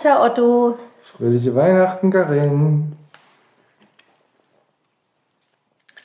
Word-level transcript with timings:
Prost, 0.00 0.04
Herr 0.04 0.22
Otto. 0.22 0.78
Fröhliche 1.02 1.54
Weihnachten, 1.54 2.10
Karin. 2.10 2.96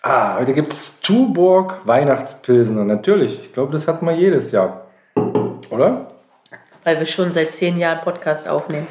Ah, 0.02 0.38
heute 0.38 0.54
gibt 0.54 0.72
es 0.72 1.00
Tuborg 1.00 1.82
Weihnachtspilsener. 1.86 2.84
Natürlich, 2.84 3.40
ich 3.40 3.54
glaube, 3.54 3.72
das 3.72 3.88
hat 3.88 4.02
man 4.02 4.18
jedes 4.18 4.52
Jahr. 4.52 4.88
Oder? 5.70 6.12
Weil 6.84 7.00
wir 7.00 7.06
schon 7.06 7.32
seit 7.32 7.54
zehn 7.54 7.78
Jahren 7.78 8.04
Podcast 8.04 8.48
aufnehmen. 8.48 8.88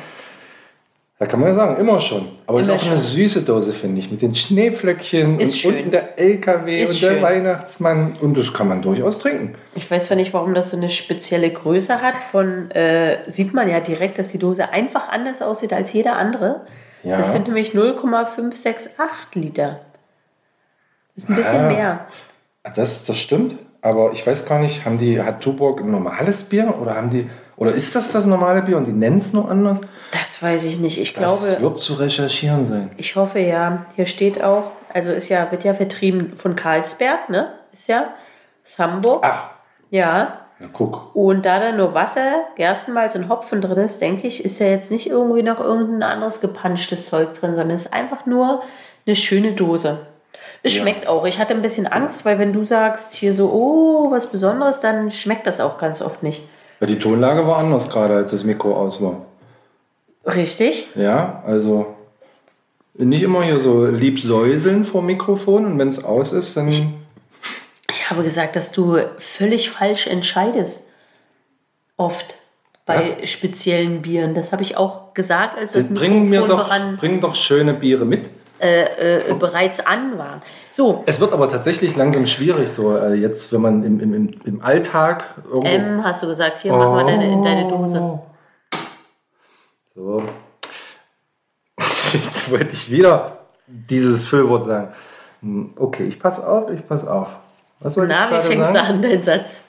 Da 1.17 1.27
kann 1.27 1.39
man 1.39 1.51
ja 1.51 1.55
sagen, 1.55 1.77
immer 1.81 2.01
schon. 2.01 2.29
Aber 2.47 2.59
es 2.59 2.67
ist 2.67 2.73
auch 2.75 2.83
eine 2.83 2.99
schon. 2.99 2.99
süße 2.99 3.43
Dose, 3.43 3.73
finde 3.73 4.01
ich. 4.01 4.11
Mit 4.11 4.21
den 4.21 4.35
Schneeflöckchen 4.35 5.39
Ist 5.39 5.53
und 5.55 5.59
schön. 5.61 5.77
unten 5.77 5.91
der 5.93 6.19
LKW 6.19 6.83
Ist 6.83 6.95
und 6.95 7.03
der 7.03 7.11
schön. 7.15 7.23
Weihnachtsmann. 7.23 8.15
Und 8.21 8.37
das 8.37 8.53
kann 8.53 8.67
man 8.69 8.83
durchaus 8.83 9.21
trinken. 9.21 9.53
Ich 9.77 9.89
weiß 9.89 10.07
zwar 10.07 10.17
nicht, 10.17 10.35
warum 10.35 10.55
das 10.55 10.71
so 10.71 10.77
eine 10.77 10.91
spezielle 10.91 11.51
Größe 11.51 12.03
hat. 12.03 12.21
Von 12.21 12.69
äh, 12.73 13.19
sieht 13.31 13.55
man 13.55 13.69
ja 13.71 13.79
direkt, 13.79 14.19
dass 14.19 14.33
die 14.33 14.39
Dose 14.39 14.71
einfach 14.71 15.09
anders 15.09 15.41
aussieht 15.41 15.73
als 15.73 15.93
jede 15.93 16.15
andere. 16.15 16.63
Ja. 17.05 17.17
Das 17.19 17.31
sind 17.33 17.47
nämlich 17.47 17.75
0,568 17.75 19.35
Liter. 19.35 19.81
Das 21.15 21.25
ist 21.25 21.31
ein 21.31 21.37
bisschen 21.37 21.65
Ah. 21.65 21.69
mehr. 21.69 22.07
Das, 22.75 23.05
das 23.05 23.19
stimmt. 23.19 23.57
Aber 23.83 24.13
ich 24.13 24.27
weiß 24.27 24.47
gar 24.47 24.59
nicht, 24.59 24.85
haben 24.85 24.99
die, 24.99 25.21
hat 25.23 25.43
Tuborg 25.43 25.81
ein 25.81 25.91
normales 25.91 26.45
Bier 26.49 26.75
oder 26.81 26.95
haben 26.97 27.11
die, 27.11 27.29
oder 27.57 27.73
ist 27.73 27.95
das 27.95 28.13
das 28.13 28.27
normale 28.27 28.63
Bier 28.63 28.77
und 28.77 28.85
die 28.87 28.93
nennen 28.93 29.19
es 29.19 29.33
nur 29.33 29.51
anders? 29.51 29.81
Das 30.13 30.43
weiß 30.43 30.65
ich 30.65 30.79
nicht. 30.79 30.99
Ich 31.01 31.13
Das 31.13 31.23
glaube, 31.41 31.61
wird 31.63 31.79
zu 31.79 31.95
recherchieren 31.95 32.65
sein. 32.65 32.91
ich 32.97 33.17
hoffe 33.17 33.39
ja. 33.41 33.87
Hier 33.97 34.07
steht 34.07 34.43
auch, 34.43 34.73
also 34.93 35.11
ist 35.11 35.29
ja, 35.29 35.51
wird 35.51 35.65
ja 35.65 35.75
vertrieben 35.75 36.35
von 36.37 36.57
Karlsberg, 36.57 37.29
ne? 37.31 37.53
Ist 37.73 37.89
ja 37.89 38.09
aus 38.65 38.79
Hamburg. 38.79 39.23
Ach, 39.27 39.51
Ja. 39.91 40.41
na 40.59 40.69
guck. 40.73 41.15
Und 41.15 41.45
da 41.47 41.59
da 41.61 41.73
nur 41.73 41.95
Wasser, 41.95 42.45
Gerstenmalz 42.57 43.15
und 43.17 43.29
Hopfen 43.29 43.61
drin 43.61 43.79
ist, 43.79 44.01
denke 44.01 44.27
ich, 44.27 44.45
ist 44.45 44.59
ja 44.61 44.67
jetzt 44.67 44.91
nicht 44.91 45.09
irgendwie 45.11 45.43
noch 45.43 45.61
irgendein 45.61 46.03
anderes 46.05 46.41
gepanschtes 46.41 47.07
Zeug 47.07 47.35
drin, 47.39 47.55
sondern 47.55 47.77
es 47.77 47.87
ist 47.87 47.93
einfach 47.93 48.27
nur 48.27 48.63
eine 49.07 49.17
schöne 49.17 49.53
Dose. 49.53 50.07
Es 50.63 50.75
Ja. 50.77 50.83
schmeckt 50.83 51.07
auch. 51.07 51.27
Ich 51.27 51.39
hatte 51.39 51.55
ein 51.55 51.63
bisschen 51.63 51.87
Angst, 51.87 52.25
weil 52.25 52.39
wenn 52.39 52.53
du 52.53 52.65
sagst 52.65 53.13
hier 53.13 53.35
so, 53.35 53.51
oh, 53.53 54.11
was 54.11 54.27
Besonderes, 54.29 54.81
dann 54.81 55.11
schmeckt 55.11 55.47
das 55.47 55.61
auch 55.61 55.77
ganz 55.79 56.01
oft 56.01 56.23
nicht. 56.23 56.43
Ja, 56.81 56.87
die 56.87 56.99
Tonlage 56.99 57.47
war 57.47 57.59
anders 57.59 57.89
gerade, 57.89 58.15
als 58.15 58.31
das 58.33 58.45
Mikro 58.45 58.77
aus 58.77 59.01
war. 59.01 59.27
Richtig? 60.27 60.89
Ja, 60.95 61.43
also 61.47 61.95
nicht 62.95 63.23
immer 63.23 63.43
hier 63.43 63.59
so 63.59 63.87
lieb 63.87 64.21
säuseln 64.21 64.85
vor 64.85 65.03
Mikrofon 65.03 65.67
und 65.67 65.79
wenn 65.79 65.89
es 65.89 66.05
aus 66.05 66.33
ist, 66.33 66.57
dann. 66.57 66.69
Ich 66.69 68.11
habe 68.11 68.23
gesagt, 68.23 68.57
dass 68.57 68.73
du 68.73 68.99
völlig 69.19 69.71
falsch 69.71 70.07
entscheidest. 70.07 70.89
Oft. 71.97 72.37
Bei 72.87 73.27
speziellen 73.27 74.03
Bieren. 74.03 74.35
Das 74.35 74.53
habe 74.53 74.63
ich 74.63 74.77
auch 74.77 75.15
gesagt, 75.15 75.57
als 75.57 75.73
das 75.73 75.93
bring 75.93 76.29
mir 76.29 76.43
Mikrofon 76.43 76.49
doch, 76.49 76.65
beran, 76.65 76.97
bring 76.99 77.21
doch 77.21 77.35
schöne 77.35 77.73
Biere 77.73 78.05
mit. 78.05 78.29
Äh, 78.59 79.35
bereits 79.39 79.81
an 79.81 80.17
war. 80.19 80.41
So, 80.71 81.03
Es 81.07 81.21
wird 81.21 81.33
aber 81.33 81.49
tatsächlich 81.49 81.97
langsam 81.97 82.27
schwierig, 82.27 82.71
so 82.71 82.97
äh, 82.97 83.15
jetzt, 83.15 83.53
wenn 83.53 83.61
man 83.61 83.83
im, 83.85 84.01
im, 84.01 84.15
im, 84.15 84.41
im 84.45 84.63
Alltag 84.63 85.35
irgendwo. 85.45 85.63
M 85.67 86.05
hast 86.05 86.23
du 86.23 86.27
gesagt, 86.27 86.59
hier 86.61 86.73
mach 86.73 86.87
mal 86.89 87.05
deine, 87.05 87.31
in 87.33 87.43
deine 87.43 87.69
Dose. 87.69 88.01
Oh. 88.01 88.23
So. 89.95 90.23
Jetzt 92.13 92.51
wollte 92.51 92.73
ich 92.75 92.91
wieder 92.91 93.39
dieses 93.67 94.27
Füllwort 94.29 94.65
sagen. 94.65 94.89
Hm, 95.41 95.75
Okay, 95.77 96.05
ich 96.05 96.19
passe 96.19 96.47
auf, 96.47 96.71
ich 96.71 96.87
passe 96.87 97.13
auf. 97.13 97.29
Was 97.81 97.97
Na, 97.97 98.39
ich 98.39 98.45
wie 98.45 98.49
fängst 98.55 98.73
sagen? 98.73 99.03
du 99.03 99.09
an, 99.09 99.13
dein 99.13 99.23
Satz? 99.23 99.63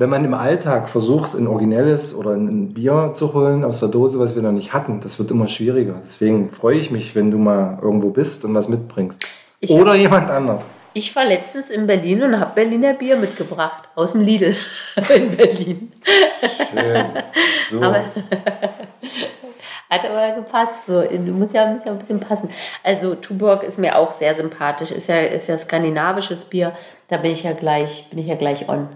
Wenn 0.00 0.10
man 0.10 0.24
im 0.24 0.32
Alltag 0.32 0.88
versucht, 0.88 1.34
ein 1.34 1.48
originelles 1.48 2.14
oder 2.14 2.30
ein 2.30 2.72
Bier 2.72 3.10
zu 3.14 3.34
holen 3.34 3.64
aus 3.64 3.80
der 3.80 3.88
Dose, 3.88 4.20
was 4.20 4.36
wir 4.36 4.42
noch 4.42 4.52
nicht 4.52 4.72
hatten, 4.72 5.00
das 5.00 5.18
wird 5.18 5.32
immer 5.32 5.48
schwieriger. 5.48 5.96
Deswegen 6.04 6.50
freue 6.52 6.76
ich 6.78 6.92
mich, 6.92 7.16
wenn 7.16 7.32
du 7.32 7.38
mal 7.38 7.80
irgendwo 7.82 8.10
bist 8.10 8.44
und 8.44 8.54
was 8.54 8.68
mitbringst. 8.68 9.26
Ich 9.58 9.72
oder 9.72 9.96
jemand 9.96 10.30
anders. 10.30 10.62
Ich 10.94 11.14
war 11.16 11.24
letztens 11.24 11.70
in 11.70 11.88
Berlin 11.88 12.22
und 12.22 12.38
habe 12.38 12.52
Berliner 12.54 12.94
Bier 12.94 13.16
mitgebracht. 13.16 13.88
Aus 13.96 14.12
dem 14.12 14.20
Lidl 14.20 14.54
in 15.16 15.36
Berlin. 15.36 15.92
Schön. 16.72 17.06
So. 17.70 17.82
Aber- 17.82 18.04
Hat 19.90 20.04
aber 20.04 20.36
gepasst. 20.36 20.86
So. 20.86 21.02
Du 21.02 21.32
musst 21.32 21.54
ja, 21.54 21.66
muss 21.72 21.84
ja 21.84 21.90
ein 21.92 21.98
bisschen 21.98 22.20
passen. 22.20 22.50
Also 22.84 23.14
Tuborg 23.16 23.64
ist 23.64 23.78
mir 23.80 23.98
auch 23.98 24.12
sehr 24.12 24.32
sympathisch. 24.34 24.92
Ist 24.92 25.08
ja, 25.08 25.18
ist 25.22 25.48
ja 25.48 25.58
skandinavisches 25.58 26.44
Bier. 26.44 26.72
Da 27.08 27.16
bin 27.16 27.32
ich 27.32 27.42
ja 27.42 27.52
gleich, 27.52 28.06
bin 28.10 28.18
ich 28.20 28.26
ja 28.26 28.36
gleich 28.36 28.68
on. 28.68 28.88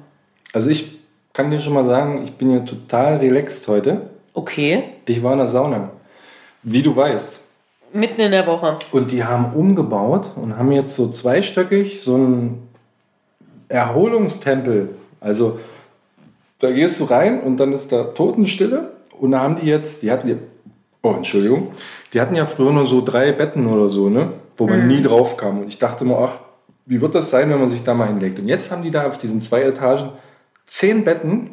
Also 0.53 0.71
ich 0.71 0.99
kann 1.33 1.51
dir 1.51 1.61
schon 1.61 1.73
mal 1.73 1.85
sagen, 1.85 2.23
ich 2.25 2.33
bin 2.33 2.51
hier 2.51 2.65
total 2.65 3.17
relaxed 3.17 3.67
heute. 3.69 4.03
Okay. 4.35 4.85
Ich 5.07 5.23
war 5.23 5.33
in 5.33 5.39
der 5.39 5.47
Sauna. 5.47 5.91
Wie 6.63 6.83
du 6.83 6.95
weißt. 6.95 7.41
Mitten 7.93 8.21
in 8.21 8.31
der 8.31 8.47
Woche. 8.47 8.79
Und 8.93 9.11
die 9.11 9.25
haben 9.25 9.55
umgebaut 9.55 10.33
und 10.37 10.57
haben 10.57 10.73
jetzt 10.73 10.95
so 10.95 11.09
zweistöckig 11.09 12.03
so 12.03 12.15
einen 12.15 12.69
Erholungstempel. 13.69 14.91
Also 15.21 15.59
da 16.59 16.71
gehst 16.71 17.01
du 17.01 17.05
rein 17.05 17.41
und 17.41 17.57
dann 17.59 17.73
ist 17.73 17.93
da 17.93 18.05
Totenstille. 18.05 18.93
Und 19.19 19.33
da 19.33 19.41
haben 19.41 19.57
die 19.57 19.67
jetzt, 19.67 20.03
die 20.03 20.11
hatten 20.11 20.29
ja, 20.29 20.37
oh 21.03 21.15
Entschuldigung, 21.15 21.73
die 22.13 22.21
hatten 22.21 22.35
ja 22.35 22.47
früher 22.47 22.73
nur 22.73 22.87
so 22.87 23.03
drei 23.03 23.33
Betten 23.33 23.67
oder 23.67 23.89
so, 23.89 24.09
ne? 24.09 24.33
Wo 24.57 24.67
man 24.67 24.87
nie 24.87 25.01
drauf 25.01 25.37
kam. 25.37 25.61
Und 25.61 25.69
ich 25.69 25.79
dachte 25.79 26.05
mir, 26.05 26.17
ach, 26.19 26.37
wie 26.87 27.01
wird 27.01 27.15
das 27.15 27.31
sein, 27.31 27.51
wenn 27.51 27.59
man 27.59 27.69
sich 27.69 27.83
da 27.83 27.95
mal 27.95 28.09
hinlegt? 28.09 28.39
Und 28.39 28.49
jetzt 28.49 28.71
haben 28.71 28.83
die 28.83 28.91
da 28.91 29.07
auf 29.07 29.19
diesen 29.19 29.41
zwei 29.41 29.63
Etagen 29.63 30.11
zehn 30.73 31.05
Betten. 31.05 31.51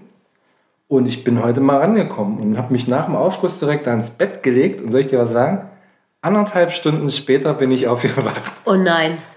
Und 0.88 1.06
ich 1.06 1.24
bin 1.24 1.44
heute 1.44 1.60
mal 1.60 1.78
rangekommen 1.78 2.40
und 2.40 2.58
habe 2.58 2.74
mich 2.74 2.88
nach 2.88 3.06
dem 3.06 3.16
Aufguss 3.16 3.60
direkt 3.60 3.86
da 3.86 3.94
ins 3.94 4.12
Bett 4.12 4.42
gelegt. 4.42 4.82
Und 4.82 4.92
soll 4.92 5.02
ich 5.02 5.08
dir 5.08 5.20
was 5.20 5.32
sagen? 5.32 5.70
Anderthalb 6.22 6.72
Stunden 6.72 7.12
später 7.12 7.54
bin 7.54 7.70
ich 7.70 7.88
aufgewacht. 7.88 8.52
Oh 8.66 8.76
nein. 8.76 9.18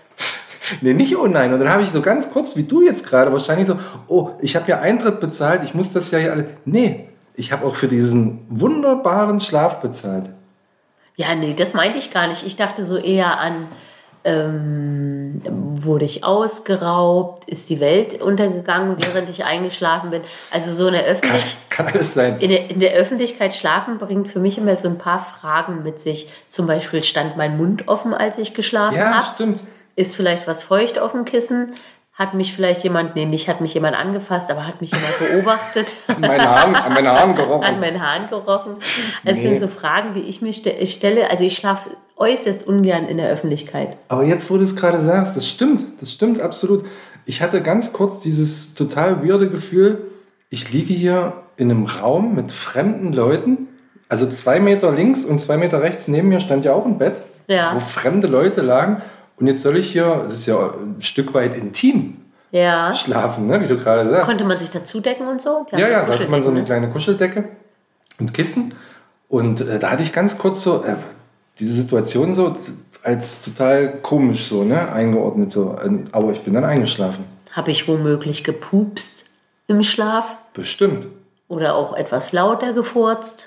Nee, 0.80 0.94
nicht 0.94 1.18
oh 1.18 1.26
nein. 1.26 1.52
Und 1.52 1.58
dann 1.60 1.70
habe 1.70 1.82
ich 1.82 1.90
so 1.90 2.00
ganz 2.00 2.30
kurz, 2.32 2.56
wie 2.56 2.62
du 2.62 2.82
jetzt 2.82 3.06
gerade, 3.06 3.30
wahrscheinlich 3.30 3.66
so, 3.66 3.78
oh, 4.06 4.30
ich 4.40 4.56
habe 4.56 4.70
ja 4.70 4.78
Eintritt 4.78 5.20
bezahlt, 5.20 5.62
ich 5.64 5.74
muss 5.74 5.92
das 5.92 6.10
ja 6.12 6.18
hier 6.18 6.32
alle. 6.32 6.46
Nee, 6.64 7.08
ich 7.34 7.52
habe 7.52 7.66
auch 7.66 7.74
für 7.74 7.88
diesen 7.88 8.46
wunderbaren 8.48 9.40
Schlaf 9.40 9.82
bezahlt. 9.82 10.30
Ja, 11.16 11.34
nee, 11.34 11.52
das 11.52 11.74
meinte 11.74 11.98
ich 11.98 12.10
gar 12.10 12.26
nicht. 12.28 12.46
Ich 12.46 12.56
dachte 12.56 12.86
so 12.86 12.96
eher 12.96 13.38
an, 13.38 13.68
ähm, 14.24 15.42
wurde 15.82 16.04
ich 16.04 16.24
ausgeraubt? 16.24 17.44
Ist 17.48 17.68
die 17.70 17.80
Welt 17.80 18.20
untergegangen, 18.20 18.96
während 18.98 19.28
ich 19.28 19.44
eingeschlafen 19.44 20.10
bin? 20.10 20.22
Also 20.50 20.72
so 20.72 20.86
eine 20.86 21.04
Öffentlich 21.04 21.56
Kann 21.70 21.86
alles 21.88 22.14
sein. 22.14 22.38
in, 22.40 22.50
der, 22.50 22.70
in 22.70 22.80
der 22.80 22.92
Öffentlichkeit 22.94 23.54
schlafen 23.54 23.98
bringt 23.98 24.28
für 24.28 24.38
mich 24.38 24.58
immer 24.58 24.76
so 24.76 24.88
ein 24.88 24.98
paar 24.98 25.20
Fragen 25.24 25.82
mit 25.82 26.00
sich. 26.00 26.28
Zum 26.48 26.66
Beispiel 26.66 27.02
stand 27.04 27.36
mein 27.36 27.56
Mund 27.56 27.88
offen, 27.88 28.14
als 28.14 28.38
ich 28.38 28.54
geschlafen 28.54 28.96
Ja, 28.98 29.14
habe. 29.16 29.26
stimmt. 29.34 29.60
Ist 29.96 30.16
vielleicht 30.16 30.46
was 30.46 30.62
feucht 30.62 30.98
auf 30.98 31.12
dem 31.12 31.24
Kissen? 31.24 31.74
Hat 32.14 32.34
mich 32.34 32.52
vielleicht 32.54 32.84
jemand, 32.84 33.16
nee, 33.16 33.24
nicht 33.24 33.48
hat 33.48 33.62
mich 33.62 33.72
jemand 33.72 33.96
angefasst, 33.96 34.50
aber 34.50 34.66
hat 34.66 34.80
mich 34.82 34.92
jemand 34.92 35.18
beobachtet? 35.18 35.94
An 36.06 36.20
meinen 36.20 36.42
Haaren, 36.46 36.76
an 36.76 36.92
meinen 36.92 37.08
Haaren 37.08 37.30
an 37.30 37.36
gerochen. 37.36 37.80
meinen 37.80 38.06
Haaren 38.06 38.28
gerochen. 38.28 38.76
Es 39.24 39.36
Nee. 39.36 39.42
sind 39.42 39.60
so 39.60 39.66
Fragen, 39.68 40.12
die 40.14 40.20
ich 40.20 40.42
mir 40.42 40.52
stelle. 40.52 41.30
Also 41.30 41.42
ich 41.44 41.56
schlafe 41.56 41.90
äußerst 42.22 42.66
ungern 42.66 43.06
in 43.06 43.16
der 43.16 43.28
Öffentlichkeit. 43.28 43.96
Aber 44.08 44.22
jetzt, 44.22 44.48
wo 44.50 44.56
du 44.56 44.62
es 44.64 44.76
gerade 44.76 45.00
sagst, 45.00 45.36
das 45.36 45.48
stimmt, 45.48 45.84
das 46.00 46.12
stimmt 46.12 46.40
absolut. 46.40 46.84
Ich 47.26 47.42
hatte 47.42 47.60
ganz 47.62 47.92
kurz 47.92 48.20
dieses 48.20 48.74
total 48.74 49.26
weirde 49.26 49.48
Gefühl, 49.50 49.98
ich 50.48 50.72
liege 50.72 50.94
hier 50.94 51.32
in 51.56 51.70
einem 51.70 51.84
Raum 51.86 52.34
mit 52.34 52.52
fremden 52.52 53.12
Leuten. 53.12 53.68
Also 54.08 54.26
zwei 54.28 54.60
Meter 54.60 54.92
links 54.92 55.24
und 55.24 55.38
zwei 55.38 55.56
Meter 55.56 55.82
rechts 55.82 56.06
neben 56.08 56.28
mir 56.28 56.40
stand 56.40 56.64
ja 56.64 56.72
auch 56.74 56.84
ein 56.86 56.98
Bett, 56.98 57.22
Ja. 57.48 57.74
wo 57.74 57.80
fremde 57.80 58.28
Leute 58.28 58.60
lagen. 58.60 59.02
Und 59.36 59.46
jetzt 59.48 59.62
soll 59.62 59.76
ich 59.76 59.90
hier, 59.90 60.22
es 60.26 60.34
ist 60.34 60.46
ja 60.46 60.58
ein 60.58 61.00
Stück 61.00 61.34
weit 61.34 61.56
intim, 61.56 62.18
Ja. 62.50 62.94
schlafen, 62.94 63.46
ne? 63.48 63.60
wie 63.60 63.66
du 63.66 63.76
gerade 63.78 64.08
sagst. 64.08 64.26
Konnte 64.26 64.44
man 64.44 64.58
sich 64.58 64.70
dazu 64.70 65.00
decken 65.00 65.26
und 65.26 65.40
so? 65.42 65.66
Ja, 65.72 65.78
ja, 65.78 66.04
da 66.04 66.12
hatte 66.12 66.28
man 66.28 66.42
so 66.42 66.50
eine 66.50 66.60
ne? 66.60 66.66
kleine 66.66 66.90
Kuscheldecke 66.90 67.44
und 68.20 68.32
Kissen. 68.34 68.74
Und 69.28 69.62
äh, 69.62 69.78
da 69.78 69.90
hatte 69.90 70.02
ich 70.02 70.12
ganz 70.12 70.36
kurz 70.36 70.62
so 70.62 70.84
äh, 70.84 70.94
diese 71.58 71.72
Situation 71.72 72.34
so 72.34 72.56
als 73.02 73.42
total 73.42 73.98
komisch 74.00 74.44
so, 74.46 74.62
ne, 74.64 74.90
eingeordnet 74.92 75.52
so. 75.52 75.76
Ähm, 75.84 76.04
Aber 76.12 76.32
ich 76.32 76.40
bin 76.42 76.54
dann 76.54 76.64
eingeschlafen. 76.64 77.24
Habe 77.50 77.70
ich 77.70 77.88
womöglich 77.88 78.44
gepupst 78.44 79.26
im 79.66 79.82
Schlaf? 79.82 80.36
Bestimmt. 80.54 81.06
Oder 81.48 81.74
auch 81.74 81.94
etwas 81.94 82.32
lauter 82.32 82.72
gefurzt? 82.72 83.46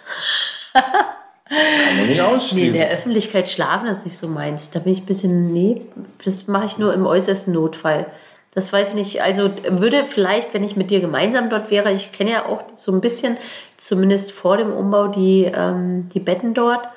Kann 1.48 1.98
man 1.98 2.08
nicht 2.08 2.08
Nee, 2.08 2.14
in 2.16 2.22
ausschließen. 2.22 2.74
der 2.74 2.90
Öffentlichkeit 2.92 3.48
schlafen 3.48 3.88
ist 3.88 4.06
nicht 4.06 4.18
so 4.18 4.28
meins. 4.28 4.72
Da 4.72 4.80
bin 4.80 4.94
ich 4.94 5.02
ein 5.02 5.06
bisschen, 5.06 5.54
nee, 5.54 5.82
das 6.24 6.48
mache 6.48 6.66
ich 6.66 6.78
nur 6.78 6.94
im 6.94 7.06
äußersten 7.06 7.54
Notfall. 7.54 8.08
Das 8.56 8.72
weiß 8.74 8.90
ich 8.90 8.96
nicht. 8.96 9.22
Also 9.22 9.50
würde 9.70 10.04
vielleicht, 10.06 10.54
wenn 10.54 10.64
ich 10.64 10.76
mit 10.76 10.90
dir 10.92 11.02
gemeinsam 11.02 11.50
dort 11.50 11.70
wäre, 11.72 11.92
ich 11.92 12.12
kenne 12.14 12.32
ja 12.32 12.46
auch 12.46 12.64
so 12.76 12.92
ein 12.94 13.02
bisschen, 13.02 13.38
zumindest 13.78 14.32
vor 14.32 14.58
dem 14.58 14.72
Umbau, 14.74 15.08
die, 15.08 15.44
ähm, 15.54 16.10
die 16.14 16.20
Betten 16.20 16.54
dort. 16.54 16.88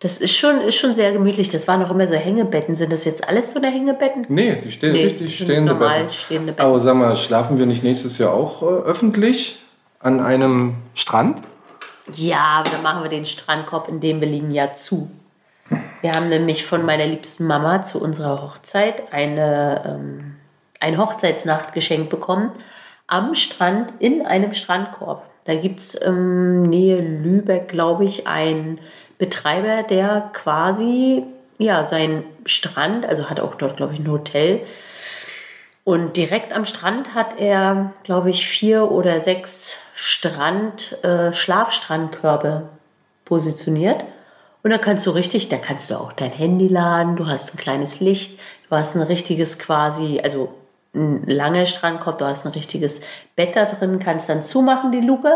Das 0.00 0.18
ist 0.18 0.34
schon, 0.34 0.62
ist 0.62 0.76
schon 0.76 0.94
sehr 0.94 1.12
gemütlich. 1.12 1.50
Das 1.50 1.68
waren 1.68 1.82
auch 1.84 1.90
immer 1.90 2.06
so 2.08 2.14
Hängebetten. 2.14 2.74
Sind 2.74 2.90
das 2.90 3.04
jetzt 3.04 3.28
alles 3.28 3.52
so 3.52 3.58
eine 3.60 3.70
Hängebetten? 3.70 4.24
nee, 4.28 4.56
die 4.56 4.72
stehen 4.72 4.92
Nee, 4.92 5.04
richtig 5.04 5.34
stehende 5.36 5.72
normal 5.74 6.00
Betten. 6.00 6.12
stehende 6.12 6.52
Betten. 6.52 6.66
Aber 6.66 6.80
sag 6.80 6.96
mal, 6.96 7.14
schlafen 7.16 7.58
wir 7.58 7.66
nicht 7.66 7.82
nächstes 7.84 8.16
Jahr 8.18 8.32
auch 8.32 8.62
äh, 8.62 8.66
öffentlich 8.66 9.58
an 9.98 10.20
einem 10.20 10.76
Strand? 10.94 11.40
Ja, 12.14 12.62
dann 12.72 12.82
machen 12.82 13.02
wir 13.02 13.10
den 13.10 13.26
Strandkorb, 13.26 13.88
in 13.88 14.00
dem 14.00 14.20
wir 14.22 14.28
liegen, 14.28 14.50
ja 14.50 14.72
zu. 14.72 15.10
Wir 16.00 16.12
haben 16.12 16.30
nämlich 16.30 16.64
von 16.64 16.84
meiner 16.84 17.06
liebsten 17.06 17.46
Mama 17.46 17.84
zu 17.84 18.02
unserer 18.02 18.42
Hochzeit 18.42 19.12
eine, 19.12 19.82
ähm, 20.00 20.36
ein 20.80 20.96
Hochzeitsnachtgeschenk 20.96 22.08
bekommen. 22.08 22.52
Am 23.06 23.34
Strand 23.34 23.92
in 23.98 24.24
einem 24.24 24.54
Strandkorb. 24.54 25.24
Da 25.44 25.54
gibt 25.56 25.80
es 25.80 26.00
ähm, 26.06 26.62
Nähe 26.62 27.00
Lübeck, 27.02 27.68
glaube 27.68 28.06
ich, 28.06 28.26
einen 28.26 28.78
Betreiber, 29.20 29.84
der 29.84 30.30
quasi 30.32 31.24
ja, 31.60 31.84
seinen 31.84 32.24
Strand, 32.46 33.04
also 33.04 33.28
hat 33.28 33.38
auch 33.38 33.54
dort, 33.54 33.76
glaube 33.76 33.92
ich, 33.92 34.00
ein 34.00 34.10
Hotel. 34.10 34.62
Und 35.84 36.16
direkt 36.16 36.54
am 36.54 36.64
Strand 36.64 37.14
hat 37.14 37.38
er, 37.38 37.92
glaube 38.02 38.30
ich, 38.30 38.46
vier 38.46 38.90
oder 38.90 39.20
sechs 39.20 39.76
Strand, 39.94 41.04
äh, 41.04 41.34
Schlafstrandkörbe 41.34 42.62
positioniert. 43.26 44.04
Und 44.62 44.70
da 44.70 44.78
kannst 44.78 45.06
du 45.06 45.10
richtig, 45.10 45.50
da 45.50 45.58
kannst 45.58 45.90
du 45.90 45.96
auch 45.96 46.12
dein 46.12 46.32
Handy 46.32 46.68
laden, 46.68 47.16
du 47.16 47.26
hast 47.26 47.54
ein 47.54 47.58
kleines 47.58 48.00
Licht, 48.00 48.40
du 48.70 48.76
hast 48.76 48.96
ein 48.96 49.02
richtiges 49.02 49.58
quasi, 49.58 50.18
also 50.22 50.54
ein 50.94 51.26
langer 51.26 51.66
Strandkorb, 51.66 52.18
du 52.18 52.24
hast 52.24 52.46
ein 52.46 52.52
richtiges 52.52 53.02
Bett 53.36 53.54
da 53.54 53.66
drin, 53.66 53.98
kannst 53.98 54.30
dann 54.30 54.42
zumachen 54.42 54.92
die 54.92 55.00
Luke, 55.00 55.30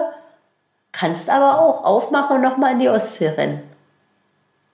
kannst 0.92 1.28
aber 1.28 1.60
auch 1.60 1.84
aufmachen 1.84 2.36
und 2.36 2.42
nochmal 2.42 2.72
in 2.72 2.78
die 2.78 2.88
Ostsee 2.88 3.28
rennen. 3.28 3.73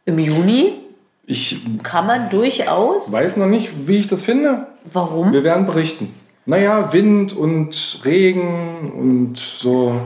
Im 0.04 0.18
Juni 0.18 0.78
Ich 1.26 1.58
kann 1.82 2.06
man 2.06 2.30
durchaus. 2.30 3.12
weiß 3.12 3.36
noch 3.36 3.46
nicht, 3.46 3.86
wie 3.86 3.98
ich 3.98 4.06
das 4.08 4.22
finde. 4.22 4.66
Warum? 4.92 5.32
Wir 5.32 5.44
werden 5.44 5.66
berichten. 5.66 6.14
Naja, 6.46 6.92
Wind 6.92 7.32
und 7.36 8.00
Regen 8.04 8.92
und 8.92 9.38
so, 9.38 10.00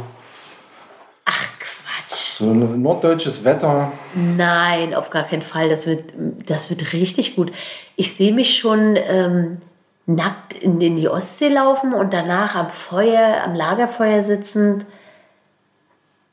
Ach 1.25 1.49
Quatsch. 1.59 2.11
so 2.39 2.53
norddeutsches 2.53 3.45
Wetter. 3.45 3.93
Nein, 4.15 4.95
auf 4.95 5.11
gar 5.11 5.23
keinen 5.25 5.43
Fall. 5.43 5.69
Das 5.69 5.87
wird, 5.87 6.05
das 6.47 6.69
wird 6.71 6.93
richtig 6.93 7.37
gut. 7.37 7.53
Ich 7.97 8.13
sehe 8.15 8.35
mich 8.35 8.59
schon 8.59 8.97
ähm, 8.97 9.59
nackt 10.07 10.53
in, 10.55 10.81
in 10.81 10.97
die 10.97 11.09
Ostsee 11.09 11.49
laufen 11.49 11.95
und 11.95 12.13
danach 12.13 12.57
am 12.57 12.67
Feuer, 12.69 13.43
am 13.45 13.55
Lagerfeuer 13.55 14.23
sitzend. 14.25 14.85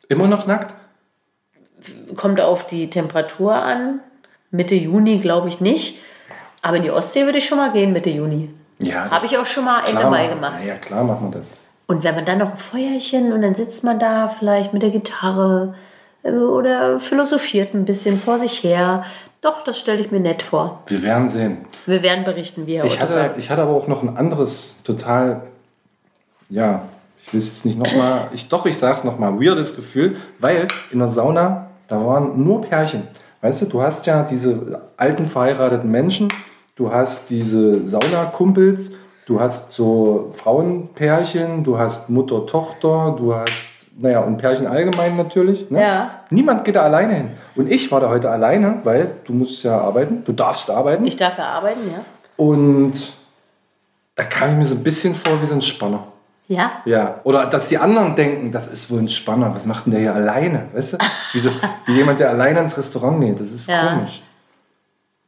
Immer 0.10 0.28
noch 0.28 0.46
nackt? 0.48 0.74
Kommt 2.16 2.40
auf 2.40 2.68
die 2.68 2.90
Temperatur 2.90 3.56
an. 3.56 4.00
Mitte 4.52 4.76
Juni 4.76 5.20
glaube 5.20 5.50
ich 5.50 5.62
nicht. 5.62 6.02
Aber 6.62 6.78
in 6.78 6.84
die 6.84 6.92
Ostsee 6.92 7.26
würde 7.26 7.40
ich 7.40 7.46
schon 7.48 7.58
mal 7.58 7.72
gehen 7.72 7.94
Mitte 7.94 8.10
Juni. 8.10 8.50
Ja. 8.80 9.10
Habe 9.10 9.26
ich 9.26 9.38
auch 9.38 9.46
schon 9.46 9.66
mal 9.66 9.84
Ende 9.88 10.10
Mai 10.10 10.28
gemacht. 10.28 10.64
Ja, 10.66 10.76
klar 10.76 11.04
machen 11.04 11.32
wir 11.32 11.40
das. 11.40 11.52
Und 11.88 12.04
wenn 12.04 12.16
man 12.16 12.26
dann 12.26 12.38
noch 12.38 12.52
ein 12.52 12.58
Feuerchen 12.58 13.34
und 13.34 13.42
dann 13.42 13.56
sitzt 13.56 13.84
man 13.84 14.00
da 14.00 14.30
vielleicht 14.30 14.74
mit 14.74 14.82
der 14.82 14.92
Gitarre 14.92 15.76
äh, 16.24 16.32
oder 16.32 17.00
philosophiert 17.00 17.74
ein 17.74 17.86
bisschen 17.86 18.20
vor 18.20 18.40
sich 18.40 18.64
her. 18.64 19.04
Doch, 19.42 19.64
das 19.64 19.80
stelle 19.80 20.00
ich 20.00 20.12
mir 20.12 20.20
nett 20.20 20.44
vor. 20.44 20.84
Wir 20.88 21.02
werden 21.02 21.28
sehen. 21.30 21.66
Wir 21.86 22.04
werden 22.04 22.24
berichten, 22.24 22.68
wie 22.68 22.78
Herr 22.78 22.86
Ich 22.86 23.00
hatte, 23.00 23.14
sagt. 23.14 23.38
ich 23.40 23.50
hatte 23.50 23.64
aber 23.64 23.72
auch 23.72 23.88
noch 23.88 24.04
ein 24.04 24.16
anderes 24.16 24.82
total, 24.84 25.42
ja, 26.50 26.84
ich 27.26 27.34
will 27.34 27.40
es 27.40 27.48
jetzt 27.48 27.66
nicht 27.66 27.80
nochmal, 27.80 28.30
ich, 28.34 28.50
doch, 28.50 28.66
ich 28.68 28.78
sag's 28.78 29.04
nochmal, 29.04 29.40
weirdes 29.40 29.76
Gefühl, 29.76 30.18
weil 30.38 30.68
in 30.92 31.00
der 31.00 31.08
Sauna, 31.08 31.71
da 31.92 32.06
waren 32.06 32.42
nur 32.42 32.62
Pärchen. 32.62 33.04
Weißt 33.42 33.64
du, 33.64 33.66
du 33.66 33.82
hast 33.82 34.06
ja 34.06 34.24
diese 34.24 34.82
alten 34.96 35.26
verheirateten 35.26 35.92
Menschen, 35.92 36.30
du 36.78 36.90
hast 36.92 37.30
diese 37.30 37.86
Saunakumpels, 37.86 38.94
du 39.26 39.42
hast 39.42 39.74
so 39.74 40.30
Frauenpärchen, 40.32 41.66
du 41.66 41.78
hast 41.78 42.10
Mutter, 42.10 42.46
Tochter, 42.46 43.16
du 43.18 43.36
hast, 43.36 43.88
naja, 43.98 44.22
und 44.22 44.38
Pärchen 44.38 44.68
allgemein 44.68 45.18
natürlich. 45.18 45.70
Ne? 45.70 45.82
Ja. 45.82 46.12
Niemand 46.30 46.64
geht 46.64 46.76
da 46.76 46.84
alleine 46.84 47.14
hin. 47.14 47.30
Und 47.58 47.70
ich 47.70 47.92
war 47.92 48.00
da 48.00 48.10
heute 48.10 48.30
alleine, 48.30 48.80
weil 48.86 49.16
du 49.26 49.34
musst 49.34 49.62
ja 49.64 49.82
arbeiten, 49.82 50.24
du 50.24 50.32
darfst 50.32 50.72
arbeiten. 50.72 51.06
Ich 51.06 51.18
darf 51.18 51.38
ja 51.38 51.46
arbeiten, 51.46 51.82
ja. 51.92 52.06
Und 52.38 53.12
da 54.16 54.24
kam 54.24 54.52
ich 54.52 54.56
mir 54.56 54.66
so 54.66 54.76
ein 54.76 54.84
bisschen 54.84 55.14
vor 55.14 55.42
wie 55.42 55.46
so 55.46 55.56
ein 55.56 55.62
Spanner. 55.62 56.08
Ja, 56.52 56.72
Ja. 56.86 57.22
Oder 57.24 57.46
dass 57.46 57.70
die 57.70 57.78
anderen 57.78 58.14
denken, 58.16 58.52
das 58.52 58.68
ist 58.68 58.92
wohl 58.92 59.00
ein 59.00 59.08
Spanner. 59.08 59.56
Was 59.56 59.66
macht 59.66 59.86
denn 59.86 59.92
der 59.92 60.02
hier 60.02 60.14
alleine? 60.16 60.68
Weißt 60.74 60.94
du? 60.94 60.98
Wie, 61.32 61.40
so, 61.40 61.50
wie 61.86 61.94
jemand, 61.94 62.20
der 62.20 62.30
alleine 62.30 62.60
ins 62.60 62.78
Restaurant 62.78 63.22
geht. 63.22 63.40
Das 63.40 63.48
ist 63.52 63.70
Ja. 63.70 63.94
komisch. 63.94 64.22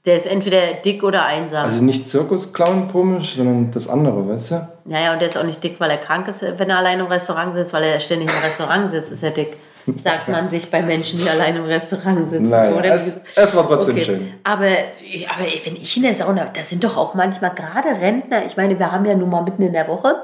der 0.05 0.17
ist 0.17 0.25
entweder 0.27 0.73
dick 0.83 1.01
oder 1.01 1.23
einsam. 1.25 1.63
Also 1.63 1.81
nicht 1.81 2.05
Zirkusclown 2.09 2.91
komisch, 2.91 3.35
sondern 3.37 3.71
das 3.71 3.87
andere, 3.87 4.27
weißt 4.27 4.51
du? 4.51 4.67
naja, 4.83 5.13
und 5.13 5.19
der 5.19 5.29
ist 5.29 5.37
auch 5.37 5.43
nicht 5.45 5.63
dick, 5.63 5.79
weil 5.79 5.89
er 5.91 5.97
krank 5.97 6.27
ist, 6.27 6.43
wenn 6.57 6.69
er 6.69 6.77
allein 6.79 6.99
im 6.99 7.05
Restaurant 7.05 7.55
sitzt, 7.55 7.71
weil 7.73 7.83
er 7.83 8.01
ständig 8.01 8.29
im 8.29 8.43
Restaurant 8.43 8.89
sitzt, 8.89 9.13
ist 9.13 9.23
er 9.23 9.31
dick. 9.31 9.55
Sagt 9.95 10.27
man 10.29 10.47
sich 10.49 10.69
bei 10.71 10.81
Menschen, 10.81 11.19
die 11.21 11.29
allein 11.29 11.55
im 11.57 11.63
Restaurant 11.65 12.29
sitzen. 12.29 12.49
Nein, 12.49 12.73
oder? 12.73 12.93
es, 12.95 13.19
es 13.35 13.55
war 13.55 13.65
trotzdem 13.67 13.95
Okay. 13.95 14.05
schön. 14.05 14.33
Aber, 14.43 14.65
aber 14.65 15.45
wenn 15.65 15.75
ich 15.77 15.95
in 15.97 16.03
der 16.03 16.13
Sauna, 16.13 16.47
da 16.53 16.63
sind 16.63 16.83
doch 16.85 16.95
auch 16.97 17.15
manchmal 17.15 17.51
gerade 17.53 17.89
Rentner. 17.89 18.45
Ich 18.45 18.55
meine, 18.57 18.77
wir 18.79 18.91
haben 18.93 19.05
ja 19.05 19.13
nun 19.15 19.29
mal 19.29 19.41
mitten 19.43 19.61
in 19.61 19.73
der 19.73 19.87
Woche 19.89 20.15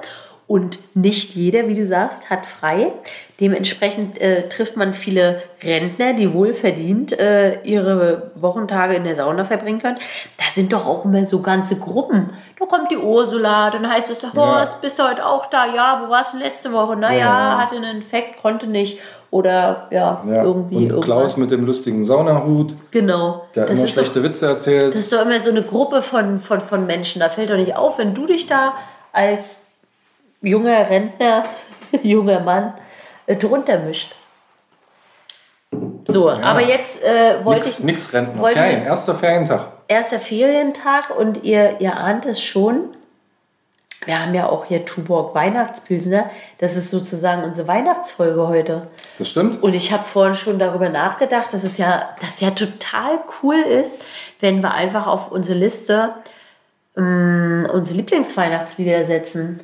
und 0.49 0.79
nicht 0.95 1.35
jeder, 1.35 1.67
wie 1.67 1.75
du 1.75 1.85
sagst, 1.85 2.31
hat 2.31 2.47
frei. 2.47 2.91
Dementsprechend 3.39 4.19
äh, 4.19 4.49
trifft 4.49 4.75
man 4.75 4.95
viele 4.95 5.43
Rentner, 5.63 6.13
die 6.13 6.33
wohlverdient 6.33 7.17
äh, 7.19 7.61
ihre 7.61 8.31
Wochentage 8.33 8.95
in 8.95 9.03
der 9.03 9.13
Sauna 9.15 9.45
verbringen 9.45 9.79
können. 9.79 9.99
Da 10.37 10.45
sind 10.49 10.73
doch 10.73 10.87
auch 10.87 11.05
immer 11.05 11.23
so 11.27 11.41
ganze 11.41 11.75
Gruppen. 11.75 12.31
Da 12.59 12.65
kommt 12.65 12.89
die 12.89 12.97
Ursula, 12.97 13.69
dann 13.69 13.87
heißt 13.87 14.09
es, 14.09 14.23
Horst, 14.33 14.81
bist 14.81 14.97
du 14.97 15.03
heute 15.07 15.23
auch 15.23 15.45
da? 15.45 15.67
Ja, 15.73 16.01
wo 16.03 16.09
warst 16.09 16.33
du 16.33 16.39
letzte 16.39 16.73
Woche? 16.73 16.95
Naja, 16.95 17.19
Ja. 17.19 17.57
hatte 17.59 17.75
einen 17.75 17.97
Infekt, 17.97 18.41
konnte 18.41 18.65
nicht. 18.65 18.99
Oder 19.29 19.87
ja, 19.91 20.23
Ja. 20.27 20.43
irgendwie 20.43 20.77
Und 20.77 20.81
irgendwas. 20.85 21.05
Klaus 21.05 21.37
mit 21.37 21.51
dem 21.51 21.63
lustigen 21.63 22.03
Saunahut, 22.03 22.73
Genau. 22.89 23.45
der 23.53 23.67
Das 23.67 23.75
immer 23.77 23.85
ist 23.87 23.95
doch 23.95 24.01
schlechte 24.03 24.23
Witze 24.23 24.47
erzählt. 24.47 24.95
das 24.95 25.01
ist 25.01 25.13
doch 25.13 25.21
immer 25.21 25.39
so 25.39 25.51
eine 25.51 25.61
Gruppe 25.61 26.01
von, 26.01 26.39
von, 26.39 26.59
von 26.59 26.87
Menschen. 26.87 27.19
Da 27.19 27.29
fällt 27.29 27.51
doch 27.51 27.55
nicht 27.57 27.75
auf, 27.75 27.99
wenn 27.99 28.15
du 28.15 28.25
dich 28.25 28.47
da 28.47 28.73
als 29.13 29.61
junger 30.41 30.89
Rentner, 30.89 31.43
junger 32.03 32.39
Mann 32.39 32.73
äh, 33.25 33.35
drunter 33.35 33.79
mischt. 33.79 34.13
So, 36.07 36.29
aber 36.31 36.61
jetzt 36.61 37.03
äh, 37.03 37.43
wollte 37.45 37.65
Nix, 37.67 37.79
ich. 37.79 37.85
nix 37.85 38.13
Rentner. 38.13 38.41
wollten- 38.41 38.57
Ferien, 38.57 38.83
erster 38.83 39.13
Ferientag. 39.15 39.67
Erster 39.87 40.19
Ferientag 40.19 41.15
und 41.15 41.43
ihr, 41.43 41.79
ihr 41.79 41.95
ahnt 41.97 42.25
es 42.25 42.41
schon. 42.41 42.95
Wir 44.05 44.19
haben 44.19 44.33
ja 44.33 44.47
auch 44.49 44.65
hier 44.65 44.85
Tuborg 44.85 45.35
Weihnachtspilsner. 45.35 46.29
Das 46.57 46.75
ist 46.75 46.89
sozusagen 46.89 47.43
unsere 47.43 47.67
Weihnachtsfolge 47.67 48.47
heute. 48.47 48.87
Das 49.19 49.27
stimmt? 49.27 49.61
Und 49.61 49.73
ich 49.75 49.91
habe 49.91 50.05
vorhin 50.05 50.35
schon 50.35 50.57
darüber 50.57 50.89
nachgedacht, 50.89 51.53
dass 51.53 51.63
es 51.63 51.77
ja, 51.77 52.09
dass 52.21 52.39
ja 52.39 52.51
total 52.51 53.19
cool 53.43 53.57
ist, 53.57 54.01
wenn 54.39 54.61
wir 54.63 54.71
einfach 54.71 55.05
auf 55.05 55.31
unsere 55.31 55.59
Liste 55.59 56.13
ähm, 56.97 57.67
unsere 57.71 57.97
Lieblingsweihnachtslieder 57.97 59.03
setzen. 59.03 59.59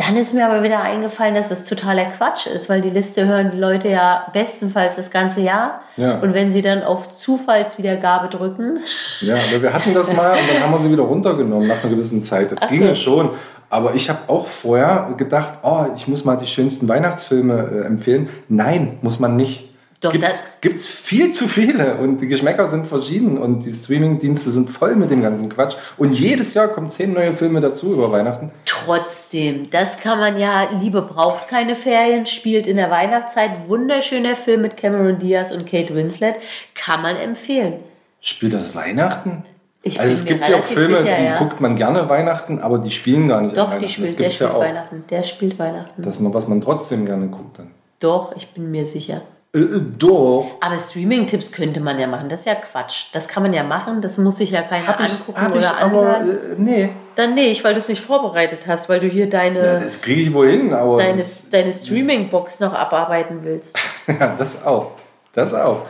Dann 0.00 0.16
ist 0.16 0.32
mir 0.32 0.48
aber 0.48 0.62
wieder 0.62 0.80
eingefallen, 0.80 1.34
dass 1.34 1.50
das 1.50 1.64
totaler 1.64 2.06
Quatsch 2.06 2.46
ist, 2.46 2.70
weil 2.70 2.80
die 2.80 2.88
Liste 2.88 3.26
hören 3.26 3.50
die 3.50 3.58
Leute 3.58 3.88
ja 3.88 4.26
bestenfalls 4.32 4.96
das 4.96 5.10
ganze 5.10 5.42
Jahr. 5.42 5.82
Ja. 5.96 6.20
Und 6.20 6.32
wenn 6.32 6.50
sie 6.50 6.62
dann 6.62 6.82
auf 6.82 7.12
Zufallswiedergabe 7.12 8.28
drücken, 8.28 8.78
Ja, 9.20 9.34
aber 9.34 9.60
wir 9.60 9.74
hatten 9.74 9.92
das 9.92 10.10
mal 10.14 10.32
und 10.32 10.54
dann 10.54 10.62
haben 10.62 10.72
wir 10.72 10.80
sie 10.80 10.90
wieder 10.90 11.02
runtergenommen 11.02 11.68
nach 11.68 11.82
einer 11.82 11.90
gewissen 11.92 12.22
Zeit. 12.22 12.50
Das 12.50 12.60
Ach 12.62 12.68
ging 12.68 12.86
so. 12.86 12.94
schon. 12.94 13.30
Aber 13.68 13.94
ich 13.94 14.08
habe 14.08 14.20
auch 14.28 14.46
vorher 14.46 15.10
gedacht, 15.16 15.54
oh, 15.62 15.84
ich 15.94 16.08
muss 16.08 16.24
mal 16.24 16.36
die 16.36 16.46
schönsten 16.46 16.88
Weihnachtsfilme 16.88 17.82
äh, 17.82 17.86
empfehlen. 17.86 18.28
Nein, 18.48 18.98
muss 19.02 19.20
man 19.20 19.36
nicht. 19.36 19.69
Doch, 20.00 20.12
gibt's, 20.12 20.28
das- 20.28 20.60
gibt's 20.62 20.86
viel 20.86 21.30
zu 21.32 21.46
viele 21.46 21.96
und 21.96 22.22
die 22.22 22.26
Geschmäcker 22.26 22.68
sind 22.68 22.86
verschieden 22.86 23.36
und 23.36 23.66
die 23.66 23.74
Streamingdienste 23.74 24.50
sind 24.50 24.70
voll 24.70 24.96
mit 24.96 25.10
dem 25.10 25.20
ganzen 25.20 25.50
Quatsch. 25.50 25.76
Und 25.98 26.14
jedes 26.14 26.54
Jahr 26.54 26.68
kommen 26.68 26.88
zehn 26.88 27.12
neue 27.12 27.34
Filme 27.34 27.60
dazu 27.60 27.92
über 27.92 28.10
Weihnachten. 28.10 28.50
trotzdem, 28.64 29.68
das 29.68 30.00
kann 30.00 30.18
man 30.18 30.38
ja, 30.38 30.70
Liebe 30.80 31.02
braucht 31.02 31.48
keine 31.48 31.76
Ferien, 31.76 32.24
spielt 32.24 32.66
in 32.66 32.78
der 32.78 32.90
Weihnachtszeit, 32.90 33.68
wunderschöner 33.68 34.36
Film 34.36 34.62
mit 34.62 34.78
Cameron 34.78 35.18
Diaz 35.18 35.52
und 35.52 35.66
Kate 35.66 35.94
Winslet, 35.94 36.36
kann 36.74 37.02
man 37.02 37.16
empfehlen. 37.16 37.74
Spielt 38.22 38.54
das 38.54 38.74
Weihnachten? 38.74 39.44
Ich 39.82 39.98
also 40.00 40.12
es 40.12 40.24
gibt 40.24 40.46
ja 40.46 40.56
auch 40.56 40.64
Filme, 40.64 40.98
sicher, 41.00 41.14
die 41.16 41.24
ja. 41.24 41.38
guckt 41.38 41.60
man 41.60 41.76
gerne 41.76 42.08
Weihnachten, 42.08 42.58
aber 42.58 42.78
die 42.78 42.90
spielen 42.90 43.28
gar 43.28 43.40
nicht 43.40 43.56
Doch, 43.56 43.68
Weihnachten. 43.68 43.80
die 43.86 43.92
spielt, 43.92 44.18
der 44.18 44.30
spielt 44.30 44.50
ja 44.50 44.56
auch. 44.56 44.60
Weihnachten. 44.60 45.04
Der 45.08 45.22
spielt 45.22 45.58
Weihnachten. 45.58 46.02
Das 46.02 46.22
was 46.22 46.48
man 46.48 46.60
trotzdem 46.60 47.06
gerne 47.06 47.28
guckt 47.28 47.58
dann. 47.58 47.70
Doch, 47.98 48.34
ich 48.36 48.48
bin 48.48 48.70
mir 48.70 48.86
sicher. 48.86 49.22
Äh, 49.52 49.58
äh, 49.58 49.80
doch. 49.98 50.58
Aber 50.60 50.78
Streaming-Tipps 50.78 51.50
könnte 51.50 51.80
man 51.80 51.98
ja 51.98 52.06
machen. 52.06 52.28
Das 52.28 52.40
ist 52.40 52.46
ja 52.46 52.54
Quatsch. 52.54 53.06
Das 53.12 53.26
kann 53.26 53.42
man 53.42 53.52
ja 53.52 53.64
machen. 53.64 54.00
Das 54.00 54.16
muss 54.18 54.38
sich 54.38 54.50
ja 54.50 54.62
keiner 54.62 54.86
Hab 54.86 55.00
ich, 55.00 55.10
angucken 55.10 55.40
hab 55.40 55.50
ich 55.50 55.58
oder 55.58 55.78
aber, 55.78 56.16
anhören. 56.16 56.52
äh, 56.52 56.54
nee. 56.58 56.88
Dann 57.16 57.34
nicht, 57.34 57.64
weil 57.64 57.74
du 57.74 57.80
es 57.80 57.88
nicht 57.88 58.00
vorbereitet 58.00 58.66
hast, 58.66 58.88
weil 58.88 59.00
du 59.00 59.08
hier 59.08 59.28
deine, 59.28 59.80
Das 59.80 60.00
kriege 60.00 60.22
ich 60.22 60.32
wohl 60.32 60.48
hin, 60.48 60.72
aber 60.72 60.98
deine, 60.98 61.18
das, 61.18 61.50
deine 61.50 61.72
Streaming-Box 61.72 62.60
noch 62.60 62.74
abarbeiten 62.74 63.40
willst. 63.42 63.78
ja, 64.06 64.34
das 64.38 64.64
auch. 64.64 64.92
Das 65.32 65.52
auch. 65.52 65.86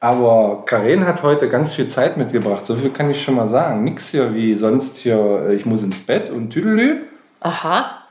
Aber 0.00 0.64
Karen 0.66 1.06
hat 1.06 1.22
heute 1.22 1.48
ganz 1.48 1.74
viel 1.74 1.88
Zeit 1.88 2.16
mitgebracht. 2.16 2.64
So 2.64 2.76
viel 2.76 2.90
kann 2.90 3.10
ich 3.10 3.22
schon 3.22 3.34
mal 3.34 3.48
sagen. 3.48 3.84
Nix 3.84 4.10
hier 4.10 4.34
wie 4.34 4.54
sonst 4.54 4.98
hier, 4.98 5.46
äh, 5.48 5.54
ich 5.54 5.66
muss 5.66 5.82
ins 5.82 6.00
Bett 6.00 6.30
und 6.30 6.50
Tüdelü. 6.50 7.02
Aha. 7.40 8.02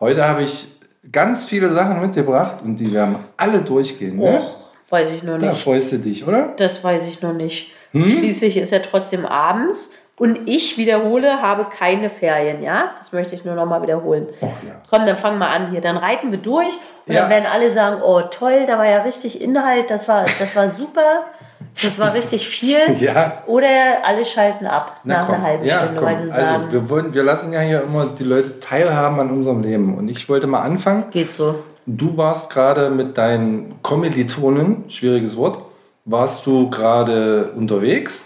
Heute 0.00 0.24
habe 0.26 0.42
ich 0.42 0.71
ganz 1.10 1.44
viele 1.46 1.68
Sachen 1.70 2.00
mitgebracht 2.00 2.56
und 2.62 2.76
die 2.76 2.92
werden 2.92 3.16
alle 3.36 3.58
durchgehen. 3.60 4.16
Ne? 4.18 4.38
Och, 4.38 4.56
Weiß 4.88 5.10
ich 5.10 5.22
noch 5.22 5.38
Da 5.38 5.48
nicht. 5.50 5.62
freust 5.62 5.92
du 5.92 5.98
dich, 5.98 6.26
oder? 6.28 6.52
Das 6.58 6.84
weiß 6.84 7.02
ich 7.08 7.22
noch 7.22 7.32
nicht. 7.32 7.72
Hm? 7.92 8.04
Schließlich 8.04 8.58
ist 8.58 8.72
ja 8.72 8.78
trotzdem 8.80 9.24
abends 9.24 9.94
und 10.16 10.46
ich 10.48 10.76
wiederhole, 10.76 11.40
habe 11.40 11.66
keine 11.76 12.10
Ferien, 12.10 12.62
ja? 12.62 12.90
Das 12.98 13.12
möchte 13.12 13.34
ich 13.34 13.44
nur 13.44 13.54
noch 13.54 13.64
mal 13.66 13.80
wiederholen. 13.82 14.28
Ja. 14.42 14.48
Komm, 14.90 15.06
dann 15.06 15.16
fangen 15.16 15.38
wir 15.38 15.48
an 15.48 15.70
hier. 15.70 15.80
Dann 15.80 15.96
reiten 15.96 16.30
wir 16.30 16.38
durch 16.38 16.68
und 17.06 17.14
Ja. 17.14 17.22
dann 17.22 17.30
werden 17.30 17.46
alle 17.50 17.70
sagen, 17.70 18.02
oh 18.02 18.20
toll, 18.30 18.64
da 18.66 18.76
war 18.78 18.86
ja 18.86 19.02
richtig 19.02 19.40
Inhalt, 19.40 19.90
das 19.90 20.08
war, 20.08 20.26
das 20.38 20.54
war 20.54 20.68
super, 20.68 21.24
das 21.82 21.98
war 21.98 22.14
richtig 22.14 22.48
viel. 22.48 22.78
Ja. 23.00 23.42
Oder 23.46 23.66
alle 24.04 24.24
schalten 24.24 24.66
ab 24.66 25.00
Na 25.04 25.18
nach 25.20 25.26
komm. 25.26 25.34
einer 25.36 25.44
halben 25.44 25.64
Ja, 25.64 25.78
Stunde, 25.80 25.94
komm. 25.96 26.04
weil 26.06 26.16
sie 26.16 26.30
also, 26.30 26.52
sagen, 26.52 26.64
wir, 26.70 26.88
wollen, 26.90 27.14
wir 27.14 27.22
lassen 27.22 27.52
ja 27.52 27.60
hier 27.60 27.82
immer 27.82 28.06
die 28.06 28.24
Leute 28.24 28.60
teilhaben 28.60 29.18
an 29.20 29.30
unserem 29.30 29.62
Leben. 29.62 29.96
Und 29.96 30.08
ich 30.08 30.28
wollte 30.28 30.46
mal 30.46 30.60
anfangen. 30.62 31.04
geht 31.10 31.32
so. 31.32 31.56
Du 31.86 32.16
warst 32.16 32.50
gerade 32.50 32.90
mit 32.90 33.18
deinen 33.18 33.82
Kommilitonen, 33.82 34.84
schwieriges 34.88 35.36
Wort, 35.36 35.58
warst 36.04 36.46
du 36.46 36.70
gerade 36.70 37.50
unterwegs 37.56 38.24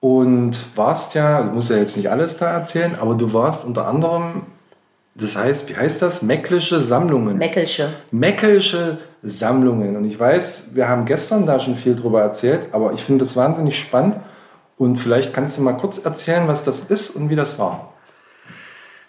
und 0.00 0.58
warst 0.76 1.14
ja, 1.14 1.42
du 1.42 1.52
musst 1.52 1.70
ja 1.70 1.76
jetzt 1.76 1.96
nicht 1.96 2.10
alles 2.10 2.36
da 2.36 2.50
erzählen, 2.52 2.96
aber 3.00 3.14
du 3.14 3.32
warst 3.32 3.64
unter 3.64 3.86
anderem, 3.88 4.42
das 5.18 5.36
heißt, 5.36 5.68
wie 5.68 5.76
heißt 5.76 6.02
das? 6.02 6.22
Mecklische 6.22 6.80
Sammlungen. 6.80 7.38
Meckelsche. 7.38 7.88
Meckelsche 8.10 8.98
Sammlungen. 9.22 9.96
Und 9.96 10.04
ich 10.04 10.18
weiß, 10.18 10.70
wir 10.74 10.88
haben 10.88 11.06
gestern 11.06 11.46
da 11.46 11.58
schon 11.58 11.76
viel 11.76 11.96
drüber 11.96 12.20
erzählt, 12.22 12.66
aber 12.72 12.92
ich 12.92 13.02
finde 13.02 13.24
das 13.24 13.36
wahnsinnig 13.36 13.78
spannend. 13.78 14.16
Und 14.76 14.98
vielleicht 14.98 15.32
kannst 15.32 15.56
du 15.56 15.62
mal 15.62 15.72
kurz 15.78 16.04
erzählen, 16.04 16.46
was 16.48 16.64
das 16.64 16.80
ist 16.80 17.10
und 17.10 17.30
wie 17.30 17.36
das 17.36 17.58
war. 17.58 17.94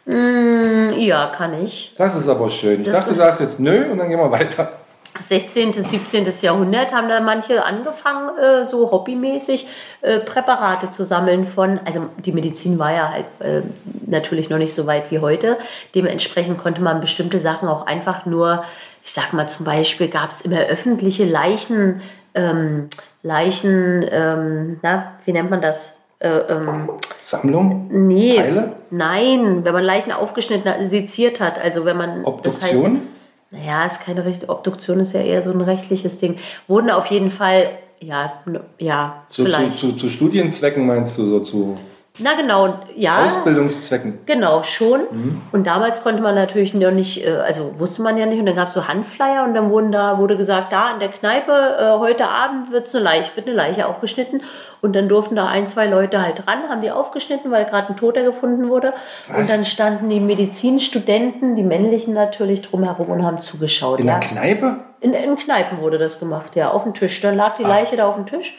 Hm, 0.06 0.94
Ja, 0.98 1.28
kann 1.36 1.54
ich. 1.62 1.94
Das 1.98 2.16
ist 2.16 2.30
aber 2.30 2.50
schön. 2.50 2.82
Ich 2.82 2.88
Das 2.88 3.00
dachte, 3.00 3.10
du 3.10 3.16
sagst 3.18 3.42
jetzt 3.42 3.60
nö 3.60 3.92
und 3.92 3.98
dann 3.98 4.08
gehen 4.10 4.20
wir 4.20 4.32
weiter. 4.32 4.72
16., 5.22 5.74
17. 5.74 6.28
Jahrhundert 6.42 6.94
haben 6.94 7.10
da 7.10 7.20
manche 7.22 7.64
angefangen, 7.66 8.38
äh, 8.38 8.66
so 8.66 8.92
hobbymäßig 8.92 9.68
äh, 10.02 10.20
Präparate 10.20 10.90
zu 10.90 11.06
sammeln 11.06 11.46
von, 11.46 11.80
also 11.86 12.08
die 12.18 12.32
Medizin 12.32 12.80
war 12.80 12.94
ja 12.94 13.12
halt 13.12 13.26
äh, 13.40 13.62
natürlich 14.06 14.50
noch 14.50 14.58
nicht 14.58 14.74
so 14.74 14.88
weit 14.88 15.12
wie 15.12 15.20
heute. 15.20 15.58
Dementsprechend 15.96 16.58
konnte 16.58 16.82
man 16.82 17.02
bestimmte 17.02 17.40
Sachen 17.40 17.68
auch 17.68 17.86
einfach 17.86 18.26
nur, 18.26 18.64
ich 19.04 19.12
sag 19.12 19.34
mal 19.34 19.48
zum 19.48 19.66
Beispiel, 19.66 20.08
gab 20.08 20.32
es 20.32 20.42
immer 20.42 20.62
öffentliche 20.62 21.26
Leichen, 21.26 22.02
ähm, 22.36 22.90
Leichen, 23.24 24.06
ähm, 24.10 24.80
na, 24.82 25.14
wie 25.26 25.34
nennt 25.34 25.50
man 25.50 25.62
das? 25.62 25.98
Äh, 26.20 26.30
ähm, 26.30 26.90
Sammlung? 27.22 27.90
nee, 27.92 28.38
Teile? 28.38 28.74
nein, 28.90 29.64
wenn 29.64 29.74
man 29.74 29.84
Leichen 29.84 30.12
aufgeschnitten 30.12 30.72
hat, 30.72 30.90
seziert 30.90 31.40
hat, 31.40 31.60
also 31.60 31.86
wenn 31.86 31.98
man 31.98 32.26
Obduktion? 32.26 33.04
Naja, 33.52 33.86
ist 33.86 34.02
keine 34.02 34.26
Recht. 34.26 34.50
Obduktion 34.50 35.00
ist 35.00 35.14
ja 35.14 35.22
eher 35.22 35.42
so 35.42 35.52
ein 35.52 35.62
rechtliches 35.62 36.18
Ding. 36.20 36.36
Wurden 36.68 36.90
auf 36.90 37.08
jeden 37.08 37.30
Fall, 37.30 37.70
ja, 38.00 38.44
ja, 38.80 39.24
Zu, 39.30 39.44
zu, 39.44 39.50
vielleicht. 39.50 39.74
zu, 39.74 39.92
zu 39.94 40.10
Studienzwecken 40.10 40.86
meinst 40.86 41.18
du 41.18 41.26
so 41.26 41.40
zu 41.40 41.78
Na 42.20 42.34
genau, 42.34 42.80
ja. 42.96 43.24
Ausbildungszwecken? 43.24 44.20
Genau, 44.26 44.64
schon. 44.64 45.02
Mhm. 45.12 45.42
Und 45.52 45.68
damals 45.68 46.02
konnte 46.02 46.22
man 46.22 46.36
natürlich 46.36 46.74
noch 46.74 46.92
nicht, 46.92 47.26
äh, 47.26 47.32
also 47.32 47.80
wusste 47.80 48.02
man 48.02 48.18
ja 48.18 48.26
nicht. 48.26 48.40
Und 48.40 48.48
dann 48.48 48.56
gab 48.56 48.70
es 48.70 48.74
so 48.74 48.88
Handflyer 48.88 49.44
und 49.44 49.54
dann 49.54 49.70
wurden 49.70 49.92
da, 49.92 50.18
wurde 50.18 50.36
gesagt, 50.38 50.74
da 50.74 50.92
in 50.94 51.00
der 51.00 51.10
Kneipe, 51.10 51.52
äh, 51.52 52.00
heute 52.00 52.30
Abend 52.30 52.72
wird's 52.72 52.96
eine 52.96 53.04
Leiche, 53.04 53.36
wird 53.36 53.48
eine 53.48 53.56
Leiche 53.56 53.88
aufgeschnitten. 53.88 54.42
Und 54.82 54.96
dann 54.96 55.10
durften 55.10 55.36
da 55.36 55.48
ein, 55.48 55.68
zwei 55.68 55.86
Leute 55.88 56.22
halt 56.22 56.46
dran, 56.46 56.70
haben 56.70 56.82
die 56.82 56.92
aufgeschnitten, 56.92 57.52
weil 57.52 57.66
gerade 57.66 57.90
ein 57.90 57.98
Toter 57.98 58.24
gefunden 58.24 58.70
wurde. 58.70 58.94
Was? 59.28 59.38
Und 59.38 59.50
dann 59.50 59.66
standen 59.66 60.10
die 60.10 60.20
Medizinstudenten, 60.20 61.56
die 61.56 61.64
männlichen 61.64 62.14
natürlich, 62.14 62.62
drumherum 62.62 63.10
und 63.10 63.24
haben 63.24 63.42
zugeschaut. 63.42 64.00
In 64.00 64.08
ja. 64.08 64.20
der 64.20 64.28
Kneipe? 64.28 64.78
In, 65.02 65.14
in 65.14 65.36
Kneipen 65.38 65.82
wurde 65.82 65.98
das 65.98 66.20
gemacht, 66.20 66.56
ja, 66.56 66.72
auf 66.72 66.84
dem 66.84 66.94
Tisch. 66.94 67.22
Dann 67.22 67.36
lag 67.36 67.58
die 67.58 67.64
Leiche 67.64 67.96
da 67.96 68.08
auf 68.08 68.16
dem 68.16 68.26
Tisch. 68.26 68.58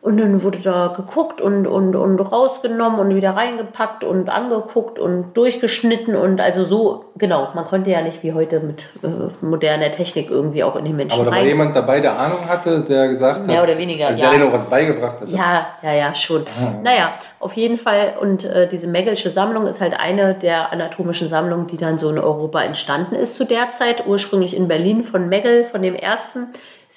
Und 0.00 0.16
dann 0.16 0.40
wurde 0.44 0.58
da 0.58 0.94
geguckt 0.96 1.40
und, 1.40 1.66
und, 1.66 1.96
und 1.96 2.20
rausgenommen 2.20 3.00
und 3.00 3.16
wieder 3.16 3.32
reingepackt 3.32 4.04
und 4.04 4.28
angeguckt 4.28 5.00
und 5.00 5.36
durchgeschnitten. 5.36 6.14
Und 6.14 6.40
also 6.40 6.64
so, 6.64 7.06
genau, 7.16 7.48
man 7.54 7.64
konnte 7.64 7.90
ja 7.90 8.00
nicht 8.00 8.22
wie 8.22 8.32
heute 8.32 8.60
mit 8.60 8.86
äh, 9.02 9.08
moderner 9.44 9.90
Technik 9.90 10.30
irgendwie 10.30 10.62
auch 10.62 10.76
in 10.76 10.84
den 10.84 10.94
Menschen 10.94 11.14
Aber 11.14 11.24
da 11.24 11.30
war 11.32 11.38
rein. 11.38 11.48
jemand 11.48 11.74
dabei, 11.74 11.98
der 11.98 12.16
Ahnung 12.16 12.48
hatte, 12.48 12.82
der 12.82 13.08
gesagt 13.08 13.40
hat. 13.40 13.46
Mehr 13.48 13.60
oder 13.64 13.76
weniger, 13.76 14.06
Also 14.06 14.20
ja. 14.20 14.30
der 14.30 14.38
dir 14.38 14.44
noch 14.44 14.52
was 14.52 14.70
beigebracht 14.70 15.20
hat. 15.20 15.28
Ja, 15.30 15.66
ja, 15.82 15.92
ja, 15.92 16.14
schon. 16.14 16.46
Naja, 16.84 17.14
auf 17.40 17.54
jeden 17.54 17.76
Fall. 17.76 18.14
Und 18.20 18.44
äh, 18.44 18.68
diese 18.68 18.86
Meggelsche 18.86 19.30
Sammlung 19.30 19.66
ist 19.66 19.80
halt 19.80 19.98
eine 19.98 20.34
der 20.34 20.72
anatomischen 20.72 21.28
Sammlungen, 21.28 21.66
die 21.66 21.76
dann 21.76 21.98
so 21.98 22.08
in 22.08 22.20
Europa 22.20 22.62
entstanden 22.62 23.16
ist 23.16 23.34
zu 23.34 23.44
der 23.44 23.70
Zeit. 23.70 24.06
Ursprünglich 24.06 24.56
in 24.56 24.68
Berlin 24.68 25.02
von 25.02 25.28
Meggel, 25.28 25.64
von 25.64 25.82
dem 25.82 25.96
ersten, 25.96 26.46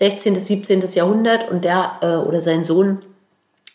16. 0.02 0.34
bis 0.34 0.48
17. 0.48 0.82
Jahrhundert. 0.94 1.50
Und 1.52 1.64
der 1.64 1.98
äh, 2.02 2.06
oder 2.16 2.42
sein 2.42 2.64
Sohn 2.64 3.04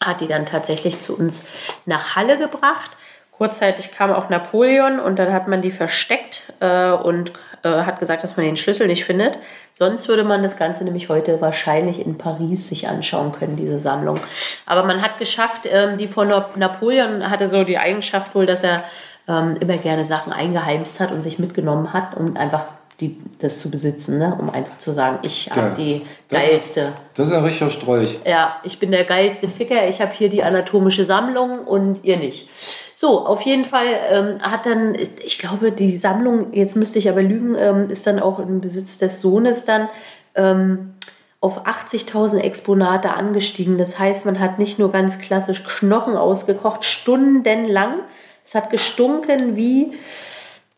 hat 0.02 0.21
die 0.21 0.26
dann 0.26 0.45
tatsächlich 0.45 1.00
zu 1.00 1.16
uns 1.16 1.47
nach 1.87 2.16
Halle 2.16 2.37
gebracht. 2.37 2.90
Kurzzeitig 3.30 3.92
kam 3.92 4.12
auch 4.12 4.28
Napoleon 4.28 4.99
und 4.99 5.18
dann 5.21 5.33
hat 5.33 5.47
man 5.47 5.62
die 5.62 5.71
versteckt 5.71 6.52
äh, 6.59 6.90
und 6.90 7.33
äh, 7.62 7.83
hat 7.83 8.00
gesagt, 8.00 8.25
dass 8.25 8.37
man 8.37 8.45
den 8.45 8.56
Schlüssel 8.56 8.88
nicht 8.88 9.04
findet. 9.04 9.38
Sonst 9.78 10.09
würde 10.09 10.25
man 10.25 10.42
das 10.42 10.56
Ganze 10.56 10.83
nämlich 10.83 11.09
heute 11.09 11.40
wahrscheinlich 11.40 12.04
in 12.04 12.18
Paris 12.18 12.68
sich 12.68 12.88
anschauen 12.88 13.30
können, 13.30 13.54
diese 13.56 13.78
Sammlung. 13.78 14.18
Aber 14.64 14.83
man 14.83 15.02
hat 15.02 15.18
geschafft, 15.18 15.68
ähm, 15.71 15.97
die 15.97 16.09
von 16.09 16.28
Nap- 16.28 16.56
Napoleon 16.56 17.30
hatte 17.30 17.49
so 17.49 17.62
die 17.62 17.78
Eigenschaft 17.78 18.35
wohl, 18.35 18.47
dass 18.47 18.64
er 18.64 18.83
ähm, 19.28 19.56
immer 19.61 19.76
gerne 19.76 20.04
Sachen 20.04 20.33
eingeheimst 20.33 20.99
hat 20.99 21.12
und 21.12 21.23
sich 21.23 21.38
mitgenommen 21.38 21.92
hat, 21.92 22.16
um 22.16 22.37
einfach 22.37 22.64
die, 23.00 23.17
das 23.41 23.61
zu 23.61 23.71
besitzen, 23.71 24.19
ne? 24.19 24.37
um 24.41 24.49
einfach 24.49 24.79
zu 24.79 24.93
sagen, 24.93 25.19
ich 25.23 25.47
Ja, 25.47 25.57
habe 25.57 25.75
die 25.76 26.03
das- 26.29 26.41
geilste. 26.41 26.93
Das 27.15 27.29
ist 27.29 27.35
ein 27.35 27.45
richtiger 27.45 27.71
Strolch. 27.71 28.19
Ja, 28.25 28.57
ich 28.62 28.79
bin 28.79 28.91
der 28.91 29.05
geilste 29.05 29.49
Ficker, 29.49 29.87
ich 29.88 30.00
habe 30.00 30.12
hier 30.15 30.29
die 30.31 30.43
anatomische 30.43 31.05
Sammlung 31.05 31.61
und 31.61 32.05
ihr 32.05 32.17
nicht. 32.17 32.49
So, 32.95 33.26
auf 33.26 33.43
jeden 33.43 33.67
Fall 33.67 33.87
ähm, 34.11 34.38
hat 34.41 34.65
dann, 34.65 34.95
ich 34.95 35.38
glaube, 35.38 35.71
die 35.73 35.97
Sammlung, 35.99 36.55
jetzt 36.55 36.76
müsste 36.76 36.99
ich 36.99 37.11
aber 37.11 37.21
lügen, 37.23 37.55
ähm, 37.59 37.91
ist 37.91 38.07
dann 38.07 38.19
auch 38.19 38.38
im 38.38 38.62
Besitz 38.62 38.97
des 38.97 39.21
Sohnes 39.21 39.67
dann 39.67 39.91
ähm, 40.35 40.95
auf 41.43 41.67
80.000 41.67 42.38
Exponate 42.38 43.11
angestiegen. 43.12 43.76
Das 43.76 43.99
heißt, 43.99 44.25
man 44.25 44.41
hat 44.41 44.59
nicht 44.59 44.79
nur 44.79 44.91
ganz 44.91 45.19
klassisch 45.19 45.62
Knochen 45.65 46.17
ausgekocht, 46.17 46.87
stundenlang. 46.87 47.97
Es 48.43 48.55
hat 48.55 48.71
gestunken 48.71 49.55
wie, 49.57 49.93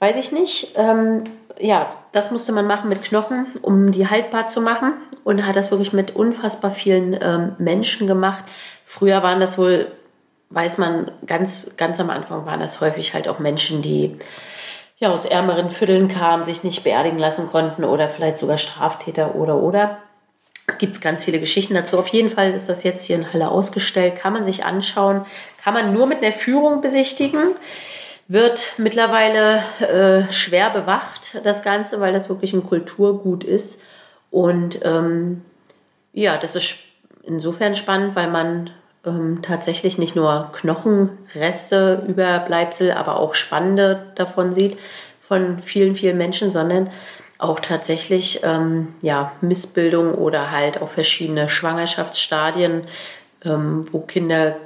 weiß 0.01 0.17
ich 0.17 0.33
nicht. 0.33 0.75
Ja, 1.61 1.93
das 2.13 2.31
musste 2.31 2.53
man 2.53 2.67
machen 2.67 2.89
mit 2.89 3.03
Knochen, 3.03 3.47
um 3.63 3.91
die 3.93 4.09
haltbar 4.09 4.49
zu 4.49 4.61
machen. 4.61 4.95
Und 5.25 5.47
hat 5.47 5.57
das 5.57 5.71
wirklich 5.71 5.93
mit 5.93 6.17
unfassbar 6.17 6.71
vielen 6.71 7.19
ähm, 7.21 7.57
Menschen 7.59 8.07
gemacht. 8.07 8.45
Früher 8.85 9.23
waren 9.23 9.41
das 9.41 9.59
wohl, 9.59 9.93
weiß 10.51 10.79
man, 10.79 11.11
ganz, 11.27 11.77
ganz 11.77 12.01
am 12.01 12.09
Anfang 12.09 12.47
waren 12.47 12.61
das 12.61 12.81
häufig 12.81 13.13
halt 13.13 13.29
auch 13.29 13.39
Menschen, 13.39 13.83
die 13.83 14.17
ja, 14.99 15.13
aus 15.13 15.25
ärmeren 15.25 15.71
Vierteln 15.71 16.09
kamen, 16.09 16.45
sich 16.45 16.65
nicht 16.65 16.83
beerdigen 16.83 17.19
lassen 17.19 17.49
konnten 17.49 17.85
oder 17.85 18.09
vielleicht 18.09 18.39
sogar 18.39 18.59
Straftäter 18.59 19.35
oder 19.35 19.57
oder. 19.57 19.99
Gibt 20.79 20.95
es 20.95 21.01
ganz 21.01 21.25
viele 21.25 21.41
Geschichten 21.41 21.75
dazu. 21.75 21.99
Auf 21.99 22.09
jeden 22.09 22.29
Fall 22.29 22.53
ist 22.53 22.69
das 22.69 22.83
jetzt 22.83 23.05
hier 23.05 23.17
in 23.17 23.33
Halle 23.33 23.51
ausgestellt, 23.51 24.17
kann 24.17 24.33
man 24.33 24.45
sich 24.45 24.65
anschauen, 24.65 25.25
kann 25.63 25.73
man 25.73 25.95
nur 25.95 26.07
mit 26.07 26.23
der 26.23 26.33
Führung 26.33 26.81
besichtigen. 26.81 27.55
Wird 28.31 28.75
mittlerweile 28.77 29.63
äh, 29.81 30.31
schwer 30.31 30.69
bewacht, 30.69 31.41
das 31.45 31.63
Ganze, 31.63 31.99
weil 32.01 32.13
das 32.13 32.29
wirklich 32.29 32.53
ein 32.53 32.67
Kulturgut 32.67 33.43
ist. 33.43 33.83
Und 34.31 34.81
ähm, 34.85 35.43
ja, 36.13 36.37
das 36.37 36.55
ist 36.55 36.77
insofern 37.23 37.75
spannend, 37.75 38.15
weil 38.17 38.31
man 38.31 38.71
ähm, 39.07 39.41
tatsächlich 39.41 39.97
nicht 39.97 40.15
nur 40.15 40.51
Knochenreste, 40.53 42.05
Überbleibsel, 42.07 42.93
aber 42.93 43.19
auch 43.19 43.35
Spannende 43.35 44.05
davon 44.15 44.53
sieht, 44.53 44.79
von 45.21 45.63
vielen, 45.63 45.97
vielen 45.97 46.19
Menschen, 46.19 46.51
sondern 46.51 46.91
auch 47.39 47.61
tatsächlich 47.61 48.41
ähm, 48.43 48.95
ja, 49.01 49.33
Missbildung 49.41 50.15
oder 50.15 50.51
halt 50.51 50.83
auch 50.83 50.91
verschiedene 50.91 51.49
Schwangerschaftsstadien, 51.49 52.83
ähm, 53.45 53.87
wo 53.93 54.01
Kinder 54.01 54.57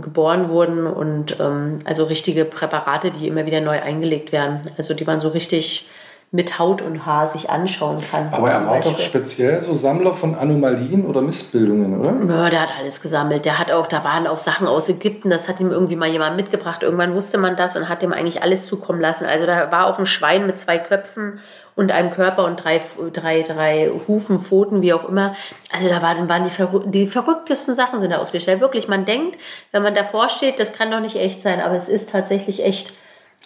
geboren 0.00 0.48
wurden 0.48 0.86
und 0.86 1.38
ähm, 1.40 1.78
also 1.84 2.04
richtige 2.04 2.44
Präparate, 2.44 3.10
die 3.10 3.28
immer 3.28 3.46
wieder 3.46 3.60
neu 3.60 3.80
eingelegt 3.80 4.32
werden, 4.32 4.60
also 4.76 4.94
die 4.94 5.04
man 5.04 5.20
so 5.20 5.28
richtig 5.28 5.88
mit 6.34 6.58
Haut 6.58 6.82
und 6.82 7.06
Haar 7.06 7.28
sich 7.28 7.48
anschauen 7.48 8.00
kann. 8.10 8.28
Aber 8.32 8.50
er 8.50 8.66
war 8.66 8.80
doch 8.80 8.98
speziell 8.98 9.62
so 9.62 9.76
Sammler 9.76 10.14
von 10.14 10.34
Anomalien 10.34 11.06
oder 11.06 11.20
Missbildungen, 11.22 12.00
oder? 12.00 12.34
Ja, 12.34 12.50
der 12.50 12.62
hat 12.62 12.70
alles 12.76 13.00
gesammelt. 13.00 13.44
Der 13.44 13.60
hat 13.60 13.70
auch, 13.70 13.86
da 13.86 14.02
waren 14.02 14.26
auch 14.26 14.40
Sachen 14.40 14.66
aus 14.66 14.88
Ägypten, 14.88 15.30
das 15.30 15.48
hat 15.48 15.60
ihm 15.60 15.70
irgendwie 15.70 15.94
mal 15.94 16.08
jemand 16.08 16.34
mitgebracht. 16.34 16.82
Irgendwann 16.82 17.14
wusste 17.14 17.38
man 17.38 17.54
das 17.54 17.76
und 17.76 17.88
hat 17.88 18.02
ihm 18.02 18.12
eigentlich 18.12 18.42
alles 18.42 18.66
zukommen 18.66 19.00
lassen. 19.00 19.26
Also 19.26 19.46
da 19.46 19.70
war 19.70 19.86
auch 19.86 20.00
ein 20.00 20.06
Schwein 20.06 20.44
mit 20.44 20.58
zwei 20.58 20.78
Köpfen 20.78 21.38
und 21.76 21.90
einem 21.90 22.10
Körper 22.10 22.44
und 22.44 22.62
drei, 22.62 22.80
drei, 23.12 23.42
drei 23.42 23.90
Hufen, 24.06 24.38
Pfoten, 24.38 24.82
wie 24.82 24.92
auch 24.92 25.08
immer. 25.08 25.34
Also 25.72 25.88
da 25.88 26.02
waren, 26.02 26.28
waren 26.28 26.44
die, 26.44 26.50
verrück 26.50 26.84
die 26.86 27.06
verrücktesten 27.06 27.74
Sachen 27.74 28.00
sind 28.00 28.10
da 28.10 28.18
ausgestellt. 28.18 28.60
Wirklich, 28.60 28.86
man 28.88 29.04
denkt, 29.04 29.38
wenn 29.72 29.82
man 29.82 29.94
davor 29.94 30.28
steht, 30.28 30.60
das 30.60 30.72
kann 30.72 30.90
doch 30.90 31.00
nicht 31.00 31.16
echt 31.16 31.42
sein, 31.42 31.60
aber 31.60 31.74
es 31.74 31.88
ist 31.88 32.10
tatsächlich 32.10 32.64
echt. 32.64 32.94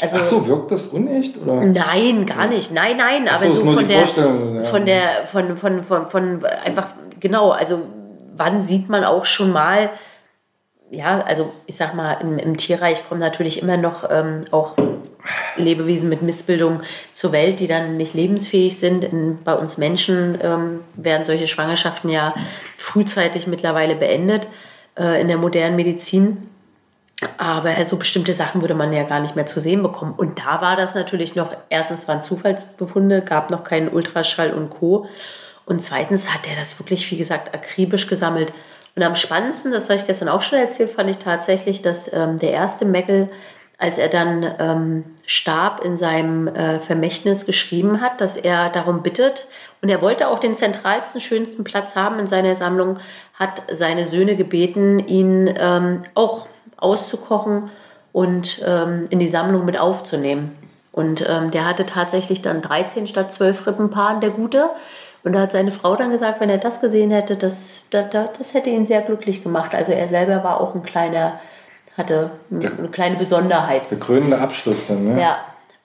Also, 0.00 0.16
Ach 0.18 0.23
so, 0.23 0.47
wirkt 0.47 0.70
das 0.70 0.88
unecht? 0.88 1.38
Oder? 1.38 1.54
Nein, 1.54 2.25
gar 2.25 2.47
nicht. 2.47 2.70
Nein, 2.70 2.99
nein. 2.99 3.26
Ach 3.28 3.37
aber 3.37 3.47
so, 3.47 3.52
ist 3.52 3.58
so 3.58 3.64
nur 3.64 3.75
von 3.75 3.82
die 3.82 3.88
der, 3.88 3.99
Vorstellung, 3.99 4.54
ja. 4.56 4.62
von 4.62 4.87
der, 4.87 5.26
von, 5.26 5.56
von, 5.56 5.85
von, 5.85 6.11
von 6.11 6.44
einfach 6.44 6.87
genau, 7.18 7.50
also 7.50 7.80
wann 8.37 8.61
sieht 8.61 8.88
man 8.88 9.04
auch 9.04 9.25
schon 9.25 9.50
mal, 9.50 9.90
ja, 10.90 11.23
also 11.23 11.52
ich 11.66 11.76
sag 11.76 11.94
mal, 11.94 12.12
im, 12.20 12.38
im 12.38 12.56
Tierreich 12.56 13.06
kommen 13.08 13.20
natürlich 13.20 13.61
immer 13.62 13.76
noch 13.76 14.08
ähm, 14.08 14.44
auch 14.50 14.76
Lebewesen 15.56 16.08
mit 16.08 16.22
Missbildung 16.22 16.82
zur 17.12 17.32
Welt, 17.32 17.60
die 17.60 17.66
dann 17.66 17.96
nicht 17.96 18.14
lebensfähig 18.14 18.78
sind. 18.78 19.04
In, 19.04 19.38
bei 19.42 19.54
uns 19.54 19.78
Menschen 19.78 20.38
ähm, 20.40 20.80
werden 20.94 21.25
solche 21.25 21.46
Schwangerschaften 21.46 22.10
ja 22.10 22.34
frühzeitig 22.76 23.46
mittlerweile 23.46 23.94
beendet 23.94 24.46
äh, 24.98 25.20
in 25.20 25.28
der 25.28 25.38
modernen 25.38 25.76
Medizin. 25.76 26.48
Aber 27.37 27.84
so 27.84 27.96
bestimmte 27.96 28.32
Sachen 28.32 28.60
würde 28.60 28.75
man 28.75 28.92
ja 28.92 29.02
gar 29.02 29.18
nicht 29.18 29.34
mehr 29.34 29.46
zu 29.46 29.58
sehen 29.60 29.82
bekommen. 29.82 30.14
Und 30.16 30.38
da 30.38 30.60
war 30.60 30.76
das 30.76 30.94
natürlich 30.94 31.34
noch, 31.34 31.50
erstens 31.68 32.06
waren 32.06 32.22
Zufallsbefunde, 32.22 33.22
gab 33.22 33.50
noch 33.50 33.64
keinen 33.64 33.88
Ultraschall 33.88 34.52
und 34.52 34.70
Co. 34.70 35.08
Und 35.66 35.82
zweitens 35.82 36.32
hat 36.32 36.48
er 36.48 36.54
das 36.54 36.78
wirklich, 36.78 37.10
wie 37.10 37.18
gesagt, 37.18 37.54
akribisch 37.54 38.06
gesammelt. 38.06 38.52
Und 38.94 39.02
am 39.02 39.16
spannendsten, 39.16 39.72
das 39.72 39.90
habe 39.90 39.98
ich 40.00 40.06
gestern 40.06 40.28
auch 40.28 40.42
schon 40.42 40.60
erzählt, 40.60 40.90
fand 40.90 41.10
ich 41.10 41.18
tatsächlich, 41.18 41.82
dass 41.82 42.12
ähm, 42.12 42.38
der 42.38 42.52
erste 42.52 42.84
Meckel, 42.84 43.28
als 43.78 43.97
er 43.97 44.08
dann 44.08 44.54
ähm, 44.58 45.04
starb, 45.25 45.85
in 45.85 45.97
seinem 45.97 46.49
äh, 46.49 46.80
Vermächtnis 46.80 47.47
geschrieben 47.47 48.00
hat, 48.00 48.20
dass 48.20 48.37
er 48.37 48.70
darum 48.70 49.02
bittet, 49.02 49.47
und 49.80 49.88
er 49.88 50.02
wollte 50.02 50.28
auch 50.28 50.40
den 50.40 50.54
zentralsten, 50.54 51.20
schönsten 51.20 51.62
Platz 51.64 51.94
haben 51.94 52.18
in 52.18 52.26
seiner 52.26 52.56
Sammlung, 52.56 52.99
hat 53.35 53.62
seine 53.70 54.06
Söhne 54.06 54.35
gebeten, 54.35 54.99
ihn 54.99 55.54
ähm, 55.56 56.02
auch 56.14 56.47
auszukochen 56.76 57.70
und 58.12 58.62
ähm, 58.66 59.06
in 59.11 59.20
die 59.20 59.28
Sammlung 59.28 59.64
mit 59.64 59.78
aufzunehmen. 59.78 60.56
Und 60.90 61.25
ähm, 61.28 61.52
der 61.52 61.64
hatte 61.64 61.87
tatsächlich 61.87 62.42
dann 62.42 62.61
13 62.61 63.06
statt 63.06 63.32
12 63.32 63.68
Rippenpaaren, 63.68 64.20
der 64.20 64.30
Gute. 64.30 64.70
Und 65.23 65.32
da 65.32 65.42
hat 65.42 65.52
seine 65.52 65.70
Frau 65.70 65.94
dann 65.94 66.11
gesagt, 66.11 66.40
wenn 66.40 66.50
er 66.50 66.58
das 66.58 66.80
gesehen 66.80 67.12
hätte, 67.12 67.37
das, 67.37 67.87
das, 67.90 68.06
das 68.11 68.54
hätte 68.54 68.70
ihn 68.70 68.85
sehr 68.85 69.02
glücklich 69.02 69.44
gemacht. 69.44 69.75
Also 69.75 69.92
er 69.92 70.08
selber 70.08 70.42
war 70.42 70.61
auch 70.61 70.75
ein 70.75 70.82
kleiner, 70.82 71.38
hatte 71.99 72.31
eine 72.50 72.88
kleine 72.88 73.17
Besonderheit. 73.17 73.90
Der 73.90 73.99
krönende 73.99 74.38
Abschluss 74.38 74.87
dann, 74.87 75.05
ne? 75.05 75.21
Ja, 75.21 75.38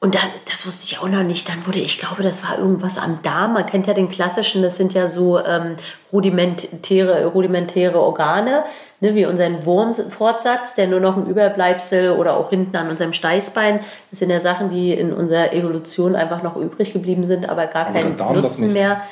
und 0.04 0.16
da, 0.16 0.20
das 0.52 0.68
wusste 0.68 0.84
ich 0.84 1.00
auch 1.00 1.08
noch 1.08 1.24
nicht. 1.24 1.48
Dann 1.48 1.66
wurde, 1.66 1.80
ich 1.80 1.98
glaube, 1.98 2.24
das 2.24 2.44
war 2.44 2.60
irgendwas 2.60 2.98
am 2.98 3.20
Darm. 3.24 3.54
Man 3.54 3.66
kennt 3.66 3.88
ja 3.88 3.94
den 3.94 4.10
klassischen, 4.10 4.62
das 4.62 4.76
sind 4.76 4.94
ja 4.94 5.08
so 5.08 5.40
ähm, 5.40 5.78
rudimentäre, 6.12 7.26
rudimentäre 7.28 7.98
Organe, 8.02 8.66
ne, 9.00 9.16
wie 9.16 9.26
unseren 9.26 9.66
Wurmfortsatz, 9.66 10.76
der 10.76 10.88
nur 10.88 11.00
noch 11.00 11.16
ein 11.16 11.28
Überbleibsel 11.28 12.12
oder 12.12 12.36
auch 12.36 12.50
hinten 12.50 12.76
an 12.76 12.90
unserem 12.90 13.14
Steißbein. 13.14 13.80
Das 14.10 14.20
sind 14.20 14.30
ja 14.30 14.42
Sachen, 14.42 14.70
die 14.70 14.92
in 14.92 15.14
unserer 15.14 15.54
Evolution 15.54 16.18
einfach 16.18 16.44
noch 16.44 16.58
übrig 16.58 16.92
geblieben 16.92 17.26
sind, 17.26 17.48
aber 17.48 17.68
gar 17.68 17.94
keinen 17.94 18.18
Nutzen 18.18 18.74
mehr 18.74 19.04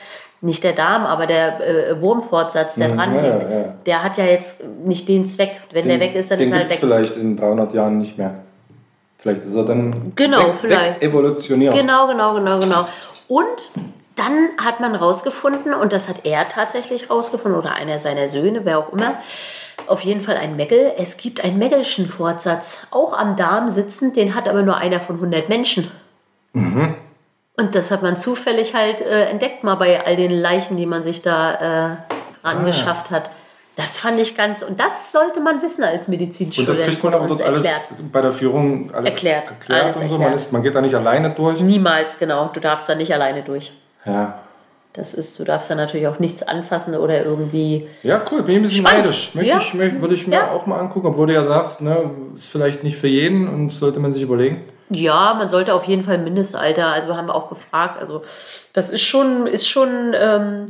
nicht 0.42 0.64
der 0.64 0.74
Darm, 0.74 1.06
aber 1.06 1.28
der 1.28 1.62
äh, 1.62 2.02
Wurmfortsatz, 2.02 2.76
der 2.76 2.90
mhm, 2.90 2.98
dranhängt, 2.98 3.44
ja, 3.44 3.50
ja. 3.50 3.74
der 3.86 4.04
hat 4.04 4.18
ja 4.18 4.26
jetzt 4.26 4.64
nicht 4.84 5.08
den 5.08 5.28
Zweck. 5.28 5.62
Wenn 5.72 5.88
den, 5.88 6.00
der 6.00 6.08
weg 6.08 6.16
ist, 6.16 6.32
dann 6.32 6.40
ist 6.40 6.52
er 6.52 6.58
halt 6.58 6.70
weg. 6.70 6.78
vielleicht 6.80 7.16
in 7.16 7.38
300 7.38 7.74
Jahren 7.74 8.00
nicht 8.00 8.18
mehr. 8.18 8.40
Vielleicht 9.18 9.44
ist 9.44 9.54
er 9.54 9.66
dann 9.66 10.14
genau, 10.16 10.48
weg, 10.48 10.56
vielleicht. 10.56 11.02
Weg 11.02 11.10
evolutioniert. 11.10 11.76
Genau, 11.76 12.08
genau, 12.08 12.34
genau, 12.34 12.60
genau. 12.60 12.88
Und 13.28 13.70
dann 14.16 14.50
hat 14.58 14.80
man 14.80 14.96
rausgefunden, 14.96 15.74
und 15.76 15.94
das 15.94 16.10
hat 16.10 16.26
er 16.26 16.50
tatsächlich 16.50 17.10
rausgefunden, 17.10 17.60
oder 17.60 17.74
einer 17.74 18.00
seiner 18.00 18.28
Söhne, 18.28 18.62
wer 18.64 18.80
auch 18.80 18.92
immer, 18.92 19.14
auf 19.88 20.02
jeden 20.02 20.22
Fall 20.22 20.38
ein 20.38 20.56
Meckel. 20.56 20.94
Es 20.98 21.18
gibt 21.18 21.44
einen 21.44 21.60
Meckelschen 21.60 22.08
Fortsatz, 22.08 22.88
auch 22.90 23.14
am 23.14 23.36
Darm 23.36 23.70
sitzend, 23.70 24.18
den 24.18 24.34
hat 24.34 24.48
aber 24.48 24.64
nur 24.64 24.78
einer 24.78 25.00
von 25.00 25.18
100 25.18 25.50
Menschen. 25.50 25.92
Mhm. 26.54 26.96
Und 27.58 27.76
das 27.76 27.92
hat 27.92 28.02
man 28.02 28.18
zufällig 28.18 28.74
halt 28.74 29.02
äh, 29.02 29.26
entdeckt, 29.26 29.64
mal 29.64 29.76
bei 29.76 30.06
all 30.06 30.16
den 30.16 30.32
Leichen, 30.32 30.78
die 30.78 30.86
man 30.86 31.04
sich 31.04 31.22
da 31.22 31.92
äh, 31.92 31.98
angeschafft 32.44 33.08
ah. 33.10 33.16
hat. 33.16 33.30
Das 33.76 33.96
fand 33.96 34.20
ich 34.20 34.36
ganz, 34.36 34.64
und 34.64 34.80
das 34.80 35.12
sollte 35.12 35.40
man 35.40 35.62
wissen 35.62 35.84
als 35.84 36.08
Medizinstudent. 36.08 36.70
Und 36.70 36.78
das 36.78 36.86
kriegt 36.86 37.04
man 37.04 37.14
auch 37.14 37.28
dort 37.28 37.42
alles 37.42 37.66
erklärt. 37.66 38.12
bei 38.12 38.22
der 38.22 38.32
Führung 38.32 38.94
alles 38.94 39.12
erklärt. 39.12 39.48
erklärt 39.48 39.84
alles 39.84 39.98
und 39.98 40.10
so. 40.10 40.18
Man, 40.18 40.34
ist, 40.34 40.52
man 40.52 40.62
geht 40.62 40.76
da 40.76 40.82
nicht 40.82 40.96
alleine 40.96 41.30
durch. 41.32 41.62
Niemals, 41.62 42.20
genau. 42.20 42.50
Du 42.54 42.60
darfst 42.60 42.90
da 42.90 42.96
nicht 42.96 43.14
alleine 43.14 43.44
durch. 43.44 43.72
Ja. 44.06 44.40
Das 44.94 45.14
ist, 45.14 45.40
du 45.40 45.46
darfst 45.46 45.72
da 45.72 45.76
natürlich 45.76 46.08
auch 46.08 46.20
nichts 46.20 46.44
anfassen 46.44 46.96
oder 46.96 47.24
irgendwie. 47.24 47.88
Ja, 48.04 48.22
cool, 48.30 48.44
bin 48.44 48.56
ich 48.56 48.60
ein 48.60 48.62
bisschen 48.64 48.86
spannend. 48.86 49.06
neidisch. 49.06 49.36
Möchte 49.36 49.50
ja. 49.50 49.58
ich, 49.58 49.74
möchte, 49.74 50.02
würde 50.02 50.16
ich 50.16 50.28
mir 50.28 50.36
ja. 50.36 50.52
auch 50.52 50.66
mal 50.66 50.78
angucken, 50.78 51.08
obwohl 51.08 51.28
du 51.28 51.34
ja 51.34 51.46
sagst, 51.46 51.80
ne, 51.80 52.12
ist 52.36 52.50
vielleicht 52.50 52.84
nicht 52.84 52.98
für 52.98 53.08
jeden 53.08 53.48
und 53.48 53.70
sollte 53.70 54.02
man 54.02 54.12
sich 54.12 54.22
überlegen. 54.22 54.64
Ja, 54.94 55.34
man 55.36 55.48
sollte 55.48 55.74
auf 55.74 55.86
jeden 55.86 56.04
Fall 56.04 56.18
Mindestalter, 56.18 56.88
also 56.88 57.16
haben 57.16 57.28
wir 57.28 57.36
auch 57.36 57.48
gefragt, 57.48 57.98
also 58.02 58.24
das 58.74 58.90
ist 58.90 59.02
schon, 59.02 59.48
ist 59.48 59.70
schon, 59.70 60.14
ähm, 60.14 60.66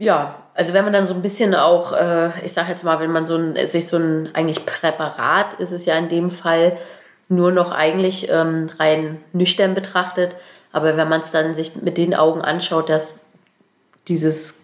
ja, 0.00 0.34
also 0.54 0.72
wenn 0.72 0.82
man 0.82 0.92
dann 0.92 1.06
so 1.06 1.14
ein 1.14 1.22
bisschen 1.22 1.54
auch, 1.54 1.92
äh, 1.92 2.30
ich 2.44 2.52
sage 2.52 2.70
jetzt 2.70 2.82
mal, 2.82 2.98
wenn 2.98 3.12
man 3.12 3.24
so 3.24 3.36
ein, 3.36 3.54
sich 3.66 3.86
so 3.86 3.96
ein 3.96 4.30
eigentlich 4.34 4.66
Präparat 4.66 5.54
ist 5.54 5.70
es 5.70 5.86
ja 5.86 5.96
in 5.96 6.08
dem 6.08 6.30
Fall 6.30 6.76
nur 7.28 7.52
noch 7.52 7.70
eigentlich 7.70 8.28
ähm, 8.28 8.68
rein 8.80 9.22
nüchtern 9.32 9.74
betrachtet, 9.74 10.34
aber 10.72 10.96
wenn 10.96 11.08
man 11.08 11.20
es 11.20 11.30
dann 11.30 11.54
sich 11.54 11.76
mit 11.76 11.98
den 11.98 12.16
Augen 12.16 12.42
anschaut, 12.42 12.88
dass 12.88 13.20
dieses 14.08 14.61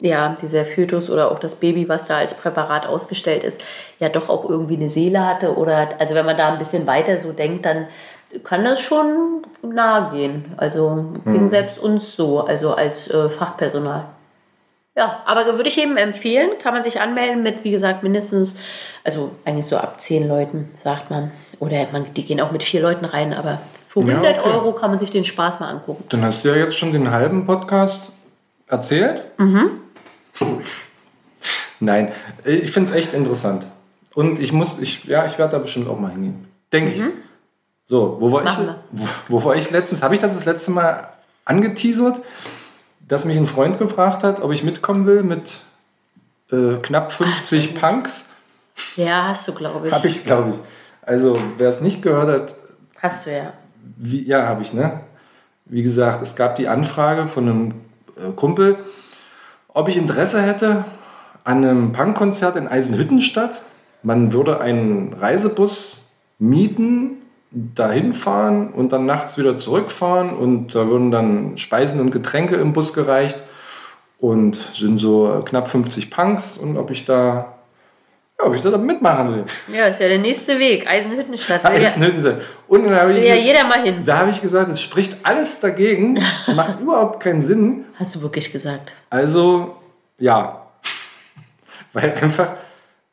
ja, 0.00 0.36
dieser 0.40 0.64
Fötus 0.64 1.10
oder 1.10 1.30
auch 1.30 1.38
das 1.38 1.54
Baby, 1.54 1.88
was 1.88 2.06
da 2.06 2.18
als 2.18 2.34
Präparat 2.34 2.86
ausgestellt 2.86 3.44
ist, 3.44 3.62
ja 3.98 4.08
doch 4.08 4.28
auch 4.28 4.48
irgendwie 4.48 4.76
eine 4.76 4.90
Seele 4.90 5.26
hatte 5.26 5.56
oder 5.56 5.88
also 5.98 6.14
wenn 6.14 6.26
man 6.26 6.36
da 6.36 6.52
ein 6.52 6.58
bisschen 6.58 6.86
weiter 6.86 7.18
so 7.18 7.32
denkt, 7.32 7.64
dann 7.64 7.86
kann 8.44 8.64
das 8.64 8.80
schon 8.80 9.42
nahe 9.62 10.10
gehen. 10.12 10.44
Also 10.56 11.12
ging 11.24 11.44
mhm. 11.44 11.48
selbst 11.48 11.78
uns 11.78 12.16
so, 12.16 12.40
also 12.40 12.74
als 12.74 13.08
äh, 13.10 13.30
Fachpersonal. 13.30 14.04
Ja, 14.96 15.22
aber 15.26 15.44
würde 15.56 15.68
ich 15.68 15.78
eben 15.78 15.98
empfehlen, 15.98 16.50
kann 16.62 16.72
man 16.72 16.82
sich 16.82 17.00
anmelden 17.00 17.42
mit, 17.42 17.64
wie 17.64 17.70
gesagt, 17.70 18.02
mindestens, 18.02 18.58
also 19.04 19.32
eigentlich 19.44 19.66
so 19.66 19.76
ab 19.76 20.00
zehn 20.00 20.26
Leuten, 20.26 20.70
sagt 20.82 21.10
man. 21.10 21.32
Oder 21.60 21.86
man, 21.92 22.14
die 22.14 22.24
gehen 22.24 22.40
auch 22.40 22.50
mit 22.50 22.62
vier 22.62 22.80
Leuten 22.80 23.04
rein, 23.04 23.34
aber 23.34 23.60
für 23.86 24.00
100 24.00 24.24
ja, 24.24 24.40
okay. 24.40 24.50
Euro 24.50 24.72
kann 24.72 24.90
man 24.90 24.98
sich 24.98 25.10
den 25.10 25.24
Spaß 25.24 25.60
mal 25.60 25.68
angucken. 25.68 26.04
Dann 26.08 26.24
hast 26.24 26.44
du 26.44 26.48
ja 26.48 26.56
jetzt 26.56 26.76
schon 26.76 26.92
den 26.92 27.10
halben 27.10 27.46
Podcast 27.46 28.10
erzählt. 28.68 29.22
Mhm. 29.36 29.82
Nein, 31.80 32.12
ich 32.44 32.70
finde 32.70 32.90
es 32.90 32.96
echt 32.96 33.12
interessant. 33.12 33.66
Und 34.14 34.38
ich 34.38 34.52
muss, 34.52 34.80
ich, 34.80 35.04
ja, 35.04 35.26
ich 35.26 35.38
werde 35.38 35.52
da 35.52 35.58
bestimmt 35.58 35.88
auch 35.88 35.98
mal 35.98 36.10
hingehen. 36.10 36.48
Denke 36.72 36.90
mhm. 36.90 37.08
ich. 37.08 37.12
So, 37.84 38.16
wo 38.18 38.32
war 38.32 38.42
Machen 38.42 38.68
ich? 38.68 39.00
Wo, 39.00 39.08
wo 39.28 39.44
war 39.44 39.56
ich 39.56 39.70
letztens? 39.70 40.02
Habe 40.02 40.14
ich 40.14 40.20
das 40.20 40.34
das 40.34 40.44
letzte 40.44 40.70
Mal 40.70 41.08
angeteasert? 41.44 42.20
dass 43.08 43.24
mich 43.24 43.36
ein 43.36 43.46
Freund 43.46 43.78
gefragt 43.78 44.22
hat, 44.22 44.40
ob 44.40 44.52
ich 44.52 44.64
mitkommen 44.64 45.06
will 45.06 45.22
mit 45.22 45.60
äh, 46.50 46.76
knapp 46.82 47.12
50 47.12 47.74
Ach, 47.76 47.80
Punks. 47.80 48.28
Ja, 48.96 49.28
hast 49.28 49.46
du, 49.48 49.54
glaube 49.54 49.88
ich. 49.88 49.94
Habe 49.94 50.06
ich, 50.06 50.24
glaube 50.24 50.50
ich. 50.50 50.56
Also, 51.02 51.38
wer 51.56 51.68
es 51.68 51.80
nicht 51.80 52.02
gehört 52.02 52.28
hat. 52.28 52.56
Hast 53.00 53.26
du 53.26 53.32
ja. 53.32 53.52
Wie, 53.96 54.26
ja, 54.26 54.46
habe 54.46 54.62
ich, 54.62 54.72
ne? 54.72 55.00
Wie 55.66 55.82
gesagt, 55.82 56.22
es 56.22 56.36
gab 56.36 56.56
die 56.56 56.68
Anfrage 56.68 57.28
von 57.28 57.48
einem 57.48 57.74
äh, 58.16 58.32
Kumpel, 58.34 58.78
ob 59.76 59.88
ich 59.88 59.98
Interesse 59.98 60.40
hätte 60.40 60.86
an 61.44 61.58
einem 61.58 61.92
Punkkonzert 61.92 62.56
in 62.56 62.66
Eisenhüttenstadt. 62.66 63.60
Man 64.02 64.32
würde 64.32 64.58
einen 64.58 65.12
Reisebus 65.12 66.10
mieten 66.38 67.18
dahin 67.50 68.14
fahren 68.14 68.70
und 68.72 68.92
dann 68.92 69.04
nachts 69.04 69.36
wieder 69.36 69.58
zurückfahren 69.58 70.30
und 70.30 70.74
da 70.74 70.88
würden 70.88 71.10
dann 71.10 71.58
Speisen 71.58 72.00
und 72.00 72.10
Getränke 72.10 72.56
im 72.56 72.72
Bus 72.72 72.94
gereicht 72.94 73.38
und 74.18 74.56
sind 74.56 74.98
so 74.98 75.42
knapp 75.44 75.68
50 75.68 76.10
Punks 76.10 76.56
und 76.56 76.78
ob 76.78 76.90
ich 76.90 77.04
da 77.04 77.55
ja, 78.38 78.46
ob 78.46 78.54
ich 78.54 78.60
da 78.60 78.76
mitmachen 78.76 79.34
will. 79.34 79.44
Ja, 79.74 79.86
ist 79.86 80.00
ja 80.00 80.08
der 80.08 80.18
nächste 80.18 80.58
Weg, 80.58 80.86
Eisenhüttenstadt. 80.86 81.64
Eisenhüttenstadt. 81.70 82.42
Und 82.68 82.84
dann 82.84 82.94
habe 82.94 83.14
ich, 83.14 83.26
ja 83.26 83.34
jeder 83.34 83.64
mal 83.64 83.82
hin. 83.82 84.02
Da 84.04 84.18
habe 84.18 84.30
ich 84.30 84.42
gesagt, 84.42 84.70
es 84.70 84.80
spricht 84.80 85.16
alles 85.22 85.60
dagegen. 85.60 86.18
Es 86.46 86.54
macht 86.54 86.80
überhaupt 86.80 87.20
keinen 87.20 87.40
Sinn. 87.40 87.86
Hast 87.98 88.14
du 88.16 88.22
wirklich 88.22 88.52
gesagt? 88.52 88.92
Also, 89.08 89.76
ja. 90.18 90.66
Weil 91.92 92.12
einfach, 92.14 92.52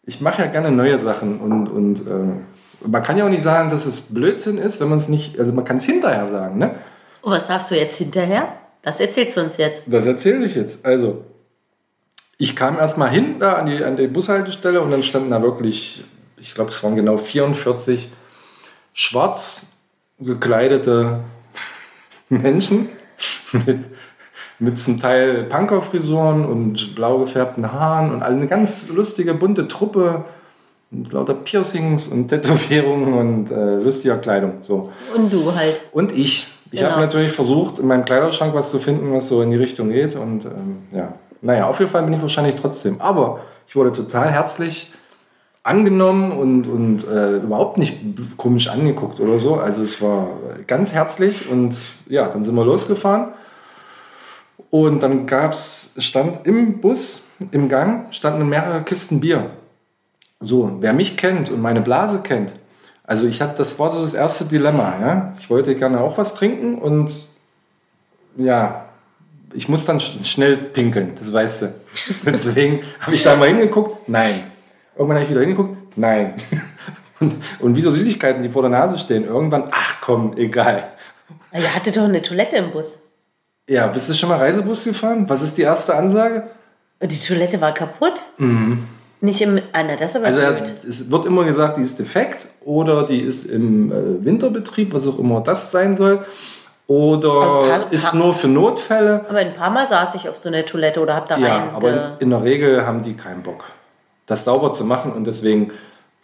ich 0.05 0.19
mache 0.19 0.41
ja 0.41 0.47
gerne 0.49 0.71
neue 0.71 0.97
Sachen 0.99 1.39
und, 1.39 1.67
und 1.69 2.01
äh, 2.01 2.87
man 2.87 3.01
kann 3.03 3.17
ja 3.17 3.25
auch 3.25 3.29
nicht 3.29 3.43
sagen, 3.43 3.69
dass 3.69 3.85
es 3.85 4.13
Blödsinn 4.13 4.57
ist, 4.57 4.81
wenn 4.81 4.89
man 4.89 4.97
es 4.97 5.07
nicht, 5.07 5.39
also 5.39 5.53
man 5.53 5.63
kann 5.63 5.77
es 5.77 5.85
hinterher 5.85 6.27
sagen, 6.27 6.57
ne? 6.57 6.75
Und 7.21 7.31
was 7.31 7.47
sagst 7.47 7.71
du 7.71 7.75
jetzt 7.75 7.97
hinterher? 7.97 8.57
Das 8.81 8.99
erzählst 8.99 9.37
du 9.37 9.41
uns 9.41 9.55
jetzt. 9.55 9.83
Das 9.85 10.05
erzähle 10.05 10.45
ich 10.45 10.55
jetzt. 10.55 10.85
Also, 10.85 11.23
ich 12.43 12.57
kam 12.57 12.77
erstmal 12.77 13.09
hin 13.09 13.39
da 13.39 13.53
an 13.53 13.67
die, 13.67 13.81
an 13.85 13.95
die 13.95 14.07
Bushaltestelle 14.07 14.81
und 14.81 14.91
dann 14.91 15.01
standen 15.01 15.29
da 15.29 15.41
wirklich, 15.41 16.03
ich 16.35 16.53
glaube, 16.53 16.71
es 16.71 16.83
waren 16.83 16.97
genau 16.97 17.17
44 17.17 18.09
schwarz 18.91 19.77
gekleidete 20.19 21.21
Menschen 22.29 22.89
mit, 23.65 23.79
mit 24.59 24.77
zum 24.77 24.99
Teil 24.99 25.45
Punkerfrisuren 25.45 26.43
und 26.43 26.95
blau 26.95 27.19
gefärbten 27.19 27.71
Haaren 27.71 28.11
und 28.13 28.23
eine 28.23 28.47
ganz 28.47 28.89
lustige, 28.89 29.33
bunte 29.35 29.69
Truppe 29.69 30.25
mit 30.91 31.13
lauter 31.13 31.35
Piercings 31.35 32.07
und 32.07 32.27
Tätowierungen 32.27 33.13
und 33.13 33.51
äh, 33.51 33.75
lustiger 33.75 34.17
Kleidung. 34.17 34.55
So. 34.63 34.91
Und 35.15 35.31
du 35.31 35.55
halt. 35.55 35.79
Und 35.93 36.11
ich. 36.11 36.47
Ich 36.71 36.79
genau. 36.79 36.93
habe 36.93 37.01
natürlich 37.01 37.31
versucht, 37.31 37.77
in 37.77 37.85
meinem 37.85 38.03
Kleiderschrank 38.03 38.55
was 38.55 38.71
zu 38.71 38.79
finden, 38.79 39.13
was 39.13 39.29
so 39.29 39.43
in 39.43 39.51
die 39.51 39.57
Richtung 39.57 39.91
geht. 39.91 40.15
Und 40.15 40.45
ähm, 40.45 40.79
ja, 40.91 41.13
Naja, 41.43 41.67
auf 41.67 41.79
jeden 41.79 41.91
Fall 41.91 42.03
bin 42.03 42.13
ich 42.13 42.21
wahrscheinlich 42.21 42.55
trotzdem. 42.55 43.01
Aber 43.01 43.41
ich 43.67 43.75
wurde 43.75 43.91
total 43.91 44.31
herzlich 44.31 44.93
angenommen 45.61 46.31
und, 46.31 46.67
und 46.67 47.07
äh, 47.07 47.37
überhaupt 47.37 47.77
nicht 47.77 48.01
komisch 48.37 48.69
angeguckt 48.69 49.19
oder 49.19 49.39
so. 49.39 49.55
Also 49.55 49.81
es 49.81 50.01
war 50.01 50.27
ganz 50.67 50.93
herzlich 50.93 51.49
und 51.49 51.77
ja, 52.07 52.27
dann 52.29 52.43
sind 52.43 52.55
wir 52.55 52.65
losgefahren. 52.65 53.33
Und 54.69 55.03
dann 55.03 55.27
gab's, 55.27 55.95
stand 55.99 56.47
im 56.47 56.81
Bus, 56.81 57.29
im 57.51 57.69
Gang, 57.69 58.11
standen 58.13 58.47
mehrere 58.49 58.81
Kisten 58.83 59.19
Bier. 59.19 59.51
So, 60.39 60.77
wer 60.79 60.93
mich 60.93 61.17
kennt 61.17 61.49
und 61.49 61.61
meine 61.61 61.81
Blase 61.81 62.21
kennt, 62.21 62.53
also 63.05 63.27
ich 63.27 63.41
hatte, 63.41 63.57
das 63.57 63.77
war 63.79 63.91
so 63.91 64.01
das 64.01 64.13
erste 64.13 64.45
Dilemma. 64.45 64.93
Ja? 64.99 65.33
Ich 65.39 65.49
wollte 65.49 65.75
gerne 65.75 65.99
auch 65.99 66.17
was 66.17 66.35
trinken 66.35 66.77
und 66.77 67.27
ja, 68.37 68.85
ich 69.53 69.69
muss 69.69 69.85
dann 69.85 69.99
schnell 69.99 70.57
pinkeln, 70.57 71.13
das 71.19 71.31
weißt 71.31 71.61
du. 71.63 71.73
Deswegen 72.25 72.81
habe 72.99 73.15
ich 73.15 73.23
da 73.23 73.35
mal 73.35 73.47
hingeguckt, 73.47 74.07
nein. 74.09 74.43
Irgendwann 74.95 75.17
habe 75.17 75.23
ich 75.25 75.29
wieder 75.29 75.41
hingeguckt, 75.41 75.97
nein. 75.97 76.35
Und, 77.19 77.35
und 77.61 77.75
wie 77.77 77.81
so 77.81 77.89
Süßigkeiten, 77.89 78.41
die 78.43 78.49
vor 78.49 78.63
der 78.63 78.71
Nase 78.71 78.97
stehen, 78.97 79.23
irgendwann, 79.23 79.69
ach 79.71 80.01
komm, 80.01 80.35
egal. 80.35 80.89
Ihr 81.53 81.73
hattet 81.73 81.95
doch 81.95 82.03
eine 82.03 82.21
Toilette 82.21 82.57
im 82.57 82.71
Bus. 82.71 83.03
Ja, 83.69 83.87
bist 83.87 84.09
du 84.09 84.13
schon 84.13 84.27
mal 84.27 84.39
Reisebus 84.39 84.83
gefahren? 84.83 85.29
Was 85.29 85.41
ist 85.41 85.57
die 85.57 85.61
erste 85.61 85.95
Ansage? 85.95 86.49
Die 87.01 87.19
Toilette 87.19 87.61
war 87.61 87.73
kaputt? 87.73 88.21
Mhm. 88.39 88.87
Nicht 89.21 89.39
im. 89.41 89.61
Ah, 89.71 89.83
na, 89.87 89.95
das 89.95 90.17
aber 90.17 90.25
Also 90.25 90.39
blöd. 90.39 90.73
es 90.85 91.09
wird 91.09 91.25
immer 91.25 91.45
gesagt, 91.45 91.77
die 91.77 91.81
ist 91.81 91.97
defekt 91.97 92.45
oder 92.65 93.05
die 93.05 93.21
ist 93.21 93.45
im 93.45 93.89
äh, 93.89 94.25
Winterbetrieb, 94.25 94.91
was 94.93 95.07
auch 95.07 95.17
immer 95.17 95.39
das 95.39 95.71
sein 95.71 95.95
soll. 95.95 96.25
Oder 96.87 97.31
Aber 97.31 97.91
ist 97.91 98.13
nur 98.13 98.33
für 98.33 98.47
Notfälle. 98.49 99.25
Aber 99.29 99.37
ein 99.39 99.53
paar 99.53 99.69
Mal 99.69 99.87
saß 99.87 100.15
ich 100.15 100.27
auf 100.27 100.37
so 100.37 100.49
einer 100.49 100.65
Toilette 100.65 100.99
oder 101.01 101.15
hab 101.15 101.27
da 101.29 101.37
Ja, 101.37 101.55
rein. 101.57 101.69
aber 101.75 101.91
ge- 101.91 101.99
in, 102.19 102.19
in 102.19 102.29
der 102.31 102.43
Regel 102.43 102.85
haben 102.85 103.03
die 103.03 103.13
keinen 103.15 103.41
Bock, 103.41 103.63
das 104.25 104.43
sauber 104.43 104.71
zu 104.73 104.83
machen 104.85 105.13
und 105.13 105.25
deswegen 105.25 105.71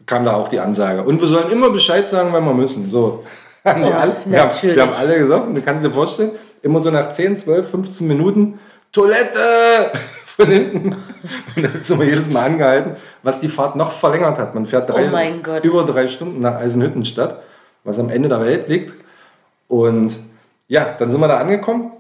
kam 0.06 0.26
da 0.26 0.34
auch 0.34 0.50
die 0.50 0.60
Ansage. 0.60 1.02
Und 1.04 1.22
wir 1.22 1.28
sollen 1.28 1.50
immer 1.52 1.70
Bescheid 1.70 2.08
sagen, 2.08 2.34
wenn 2.34 2.44
wir 2.44 2.54
müssen. 2.54 2.90
So. 2.90 3.24
Haben 3.66 3.84
Oh, 3.84 3.88
alle, 3.92 4.16
wir, 4.26 4.40
haben, 4.42 4.52
wir 4.62 4.82
haben 4.82 4.94
alle 4.94 5.20
gesoffen, 5.20 5.54
du 5.54 5.62
kannst 5.62 5.86
dir 5.86 5.92
vorstellen, 5.92 6.32
immer 6.62 6.80
so 6.80 6.92
nach 6.92 7.12
10, 7.12 7.38
12, 7.38 7.70
15 7.70 8.08
Minuten, 8.08 8.58
Toilette 8.94 9.40
von 10.26 10.46
hinten. 10.48 10.96
Und 11.56 11.64
dann 11.64 11.82
sind 11.84 12.00
wir 12.00 12.08
jedes 12.08 12.30
Mal 12.32 12.46
angehalten, 12.46 12.96
was 13.22 13.42
die 13.42 13.50
Fahrt 13.50 13.76
noch 13.76 13.92
verlängert 13.92 14.38
hat. 14.40 14.56
Man 14.56 14.66
fährt 14.66 14.90
drei, 14.90 15.08
Oh 15.08 15.12
mein 15.12 15.44
Gott. 15.44 15.64
über 15.66 15.84
drei 15.84 16.08
Stunden 16.08 16.40
nach 16.40 16.56
Eisenhüttenstadt, 16.56 17.42
was 17.84 18.00
am 18.00 18.10
Ende 18.10 18.30
der 18.30 18.40
Welt 18.42 18.70
liegt. 18.70 18.94
Und 19.68 20.16
ja, 20.70 20.96
dann 20.98 21.12
sind 21.12 21.20
wir 21.20 21.28
da 21.28 21.40
angekommen. 21.40 21.92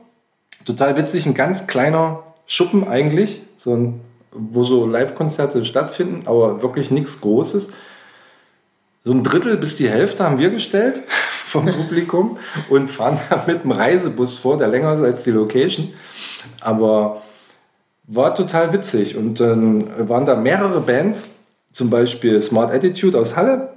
Total 0.63 0.95
witzig, 0.95 1.25
ein 1.25 1.33
ganz 1.33 1.67
kleiner 1.67 2.23
Schuppen 2.47 2.87
eigentlich, 2.87 3.41
so 3.57 3.75
ein, 3.75 4.01
wo 4.31 4.63
so 4.63 4.85
Live-Konzerte 4.85 5.65
stattfinden, 5.65 6.23
aber 6.25 6.61
wirklich 6.61 6.91
nichts 6.91 7.19
Großes. 7.19 7.73
So 9.03 9.11
ein 9.11 9.23
Drittel 9.23 9.57
bis 9.57 9.75
die 9.75 9.89
Hälfte 9.89 10.23
haben 10.23 10.37
wir 10.37 10.51
gestellt 10.51 11.01
vom 11.45 11.65
Publikum 11.65 12.37
und 12.69 12.89
fahren 12.89 13.19
da 13.29 13.43
mit 13.47 13.63
dem 13.63 13.71
Reisebus 13.71 14.37
vor, 14.37 14.57
der 14.57 14.67
länger 14.67 14.93
ist 14.93 15.01
als 15.01 15.23
die 15.23 15.31
Location. 15.31 15.93
Aber 16.61 17.23
war 18.05 18.35
total 18.35 18.71
witzig. 18.73 19.15
Und 19.15 19.39
dann 19.39 20.09
waren 20.09 20.25
da 20.25 20.35
mehrere 20.35 20.81
Bands, 20.81 21.29
zum 21.71 21.89
Beispiel 21.89 22.41
Smart 22.41 22.71
Attitude 22.71 23.17
aus 23.17 23.35
Halle. 23.35 23.73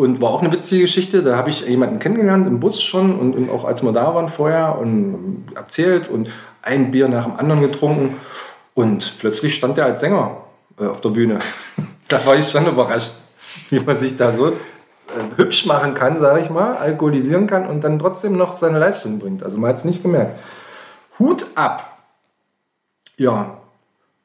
Und 0.00 0.22
war 0.22 0.30
auch 0.30 0.40
eine 0.40 0.50
witzige 0.50 0.80
Geschichte. 0.80 1.22
Da 1.22 1.36
habe 1.36 1.50
ich 1.50 1.60
jemanden 1.60 1.98
kennengelernt 1.98 2.46
im 2.46 2.58
Bus 2.58 2.82
schon 2.82 3.18
und, 3.18 3.50
auch 3.50 3.66
als 3.66 3.82
wir 3.82 3.92
da 3.92 4.14
waren 4.14 4.30
vorher 4.30 4.78
und 4.78 5.48
erzählt 5.54 6.08
und 6.08 6.30
ein 6.62 6.90
Bier 6.90 7.06
nach 7.06 7.26
dem 7.26 7.36
anderen 7.36 7.60
getrunken. 7.60 8.16
Und 8.72 9.18
plötzlich 9.18 9.54
stand 9.54 9.76
er 9.76 9.84
als 9.84 10.00
Sänger 10.00 10.38
äh, 10.80 10.86
auf 10.86 11.02
der 11.02 11.10
Bühne. 11.10 11.40
da 12.08 12.24
war 12.24 12.34
ich 12.34 12.48
schon 12.48 12.66
überrascht, 12.66 13.12
wie 13.68 13.78
man 13.80 13.94
sich 13.94 14.16
da 14.16 14.32
so 14.32 14.48
äh, 14.48 14.52
hübsch 15.36 15.66
machen 15.66 15.92
kann, 15.92 16.18
sage 16.18 16.40
ich 16.40 16.48
mal, 16.48 16.78
alkoholisieren 16.78 17.46
kann 17.46 17.66
und 17.66 17.84
dann 17.84 17.98
trotzdem 17.98 18.38
noch 18.38 18.56
seine 18.56 18.78
Leistung 18.78 19.18
bringt. 19.18 19.42
Also 19.42 19.58
man 19.58 19.68
hat 19.68 19.80
es 19.80 19.84
nicht 19.84 20.02
gemerkt. 20.02 20.38
Hut 21.18 21.44
ab. 21.56 21.98
Ja, 23.18 23.58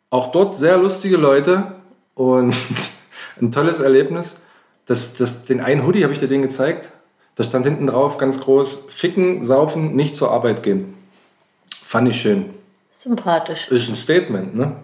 auch 0.09 0.31
dort 0.31 0.55
sehr 0.55 0.77
lustige 0.77 1.17
Leute 1.17 1.73
und 2.13 2.55
ein 3.41 3.51
tolles 3.51 3.81
Erlebnis. 3.81 4.37
Das, 4.85 5.15
das, 5.15 5.45
den 5.45 5.61
einen 5.61 5.85
Hoodie 5.85 6.03
habe 6.03 6.13
ich 6.13 6.19
dir 6.19 6.27
den 6.27 6.41
gezeigt. 6.41 6.91
Da 7.35 7.43
stand 7.43 7.65
hinten 7.65 7.87
drauf 7.87 8.17
ganz 8.17 8.39
groß: 8.39 8.87
Ficken, 8.89 9.43
saufen, 9.43 9.95
nicht 9.95 10.15
zur 10.15 10.31
Arbeit 10.31 10.63
gehen. 10.63 10.93
Fand 11.83 12.09
ich 12.09 12.21
schön. 12.21 12.45
Sympathisch. 12.91 13.69
Ist 13.69 13.89
ein 13.89 13.95
Statement, 13.95 14.55
ne? 14.55 14.77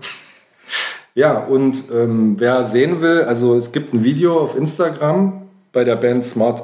Ja, 1.14 1.40
und 1.40 1.84
ähm, 1.92 2.40
wer 2.40 2.64
sehen 2.64 3.02
will, 3.02 3.24
also 3.24 3.56
es 3.56 3.72
gibt 3.72 3.94
ein 3.94 4.04
Video 4.04 4.40
auf 4.40 4.56
Instagram 4.56 5.42
bei 5.74 5.84
der 5.84 5.98
Band 5.98 6.24
Smart 6.24 6.64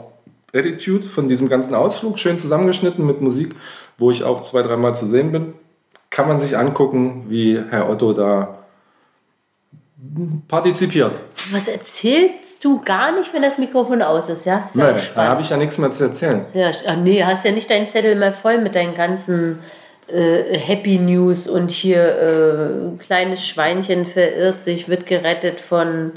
Attitude 0.53 1.09
von 1.09 1.27
diesem 1.27 1.49
ganzen 1.49 1.75
Ausflug, 1.75 2.17
schön 2.17 2.37
zusammengeschnitten 2.37 3.05
mit 3.05 3.21
Musik, 3.21 3.55
wo 3.97 4.09
ich 4.09 4.23
auch 4.23 4.41
zwei, 4.41 4.61
dreimal 4.61 4.95
zu 4.95 5.05
sehen 5.05 5.31
bin. 5.31 5.53
Kann 6.09 6.27
man 6.27 6.39
sich 6.39 6.57
angucken, 6.57 7.25
wie 7.27 7.61
Herr 7.69 7.89
Otto 7.89 8.13
da 8.13 8.56
partizipiert. 10.47 11.13
Was 11.51 11.67
erzählst 11.67 12.63
du 12.63 12.81
gar 12.81 13.11
nicht, 13.13 13.33
wenn 13.33 13.41
das 13.41 13.57
Mikrofon 13.57 14.01
aus 14.01 14.29
ist, 14.29 14.45
ja? 14.45 14.69
Ja 14.73 14.91
Nein, 14.91 15.01
da 15.15 15.23
habe 15.25 15.41
ich 15.41 15.49
ja 15.49 15.57
nichts 15.57 15.77
mehr 15.77 15.91
zu 15.91 16.03
erzählen. 16.05 16.45
Ja, 16.53 16.71
ach 16.87 16.95
nee, 16.97 17.23
hast 17.23 17.45
ja 17.45 17.51
nicht 17.51 17.69
deinen 17.69 17.87
Zettel 17.87 18.15
mehr 18.15 18.33
voll 18.33 18.59
mit 18.59 18.75
deinen 18.75 18.93
ganzen 18.93 19.59
äh, 20.07 20.57
Happy 20.57 20.99
News 20.99 21.47
und 21.47 21.71
hier 21.71 22.97
äh, 22.99 23.03
kleines 23.03 23.45
Schweinchen 23.45 24.05
verirrt 24.05 24.61
sich, 24.61 24.87
wird 24.87 25.05
gerettet 25.05 25.59
von. 25.59 26.13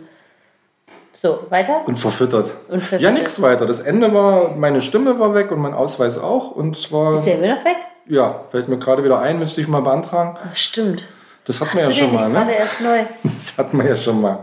So, 1.12 1.40
weiter? 1.48 1.80
Und 1.86 1.98
verfüttert. 1.98 2.54
Und 2.68 2.78
verfüttert. 2.78 3.02
Ja, 3.02 3.10
nichts 3.10 3.42
weiter. 3.42 3.66
Das 3.66 3.80
Ende 3.80 4.14
war, 4.14 4.54
meine 4.54 4.80
Stimme 4.80 5.18
war 5.18 5.34
weg 5.34 5.50
und 5.50 5.58
mein 5.58 5.74
Ausweis 5.74 6.18
auch. 6.18 6.52
Und 6.52 6.76
zwar, 6.76 7.14
Ist 7.14 7.24
der 7.24 7.38
immer 7.38 7.56
noch 7.56 7.64
weg? 7.64 7.76
ja, 8.06 8.44
fällt 8.50 8.68
mir 8.68 8.78
gerade 8.78 9.02
wieder 9.02 9.18
ein, 9.18 9.38
müsste 9.40 9.60
ich 9.60 9.66
mal 9.66 9.80
beantragen. 9.80 10.38
Ach, 10.40 10.54
stimmt. 10.54 11.02
Das 11.50 11.60
hatten 11.60 11.78
wir 11.78 11.84
ja 11.84 11.90
schon 11.90 12.14
mal, 12.14 12.30
gerade 12.30 12.46
ne? 12.46 12.58
erst 12.58 12.80
neu? 12.80 12.98
Das 13.24 13.58
hatten 13.58 13.78
wir 13.78 13.88
ja 13.88 13.96
schon 13.96 14.20
mal. 14.20 14.38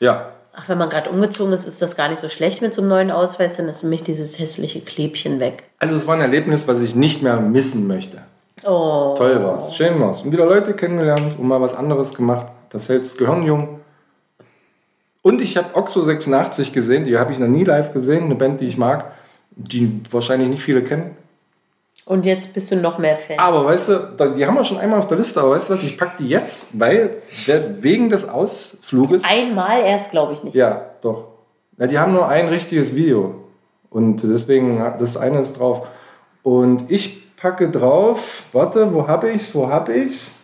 Ja, 0.00 0.30
Ach, 0.58 0.70
wenn 0.70 0.78
man 0.78 0.88
gerade 0.88 1.10
umgezogen 1.10 1.52
ist, 1.52 1.66
ist 1.66 1.82
das 1.82 1.96
gar 1.96 2.08
nicht 2.08 2.18
so 2.18 2.30
schlecht 2.30 2.62
mit 2.62 2.72
so 2.72 2.80
einem 2.80 2.88
neuen 2.88 3.10
Ausweis, 3.10 3.58
dann 3.58 3.68
ist 3.68 3.82
nämlich 3.82 4.04
dieses 4.04 4.38
hässliche 4.38 4.80
Klebchen 4.80 5.38
weg. 5.38 5.64
also 5.78 5.94
es 5.94 6.06
war 6.06 6.14
ein 6.14 6.22
Erlebnis, 6.22 6.66
was 6.66 6.80
ich 6.80 6.94
nicht 6.94 7.22
mehr 7.22 7.36
missen 7.36 7.86
möchte. 7.86 8.22
Oh. 8.64 9.14
Toll 9.18 9.44
war's, 9.44 9.76
schön 9.76 10.00
war's. 10.00 10.22
Und 10.22 10.32
wieder 10.32 10.46
Leute 10.46 10.72
kennengelernt 10.72 11.38
und 11.38 11.46
mal 11.46 11.60
was 11.60 11.74
anderes 11.74 12.14
gemacht. 12.14 12.46
Das 12.70 12.88
hält 12.88 13.02
das 13.02 13.18
Gehirn 13.18 13.42
jung. 13.42 13.80
Und 15.20 15.42
ich 15.42 15.58
habe 15.58 15.74
Oxo 15.74 16.00
86 16.00 16.72
gesehen, 16.72 17.04
die 17.04 17.18
habe 17.18 17.32
ich 17.32 17.38
noch 17.38 17.48
nie 17.48 17.64
live 17.64 17.92
gesehen, 17.92 18.24
eine 18.24 18.34
Band, 18.34 18.60
die 18.60 18.66
ich 18.66 18.78
mag, 18.78 19.12
die 19.50 20.00
wahrscheinlich 20.10 20.48
nicht 20.48 20.62
viele 20.62 20.82
kennen. 20.82 21.16
Und 22.06 22.24
jetzt 22.24 22.54
bist 22.54 22.70
du 22.70 22.76
noch 22.76 22.98
mehr 22.98 23.16
Fan. 23.16 23.40
Aber 23.40 23.64
weißt 23.64 23.88
du, 23.88 24.34
die 24.36 24.46
haben 24.46 24.54
wir 24.54 24.62
schon 24.62 24.78
einmal 24.78 25.00
auf 25.00 25.08
der 25.08 25.18
Liste, 25.18 25.40
aber 25.40 25.50
weißt 25.50 25.68
du 25.68 25.74
was, 25.74 25.82
ich 25.82 25.98
packe 25.98 26.22
die 26.22 26.28
jetzt, 26.28 26.78
weil 26.78 27.16
der, 27.48 27.82
wegen 27.82 28.10
des 28.10 28.28
Ausfluges. 28.28 29.24
Einmal 29.24 29.80
erst, 29.80 30.12
glaube 30.12 30.32
ich 30.32 30.44
nicht. 30.44 30.54
Ja, 30.54 30.90
doch. 31.02 31.26
Ja, 31.78 31.88
die 31.88 31.98
haben 31.98 32.12
nur 32.12 32.28
ein 32.28 32.46
richtiges 32.46 32.94
Video. 32.94 33.34
Und 33.90 34.22
deswegen, 34.22 34.78
das 35.00 35.16
eine 35.16 35.40
ist 35.40 35.58
drauf. 35.58 35.88
Und 36.44 36.92
ich 36.92 37.36
packe 37.36 37.72
drauf, 37.72 38.50
warte, 38.52 38.94
wo 38.94 39.08
habe 39.08 39.32
ich's, 39.32 39.52
wo 39.52 39.68
habe 39.68 39.92
ich's? 39.92 40.38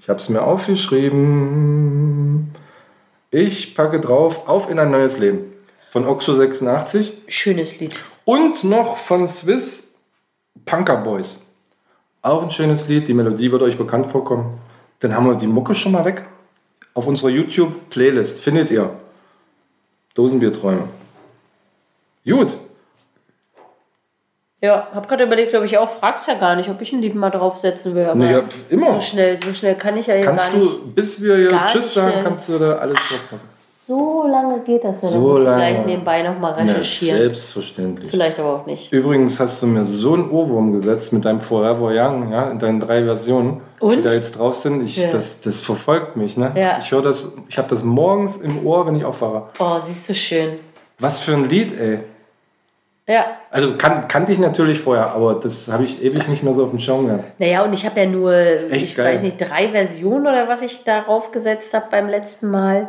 Ich 0.00 0.08
habe 0.08 0.18
es 0.18 0.28
mir 0.28 0.42
aufgeschrieben. 0.42 2.52
Ich 3.30 3.76
packe 3.76 4.00
drauf, 4.00 4.48
auf 4.48 4.68
in 4.68 4.80
ein 4.80 4.90
neues 4.90 5.20
Leben. 5.20 5.52
Von 5.90 6.08
Oxo 6.08 6.34
86. 6.34 7.22
Schönes 7.28 7.78
Lied. 7.78 8.00
Und 8.24 8.64
noch 8.64 8.96
von 8.96 9.28
Swiss 9.28 9.85
Punker 10.64 10.96
Boys. 10.98 11.46
Auch 12.22 12.42
ein 12.42 12.50
schönes 12.50 12.88
Lied, 12.88 13.06
die 13.08 13.14
Melodie 13.14 13.52
wird 13.52 13.62
euch 13.62 13.78
bekannt 13.78 14.10
vorkommen. 14.10 14.58
Dann 15.00 15.14
haben 15.14 15.26
wir 15.26 15.36
die 15.36 15.46
Mucke 15.46 15.74
schon 15.74 15.92
mal 15.92 16.04
weg. 16.04 16.24
Auf 16.94 17.06
unserer 17.06 17.28
YouTube-Playlist 17.28 18.40
findet 18.40 18.70
ihr 18.70 18.90
Dosenbierträume. 20.14 20.88
Gut, 22.24 22.56
Ja, 24.62 24.88
hab 24.92 25.06
gerade 25.08 25.24
überlegt, 25.24 25.54
ob 25.54 25.62
ich 25.64 25.76
auch, 25.78 25.88
fragst 25.88 26.26
ja 26.26 26.34
gar 26.34 26.56
nicht, 26.56 26.68
ob 26.70 26.80
ich 26.80 26.92
ein 26.92 27.00
Lied 27.02 27.14
mal 27.14 27.30
draufsetzen 27.30 27.94
will. 27.94 28.06
Aber 28.06 28.14
Nee, 28.16 28.32
ja, 28.32 28.42
immer. 28.70 28.94
So 28.94 29.00
schnell, 29.00 29.36
so 29.40 29.52
schnell 29.52 29.74
kann 29.76 29.96
ich 29.96 30.06
ja 30.06 30.14
hier 30.14 30.24
kannst 30.24 30.52
gar 30.52 30.58
nicht. 30.58 30.72
du, 30.72 30.92
bis 30.92 31.22
wir 31.22 31.36
hier 31.36 31.62
Tschüss 31.66 31.92
sagen, 31.94 32.10
schnell. 32.12 32.24
kannst 32.24 32.48
du 32.48 32.58
da 32.58 32.76
alles 32.76 32.96
draufpacken. 32.96 33.48
So 33.86 34.26
lange 34.26 34.60
geht 34.60 34.82
das 34.82 35.00
ja. 35.02 35.08
So 35.08 35.14
Dann 35.14 35.22
muss 35.28 35.38
ich 35.40 35.44
lange. 35.44 35.56
gleich 35.58 35.86
nebenbei 35.86 36.22
nochmal 36.22 36.54
recherchieren. 36.54 37.18
selbstverständlich. 37.20 38.10
Vielleicht 38.10 38.40
aber 38.40 38.54
auch 38.56 38.66
nicht. 38.66 38.92
Übrigens 38.92 39.38
hast 39.38 39.62
du 39.62 39.68
mir 39.68 39.84
so 39.84 40.14
einen 40.14 40.28
Ohrwurm 40.28 40.72
gesetzt 40.72 41.12
mit 41.12 41.24
deinem 41.24 41.40
Forever 41.40 41.90
Young, 41.94 42.32
ja, 42.32 42.50
in 42.50 42.58
deinen 42.58 42.80
drei 42.80 43.04
Versionen, 43.04 43.60
die 43.80 43.84
Und? 43.84 44.04
da 44.04 44.12
jetzt 44.12 44.38
drauf 44.38 44.54
sind. 44.56 44.82
Ich, 44.82 44.96
Ja. 44.96 45.10
das, 45.12 45.40
das 45.40 45.62
verfolgt 45.62 46.16
mich, 46.16 46.36
ne? 46.36 46.50
Ja. 46.56 46.78
Ich 46.80 46.90
höre 46.90 47.02
das, 47.02 47.30
ich 47.48 47.58
habe 47.58 47.68
das 47.68 47.84
morgens 47.84 48.36
im 48.36 48.66
Ohr, 48.66 48.84
wenn 48.88 48.96
ich 48.96 49.04
aufwache. 49.04 49.44
Oh, 49.60 49.78
siehst 49.80 50.08
du 50.08 50.14
schön. 50.14 50.58
Was 50.98 51.20
für 51.20 51.34
ein 51.34 51.48
Lied, 51.48 51.78
ey. 51.78 52.00
Ja. 53.08 53.24
Also 53.52 53.76
kan 53.76 54.08
kannte 54.08 54.32
ich 54.32 54.40
natürlich 54.40 54.80
vorher, 54.80 55.12
aber 55.12 55.34
das 55.34 55.70
habe 55.70 55.84
ich 55.84 56.02
ewig 56.02 56.26
nicht 56.26 56.42
mehr 56.42 56.54
so 56.54 56.64
auf 56.64 56.70
dem 56.70 56.80
Schirm 56.80 57.06
gehabt. 57.06 57.38
Naja, 57.38 57.62
und 57.62 57.72
ich 57.72 57.86
habe 57.86 58.00
ja 58.00 58.06
nur, 58.06 58.34
ich 58.72 58.96
geil. 58.96 59.14
weiß 59.14 59.22
nicht, 59.22 59.36
drei 59.38 59.68
Versionen 59.68 60.26
oder 60.26 60.48
was 60.48 60.60
ich 60.62 60.82
darauf 60.82 61.30
gesetzt 61.30 61.72
habe 61.72 61.86
beim 61.92 62.08
letzten 62.08 62.50
Mal. 62.50 62.88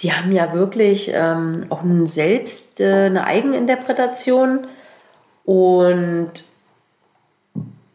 Die 0.00 0.12
haben 0.12 0.32
ja 0.32 0.52
wirklich 0.52 1.10
ähm, 1.14 1.66
auch 1.70 1.82
ein 1.82 2.06
selbst 2.06 2.80
äh, 2.80 3.06
eine 3.06 3.24
Eigeninterpretation 3.26 4.66
und 5.44 6.30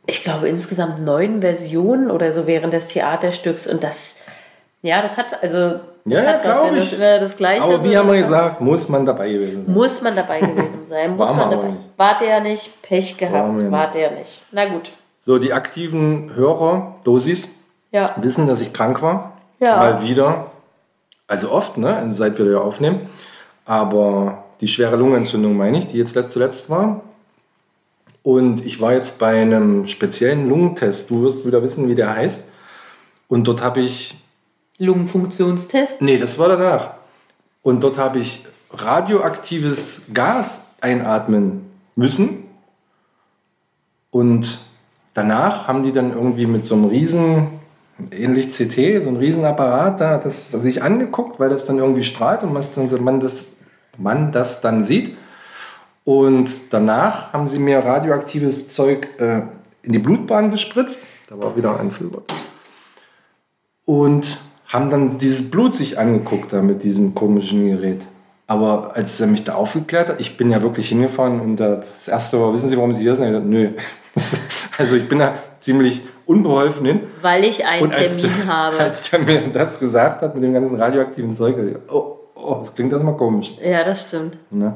ich 0.06 0.24
glaube 0.24 0.48
insgesamt 0.50 1.00
neun 1.04 1.42
Versionen 1.42 2.10
oder 2.10 2.32
so 2.32 2.48
während 2.48 2.74
des 2.74 2.88
Theaterstücks 2.90 3.68
und 3.68 3.84
das, 3.84 4.18
ja, 4.82 5.02
das 5.02 5.18
hat, 5.18 5.44
also 5.44 5.80
das 6.06 6.24
Ja, 6.24 6.26
hat 6.26 6.36
was, 6.38 6.44
glaub 6.44 6.66
wenn 6.72 6.78
ich. 6.78 6.98
das 6.98 7.20
das 7.20 7.38
Gleiche 7.38 7.64
Aber 7.64 7.84
wie 7.84 7.98
haben 7.98 8.08
wir 8.12 8.18
gesagt, 8.18 8.62
muss 8.62 8.90
man 8.90 9.06
dabei 9.06 9.30
gewesen 9.32 9.66
sein. 9.66 9.74
Muss 9.74 10.02
man 10.02 10.16
dabei 10.16 10.40
gewesen 10.40 10.86
sein, 10.88 11.16
muss 11.18 11.30
War 11.30 11.36
man 11.36 11.52
dabei. 11.52 11.68
nicht. 11.72 11.84
War 11.98 12.18
der 12.18 12.40
nicht, 12.40 12.82
Pech 12.82 13.20
War 13.22 13.30
gehabt, 13.30 13.54
man 13.54 13.72
war 13.72 13.92
der 13.92 14.12
nicht. 14.12 14.44
Na 14.52 14.66
gut. 14.66 14.90
So, 15.22 15.38
die 15.38 15.54
aktiven 15.54 16.34
Hörer, 16.34 16.96
Dosis, 17.04 17.50
Ja. 17.92 18.16
wissen, 18.18 18.48
dass 18.48 18.62
ich 18.62 18.74
krank 18.74 19.02
war. 19.02 19.34
Ja. 19.60 19.76
Mal 19.78 20.02
wieder. 20.02 20.48
Also 21.30 21.52
oft, 21.52 21.78
ne? 21.78 22.12
Seit 22.14 22.38
wir 22.38 22.52
ja 22.52 22.58
aufnehmen. 22.58 23.02
Aber 23.64 24.44
die 24.60 24.68
schwere 24.68 24.98
Lungenentzündung 24.98 25.56
meine 25.56 25.78
ich, 25.78 25.88
die 25.88 25.98
jetzt 25.98 26.16
letzt- 26.16 26.32
zuletzt 26.34 26.70
war. 26.70 27.02
Und 28.24 28.66
ich 28.66 28.82
war 28.82 28.94
jetzt 28.94 29.20
bei 29.20 29.42
einem 29.42 29.88
speziellen 29.88 30.50
Lungentest. 30.50 31.10
Du 31.10 31.22
wirst 31.22 31.46
wieder 31.46 31.64
wissen, 31.64 31.88
wie 31.88 31.96
der 31.96 32.10
heißt. 32.14 32.44
Und 33.28 33.48
dort 33.48 33.62
habe 33.64 33.80
ich 33.80 34.16
Lungenfunktionstest. 34.80 36.02
Nee, 36.02 36.18
das 36.18 36.38
war 36.40 36.50
danach. 36.50 36.96
Und 37.62 37.82
dort 37.82 37.98
habe 37.98 38.20
ich 38.20 38.46
radioaktives 38.72 40.08
Gas 40.14 40.66
einatmen 40.82 41.70
müssen. 41.96 42.46
Und 44.12 44.60
danach 45.14 45.68
haben 45.68 45.84
die 45.84 45.92
dann 45.92 46.12
irgendwie 46.12 46.48
mit 46.48 46.66
so 46.66 46.76
einem 46.76 46.86
riesen, 46.86 47.48
ähnlich 48.12 48.50
CT, 48.50 49.04
so 49.04 49.10
einem 49.10 49.18
riesen 49.18 49.46
Apparat 49.46 50.02
da 50.02 50.18
das 50.18 50.52
sich 50.52 50.82
angeguckt, 50.82 51.40
weil 51.40 51.50
das 51.50 51.66
dann 51.66 51.78
irgendwie 51.78 52.04
strahlt 52.04 52.44
und 52.44 52.54
man 52.54 53.20
das, 53.20 53.58
man 53.98 54.32
das 54.32 54.62
dann 54.62 54.84
sieht. 54.84 55.18
Und 56.04 56.74
danach 56.74 57.34
haben 57.34 57.48
sie 57.48 57.60
mir 57.60 57.80
radioaktives 57.80 58.70
Zeug 58.70 59.08
äh, 59.20 59.42
in 59.84 59.92
die 59.92 60.00
Blutbahn 60.00 60.52
gespritzt. 60.52 61.06
Da 61.28 61.38
war 61.38 61.56
wieder 61.56 61.80
ein 61.80 61.92
Füllwort 61.92 62.32
und 63.90 64.40
haben 64.68 64.92
dann 64.92 65.18
dieses 65.18 65.50
Blut 65.50 65.76
sich 65.76 65.98
angeguckt 65.98 66.54
da 66.54 66.62
mit 66.62 66.84
diesem 66.84 67.16
komischen 67.16 67.66
Gerät. 67.66 68.06
Aber 68.46 68.96
als 68.96 69.20
er 69.20 69.26
mich 69.26 69.44
da 69.44 69.56
aufgeklärt 69.56 70.10
hat, 70.10 70.22
ich 70.22 70.38
bin 70.38 70.52
ja 70.52 70.62
wirklich 70.62 70.90
hingefahren 70.90 71.40
und 71.40 71.56
da, 71.56 71.82
das 71.96 72.08
erste 72.08 72.40
war, 72.40 72.54
wissen 72.54 72.70
Sie, 72.70 72.78
warum 72.78 72.94
Sie 72.94 73.02
hier 73.02 73.16
sind? 73.16 73.26
Ich 73.26 73.34
dachte, 73.34 73.48
nö. 73.48 73.72
Also 74.78 74.96
ich 74.96 75.10
bin 75.10 75.20
da 75.20 75.34
ziemlich 75.60 76.04
unbeholfen 76.30 76.86
hin. 76.86 77.00
Weil 77.22 77.44
ich 77.44 77.66
einen 77.66 77.92
als, 77.92 78.18
Termin 78.22 78.48
habe. 78.48 78.78
als 78.78 79.12
er 79.12 79.20
mir 79.20 79.42
das 79.52 79.80
gesagt 79.80 80.22
hat 80.22 80.36
mit 80.36 80.44
dem 80.44 80.54
ganzen 80.54 80.80
radioaktiven 80.80 81.36
Zeug, 81.36 81.58
oh, 81.92 82.18
oh, 82.36 82.58
das 82.60 82.74
klingt 82.76 82.94
erstmal 82.94 83.18
komisch. 83.18 83.56
ja, 83.64 83.84
das 83.84 84.04
stimmt. 84.04 84.38
Ne? 84.52 84.74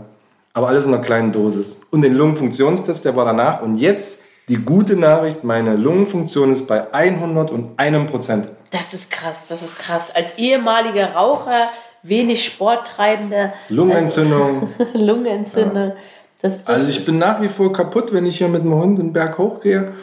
Aber 0.53 0.67
alles 0.67 0.85
in 0.85 0.93
einer 0.93 1.03
kleinen 1.03 1.31
Dosis. 1.31 1.79
Und 1.91 2.01
den 2.01 2.13
Lungenfunktionstest, 2.13 3.05
der 3.05 3.15
war 3.15 3.25
danach. 3.25 3.61
Und 3.61 3.77
jetzt 3.77 4.23
die 4.49 4.57
gute 4.57 4.95
Nachricht, 4.95 5.43
meine 5.43 5.75
Lungenfunktion 5.75 6.51
ist 6.51 6.67
bei 6.67 6.91
101 6.93 8.11
Prozent. 8.11 8.49
Das 8.71 8.93
ist 8.93 9.11
krass, 9.11 9.47
das 9.47 9.63
ist 9.63 9.77
krass. 9.79 10.13
Als 10.13 10.37
ehemaliger 10.37 11.13
Raucher, 11.13 11.69
wenig 12.01 12.43
Sporttreibender, 12.43 13.53
Lungenentzündung. 13.69 14.69
also 14.77 14.97
Lungenentzündung. 15.05 15.93
Das, 16.41 16.61
das 16.63 16.69
Also 16.69 16.89
ich 16.89 17.05
bin 17.05 17.19
nach 17.19 17.41
wie 17.41 17.47
vor 17.47 17.71
kaputt, 17.71 18.11
wenn 18.11 18.25
ich 18.25 18.39
hier 18.39 18.47
mit 18.47 18.63
dem 18.63 18.73
Hund 18.73 18.99
den 18.99 19.13
Berg 19.13 19.37
hochgehe. 19.37 19.93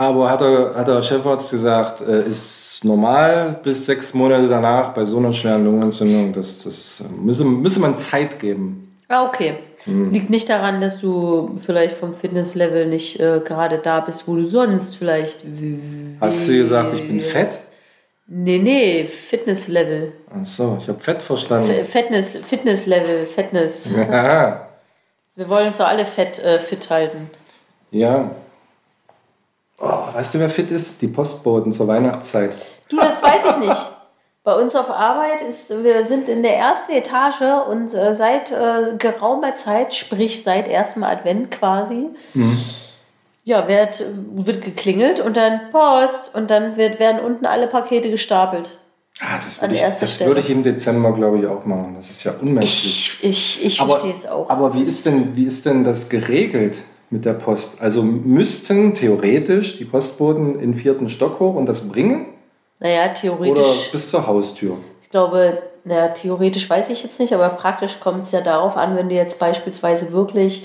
Aber 0.00 0.30
hat 0.30 0.40
der, 0.40 0.74
hat 0.76 0.86
der 0.86 1.02
Chefarzt 1.02 1.50
gesagt, 1.50 2.00
äh, 2.02 2.22
ist 2.28 2.84
normal 2.84 3.58
bis 3.64 3.84
sechs 3.84 4.14
Monate 4.14 4.46
danach 4.46 4.90
bei 4.94 5.04
so 5.04 5.18
einer 5.18 5.32
schweren 5.32 5.64
Lungenentzündung. 5.64 6.32
Das, 6.32 6.62
das 6.62 7.00
äh, 7.04 7.12
müsse, 7.20 7.44
müsse 7.44 7.80
man 7.80 7.98
Zeit 7.98 8.38
geben. 8.38 8.96
Ah, 9.08 9.24
okay. 9.26 9.54
Hm. 9.84 10.12
Liegt 10.12 10.30
nicht 10.30 10.48
daran, 10.48 10.80
dass 10.80 11.00
du 11.00 11.58
vielleicht 11.66 11.96
vom 11.96 12.14
Fitnesslevel 12.14 12.86
nicht 12.86 13.18
äh, 13.18 13.40
gerade 13.44 13.78
da 13.78 13.98
bist, 14.00 14.28
wo 14.28 14.36
du 14.36 14.44
sonst 14.44 14.94
vielleicht. 14.96 15.38
Hast 16.20 16.48
du 16.48 16.52
gesagt, 16.52 16.94
ich 16.94 17.06
bin 17.06 17.18
fett? 17.18 17.50
Nee, 18.28 18.58
nee, 18.58 19.06
Fitnesslevel. 19.08 20.12
Ach 20.30 20.44
so, 20.44 20.76
ich 20.80 20.86
habe 20.88 21.00
fett 21.00 21.22
verstanden. 21.22 21.70
F- 21.70 21.88
Fitness, 21.90 22.36
Fitnesslevel, 22.36 23.26
Fitness. 23.26 23.90
Ja, 23.96 24.68
Wir 25.34 25.48
wollen 25.48 25.68
uns 25.68 25.78
doch 25.78 25.88
alle 25.88 26.04
fett, 26.04 26.38
äh, 26.44 26.60
fit 26.60 26.88
halten. 26.88 27.30
ja. 27.90 28.30
Oh, 29.80 30.14
weißt 30.14 30.34
du, 30.34 30.38
wer 30.40 30.50
fit 30.50 30.70
ist? 30.70 31.00
Die 31.02 31.08
Postboten 31.08 31.72
zur 31.72 31.86
Weihnachtszeit. 31.86 32.52
Du, 32.88 32.96
das 32.96 33.22
weiß 33.22 33.42
ich 33.50 33.68
nicht. 33.68 33.90
Bei 34.42 34.54
uns 34.54 34.74
auf 34.74 34.90
Arbeit 34.90 35.42
ist, 35.42 35.70
wir 35.84 36.06
sind 36.06 36.28
in 36.28 36.42
der 36.42 36.56
ersten 36.56 36.92
Etage 36.92 37.42
und 37.68 37.92
äh, 37.92 38.16
seit 38.16 38.50
äh, 38.50 38.96
geraumer 38.98 39.54
Zeit, 39.54 39.94
sprich 39.94 40.42
seit 40.42 40.68
erstem 40.68 41.04
Advent 41.04 41.50
quasi, 41.50 42.06
ja, 43.44 43.68
wird, 43.68 44.04
wird 44.36 44.64
geklingelt 44.64 45.20
und 45.20 45.36
dann 45.36 45.70
Post 45.70 46.34
und 46.34 46.50
dann 46.50 46.76
wird, 46.76 46.98
werden 46.98 47.20
unten 47.20 47.46
alle 47.46 47.66
Pakete 47.66 48.10
gestapelt. 48.10 48.78
Ah, 49.20 49.36
das 49.36 49.60
würde 49.60 49.74
ich, 49.74 49.80
das 49.82 50.20
würde 50.20 50.40
ich 50.40 50.48
im 50.50 50.62
Dezember, 50.62 51.12
glaube 51.12 51.40
ich, 51.40 51.46
auch 51.46 51.64
machen. 51.64 51.94
Das 51.96 52.08
ist 52.08 52.24
ja 52.24 52.32
unmenschlich. 52.40 53.18
Ich, 53.22 53.30
ich, 53.30 53.64
ich 53.64 53.76
verstehe 53.78 54.12
es 54.12 54.26
auch. 54.26 54.48
Aber 54.48 54.74
wie 54.74 54.82
ist, 54.82 55.04
denn, 55.06 55.34
wie 55.36 55.44
ist 55.44 55.66
denn 55.66 55.84
das 55.84 56.08
geregelt 56.08 56.78
mit 57.10 57.24
der 57.24 57.34
Post? 57.34 57.80
Also 57.80 58.02
müssten 58.02 58.94
theoretisch 58.94 59.76
die 59.78 59.84
Postboten 59.84 60.58
in 60.58 60.74
vierten 60.74 61.08
Stock 61.08 61.40
hoch 61.40 61.54
und 61.54 61.66
das 61.66 61.88
bringen? 61.88 62.26
Naja, 62.80 63.04
Oder 63.04 63.14
theoretisch, 63.14 63.90
bis 63.92 64.10
zur 64.10 64.26
Haustür? 64.26 64.76
ich 65.02 65.10
glaube, 65.10 65.62
naja, 65.84 66.08
theoretisch 66.08 66.68
weiß 66.68 66.90
ich 66.90 67.02
jetzt 67.02 67.18
nicht, 67.18 67.32
aber 67.32 67.48
praktisch 67.48 67.98
kommt 67.98 68.24
es 68.24 68.32
ja 68.32 68.40
darauf 68.40 68.76
an, 68.76 68.96
wenn 68.96 69.08
du 69.08 69.14
jetzt 69.14 69.38
beispielsweise 69.40 70.12
wirklich, 70.12 70.64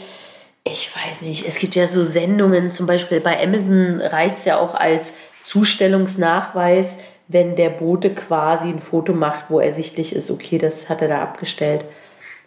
ich 0.66 0.90
weiß 0.96 1.22
nicht, 1.24 1.48
es 1.48 1.58
gibt 1.58 1.76
ja 1.76 1.88
so 1.88 2.04
Sendungen, 2.04 2.72
zum 2.72 2.86
Beispiel 2.86 3.20
bei 3.22 3.42
Amazon 3.42 4.02
reicht 4.02 4.40
es 4.40 4.46
ja 4.46 4.60
auch 4.60 4.76
als 4.76 5.14
Zustellungsnachweis, 5.42 6.98
wenn 7.28 7.56
der 7.56 7.70
Bote 7.70 8.14
quasi 8.14 8.68
ein 8.68 8.80
Foto 8.80 9.14
macht, 9.14 9.46
wo 9.50 9.60
ersichtlich 9.60 10.14
ist, 10.14 10.30
okay, 10.30 10.58
das 10.58 10.90
hat 10.90 11.02
er 11.02 11.08
da 11.08 11.22
abgestellt. 11.22 11.86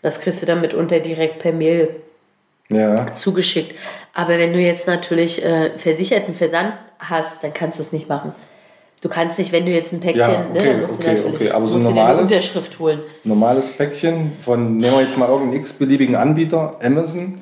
Das 0.03 0.21
kriegst 0.21 0.43
du 0.43 0.47
dann 0.47 0.61
mitunter 0.61 1.01
direkt 1.01 1.39
per 1.39 1.53
Mail 1.53 1.97
Ja. 2.69 3.13
zugeschickt. 3.15 3.75
Aber 4.15 4.31
wenn 4.39 4.53
du 4.53 4.59
jetzt 4.59 4.87
natürlich 4.87 5.45
äh, 5.45 5.79
versicherten 5.79 6.35
Versand 6.35 6.73
hast, 6.99 7.45
dann 7.45 7.53
kannst 7.53 7.79
du 7.79 7.83
es 7.83 7.93
nicht 7.93 8.09
machen. 8.09 8.33
Du 9.03 9.09
kannst 9.09 9.39
nicht, 9.39 9.53
wenn 9.53 9.67
du 9.67 9.71
jetzt 9.73 9.93
ein 9.93 10.01
Päckchen, 10.01 10.21
Ja, 10.21 10.45
ne, 10.45 10.49
okay, 10.59 10.65
dann 10.73 10.81
musst 10.81 10.95
okay, 10.95 11.03
du 11.05 11.09
natürlich 11.29 11.35
okay. 11.35 11.51
Aber 11.51 11.67
so 11.67 11.75
eine 11.77 11.85
normales- 11.85 12.21
Unterschrift 12.31 12.79
holen. 12.79 13.01
Normales 13.25 13.71
Päckchen 13.71 14.33
von, 14.41 14.79
nehmen 14.79 14.95
wir 14.97 15.03
jetzt 15.03 15.17
mal 15.19 15.29
irgendeinen 15.29 15.61
x-beliebigen 15.61 16.17
Anbieter, 16.17 16.77
Amazon, 16.83 17.41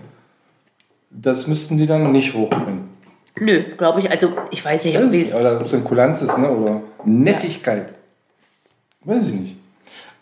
das 1.11 1.47
müssten 1.47 1.79
die 1.79 1.87
dann 1.87 2.11
nicht 2.13 2.35
hochbringen. 2.35 2.91
Nö, 3.39 3.63
glaube 3.77 4.01
ich. 4.01 4.11
Also 4.11 4.33
ich 4.51 4.65
weiß 4.65 4.85
nicht, 4.85 4.99
ob 4.99 5.13
es. 5.13 5.35
oder 5.35 5.61
ob 5.61 5.67
es 5.67 5.75
ein 5.75 5.85
Kulanz 5.85 6.23
ist, 6.23 6.37
ne? 6.39 6.51
oder 6.51 6.83
Nettigkeit. 7.05 7.95
Weiß 9.05 9.29
ich 9.29 9.35
nicht. 9.35 9.57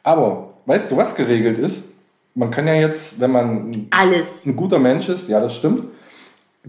Aber 0.02 0.50
weißt 0.66 0.90
du, 0.90 0.96
was 0.96 1.14
geregelt 1.14 1.58
ist? 1.58 1.84
Man 2.34 2.50
kann 2.50 2.66
ja 2.66 2.74
jetzt, 2.74 3.20
wenn 3.20 3.30
man 3.30 3.86
Alles. 3.90 4.46
ein 4.46 4.56
guter 4.56 4.78
Mensch 4.78 5.08
ist, 5.08 5.28
ja, 5.28 5.40
das 5.40 5.54
stimmt, 5.54 5.84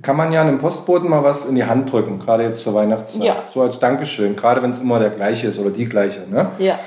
kann 0.02 0.18
man 0.18 0.32
ja 0.32 0.42
einem 0.42 0.58
Postboten 0.58 1.10
mal 1.10 1.24
was 1.24 1.46
in 1.46 1.56
die 1.56 1.64
Hand 1.64 1.92
drücken, 1.92 2.20
gerade 2.20 2.44
jetzt 2.44 2.64
zur 2.64 2.74
Weihnachtszeit. 2.74 3.24
Ja. 3.24 3.44
So 3.54 3.62
als 3.62 3.80
Dankeschön, 3.80 4.36
gerade 4.36 4.62
wenn 4.62 4.72
es 4.72 4.80
immer 4.80 5.00
der 5.00 5.12
gleiche 5.12 5.48
ist 5.48 5.60
oder 5.60 5.70
die 5.70 5.86
gleiche. 5.86 6.22
Ne? 6.30 6.52
Ja. 6.58 6.80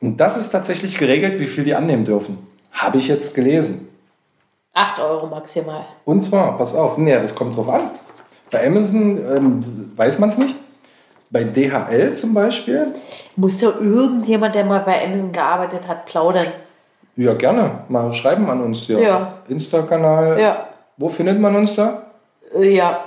Und 0.00 0.16
das 0.18 0.36
ist 0.36 0.50
tatsächlich 0.50 0.98
geregelt, 0.98 1.38
wie 1.38 1.46
viel 1.46 1.64
die 1.64 1.74
annehmen 1.74 2.04
dürfen. 2.04 2.46
Habe 2.72 2.98
ich 2.98 3.08
jetzt 3.08 3.34
gelesen. 3.34 3.88
8 4.74 4.98
Euro 5.00 5.26
maximal. 5.26 5.84
Und 6.04 6.22
zwar, 6.22 6.56
pass 6.58 6.74
auf, 6.74 6.98
nee, 6.98 7.12
das 7.12 7.34
kommt 7.34 7.56
drauf 7.56 7.68
an. 7.68 7.90
Bei 8.50 8.66
Amazon 8.66 9.18
ähm, 9.18 9.92
weiß 9.96 10.18
man 10.18 10.30
es 10.30 10.38
nicht. 10.38 10.56
Bei 11.30 11.44
DHL 11.44 12.14
zum 12.14 12.34
Beispiel, 12.34 12.88
Muss 13.36 13.60
ja 13.62 13.70
irgendjemand, 13.70 14.54
der 14.54 14.64
mal 14.64 14.80
bei 14.80 15.02
Amazon 15.02 15.32
gearbeitet 15.32 15.88
hat, 15.88 16.04
plaudern. 16.04 16.48
Ja 17.16 17.34
gerne, 17.34 17.80
mal 17.88 18.12
schreiben 18.12 18.48
an 18.50 18.62
uns 18.62 18.80
hier. 18.80 19.00
Ja. 19.00 19.34
Insta-Kanal. 19.48 20.40
Ja. 20.40 20.68
Wo 20.96 21.08
findet 21.08 21.40
man 21.40 21.54
uns 21.56 21.74
da? 21.76 22.02
Äh, 22.58 22.74
Ja. 22.74 23.04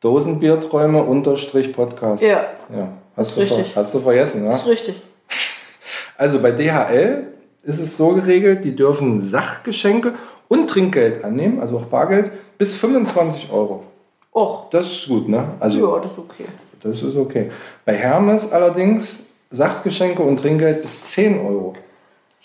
Dosenbierträume 0.00 1.02
unterstrich 1.02 1.72
Podcast. 1.72 2.22
Ja. 2.22 2.44
Ja, 2.74 2.88
hast 3.16 3.36
du, 3.36 3.40
Ist 3.42 3.50
richtig. 3.52 3.76
hast 3.76 3.94
du 3.94 3.98
vergessen, 4.00 4.44
ne? 4.44 4.50
Ist 4.50 4.66
richtig. 4.66 5.00
Also 6.18 6.40
bei 6.40 6.50
DHL 6.50 7.26
ist 7.62 7.78
es 7.78 7.96
so 7.96 8.14
geregelt, 8.14 8.64
die 8.64 8.74
dürfen 8.74 9.20
Sachgeschenke 9.20 10.14
und 10.48 10.68
Trinkgeld 10.70 11.22
annehmen, 11.24 11.60
also 11.60 11.76
auch 11.76 11.84
Bargeld, 11.86 12.30
bis 12.56 12.74
25 12.76 13.50
Euro. 13.52 13.84
Och. 14.32 14.70
Das 14.70 14.86
ist 14.90 15.08
gut, 15.08 15.28
ne? 15.28 15.48
Also 15.60 15.94
Ja, 15.94 16.00
das 16.00 16.12
ist 16.12 16.18
okay. 16.18 16.44
das 16.80 17.02
ist 17.02 17.16
okay. 17.16 17.50
Bei 17.84 17.94
Hermes 17.94 18.50
allerdings 18.50 19.26
Sachgeschenke 19.50 20.22
und 20.22 20.38
Trinkgeld 20.40 20.80
bis 20.82 21.02
10 21.02 21.38
Euro. 21.40 21.74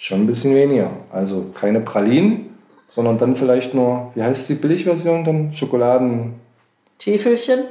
Schon 0.04 0.22
ein 0.22 0.26
bisschen 0.26 0.56
weniger. 0.56 0.90
Also 1.12 1.46
keine 1.54 1.80
Pralinen, 1.80 2.58
sondern 2.90 3.20
dann 3.20 3.36
vielleicht 3.36 3.76
nur, 3.76 4.12
wie 4.16 4.24
heißt 4.24 4.50
die 4.50 4.56
Billigversion, 4.56 5.24
dann 5.24 5.54
Schokoladen. 5.54 6.34
Täfelchen? 6.98 7.66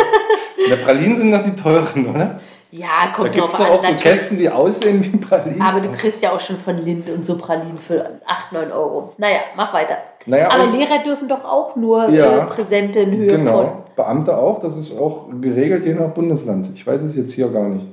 ja, 0.70 0.76
Pralinen 0.76 1.16
sind 1.18 1.32
doch 1.32 1.42
die 1.42 1.54
teuren, 1.54 2.06
oder? 2.14 2.40
Ja, 2.70 3.12
kommt 3.14 3.28
Da 3.28 3.32
gibt 3.32 3.46
es 3.46 3.52
drauf 3.52 3.60
an. 3.60 3.66
auch 3.66 3.82
so 3.82 3.88
natürlich. 3.90 4.02
Kästen, 4.02 4.38
die 4.38 4.48
aussehen 4.48 5.04
wie 5.04 5.18
Pralinen. 5.18 5.60
Aber 5.60 5.80
du 5.80 5.90
kriegst 5.92 6.22
ja 6.22 6.32
auch 6.32 6.40
schon 6.40 6.56
von 6.56 6.78
Lind 6.78 7.10
und 7.10 7.26
so 7.26 7.36
Pralinen 7.36 7.76
für 7.76 8.20
8, 8.26 8.52
9 8.52 8.72
Euro. 8.72 9.12
Naja, 9.18 9.40
mach 9.54 9.74
weiter. 9.74 9.98
Naja, 10.24 10.48
Aber 10.50 10.64
und- 10.64 10.78
Lehrer 10.78 11.02
dürfen 11.04 11.28
doch 11.28 11.44
auch 11.44 11.76
nur 11.76 12.08
Ja. 12.08 12.38
äh, 12.38 12.46
Präsente 12.46 13.00
in 13.00 13.14
Höhe 13.14 13.28
von. 13.30 13.38
Genau, 13.44 13.84
Beamte 13.94 14.34
auch, 14.34 14.60
das 14.60 14.76
ist 14.76 14.98
auch 14.98 15.26
geregelt 15.42 15.84
je 15.84 15.92
nach 15.92 16.08
Bundesland. 16.08 16.70
Ich 16.74 16.86
weiß 16.86 17.02
es 17.02 17.16
jetzt 17.16 17.34
hier 17.34 17.48
gar 17.48 17.68
nicht. 17.68 17.86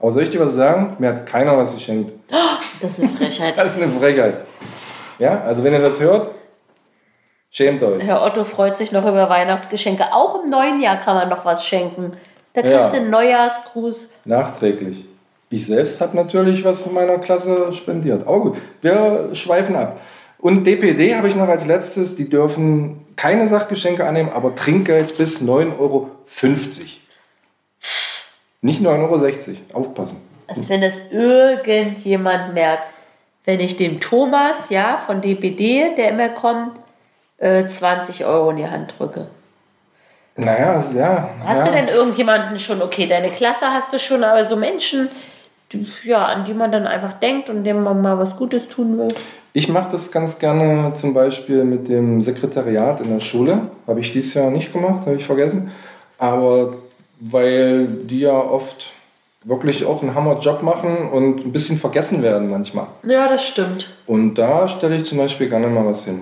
Aber 0.00 0.12
soll 0.12 0.22
ich 0.22 0.30
dir 0.30 0.40
was 0.40 0.54
sagen? 0.54 0.96
Mir 0.98 1.10
hat 1.10 1.26
keiner 1.26 1.56
was 1.56 1.74
geschenkt. 1.74 2.12
Das 2.80 2.98
ist 2.98 3.04
eine 3.04 3.12
Frechheit. 3.16 3.54
Das 3.56 3.76
ist 3.76 3.82
eine 3.82 3.92
Frechheit. 3.92 4.46
Ja, 5.18 5.42
also 5.42 5.62
wenn 5.62 5.72
ihr 5.74 5.80
das 5.80 6.00
hört, 6.00 6.30
schämt 7.50 7.82
euch. 7.82 8.02
Herr 8.02 8.22
Otto 8.22 8.44
freut 8.44 8.76
sich 8.78 8.92
noch 8.92 9.02
über 9.06 9.28
Weihnachtsgeschenke. 9.28 10.04
Auch 10.12 10.42
im 10.42 10.50
neuen 10.50 10.80
Jahr 10.80 10.96
kann 10.98 11.14
man 11.14 11.28
noch 11.28 11.44
was 11.44 11.64
schenken. 11.66 12.12
Da 12.54 12.62
kriegst 12.62 12.76
Ja. 12.76 12.90
du 12.90 12.96
einen 12.96 13.10
Neujahrsgruß. 13.10 14.14
Nachträglich. 14.24 15.04
Ich 15.50 15.66
selbst 15.66 16.00
habe 16.00 16.16
natürlich 16.16 16.64
was 16.64 16.86
in 16.86 16.94
meiner 16.94 17.18
Klasse 17.18 17.72
spendiert. 17.72 18.26
Auch 18.26 18.40
gut. 18.40 18.56
Wir 18.80 19.30
schweifen 19.34 19.76
ab. 19.76 20.00
Und 20.38 20.64
DPD 20.64 21.14
habe 21.16 21.28
ich 21.28 21.36
noch 21.36 21.48
als 21.48 21.66
letztes. 21.66 22.16
Die 22.16 22.30
dürfen 22.30 23.04
keine 23.16 23.46
Sachgeschenke 23.46 24.06
annehmen, 24.06 24.30
aber 24.30 24.54
Trinkgeld 24.54 25.18
bis 25.18 25.42
9,50 25.42 25.78
Euro. 25.78 26.08
Nicht 28.62 28.82
9,60 28.82 28.88
Euro. 28.88 29.58
Aufpassen. 29.72 30.20
Als 30.46 30.68
wenn 30.68 30.80
das 30.80 31.10
irgendjemand 31.10 32.54
merkt. 32.54 32.82
Wenn 33.44 33.60
ich 33.60 33.76
dem 33.76 34.00
Thomas, 34.00 34.68
ja, 34.70 34.98
von 34.98 35.20
DPD, 35.20 35.94
der 35.96 36.10
immer 36.10 36.28
kommt, 36.28 36.72
äh, 37.38 37.66
20 37.66 38.26
Euro 38.26 38.50
in 38.50 38.58
die 38.58 38.68
Hand 38.68 38.94
drücke. 38.98 39.28
Naja, 40.36 40.74
also, 40.74 40.98
ja. 40.98 41.30
Hast 41.44 41.66
ja. 41.66 41.66
du 41.66 41.72
denn 41.72 41.88
irgendjemanden 41.88 42.58
schon, 42.58 42.82
okay, 42.82 43.06
deine 43.06 43.28
Klasse 43.28 43.66
hast 43.66 43.92
du 43.92 43.98
schon, 43.98 44.22
aber 44.24 44.44
so 44.44 44.56
Menschen, 44.56 45.08
die, 45.72 45.86
ja, 46.04 46.26
an 46.26 46.44
die 46.44 46.54
man 46.54 46.70
dann 46.70 46.86
einfach 46.86 47.14
denkt 47.14 47.48
und 47.48 47.64
dem 47.64 47.82
man 47.82 48.00
mal 48.02 48.18
was 48.18 48.36
Gutes 48.36 48.68
tun 48.68 48.98
will? 48.98 49.08
Ich 49.52 49.68
mache 49.68 49.90
das 49.90 50.12
ganz 50.12 50.38
gerne 50.38 50.92
zum 50.94 51.12
Beispiel 51.14 51.64
mit 51.64 51.88
dem 51.88 52.22
Sekretariat 52.22 53.00
in 53.00 53.12
der 53.12 53.20
Schule. 53.20 53.70
Habe 53.86 54.00
ich 54.00 54.12
dieses 54.12 54.34
Jahr 54.34 54.50
nicht 54.50 54.72
gemacht, 54.72 55.06
habe 55.06 55.16
ich 55.16 55.26
vergessen. 55.26 55.72
Aber 56.18 56.74
weil 57.20 57.86
die 57.86 58.20
ja 58.20 58.32
oft 58.32 58.92
wirklich 59.44 59.84
auch 59.86 60.02
einen 60.02 60.14
Hammerjob 60.14 60.62
machen 60.62 61.08
und 61.10 61.44
ein 61.46 61.52
bisschen 61.52 61.78
vergessen 61.78 62.22
werden 62.22 62.50
manchmal. 62.50 62.86
Ja, 63.06 63.28
das 63.28 63.46
stimmt. 63.46 63.88
Und 64.06 64.34
da 64.34 64.68
stelle 64.68 64.96
ich 64.96 65.04
zum 65.04 65.18
Beispiel 65.18 65.48
gerne 65.48 65.66
mal 65.68 65.86
was 65.86 66.04
hin. 66.04 66.20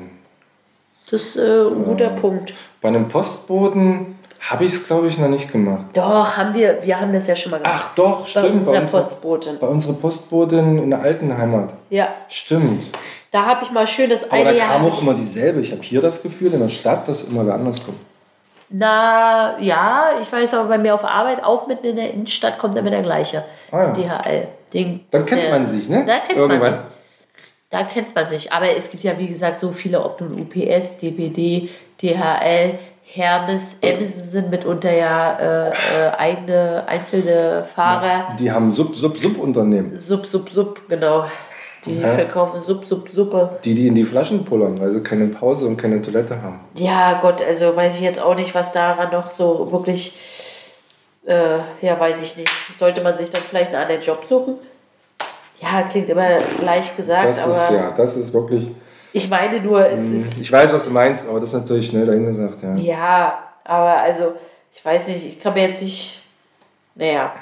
Das 1.11 1.23
ist 1.23 1.37
äh, 1.37 1.63
ein 1.69 1.85
guter 1.85 2.11
Punkt. 2.11 2.55
Bei 2.81 2.89
einem 2.89 3.09
Postboten 3.09 4.19
habe 4.41 4.65
ich 4.67 4.73
es, 4.75 4.87
glaube 4.87 5.09
ich, 5.09 5.19
noch 5.19 5.29
nicht 5.29 5.51
gemacht. 5.51 5.87
Doch, 5.95 6.37
haben 6.37 6.55
wir, 6.55 6.79
wir 6.85 7.01
haben 7.01 7.13
das 7.13 7.27
ja 7.27 7.35
schon 7.35 7.51
mal 7.51 7.57
gemacht. 7.59 7.75
Ach 7.77 7.95
doch, 7.97 8.21
bei 8.21 8.27
stimmt. 8.27 8.51
unserer 8.53 8.81
unserer- 8.83 9.01
Postbotin. 9.03 9.59
bei 9.61 9.67
unserer 9.67 9.95
Postbotin 9.95 10.79
in 10.79 10.91
der 10.91 11.01
alten 11.01 11.37
Heimat. 11.37 11.73
Ja, 11.91 12.09
Stimmt. 12.29 12.85
da 13.33 13.47
habe 13.47 13.65
ich 13.65 13.73
mal 13.73 13.87
schön 13.87 14.11
das 14.11 14.25
Aber 14.25 14.35
eine 14.35 14.51
da 14.51 14.57
Jahr. 14.57 14.69
kam 14.69 14.85
auch 14.87 15.03
immer 15.03 15.15
dieselbe. 15.15 15.61
Ich 15.61 15.73
habe 15.73 15.83
hier 15.83 16.01
das 16.01 16.23
Gefühl 16.23 16.53
in 16.55 16.61
der 16.61 16.69
Stadt, 16.69 17.09
dass 17.09 17.25
immer 17.25 17.45
wer 17.47 17.55
anders 17.55 17.85
kommt. 17.85 17.99
Na, 18.71 19.59
ja, 19.61 20.11
ich 20.21 20.31
weiß 20.31 20.55
aber 20.55 20.69
bei 20.69 20.79
mir 20.79 20.95
auf 20.95 21.05
Arbeit, 21.05 21.43
auch 21.43 21.67
mitten 21.67 21.87
in 21.87 21.97
der 21.97 22.13
Innenstadt, 22.13 22.59
kommt 22.59 22.77
immer 22.77 22.91
der 22.91 23.03
gleiche. 23.03 23.45
Ah, 23.71 23.85
ja. 23.85 23.93
DHL. 23.93 24.49
Den, 24.75 25.01
Dann 25.11 25.25
kennt 25.25 25.43
der- 25.43 25.51
man 25.51 25.67
sich, 25.67 25.89
ne? 25.89 26.05
Da 26.07 26.19
kennt 26.19 26.39
Irgendwann. 26.39 26.71
man 26.73 26.81
Da 27.71 27.85
kennt 27.85 28.15
man 28.15 28.27
sich. 28.27 28.53
Aber 28.53 28.67
es 28.77 28.91
gibt 28.91 29.03
ja, 29.03 29.19
wie 29.19 29.29
gesagt, 29.29 29.61
so 29.61 29.73
viele, 29.73 30.03
ob 30.05 30.21
nun 30.21 30.41
UPS, 30.41 30.99
DPD, 30.99 31.71
DHL, 32.03 32.79
Hermes, 33.11 33.79
Amazon 33.83 34.51
mitunter 34.51 34.93
ja 34.93 35.39
äh, 35.39 35.69
äh, 35.71 36.11
eigene, 36.19 36.85
einzelne 36.87 37.65
Fahrer. 37.75 38.37
Die 38.39 38.53
haben 38.53 38.71
Sub, 38.71 38.95
Sub, 38.95 39.17
Sub-Unternehmen. 39.17 39.99
Sub, 39.99 40.27
Sub, 40.27 40.51
Sub, 40.51 40.87
genau. 40.91 41.25
Die 41.89 42.01
Ja. 42.01 42.15
verkaufen 42.15 42.61
Sub, 42.61 42.85
Sub, 42.85 43.09
Suppe. 43.09 43.59
Die, 43.65 43.75
die 43.75 43.87
in 43.89 43.95
die 43.95 44.05
Flaschen 44.05 44.45
pullern, 44.45 44.79
weil 44.81 44.93
sie 44.93 45.01
keine 45.03 45.27
Pause 45.27 45.67
und 45.67 45.77
keine 45.77 46.01
Toilette 46.03 46.41
haben. 46.43 46.61
Ja, 46.75 47.19
Gott, 47.21 47.43
also 47.43 47.75
weiß 47.75 47.97
ich 47.97 48.03
jetzt 48.03 48.21
auch 48.21 48.35
nicht, 48.35 48.55
was 48.55 48.73
daran 48.73 49.11
noch 49.13 49.31
so 49.31 49.71
wirklich, 49.73 50.19
äh, 51.27 51.59
ja, 51.83 51.99
weiß 51.99 52.23
ich 52.23 52.37
nicht. 52.37 52.51
Sollte 52.79 53.01
man 53.03 53.17
sich 53.17 53.31
dann 53.31 53.43
vielleicht 53.43 53.73
einen 53.73 53.83
anderen 53.83 54.01
Job 54.03 54.25
suchen? 54.27 54.55
Ja, 55.61 55.83
klingt 55.83 56.09
immer 56.09 56.39
leicht 56.65 56.97
gesagt, 56.97 57.29
Das 57.31 57.43
aber 57.45 57.53
ist, 57.55 57.71
ja, 57.73 57.91
das 57.91 58.17
ist 58.17 58.33
wirklich. 58.33 58.69
ich 59.13 59.29
meine 59.29 59.61
nur, 59.61 59.85
es 59.85 60.05
ist, 60.11 60.41
Ich 60.41 60.53
weiß, 60.53 60.73
was 60.73 60.85
du 60.85 60.91
meinst, 60.93 61.29
aber 61.29 61.41
das 61.41 61.49
ist 61.53 61.55
natürlich 61.61 61.87
schnell 61.89 62.07
dahingesagt, 62.07 62.63
ja. 62.63 62.75
ja, 62.77 63.39
aber 63.65 63.97
also, 64.01 64.35
ich 64.73 64.85
weiß 64.85 65.09
nicht, 65.09 65.27
ich 65.27 65.41
kann 65.41 65.55
mir 65.55 65.67
jetzt 65.67 65.83
nicht, 65.83 66.23
naja, 66.95 67.33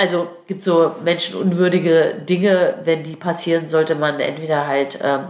also 0.00 0.26
gibt 0.46 0.62
so 0.62 0.92
menschenunwürdige 1.04 2.14
Dinge, 2.28 2.74
wenn 2.84 3.02
die 3.02 3.16
passieren, 3.16 3.68
sollte 3.68 3.94
man 3.94 4.18
entweder 4.20 4.66
halt 4.66 4.98
ähm, 5.04 5.20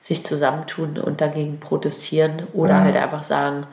sich 0.00 0.22
zusammentun 0.24 0.96
und 0.98 1.20
dagegen 1.20 1.60
protestieren 1.60 2.44
oder 2.54 2.70
Ja. 2.72 2.80
halt 2.84 2.96
einfach 2.96 3.22
sagen, 3.22 3.66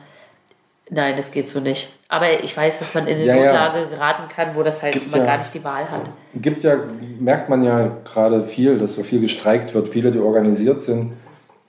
nein, 0.90 1.14
das 1.16 1.30
geht 1.30 1.48
so 1.48 1.60
nicht. 1.60 1.92
Aber 2.08 2.26
ich 2.44 2.54
weiß, 2.54 2.80
dass 2.80 2.94
man 2.94 3.06
in 3.06 3.16
eine 3.16 3.24
Ja, 3.26 3.36
ja. 3.36 3.44
Notlage 3.52 3.86
geraten 3.88 4.22
kann, 4.34 4.48
wo 4.54 4.62
das 4.62 4.82
halt 4.82 4.92
Gibt 4.92 5.10
man 5.10 5.20
ja- 5.20 5.26
gar 5.26 5.38
nicht 5.38 5.54
die 5.54 5.64
Wahl 5.64 5.90
hat. 5.90 6.02
Gibt 6.34 6.62
ja, 6.64 6.76
merkt 7.18 7.48
man 7.48 7.62
ja 7.64 7.90
gerade 8.04 8.44
viel, 8.44 8.78
dass 8.78 8.94
so 8.94 9.02
viel 9.02 9.20
gestreikt 9.20 9.72
wird, 9.74 9.88
viele, 9.88 10.10
die 10.10 10.18
organisiert 10.18 10.80
sind, 10.82 11.12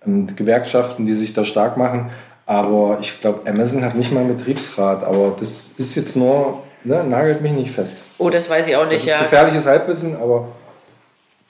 und 0.06 0.36
Gewerkschaften, 0.36 1.06
die 1.06 1.14
sich 1.14 1.34
da 1.34 1.46
stark 1.46 1.78
machen. 1.78 2.10
Aber 2.46 2.98
ich 3.00 3.22
glaube, 3.22 3.50
Amazon 3.50 3.86
hat 3.86 3.96
nicht 3.96 4.12
mal 4.12 4.20
einen 4.20 4.36
Betriebsrat. 4.36 5.02
Aber 5.06 5.34
das 5.40 5.70
ist 5.78 5.96
jetzt 5.96 6.18
nur, 6.18 6.62
ne, 6.84 7.04
nagelt 7.04 7.42
mich 7.42 7.54
nicht 7.54 7.72
fest. 7.72 8.04
Oh, 8.18 8.30
das 8.30 8.50
weiß 8.50 8.68
ich 8.68 8.76
auch 8.76 8.82
Das 8.84 8.90
nicht, 8.94 9.06
ist 9.06 9.12
ja. 9.12 9.20
gefährliches 9.20 9.66
Halbwissen, 9.66 10.16
aber 10.16 10.48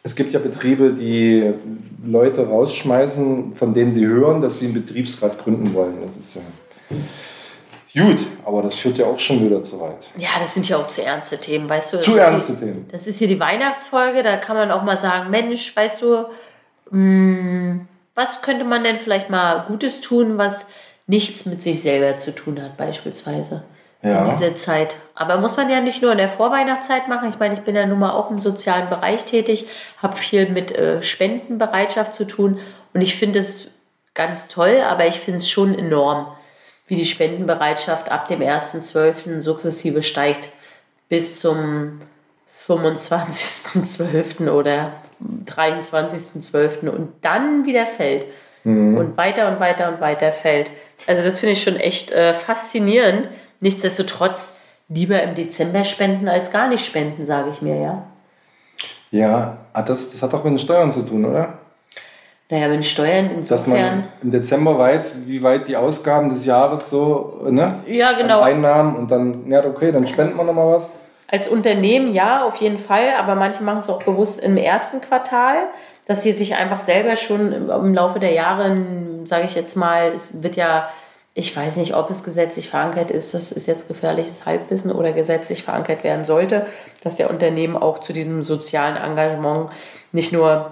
es 0.03 0.15
gibt 0.15 0.33
ja 0.33 0.39
Betriebe, 0.39 0.91
die 0.93 1.53
Leute 2.05 2.45
rausschmeißen, 2.47 3.55
von 3.55 3.73
denen 3.73 3.93
sie 3.93 4.05
hören, 4.05 4.41
dass 4.41 4.59
sie 4.59 4.65
einen 4.65 4.73
Betriebsrat 4.73 5.37
gründen 5.41 5.73
wollen. 5.73 5.95
Das 6.03 6.17
ist 6.17 6.35
ja 6.35 8.03
gut, 8.05 8.17
aber 8.43 8.63
das 8.63 8.75
führt 8.75 8.97
ja 8.97 9.05
auch 9.05 9.19
schon 9.19 9.45
wieder 9.45 9.61
zu 9.63 9.79
weit. 9.79 10.07
Ja, 10.17 10.29
das 10.39 10.53
sind 10.53 10.67
ja 10.67 10.77
auch 10.77 10.87
zu 10.87 11.03
ernste 11.03 11.37
Themen, 11.37 11.69
weißt 11.69 11.93
du. 11.93 11.99
Zu 11.99 12.15
das 12.15 12.25
ist 12.25 12.31
ernste 12.31 12.53
die- 12.53 12.59
Themen. 12.59 12.85
Das 12.91 13.07
ist 13.07 13.19
hier 13.19 13.27
die 13.27 13.39
Weihnachtsfolge, 13.39 14.23
da 14.23 14.37
kann 14.37 14.57
man 14.57 14.71
auch 14.71 14.83
mal 14.83 14.97
sagen, 14.97 15.29
Mensch, 15.29 15.75
weißt 15.75 16.01
du, 16.01 16.25
mh, 16.91 17.79
was 18.15 18.41
könnte 18.41 18.65
man 18.65 18.83
denn 18.83 18.97
vielleicht 18.97 19.29
mal 19.29 19.65
Gutes 19.67 20.01
tun, 20.01 20.37
was 20.37 20.67
nichts 21.07 21.45
mit 21.45 21.61
sich 21.61 21.81
selber 21.81 22.17
zu 22.17 22.33
tun 22.33 22.61
hat, 22.61 22.77
beispielsweise 22.77 23.63
Ja. 24.03 24.19
in 24.19 24.29
dieser 24.29 24.55
Zeit. 24.55 24.95
Aber 25.15 25.37
muss 25.37 25.55
man 25.55 25.69
ja 25.69 25.79
nicht 25.79 26.01
nur 26.01 26.11
in 26.11 26.17
der 26.17 26.29
Vorweihnachtszeit 26.29 27.07
machen. 27.07 27.29
Ich 27.29 27.39
meine, 27.39 27.53
ich 27.53 27.61
bin 27.61 27.75
ja 27.75 27.85
nun 27.85 27.99
mal 27.99 28.11
auch 28.11 28.29
im 28.31 28.39
sozialen 28.39 28.89
Bereich 28.89 29.23
tätig, 29.25 29.67
habe 30.01 30.17
viel 30.17 30.49
mit 30.49 30.75
äh, 30.75 31.01
Spendenbereitschaft 31.01 32.13
zu 32.13 32.25
tun 32.25 32.59
und 32.93 33.01
ich 33.01 33.15
finde 33.15 33.39
es 33.39 33.71
ganz 34.13 34.49
toll, 34.49 34.81
aber 34.85 35.07
ich 35.07 35.19
finde 35.19 35.37
es 35.39 35.49
schon 35.49 35.77
enorm, 35.77 36.27
wie 36.87 36.95
die 36.95 37.05
Spendenbereitschaft 37.05 38.11
ab 38.11 38.27
dem 38.27 38.41
1.12. 38.41 39.39
sukzessive 39.41 40.03
steigt 40.03 40.49
bis 41.09 41.39
zum 41.39 42.01
25.12. 42.67 44.49
oder 44.49 44.91
23.12. 45.45 46.89
und 46.89 47.13
dann 47.21 47.65
wieder 47.65 47.85
fällt 47.85 48.25
und 48.65 49.17
weiter 49.17 49.49
und 49.49 49.59
weiter 49.59 49.89
und 49.89 49.99
weiter 50.01 50.31
fällt. 50.31 50.71
Also 51.05 51.21
das 51.21 51.39
finde 51.39 51.53
ich 51.53 51.63
schon 51.63 51.75
echt 51.75 52.11
äh, 52.11 52.33
faszinierend. 52.33 53.27
Nichtsdestotrotz 53.63 54.55
lieber 54.89 55.23
im 55.23 55.35
Dezember 55.35 55.85
spenden 55.85 56.27
als 56.27 56.51
gar 56.51 56.67
nicht 56.67 56.85
spenden, 56.85 57.23
sage 57.23 57.49
ich 57.49 57.61
mir, 57.61 57.77
ja. 57.79 58.03
Ja, 59.09 59.57
ah, 59.71 59.81
das, 59.81 60.11
das 60.11 60.21
hat 60.21 60.33
auch 60.33 60.43
mit 60.43 60.51
den 60.53 60.59
Steuern 60.59 60.91
zu 60.91 61.03
tun, 61.03 61.23
oder? 61.23 61.53
Naja, 62.49 62.67
mit 62.67 62.75
den 62.79 62.83
Steuern 62.83 63.29
Dass 63.47 63.65
man 63.65 63.77
insofern. 63.77 64.07
im 64.21 64.31
Dezember 64.31 64.77
weiß, 64.77 65.19
wie 65.27 65.41
weit 65.41 65.69
die 65.69 65.77
Ausgaben 65.77 66.27
des 66.27 66.45
Jahres 66.45 66.89
so, 66.89 67.41
ne? 67.49 67.79
Ja, 67.87 68.09
an 68.09 68.17
genau. 68.17 68.41
Einnahmen 68.41 68.97
und 68.97 69.09
dann, 69.09 69.49
ja, 69.49 69.63
okay, 69.65 69.93
dann 69.93 70.05
spenden 70.07 70.35
wir 70.35 70.43
nochmal 70.43 70.73
was. 70.75 70.89
Als 71.29 71.47
Unternehmen 71.47 72.13
ja, 72.13 72.43
auf 72.45 72.57
jeden 72.57 72.77
Fall, 72.77 73.13
aber 73.17 73.35
manche 73.35 73.63
machen 73.63 73.79
es 73.79 73.89
auch 73.89 74.03
bewusst 74.03 74.41
im 74.43 74.57
ersten 74.57 74.99
Quartal, 74.99 75.67
dass 76.05 76.21
sie 76.21 76.33
sich 76.33 76.55
einfach 76.55 76.81
selber 76.81 77.15
schon 77.15 77.53
im- 77.53 77.69
im 77.69 77.93
Laufe 77.93 78.19
der 78.19 78.33
Jahre, 78.33 78.75
sage 79.23 79.45
ich 79.45 79.55
jetzt 79.55 79.77
mal, 79.77 80.11
es 80.13 80.43
wird 80.43 80.57
ja, 80.57 80.89
ich 81.35 81.55
weiß 81.55 81.77
nicht, 81.77 81.95
ob 81.95 82.09
es 82.11 82.23
gesetzlich 82.23 82.69
verankert 82.69 83.09
ist, 83.09 83.33
das 83.33 83.51
ist 83.51 83.65
jetzt 83.65 83.87
gefährliches 83.87 84.45
Halbwissen 84.45 84.91
oder 84.91 85.13
gesetzlich 85.13 85.63
verankert 85.63 86.03
werden 86.03 86.25
sollte, 86.25 86.67
dass 87.03 87.15
der 87.15 87.31
Unternehmen 87.31 87.75
auch 87.75 87.99
zu 87.99 88.13
diesem 88.13 88.43
sozialen 88.43 88.97
Engagement 88.97 89.71
nicht 90.11 90.31
nur 90.31 90.71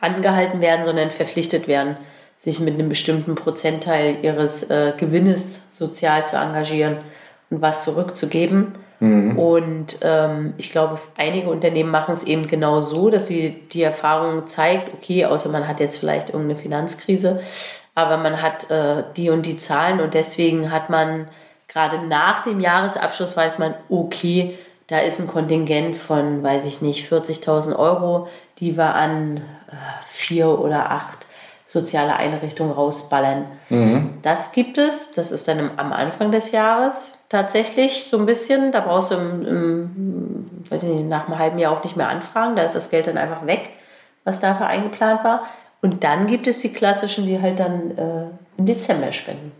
angehalten 0.00 0.60
werden, 0.60 0.84
sondern 0.84 1.10
verpflichtet 1.10 1.68
werden, 1.68 1.96
sich 2.38 2.58
mit 2.58 2.74
einem 2.74 2.88
bestimmten 2.88 3.36
Prozentteil 3.36 4.16
ihres 4.22 4.68
äh, 4.68 4.94
Gewinnes 4.96 5.66
sozial 5.70 6.26
zu 6.26 6.36
engagieren 6.36 6.98
und 7.50 7.62
was 7.62 7.84
zurückzugeben. 7.84 8.74
Und 9.36 9.98
ähm, 10.02 10.54
ich 10.58 10.70
glaube, 10.70 11.00
einige 11.16 11.50
Unternehmen 11.50 11.90
machen 11.90 12.12
es 12.12 12.22
eben 12.22 12.46
genau 12.46 12.80
so, 12.80 13.10
dass 13.10 13.26
sie 13.26 13.62
die 13.72 13.82
Erfahrung 13.82 14.46
zeigt, 14.46 14.94
okay, 14.94 15.24
außer 15.24 15.48
man 15.48 15.66
hat 15.66 15.80
jetzt 15.80 15.98
vielleicht 15.98 16.30
irgendeine 16.30 16.60
Finanzkrise, 16.60 17.40
aber 17.94 18.16
man 18.16 18.40
hat 18.40 18.70
äh, 18.70 19.04
die 19.16 19.30
und 19.30 19.46
die 19.46 19.58
Zahlen 19.58 20.00
und 20.00 20.14
deswegen 20.14 20.70
hat 20.70 20.90
man 20.90 21.28
gerade 21.68 21.98
nach 21.98 22.42
dem 22.42 22.60
Jahresabschluss 22.60 23.36
weiß 23.36 23.58
man, 23.58 23.74
okay, 23.88 24.58
da 24.88 24.98
ist 24.98 25.20
ein 25.20 25.26
Kontingent 25.26 25.96
von, 25.96 26.42
weiß 26.42 26.64
ich 26.66 26.82
nicht, 26.82 27.10
40.000 27.10 27.76
Euro, 27.76 28.28
die 28.58 28.76
wir 28.76 28.94
an 28.94 29.38
äh, 29.38 29.74
vier 30.08 30.58
oder 30.58 30.90
acht 30.90 31.26
soziale 31.64 32.14
Einrichtungen 32.16 32.72
rausballern. 32.72 33.46
Mhm. 33.70 34.18
Das 34.20 34.52
gibt 34.52 34.76
es, 34.76 35.12
das 35.14 35.32
ist 35.32 35.48
dann 35.48 35.58
im, 35.58 35.70
am 35.78 35.92
Anfang 35.92 36.30
des 36.30 36.52
Jahres 36.52 37.18
tatsächlich 37.30 38.04
so 38.04 38.18
ein 38.18 38.26
bisschen. 38.26 38.72
Da 38.72 38.80
brauchst 38.80 39.10
du 39.10 39.14
im, 39.14 39.46
im, 39.46 40.66
weiß 40.68 40.82
ich 40.82 40.90
nicht, 40.90 41.08
nach 41.08 41.26
einem 41.26 41.38
halben 41.38 41.58
Jahr 41.58 41.72
auch 41.72 41.84
nicht 41.84 41.96
mehr 41.96 42.08
anfragen. 42.08 42.56
Da 42.56 42.62
ist 42.62 42.74
das 42.74 42.90
Geld 42.90 43.06
dann 43.06 43.16
einfach 43.16 43.46
weg, 43.46 43.70
was 44.24 44.40
dafür 44.40 44.66
eingeplant 44.66 45.24
war. 45.24 45.44
Und 45.82 46.04
dann 46.04 46.26
gibt 46.26 46.46
es 46.46 46.60
die 46.60 46.72
klassischen, 46.72 47.26
die 47.26 47.40
halt 47.40 47.58
dann 47.58 47.98
äh, 47.98 48.24
im 48.56 48.66
Dezember 48.66 49.12
spenden. 49.12 49.52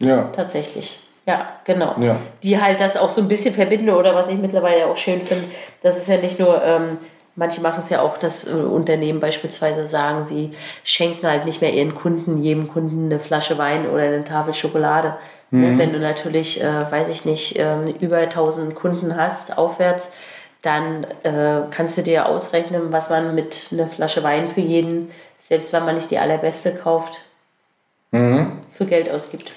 Ja. 0.00 0.30
Tatsächlich. 0.34 1.02
Ja, 1.26 1.50
genau. 1.64 1.94
Ja. 2.00 2.18
Die 2.42 2.60
halt 2.60 2.80
das 2.80 2.96
auch 2.96 3.12
so 3.12 3.20
ein 3.20 3.28
bisschen 3.28 3.54
verbinden 3.54 3.90
oder 3.90 4.14
was 4.14 4.28
ich 4.28 4.38
mittlerweile 4.38 4.86
auch 4.86 4.96
schön 4.96 5.20
finde, 5.20 5.44
das 5.82 5.98
ist 5.98 6.08
ja 6.08 6.16
nicht 6.16 6.40
nur, 6.40 6.62
ähm, 6.64 6.98
manche 7.36 7.60
machen 7.60 7.80
es 7.80 7.90
ja 7.90 8.00
auch, 8.00 8.16
dass 8.16 8.50
äh, 8.50 8.54
Unternehmen 8.56 9.20
beispielsweise 9.20 9.86
sagen, 9.86 10.24
sie 10.24 10.52
schenken 10.82 11.26
halt 11.26 11.44
nicht 11.44 11.60
mehr 11.60 11.72
ihren 11.72 11.94
Kunden, 11.94 12.38
jedem 12.42 12.68
Kunden 12.68 13.06
eine 13.06 13.20
Flasche 13.20 13.58
Wein 13.58 13.88
oder 13.88 14.04
eine 14.04 14.24
Tafel 14.24 14.54
Schokolade. 14.54 15.16
Ne? 15.52 15.76
Wenn 15.78 15.92
du 15.92 15.98
natürlich, 15.98 16.62
äh, 16.62 16.90
weiß 16.90 17.08
ich 17.08 17.24
nicht, 17.24 17.58
ähm, 17.58 17.84
über 18.00 18.18
1000 18.18 18.74
Kunden 18.74 19.16
hast, 19.16 19.58
aufwärts, 19.58 20.14
dann 20.62 21.04
äh, 21.24 21.62
kannst 21.70 21.98
du 21.98 22.02
dir 22.02 22.26
ausrechnen, 22.26 22.92
was 22.92 23.10
man 23.10 23.34
mit 23.34 23.68
einer 23.72 23.88
Flasche 23.88 24.22
Wein 24.22 24.48
für 24.48 24.60
jeden, 24.60 25.10
selbst 25.40 25.72
wenn 25.72 25.84
man 25.84 25.96
nicht 25.96 26.10
die 26.10 26.18
allerbeste 26.18 26.74
kauft, 26.74 27.20
für 28.12 28.86
Geld 28.86 29.10
ausgibt. 29.10 29.52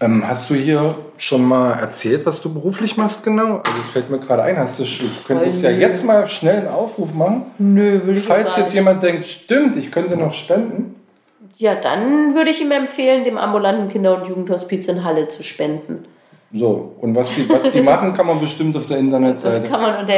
Ähm, 0.00 0.26
hast 0.26 0.50
du 0.50 0.54
hier 0.54 0.96
schon 1.16 1.44
mal 1.44 1.74
erzählt, 1.74 2.26
was 2.26 2.42
du 2.42 2.52
beruflich 2.52 2.96
machst 2.96 3.24
genau? 3.24 3.58
Also 3.58 3.80
es 3.80 3.90
fällt 3.90 4.10
mir 4.10 4.18
gerade 4.18 4.42
ein, 4.42 4.58
hast 4.58 4.80
du, 4.80 4.84
du 4.84 5.08
könntest 5.26 5.62
ja 5.62 5.70
jetzt 5.70 6.04
mal 6.04 6.26
schnell 6.26 6.58
einen 6.58 6.68
Aufruf 6.68 7.14
machen. 7.14 7.46
Nö, 7.58 8.00
würde 8.04 8.18
ich 8.18 8.24
Falls 8.24 8.52
sagen. 8.52 8.62
jetzt 8.62 8.74
jemand 8.74 9.02
denkt, 9.02 9.26
stimmt, 9.26 9.76
ich 9.76 9.92
könnte 9.92 10.16
noch 10.16 10.32
spenden. 10.34 10.96
Ja, 11.56 11.74
dann 11.74 12.34
würde 12.34 12.50
ich 12.50 12.60
ihm 12.60 12.72
empfehlen, 12.72 13.24
dem 13.24 13.38
ambulanten 13.38 13.88
Kinder- 13.88 14.16
und 14.16 14.26
Jugendhospiz 14.28 14.88
in 14.88 15.04
Halle 15.04 15.28
zu 15.28 15.42
spenden. 15.42 16.04
So, 16.52 16.94
und 17.00 17.14
was 17.16 17.34
die, 17.34 17.48
was 17.48 17.70
die 17.70 17.80
machen, 17.80 18.12
kann 18.14 18.26
man 18.26 18.38
bestimmt 18.40 18.76
auf 18.76 18.86
der 18.86 18.96
Das 18.98 19.04
Internetseite. 19.04 19.68
kann 19.68 19.82
man 19.82 20.00
unter 20.00 20.12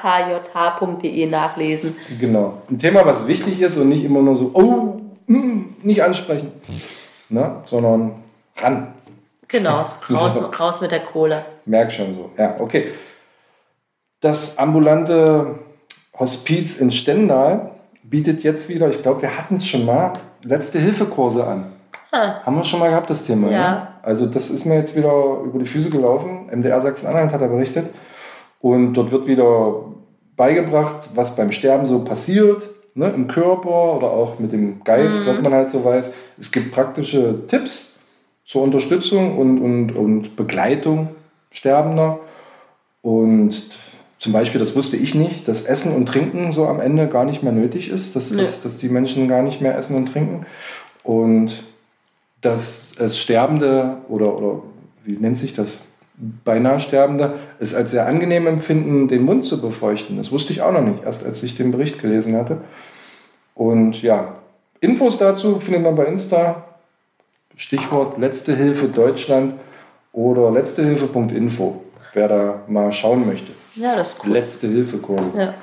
www.akjh.de 0.00 1.26
nachlesen. 1.26 1.96
Genau. 2.18 2.54
Ein 2.70 2.78
Thema, 2.78 3.04
was 3.04 3.26
wichtig 3.26 3.60
ist 3.60 3.76
und 3.76 3.90
nicht 3.90 4.04
immer 4.04 4.22
nur 4.22 4.36
so, 4.36 4.50
oh, 4.54 5.00
mm, 5.26 5.76
nicht 5.82 6.02
ansprechen, 6.02 6.52
ne? 7.28 7.56
sondern 7.64 8.12
ran. 8.56 8.94
Genau, 9.48 9.86
raus, 10.10 10.34
So. 10.34 10.40
raus 10.40 10.80
mit 10.80 10.92
der 10.92 11.00
Kohle. 11.00 11.44
Merk 11.66 11.92
schon 11.92 12.14
so. 12.14 12.30
Ja, 12.38 12.56
okay. 12.58 12.88
Das 14.20 14.58
ambulante 14.58 15.58
Hospiz 16.18 16.78
in 16.78 16.90
Stendal 16.90 17.72
bietet 18.02 18.42
jetzt 18.42 18.68
wieder, 18.68 18.88
ich 18.88 19.02
glaube, 19.02 19.22
wir 19.22 19.36
hatten 19.36 19.56
es 19.56 19.66
schon 19.66 19.84
mal, 19.86 20.12
letzte 20.42 20.78
Hilfekurse 20.78 21.46
an. 21.46 21.72
Ah. 22.12 22.44
Haben 22.44 22.56
wir 22.56 22.64
schon 22.64 22.80
mal 22.80 22.88
gehabt, 22.90 23.08
das 23.10 23.24
Thema? 23.24 23.50
Ja. 23.50 23.70
Ne? 23.70 23.88
Also 24.02 24.26
das 24.26 24.50
ist 24.50 24.64
mir 24.64 24.76
jetzt 24.76 24.96
wieder 24.96 25.40
über 25.44 25.58
die 25.58 25.66
Füße 25.66 25.90
gelaufen. 25.90 26.48
MDR 26.52 26.80
Sachsen-Anhalt 26.80 27.32
hat 27.32 27.40
er 27.40 27.48
berichtet. 27.48 27.90
Und 28.60 28.94
dort 28.94 29.10
wird 29.12 29.26
wieder 29.26 29.84
beigebracht, 30.36 31.10
was 31.14 31.36
beim 31.36 31.52
Sterben 31.52 31.86
so 31.86 32.00
passiert, 32.04 32.68
ne, 32.94 33.08
im 33.10 33.26
Körper 33.28 33.96
oder 33.96 34.10
auch 34.10 34.38
mit 34.38 34.52
dem 34.52 34.82
Geist, 34.84 35.26
was 35.26 35.40
man 35.42 35.52
halt 35.52 35.70
so 35.70 35.84
weiß. 35.84 36.12
Es 36.38 36.50
gibt 36.50 36.72
praktische 36.72 37.46
Tipps 37.46 38.00
zur 38.44 38.62
Unterstützung 38.62 39.38
und, 39.38 39.58
und, 39.60 39.92
und 39.92 40.36
Begleitung 40.36 41.08
Sterbender. 41.52 42.20
Und 43.02 43.78
zum 44.18 44.32
Beispiel, 44.32 44.58
das 44.60 44.76
wusste 44.76 44.96
ich 44.96 45.14
nicht, 45.14 45.48
dass 45.48 45.64
Essen 45.64 45.94
und 45.94 46.06
Trinken 46.06 46.52
so 46.52 46.66
am 46.66 46.80
Ende 46.80 47.06
gar 47.08 47.24
nicht 47.24 47.42
mehr 47.42 47.52
nötig 47.52 47.90
ist, 47.90 48.16
dass, 48.16 48.30
Nee. 48.32 48.42
dass, 48.42 48.60
dass 48.62 48.76
die 48.78 48.88
Menschen 48.88 49.28
gar 49.28 49.42
nicht 49.42 49.60
mehr 49.60 49.76
essen 49.78 49.96
und 49.96 50.06
trinken. 50.12 50.46
Und 51.02 51.64
dass 52.40 52.94
es 52.98 53.18
Sterbende 53.18 53.98
oder, 54.08 54.36
oder 54.36 54.62
wie 55.04 55.16
nennt 55.16 55.36
sich 55.36 55.54
das? 55.54 55.86
Beinahe 56.44 56.80
Sterbende 56.80 57.38
es 57.58 57.74
als 57.74 57.92
sehr 57.92 58.06
angenehm 58.06 58.46
empfinden, 58.46 59.08
den 59.08 59.22
Mund 59.22 59.44
zu 59.44 59.60
befeuchten. 59.60 60.16
Das 60.16 60.30
wusste 60.30 60.52
ich 60.52 60.60
auch 60.60 60.72
noch 60.72 60.82
nicht, 60.82 61.02
erst 61.02 61.24
als 61.24 61.42
ich 61.42 61.56
den 61.56 61.70
Bericht 61.70 62.00
gelesen 62.00 62.36
hatte. 62.36 62.58
Und 63.54 64.02
ja, 64.02 64.36
Infos 64.80 65.16
dazu 65.18 65.60
findet 65.60 65.82
man 65.82 65.94
bei 65.94 66.04
Insta. 66.04 66.64
Stichwort 67.56 68.18
Letzte 68.18 68.56
Hilfe 68.56 68.88
Deutschland 68.88 69.54
oder 70.12 70.50
letztehilfe.info, 70.50 71.82
wer 72.14 72.28
da 72.28 72.62
mal 72.68 72.90
schauen 72.92 73.26
möchte. 73.26 73.52
Ja, 73.76 73.96
das 73.96 74.14
ist 74.14 74.24
cool. 74.24 74.32
Letzte 74.32 74.66
Hilfe 74.66 74.98
Kurse. 74.98 75.30
Ja. 75.36 75.54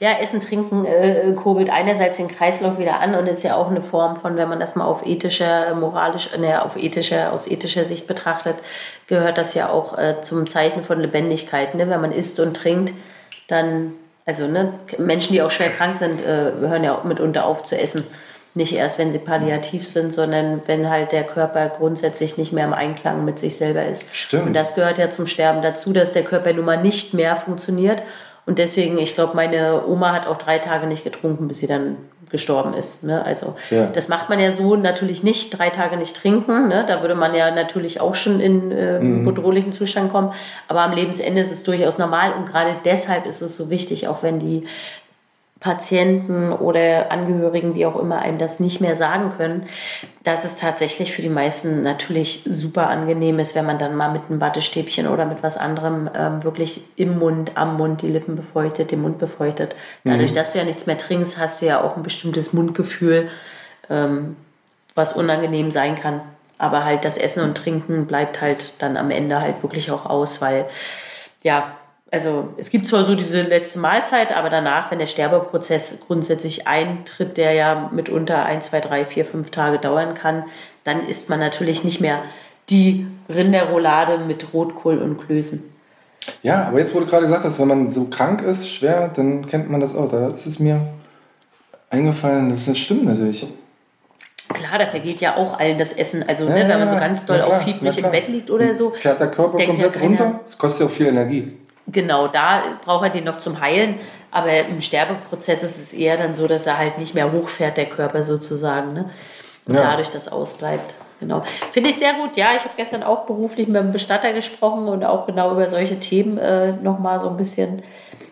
ja, 0.00 0.18
Essen, 0.18 0.40
Trinken 0.40 0.84
äh, 0.84 1.32
kurbelt 1.34 1.70
einerseits 1.70 2.16
den 2.16 2.28
Kreislauf 2.28 2.78
wieder 2.78 3.00
an 3.00 3.14
und 3.14 3.26
ist 3.26 3.42
ja 3.42 3.56
auch 3.56 3.70
eine 3.70 3.82
Form 3.82 4.16
von, 4.16 4.36
wenn 4.36 4.48
man 4.48 4.58
das 4.58 4.74
mal 4.74 4.84
auf 4.84 5.06
ethischer, 5.06 5.74
moralisch, 5.74 6.30
ne, 6.38 6.64
auf 6.64 6.76
ethischer, 6.76 7.32
aus 7.32 7.46
ethischer 7.46 7.84
Sicht 7.84 8.06
betrachtet, 8.06 8.56
gehört 9.06 9.38
das 9.38 9.54
ja 9.54 9.68
auch 9.68 9.98
äh, 9.98 10.22
zum 10.22 10.46
Zeichen 10.46 10.82
von 10.82 11.00
Lebendigkeit. 11.00 11.74
Ne? 11.74 11.88
Wenn 11.90 12.00
man 12.00 12.12
isst 12.12 12.40
und 12.40 12.56
trinkt, 12.56 12.94
dann, 13.48 13.92
also 14.24 14.46
ne, 14.46 14.72
Menschen, 14.98 15.34
die 15.34 15.42
auch 15.42 15.50
schwer 15.50 15.70
krank 15.70 15.96
sind, 15.96 16.22
äh, 16.22 16.52
hören 16.58 16.84
ja 16.84 16.96
auch 16.96 17.04
mitunter 17.04 17.44
auf 17.44 17.64
zu 17.64 17.78
essen. 17.78 18.04
Nicht 18.54 18.74
erst, 18.74 18.98
wenn 18.98 19.12
sie 19.12 19.18
palliativ 19.18 19.88
sind, 19.88 20.12
sondern 20.12 20.60
wenn 20.66 20.90
halt 20.90 21.12
der 21.12 21.24
Körper 21.24 21.68
grundsätzlich 21.70 22.36
nicht 22.36 22.52
mehr 22.52 22.66
im 22.66 22.74
Einklang 22.74 23.24
mit 23.24 23.38
sich 23.38 23.56
selber 23.56 23.84
ist. 23.86 24.14
Stimmt. 24.14 24.46
Und 24.48 24.52
das 24.54 24.74
gehört 24.74 24.98
ja 24.98 25.08
zum 25.08 25.26
Sterben 25.26 25.62
dazu, 25.62 25.92
dass 25.94 26.12
der 26.12 26.22
Körper 26.22 26.52
nun 26.52 26.66
mal 26.66 26.76
nicht 26.80 27.14
mehr 27.14 27.36
funktioniert. 27.36 28.02
Und 28.44 28.58
deswegen, 28.58 28.98
ich 28.98 29.14
glaube, 29.14 29.36
meine 29.36 29.86
Oma 29.86 30.12
hat 30.12 30.26
auch 30.26 30.36
drei 30.36 30.58
Tage 30.58 30.86
nicht 30.86 31.04
getrunken, 31.04 31.48
bis 31.48 31.58
sie 31.58 31.66
dann 31.66 31.96
gestorben 32.28 32.74
ist. 32.74 33.04
Ne? 33.04 33.24
Also 33.24 33.56
Ja. 33.70 33.86
das 33.86 34.08
macht 34.08 34.28
man 34.28 34.40
ja 34.40 34.52
so 34.52 34.74
natürlich 34.74 35.22
nicht, 35.22 35.56
drei 35.56 35.70
Tage 35.70 35.96
nicht 35.96 36.16
trinken. 36.16 36.66
Ne? 36.68 36.84
Da 36.88 37.02
würde 37.02 37.14
man 37.14 37.34
ja 37.34 37.50
natürlich 37.50 38.00
auch 38.00 38.14
schon 38.14 38.40
in 38.40 38.72
äh, 38.72 38.98
bedrohlichen 39.22 39.72
Zustand 39.72 40.10
kommen. 40.10 40.32
Aber 40.66 40.80
am 40.80 40.92
Lebensende 40.92 41.40
ist 41.40 41.52
es 41.52 41.62
durchaus 41.62 41.98
normal. 41.98 42.32
Und 42.32 42.46
gerade 42.46 42.70
deshalb 42.84 43.26
ist 43.26 43.42
es 43.42 43.56
so 43.56 43.70
wichtig, 43.70 44.08
auch 44.08 44.22
wenn 44.22 44.38
die 44.40 44.66
Patienten 45.62 46.52
oder 46.52 47.12
Angehörigen, 47.12 47.76
wie 47.76 47.86
auch 47.86 47.94
immer, 47.94 48.18
einem 48.18 48.36
das 48.36 48.58
nicht 48.58 48.80
mehr 48.80 48.96
sagen 48.96 49.32
können, 49.36 49.68
dass 50.24 50.44
es 50.44 50.56
tatsächlich 50.56 51.12
für 51.12 51.22
die 51.22 51.28
meisten 51.28 51.84
natürlich 51.84 52.42
super 52.44 52.90
angenehm 52.90 53.38
ist, 53.38 53.54
wenn 53.54 53.64
man 53.64 53.78
dann 53.78 53.94
mal 53.94 54.10
mit 54.10 54.22
einem 54.28 54.40
Wattestäbchen 54.40 55.06
oder 55.06 55.24
mit 55.24 55.44
was 55.44 55.56
anderem 55.56 56.10
ähm, 56.16 56.42
wirklich 56.42 56.82
im 56.96 57.16
Mund, 57.16 57.52
am 57.54 57.76
Mund 57.76 58.02
die 58.02 58.08
Lippen 58.08 58.34
befeuchtet, 58.34 58.90
den 58.90 59.02
Mund 59.02 59.20
befeuchtet. 59.20 59.76
Dadurch, 60.02 60.32
dass 60.32 60.52
du 60.52 60.58
ja 60.58 60.64
nichts 60.64 60.86
mehr 60.86 60.98
trinkst, 60.98 61.38
hast 61.38 61.62
du 61.62 61.66
ja 61.66 61.80
auch 61.80 61.96
ein 61.96 62.02
bestimmtes 62.02 62.52
Mundgefühl, 62.52 63.28
ähm, 63.88 64.34
was 64.96 65.12
unangenehm 65.12 65.70
sein 65.70 65.94
kann. 65.94 66.22
Aber 66.58 66.84
halt 66.84 67.04
das 67.04 67.18
Essen 67.18 67.44
und 67.44 67.56
Trinken 67.56 68.06
bleibt 68.06 68.40
halt 68.40 68.72
dann 68.80 68.96
am 68.96 69.12
Ende 69.12 69.40
halt 69.40 69.62
wirklich 69.62 69.92
auch 69.92 70.06
aus, 70.06 70.42
weil 70.42 70.66
ja, 71.44 71.76
also 72.12 72.50
es 72.58 72.68
gibt 72.68 72.86
zwar 72.86 73.04
so 73.04 73.14
diese 73.14 73.40
letzte 73.40 73.78
Mahlzeit, 73.78 74.36
aber 74.36 74.50
danach, 74.50 74.90
wenn 74.90 74.98
der 74.98 75.06
Sterbeprozess 75.06 75.98
grundsätzlich 76.06 76.68
eintritt, 76.68 77.38
der 77.38 77.54
ja 77.54 77.90
mitunter 77.92 78.44
ein, 78.44 78.60
zwei, 78.60 78.80
drei, 78.80 79.06
vier, 79.06 79.24
fünf 79.24 79.50
Tage 79.50 79.78
dauern 79.78 80.12
kann, 80.12 80.44
dann 80.84 81.08
isst 81.08 81.30
man 81.30 81.40
natürlich 81.40 81.84
nicht 81.84 82.02
mehr 82.02 82.22
die 82.68 83.06
Rinderroulade 83.30 84.18
mit 84.18 84.52
Rotkohl 84.52 84.98
und 84.98 85.24
Klößen. 85.24 85.64
Ja, 86.42 86.66
aber 86.68 86.80
jetzt, 86.80 86.94
du 86.94 87.04
gerade 87.06 87.22
gesagt 87.22 87.44
hast, 87.44 87.58
wenn 87.58 87.68
man 87.68 87.90
so 87.90 88.04
krank 88.04 88.42
ist, 88.42 88.68
schwer, 88.68 89.08
dann 89.08 89.46
kennt 89.46 89.70
man 89.70 89.80
das 89.80 89.96
auch. 89.96 90.08
Da 90.08 90.28
ist 90.28 90.46
es 90.46 90.58
mir 90.60 90.80
eingefallen, 91.88 92.50
das 92.50 92.76
stimmt 92.76 93.06
natürlich. 93.06 93.46
Klar, 94.52 94.78
da 94.78 94.86
vergeht 94.86 95.20
ja 95.22 95.36
auch 95.36 95.58
allen 95.58 95.78
das 95.78 95.94
Essen. 95.94 96.22
Also, 96.28 96.44
Ja, 96.44 96.50
ne, 96.50 96.60
ja, 96.62 96.68
wenn 96.68 96.78
man 96.78 96.90
so 96.90 96.96
ganz 96.96 97.24
doll 97.24 97.38
klar, 97.38 97.56
auffiebrig 97.56 97.96
im. 97.96 98.10
Bett 98.10 98.28
liegt 98.28 98.50
oder 98.50 98.74
so, 98.74 98.90
Fährt 98.90 99.18
der 99.18 99.30
Körper 99.30 99.58
ja 99.58 99.66
komplett 99.66 100.00
runter? 100.00 100.40
Es 100.46 100.58
kostet 100.58 100.80
ja 100.80 100.86
auch 100.86 100.90
viel 100.90 101.06
Energie. 101.06 101.56
Genau, 101.92 102.26
da 102.28 102.62
braucht 102.84 103.04
er 103.04 103.10
den 103.10 103.24
noch 103.24 103.38
zum 103.38 103.60
Heilen. 103.60 104.00
Aber 104.30 104.50
im 104.50 104.80
Sterbeprozess 104.80 105.62
ist 105.62 105.78
es 105.78 105.92
eher 105.92 106.16
dann 106.16 106.34
so, 106.34 106.46
dass 106.46 106.66
er 106.66 106.78
halt 106.78 106.98
nicht 106.98 107.14
mehr 107.14 107.30
hochfährt, 107.32 107.76
der 107.76 107.86
Körper 107.86 108.24
sozusagen. 108.24 108.94
Ne? 108.94 109.10
Und 109.66 109.74
Ja. 109.74 109.82
dadurch 109.90 110.10
das 110.10 110.32
ausbleibt. 110.32 110.94
Genau. 111.20 111.44
Finde 111.70 111.90
ich 111.90 111.96
sehr 111.98 112.14
gut. 112.14 112.36
Ja, 112.36 112.46
ich 112.56 112.64
habe 112.64 112.74
gestern 112.76 113.02
auch 113.04 113.26
beruflich 113.26 113.68
mit 113.68 113.76
einem 113.76 113.92
Bestatter 113.92 114.32
gesprochen 114.32 114.88
und 114.88 115.04
auch 115.04 115.26
genau 115.26 115.52
über 115.52 115.68
solche 115.68 116.00
Themen 116.00 116.36
äh, 116.38 116.72
nochmal 116.72 117.20
so 117.20 117.28
ein 117.28 117.36
bisschen, 117.36 117.82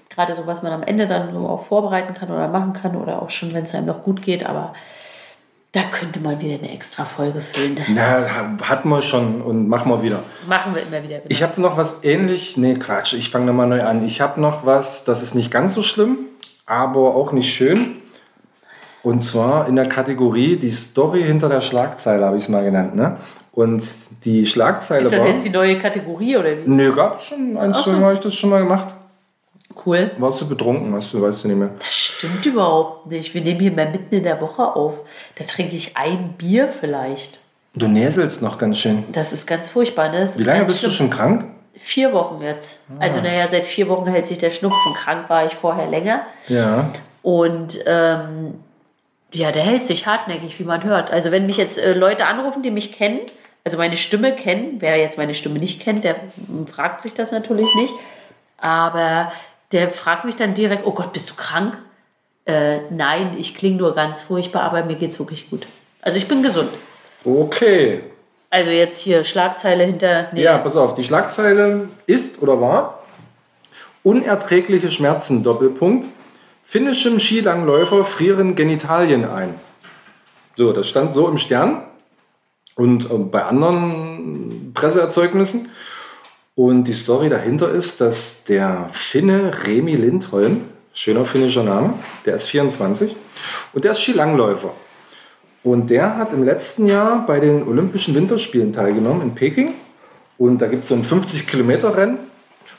gerade 0.08 0.34
so, 0.34 0.46
was 0.46 0.62
man 0.62 0.72
am 0.72 0.82
Ende 0.82 1.06
dann 1.06 1.32
so 1.32 1.46
auch 1.46 1.61
vorbereiten 1.61 2.14
kann 2.14 2.32
oder 2.32 2.48
machen 2.48 2.72
kann 2.72 2.96
oder 2.96 3.22
auch 3.22 3.30
schon, 3.30 3.52
wenn 3.54 3.62
es 3.64 3.74
einem 3.76 3.86
noch 3.86 4.02
gut 4.02 4.22
geht. 4.22 4.44
Aber 4.44 4.72
Da 5.72 5.82
könnte 5.82 6.18
man 6.18 6.40
wieder 6.40 6.54
eine 6.54 6.72
extra 6.72 7.04
Folge 7.04 7.40
füllen. 7.40 7.78
Na, 7.90 8.48
hatten 8.68 8.88
wir 8.88 9.02
schon 9.02 9.40
und 9.40 9.68
machen 9.68 9.90
wir 9.92 10.02
wieder. 10.02 10.24
Machen 10.48 10.74
wir 10.74 10.82
immer 10.82 11.02
wieder. 11.02 11.18
Genau. 11.18 11.28
Ich 11.28 11.44
habe 11.44 11.60
noch 11.60 11.76
was 11.76 12.02
ähnlich. 12.02 12.56
Nee, 12.56 12.74
Quatsch, 12.74 13.12
ich 13.12 13.30
fange 13.30 13.46
nochmal 13.46 13.68
neu 13.68 13.82
an. 13.84 14.04
Ich 14.04 14.20
habe 14.20 14.40
noch 14.40 14.66
was, 14.66 15.04
das 15.04 15.22
ist 15.22 15.36
nicht 15.36 15.52
ganz 15.52 15.74
so 15.74 15.82
schlimm, 15.82 16.18
aber 16.66 17.14
auch 17.14 17.30
nicht 17.30 17.54
schön. 17.54 17.96
Und 19.04 19.20
zwar 19.20 19.68
in 19.68 19.76
der 19.76 19.88
Kategorie 19.88 20.56
die 20.56 20.70
Story 20.70 21.22
hinter 21.22 21.48
der 21.48 21.60
Schlagzeile, 21.60 22.26
habe 22.26 22.36
ich 22.36 22.44
es 22.44 22.48
mal 22.48 22.64
genannt. 22.64 22.96
Ne? 22.96 23.18
Und 23.52 23.84
die 24.24 24.46
Schlagzeile 24.46 25.04
Ist 25.04 25.12
das 25.12 25.20
war. 25.20 25.28
jetzt 25.28 25.44
die 25.44 25.50
neue 25.50 25.78
Kategorie 25.78 26.36
oder 26.36 26.50
wie? 26.58 26.68
Nee, 26.68 26.90
gab 26.90 27.18
es 27.18 27.24
schon. 27.26 27.56
Ein, 27.56 27.72
zwei. 27.74 27.92
Mal 27.92 28.02
habe 28.02 28.14
ich 28.14 28.20
das 28.20 28.34
schon 28.34 28.50
mal 28.50 28.58
gemacht. 28.60 28.94
Cool. 29.84 30.10
Warst 30.18 30.40
du 30.40 30.48
betrunken, 30.48 30.92
weißt 30.94 31.14
du, 31.14 31.22
weißt 31.22 31.44
du 31.44 31.48
nicht 31.48 31.56
mehr. 31.56 31.70
Das 31.78 31.94
stimmt 31.94 32.44
überhaupt 32.44 33.06
nicht. 33.06 33.32
Wir 33.34 33.40
nehmen 33.40 33.60
hier 33.60 33.72
mal 33.72 33.90
mitten 33.90 34.14
in 34.14 34.24
der 34.24 34.40
Woche 34.40 34.74
auf. 34.74 34.98
Da 35.36 35.44
trinke 35.44 35.76
ich 35.76 35.96
ein 35.96 36.34
Bier 36.36 36.68
vielleicht. 36.68 37.38
Du 37.74 37.86
näselst 37.86 38.42
noch 38.42 38.58
ganz 38.58 38.78
schön. 38.78 39.04
Das 39.12 39.32
ist 39.32 39.46
ganz 39.46 39.70
furchtbar, 39.70 40.10
ne? 40.10 40.20
Das 40.20 40.38
Wie 40.38 40.42
lange 40.42 40.64
bist 40.64 40.82
du 40.82 40.86
schlimm. 40.90 40.96
schon 40.96 41.10
krank? 41.10 41.44
Vier 41.78 42.12
Wochen 42.12 42.42
jetzt. 42.42 42.80
Also, 42.98 43.20
naja, 43.20 43.46
seit 43.48 43.64
vier 43.64 43.88
Wochen 43.88 44.06
hält 44.06 44.26
sich 44.26 44.38
der 44.38 44.50
Schnupfen. 44.50 44.92
Krank 44.94 45.30
war 45.30 45.46
ich 45.46 45.54
vorher 45.54 45.88
länger. 45.88 46.26
Ja. 46.48 46.90
Und 47.22 47.78
ähm, 47.86 48.54
ja, 49.32 49.52
der 49.52 49.62
hält 49.62 49.84
sich 49.84 50.06
hartnäckig, 50.06 50.58
wie 50.58 50.64
man 50.64 50.82
hört. 50.84 51.10
Also 51.10 51.30
wenn 51.30 51.46
mich 51.46 51.56
jetzt 51.56 51.78
äh, 51.78 51.94
Leute 51.94 52.26
anrufen, 52.26 52.62
die 52.62 52.70
mich 52.70 52.92
kennen, 52.92 53.20
also 53.64 53.76
meine 53.76 53.96
Stimme 53.96 54.32
kennen, 54.34 54.76
wer 54.80 54.96
jetzt 54.96 55.18
meine 55.18 55.34
Stimme 55.34 55.58
nicht 55.58 55.80
kennt, 55.80 56.04
der 56.04 56.16
mm, 56.36 56.66
fragt 56.66 57.00
sich 57.00 57.14
das 57.14 57.30
natürlich 57.30 57.72
nicht. 57.76 57.92
Aber 58.58 59.32
der 59.72 59.90
fragt 59.90 60.24
mich 60.24 60.36
dann 60.36 60.54
direkt, 60.54 60.86
oh 60.86 60.92
Gott, 60.92 61.12
bist 61.12 61.30
du 61.30 61.34
krank? 61.34 61.78
Äh, 62.46 62.80
nein, 62.90 63.36
ich 63.38 63.54
klinge 63.54 63.76
nur 63.76 63.94
ganz 63.94 64.22
furchtbar, 64.22 64.62
aber 64.62 64.84
mir 64.84 64.96
geht's 64.96 65.18
wirklich 65.18 65.50
gut. 65.50 65.66
Also 66.02 66.18
ich 66.18 66.26
bin 66.26 66.42
gesund. 66.42 66.70
Okay. 67.24 68.02
Also 68.48 68.70
jetzt 68.70 69.00
hier 69.00 69.22
Schlagzeile 69.22 69.84
hinter. 69.84 70.28
Nee. 70.32 70.42
Ja, 70.42 70.58
pass 70.58 70.76
auf, 70.76 70.94
die 70.94 71.04
Schlagzeile 71.04 71.88
ist 72.06 72.42
oder 72.42 72.60
war 72.60 73.00
unerträgliche 74.02 74.90
Schmerzen, 74.90 75.42
Doppelpunkt. 75.42 76.08
Finnischem 76.64 77.20
Skilangläufer 77.20 78.04
frieren 78.04 78.56
Genitalien 78.56 79.24
ein. 79.24 79.54
So, 80.56 80.72
das 80.72 80.88
stand 80.88 81.14
so 81.14 81.28
im 81.28 81.38
Stern 81.38 81.82
und 82.76 83.10
äh, 83.10 83.14
bei 83.14 83.44
anderen 83.44 84.72
Presseerzeugnissen. 84.74 85.68
Und 86.55 86.84
die 86.84 86.92
Story 86.92 87.28
dahinter 87.28 87.70
ist, 87.70 88.01
dass 88.01 88.44
der 88.44 88.88
Finne 88.92 89.53
Remi 89.64 89.94
Lindholm, 89.96 90.62
schöner 90.92 91.24
finnischer 91.24 91.62
Name, 91.62 91.94
der 92.26 92.34
ist 92.36 92.48
24 92.48 93.14
und 93.72 93.84
der 93.84 93.92
ist 93.92 94.01
Skilangläufer. 94.01 94.72
Und 95.62 95.90
der 95.90 96.16
hat 96.16 96.32
im 96.32 96.44
letzten 96.44 96.86
Jahr 96.86 97.24
bei 97.26 97.38
den 97.38 97.66
Olympischen 97.66 98.14
Winterspielen 98.14 98.72
teilgenommen 98.72 99.22
in 99.22 99.34
Peking. 99.34 99.74
Und 100.38 100.59
da 100.59 100.68
gibt 100.68 100.84
es 100.84 100.88
so 100.88 100.94
ein 100.94 101.05
50-Kilometer-Rennen. 101.05 102.18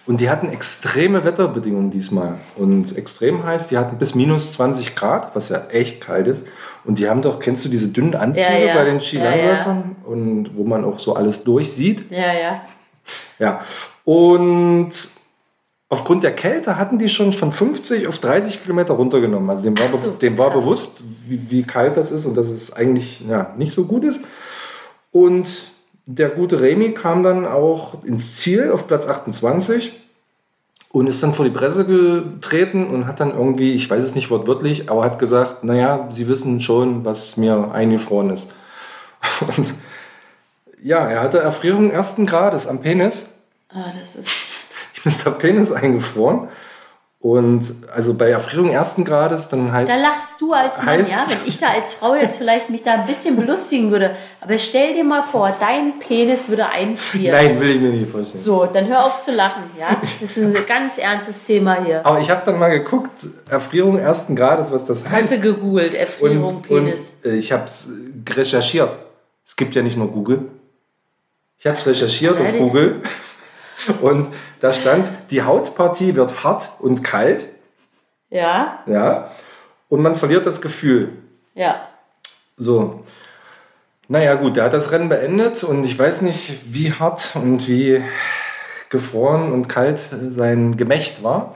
Und 0.08 0.20
die 0.20 0.32
hatten 0.32 0.50
extreme 0.50 1.24
Wetterbedingungen 1.24 1.92
diesmal. 1.92 2.40
Und 2.58 2.98
extrem 2.98 3.44
heißt, 3.44 3.70
die 3.70 3.78
hatten 3.78 3.98
bis 3.98 4.16
minus 4.16 4.54
20 4.54 4.96
Grad, 4.96 5.36
was 5.36 5.50
ja 5.50 5.68
echt 5.70 6.02
kalt 6.02 6.28
ist. 6.28 6.44
Und 6.84 6.98
die 6.98 7.08
haben 7.08 7.22
doch, 7.22 7.40
kennst 7.40 7.64
du 7.64 7.70
diese 7.70 7.90
dünnen 7.90 8.16
Anzüge 8.16 8.48
Ja, 8.48 8.58
ja. 8.58 8.74
bei 8.74 8.86
den 8.86 8.96
Ja, 8.96 9.00
Skilangläufern? 9.00 9.96
Und 10.04 10.58
wo 10.58 10.64
man 10.64 10.84
auch 10.84 10.98
so 10.98 11.16
alles 11.16 11.44
durchsieht. 11.44 12.10
Ja, 12.10 12.34
ja. 12.34 12.62
Ja. 13.42 13.62
Und 14.06 14.92
aufgrund 15.90 16.24
der 16.24 16.34
Kälte 16.34 16.78
hatten 16.78 17.00
die 17.00 17.10
schon 17.10 17.34
von 17.34 17.52
50 17.52 18.08
auf 18.08 18.20
30 18.20 18.62
Kilometer 18.62 18.94
runtergenommen. 18.94 19.50
Also 19.50 19.64
dem 19.64 19.78
war, 19.78 19.92
so, 19.92 20.12
dem 20.12 20.38
war 20.38 20.52
bewusst, 20.52 21.02
wie, 21.28 21.50
wie 21.50 21.64
kalt 21.64 21.98
das 21.98 22.12
ist 22.12 22.26
und 22.26 22.36
dass 22.36 22.48
es 22.48 22.72
eigentlich 22.72 23.28
ja, 23.28 23.54
nicht 23.58 23.74
so 23.74 23.86
gut 23.86 24.04
ist. 24.04 24.22
Und 25.12 25.72
der 26.06 26.30
gute 26.30 26.62
Remy 26.62 26.94
kam 26.94 27.24
dann 27.24 27.46
auch 27.46 28.04
ins 28.04 28.38
Ziel 28.38 28.72
auf 28.72 28.86
Platz 28.86 29.08
28 29.08 29.92
und 30.90 31.08
ist 31.08 31.24
dann 31.24 31.34
vor 31.34 31.46
die 31.46 31.52
Presse 31.52 31.86
getreten 31.86 32.88
und 32.88 33.08
hat 33.08 33.20
dann 33.20 33.34
irgendwie, 33.34 33.74
ich 33.74 33.90
weiß 33.90 34.04
es 34.04 34.14
nicht 34.14 34.30
wortwörtlich, 34.30 34.92
aber 34.92 35.04
hat 35.04 35.18
gesagt, 35.18 35.64
naja, 35.64 36.08
Sie 36.12 36.28
wissen 36.28 36.62
schon, 36.62 37.06
was 37.06 37.38
mir 37.38 37.72
eingefroren 37.72 38.30
ist. 38.30 38.54
Und 39.58 39.74
ja, 40.82 41.10
er 41.10 41.22
hatte 41.22 41.40
Erfrierung 41.40 41.92
ersten 41.92 42.26
Grades 42.26 42.68
am 42.68 42.82
Penis. 42.82 43.28
Ah, 43.70 43.86
das 43.88 44.16
ist. 44.16 44.30
Ihm 45.06 45.10
ist 45.12 45.26
der 45.26 45.32
Penis 45.32 45.72
eingefroren. 45.72 46.50
Und 47.20 47.72
also 47.96 48.16
bei 48.16 48.32
Erfrierung 48.32 48.72
ersten 48.72 49.06
Grades, 49.06 49.48
dann 49.48 49.72
heißt 49.72 49.92
Da 49.92 49.98
lachst 50.02 50.42
du 50.42 50.54
als 50.54 50.82
Mann, 50.84 50.88
Heißt- 51.02 51.12
ja, 51.12 51.24
wenn 51.30 51.48
ich 51.48 51.60
da 51.60 51.68
als 51.68 51.94
Frau 51.94 52.16
jetzt 52.16 52.38
vielleicht 52.38 52.72
mich 52.72 52.82
da 52.82 52.94
ein 52.94 53.06
bisschen 53.06 53.36
belustigen 53.36 53.92
würde. 53.92 54.16
Aber 54.42 54.58
stell 54.58 54.94
dir 54.96 55.04
mal 55.04 55.22
vor, 55.22 55.56
dein 55.60 56.00
Penis 56.00 56.50
würde 56.50 56.68
einfrieren. 56.70 57.36
Nein, 57.36 57.60
will 57.60 57.76
ich 57.76 57.80
mir 57.82 57.90
nicht 57.92 58.12
vorstellen. 58.12 58.44
So, 58.44 58.66
dann 58.66 58.88
hör 58.88 59.06
auf 59.06 59.22
zu 59.24 59.32
lachen, 59.36 59.66
ja? 59.80 60.02
Das 60.20 60.36
ist 60.36 60.44
ein 60.44 60.66
ganz 60.66 60.98
ernstes 60.98 61.44
Thema 61.44 61.84
hier. 61.86 62.04
Aber 62.04 62.20
ich 62.20 62.30
habe 62.32 62.42
dann 62.44 62.58
mal 62.58 62.70
geguckt, 62.72 63.12
Erfrierung 63.48 64.00
ersten 64.00 64.36
Grades, 64.36 64.72
was 64.72 64.86
das 64.86 65.04
Hast 65.08 65.12
du 65.32 65.36
heißt. 65.36 65.44
gegoogelt, 65.44 65.94
Erfrierung, 65.94 66.44
Und, 66.46 66.54
und 66.56 66.62
Penis. 66.64 67.18
äh, 67.24 67.36
ich 67.36 67.52
habe 67.52 67.66
es 67.66 67.88
recherchiert. 68.30 68.96
Es 69.46 69.56
gibt 69.56 69.76
ja 69.76 69.84
nicht 69.84 69.96
nur 69.96 70.08
Google. 70.12 70.50
Ich 71.62 71.68
habe 71.68 71.78
es 71.78 71.86
recherchiert 71.86 72.42
auf. 72.42 72.58
Google. 72.58 73.04
Und 74.02 74.30
da 74.62 74.74
stand, 74.74 75.08
die 75.30 75.44
Hautpartie 75.44 76.16
wird 76.16 76.44
hart 76.44 76.70
und 76.80 77.04
kalt. 77.04 77.46
ja, 78.32 78.80
Ja. 78.88 79.32
Und 79.88 80.02
man 80.02 80.16
verliert 80.16 80.46
das 80.46 80.62
Gefühl. 80.62 81.10
ja. 81.54 81.88
So. 82.58 83.04
Naja, 84.08 84.36
gut, 84.36 84.58
der 84.58 84.66
hat 84.66 84.74
das 84.74 84.92
Rennen 84.92 85.08
beendet 85.08 85.64
und 85.64 85.84
ich 85.84 85.98
weiß 85.98 86.22
nicht, 86.22 86.74
wie 86.74 86.92
hart 86.94 87.30
und 87.36 87.68
wie 87.68 88.04
gefroren 88.90 89.52
und 89.52 89.68
kalt 89.68 90.00
sein 90.00 90.78
Gemächt 90.78 91.24
war. 91.24 91.56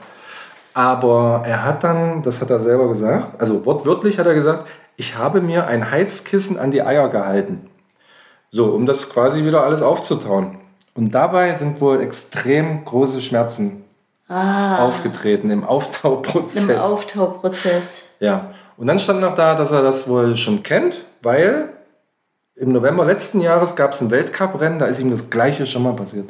Aber 0.72 1.42
er 1.46 1.64
hat 1.64 1.84
dann, 1.84 2.22
das 2.22 2.40
hat 2.40 2.50
er 2.50 2.60
selber 2.60 2.88
gesagt, 2.88 3.40
also 3.40 3.66
wortwörtlich 3.66 4.18
hat 4.18 4.26
er 4.26 4.34
gesagt, 4.34 4.66
ich 4.96 5.16
habe 5.16 5.40
mir 5.40 5.66
ein 5.66 5.90
Heizkissen 5.90 6.58
an 6.58 6.70
die 6.70 6.82
Eier 6.82 7.08
gehalten. 7.08 7.68
So, 8.56 8.66
um 8.66 8.86
das 8.86 9.10
quasi 9.10 9.44
wieder 9.44 9.62
alles 9.64 9.82
aufzutauen. 9.82 10.58
Und 10.94 11.14
dabei 11.14 11.54
sind 11.56 11.80
wohl 11.80 12.00
extrem 12.00 12.84
große 12.84 13.20
Schmerzen 13.20 13.84
Ah, 14.28 14.84
aufgetreten 14.84 15.50
im 15.50 15.62
Auftauprozess. 15.64 16.64
im 16.64 16.78
Auftauprozess. 16.78 18.02
Ja, 18.18 18.50
und 18.76 18.86
dann 18.88 18.98
stand 18.98 19.20
noch 19.20 19.34
da, 19.34 19.54
dass 19.54 19.70
er 19.70 19.82
das 19.82 20.08
wohl 20.08 20.36
schon 20.36 20.62
kennt, 20.64 21.04
weil 21.22 21.68
im 22.56 22.72
November 22.72 23.04
letzten 23.04 23.40
Jahres 23.40 23.76
gab 23.76 23.92
es 23.92 24.00
ein 24.00 24.10
Weltcuprennen, 24.10 24.78
da 24.78 24.86
ist 24.86 24.98
ihm 25.00 25.10
das 25.10 25.30
Gleiche 25.30 25.64
schon 25.66 25.82
mal 25.84 25.92
passiert. 25.94 26.28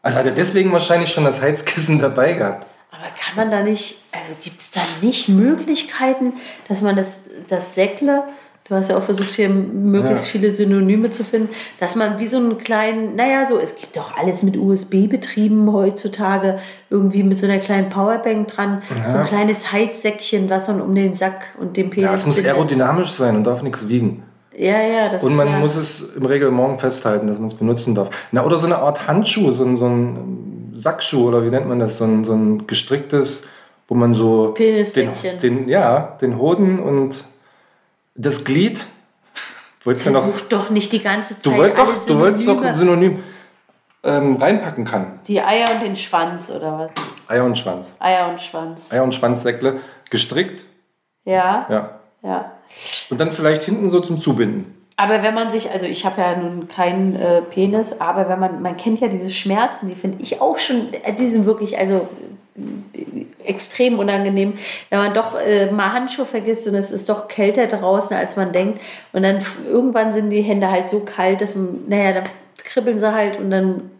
Also 0.00 0.18
hat 0.18 0.24
er 0.26 0.32
deswegen 0.32 0.72
wahrscheinlich 0.72 1.10
schon 1.10 1.24
das 1.24 1.42
Heizkissen 1.42 1.98
dabei 2.00 2.34
gehabt. 2.34 2.64
Aber 2.92 3.08
kann 3.20 3.36
man 3.36 3.50
da 3.50 3.62
nicht, 3.62 4.02
also 4.12 4.32
gibt 4.42 4.60
es 4.60 4.70
da 4.70 4.80
nicht 5.02 5.28
Möglichkeiten, 5.28 6.34
dass 6.68 6.80
man 6.80 6.96
das, 6.96 7.24
das 7.48 7.74
Säckle, 7.74 8.22
du 8.68 8.74
hast 8.74 8.90
ja 8.90 8.96
auch 8.96 9.02
versucht, 9.02 9.34
hier 9.34 9.48
möglichst 9.48 10.26
Ja. 10.26 10.30
viele 10.32 10.50
Synonyme 10.52 11.10
zu 11.10 11.24
finden, 11.24 11.50
dass 11.80 11.94
man 11.96 12.18
wie 12.18 12.26
so 12.26 12.36
einen 12.36 12.58
kleinen, 12.58 13.16
naja, 13.16 13.46
so, 13.46 13.58
es 13.58 13.76
gibt 13.76 13.96
doch 13.96 14.16
alles 14.16 14.42
mit 14.42 14.56
USB 14.56 15.06
betrieben 15.08 15.72
heutzutage, 15.72 16.58
irgendwie 16.90 17.22
mit 17.22 17.36
so 17.36 17.46
einer 17.46 17.58
kleinen 17.58 17.88
Powerbank 17.88 18.48
dran, 18.48 18.82
so 19.06 19.14
Ja. 19.14 19.20
ein 19.20 19.26
kleines 19.26 19.72
Heizsäckchen, 19.72 20.48
was 20.50 20.68
man 20.68 20.80
um 20.80 20.94
den 20.94 21.14
Sack 21.14 21.46
und 21.60 21.76
den 21.76 21.90
Penis 21.90 22.04
Ja, 22.04 22.14
es 22.14 22.26
muss 22.26 22.38
aerodynamisch 22.44 23.10
sein 23.10 23.36
und 23.36 23.44
darf 23.44 23.62
nichts 23.62 23.88
wiegen. 23.88 24.22
Ja, 24.58 24.80
ja, 24.80 25.08
das 25.10 25.22
Und 25.22 25.36
man 25.36 25.48
klar. 25.48 25.60
muss 25.60 25.76
es 25.76 26.14
im 26.16 26.24
Reglement 26.24 26.80
festhalten, 26.80 27.26
dass 27.26 27.36
man 27.38 27.48
es 27.48 27.54
benutzen 27.54 27.94
darf. 27.94 28.08
Na, 28.32 28.42
oder 28.44 28.56
so 28.56 28.66
eine 28.66 28.78
Art 28.78 29.06
Handschuh, 29.06 29.50
so 29.52 29.64
ein, 29.64 29.76
so 29.76 29.86
ein 29.86 30.70
Sackschuh 30.74 31.28
oder 31.28 31.44
wie 31.44 31.50
nennt 31.50 31.68
man 31.68 31.78
das? 31.78 31.98
So 31.98 32.04
ein, 32.04 32.24
so 32.24 32.32
ein 32.32 32.66
gestricktes, 32.66 33.46
wo 33.86 33.94
man 33.94 34.14
so 34.14 34.46
den, 34.48 34.54
Penissäckchen. 34.54 35.38
den, 35.42 35.68
ja, 35.68 36.16
den 36.22 36.38
Hoden 36.38 36.78
und 36.78 37.22
das 38.16 38.44
Glied. 38.44 38.84
Wolltest 39.84 40.06
du 40.06 40.10
noch 40.10 40.24
Versuch 40.24 40.48
doch 40.48 40.70
nicht 40.70 40.92
die 40.92 41.00
ganze 41.00 41.34
Zeit 41.34 41.46
Du 41.46 41.56
wolltest 41.56 41.78
doch, 41.78 42.06
du 42.06 42.18
wolltest 42.18 42.48
doch 42.48 42.62
ein 42.62 42.74
Synonym 42.74 43.22
ähm, 44.02 44.36
reinpacken 44.36 44.84
kann. 44.84 45.20
Die 45.28 45.40
Eier 45.40 45.68
und 45.72 45.82
den 45.82 45.96
Schwanz, 45.96 46.50
oder 46.50 46.78
was? 46.78 46.90
Eier 47.28 47.44
und 47.44 47.56
Schwanz. 47.56 47.92
Eier 47.98 48.28
und 48.28 48.40
Schwanz. 48.40 48.92
Eier 48.92 49.02
und 49.04 49.14
Schwanzsäckle 49.14 49.80
gestrickt. 50.10 50.64
Ja, 51.24 51.66
Ja. 51.68 52.00
ja. 52.22 52.52
Und 53.10 53.18
dann 53.20 53.32
vielleicht 53.32 53.62
hinten 53.64 53.90
so 53.90 54.00
zum 54.00 54.18
Zubinden. 54.18 54.75
Aber 54.96 55.22
wenn 55.22 55.34
man 55.34 55.50
sich, 55.50 55.70
also 55.70 55.84
ich 55.84 56.06
habe 56.06 56.22
ja 56.22 56.36
nun 56.36 56.68
keinen 56.68 57.16
äh, 57.16 57.42
Penis, 57.42 58.00
aber 58.00 58.30
wenn 58.30 58.40
man, 58.40 58.62
man 58.62 58.78
kennt 58.78 59.00
ja 59.00 59.08
diese 59.08 59.30
Schmerzen, 59.30 59.88
die 59.90 59.94
finde 59.94 60.18
ich 60.22 60.40
auch 60.40 60.58
schon, 60.58 60.92
äh, 61.02 61.12
die 61.12 61.26
sind 61.26 61.44
wirklich, 61.44 61.78
also 61.78 62.08
äh, 62.94 63.26
extrem 63.44 63.98
unangenehm, 63.98 64.54
wenn 64.88 64.98
man 64.98 65.12
doch 65.12 65.38
äh, 65.38 65.70
mal 65.70 65.92
Handschuhe 65.92 66.24
vergisst 66.24 66.66
und 66.66 66.74
es 66.74 66.90
ist 66.90 67.10
doch 67.10 67.28
kälter 67.28 67.66
draußen, 67.66 68.16
als 68.16 68.36
man 68.36 68.52
denkt. 68.52 68.80
Und 69.12 69.22
dann 69.22 69.44
irgendwann 69.70 70.14
sind 70.14 70.30
die 70.30 70.40
Hände 70.40 70.70
halt 70.70 70.88
so 70.88 71.00
kalt, 71.00 71.42
dass 71.42 71.54
man, 71.56 71.80
naja, 71.88 72.12
dann 72.12 72.24
kribbeln 72.64 72.98
sie 72.98 73.12
halt 73.12 73.38
und 73.38 73.50
dann 73.50 73.90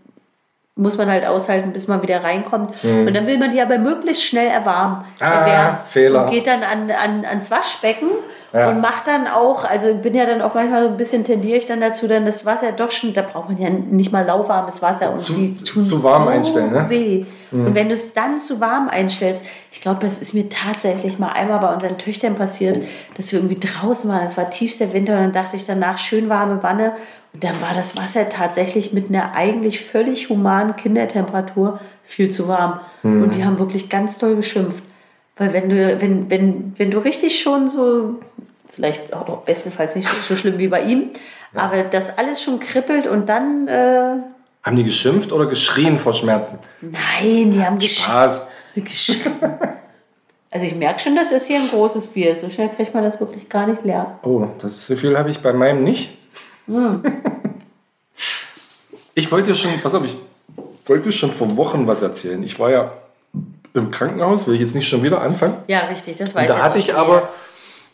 muss 0.78 0.98
man 0.98 1.08
halt 1.10 1.24
aushalten, 1.26 1.72
bis 1.72 1.88
man 1.88 2.02
wieder 2.02 2.22
reinkommt. 2.22 2.84
Und 2.84 3.14
dann 3.14 3.26
will 3.26 3.38
man 3.38 3.50
die 3.50 3.62
aber 3.62 3.78
möglichst 3.78 4.24
schnell 4.24 4.48
erwarmen. 4.48 4.98
Mhm. 4.98 5.26
Ah, 5.26 5.30
erwärmen. 5.32 5.78
Fehler. 5.86 6.24
Und 6.24 6.30
geht 6.30 6.46
dann 6.46 6.62
an, 6.62 6.90
an, 6.90 7.24
ans 7.24 7.50
Waschbecken 7.50 8.08
Ja. 8.56 8.70
und 8.70 8.80
macht 8.80 9.06
dann 9.06 9.26
auch, 9.26 9.64
also 9.64 9.92
bin 9.94 10.14
ja 10.14 10.24
dann 10.24 10.40
auch 10.40 10.54
manchmal 10.54 10.84
so 10.84 10.88
ein 10.88 10.96
bisschen 10.96 11.24
tendiere 11.24 11.58
ich 11.58 11.66
dann 11.66 11.80
dazu, 11.80 12.08
dann 12.08 12.24
das 12.24 12.46
Wasser 12.46 12.72
doch 12.72 12.90
schon, 12.90 13.12
da 13.12 13.22
braucht 13.22 13.50
man 13.50 13.58
ja 13.60 13.68
nicht 13.68 14.12
mal 14.12 14.24
lauwarmes 14.24 14.80
Wasser 14.80 15.10
und 15.12 15.20
Zu- 15.20 15.34
die 15.34 15.56
tun 15.62 15.82
zu 15.84 16.02
warm 16.02 16.24
so 16.24 16.30
einstellen, 16.30 16.72
ne? 16.72 16.86
weh. 16.88 17.24
Und 17.52 17.74
wenn 17.74 17.88
du 17.88 17.94
es 17.94 18.12
dann 18.12 18.40
zu 18.40 18.60
warm 18.60 18.88
einstellst, 18.88 19.44
ich 19.70 19.80
glaube, 19.80 20.00
das 20.00 20.18
ist 20.18 20.34
mir 20.34 20.48
tatsächlich 20.48 21.18
mal 21.18 21.32
einmal 21.32 21.58
bei 21.60 21.72
unseren 21.72 21.96
Töchtern 21.98 22.34
passiert, 22.34 22.78
dass 23.16 23.30
wir 23.32 23.38
irgendwie 23.38 23.60
draußen 23.60 24.10
waren, 24.10 24.26
es 24.26 24.36
war 24.36 24.50
tiefster 24.50 24.92
Winter 24.92 25.14
und 25.14 25.20
dann 25.22 25.32
dachte 25.32 25.56
ich 25.56 25.64
danach 25.66 25.98
schön 25.98 26.28
warme 26.28 26.62
Wanne 26.62 26.92
und 27.32 27.44
dann 27.44 27.60
war 27.60 27.74
das 27.74 27.96
Wasser 27.96 28.28
tatsächlich 28.28 28.92
mit 28.92 29.10
einer 29.10 29.32
eigentlich 29.34 29.80
völlig 29.84 30.28
humanen 30.28 30.74
Kindertemperatur 30.76 31.78
viel 32.04 32.30
zu 32.30 32.48
warm. 32.48 32.80
Und 33.02 33.34
die 33.36 33.44
haben 33.44 33.58
wirklich 33.58 33.88
ganz 33.88 34.18
doll 34.18 34.34
geschimpft. 34.36 34.82
Weil 35.36 35.52
wenn 35.52 35.68
du, 35.68 36.00
wenn, 36.00 36.30
wenn, 36.30 36.72
wenn 36.76 36.90
du 36.90 36.98
richtig 36.98 37.40
schon 37.40 37.68
so, 37.68 38.20
vielleicht 38.70 39.12
auch 39.12 39.42
bestenfalls 39.42 39.94
nicht 39.96 40.08
so 40.24 40.34
schlimm 40.36 40.58
wie 40.58 40.68
bei 40.68 40.82
ihm, 40.82 41.10
aber 41.54 41.82
das 41.84 42.16
alles 42.18 42.42
schon 42.42 42.58
kribbelt 42.58 43.06
und 43.06 43.28
dann, 43.28 43.68
äh, 43.68 44.16
Haben 44.62 44.76
die 44.76 44.84
geschimpft 44.84 45.32
oder 45.32 45.46
geschrien 45.46 45.98
vor 45.98 46.14
Schmerzen? 46.14 46.58
nein, 46.80 47.52
die 47.52 47.62
haben 47.62 47.80
Spaß. 47.80 48.46
geschrien. 48.74 49.32
Also 50.50 50.64
ich 50.64 50.74
merke 50.74 51.00
schon, 51.00 51.14
das 51.16 51.32
ist 51.32 51.48
hier 51.48 51.58
ein 51.58 51.68
großes 51.68 52.06
Bier. 52.08 52.34
So 52.34 52.48
schnell 52.48 52.70
kriegt 52.70 52.94
man 52.94 53.04
das 53.04 53.20
wirklich 53.20 53.48
gar 53.48 53.66
nicht 53.66 53.84
leer. 53.84 54.18
Oh, 54.22 54.46
das 54.58 54.86
Gefühl 54.86 55.18
habe 55.18 55.30
ich 55.30 55.40
bei 55.40 55.52
meinem 55.52 55.84
nicht. 55.84 56.16
Hm. 56.66 57.02
Ich 59.14 59.30
wollte 59.30 59.54
schon, 59.54 59.80
pass 59.82 59.94
auf, 59.94 60.04
ich 60.04 60.16
wollte 60.86 61.12
schon 61.12 61.30
vor 61.30 61.56
Wochen 61.56 61.86
was 61.86 62.02
erzählen. 62.02 62.42
Ich 62.42 62.58
war 62.58 62.70
ja 62.70 62.92
im 63.76 63.90
Krankenhaus, 63.90 64.46
will 64.46 64.54
ich 64.54 64.60
jetzt 64.60 64.74
nicht 64.74 64.88
schon 64.88 65.02
wieder 65.02 65.20
anfangen. 65.20 65.56
Ja, 65.68 65.80
richtig, 65.80 66.16
das 66.16 66.34
weiß 66.34 66.46
da 66.46 66.54
jetzt 66.54 66.62
hatte 66.62 66.78
ich 66.78 66.94
aber, 66.94 67.28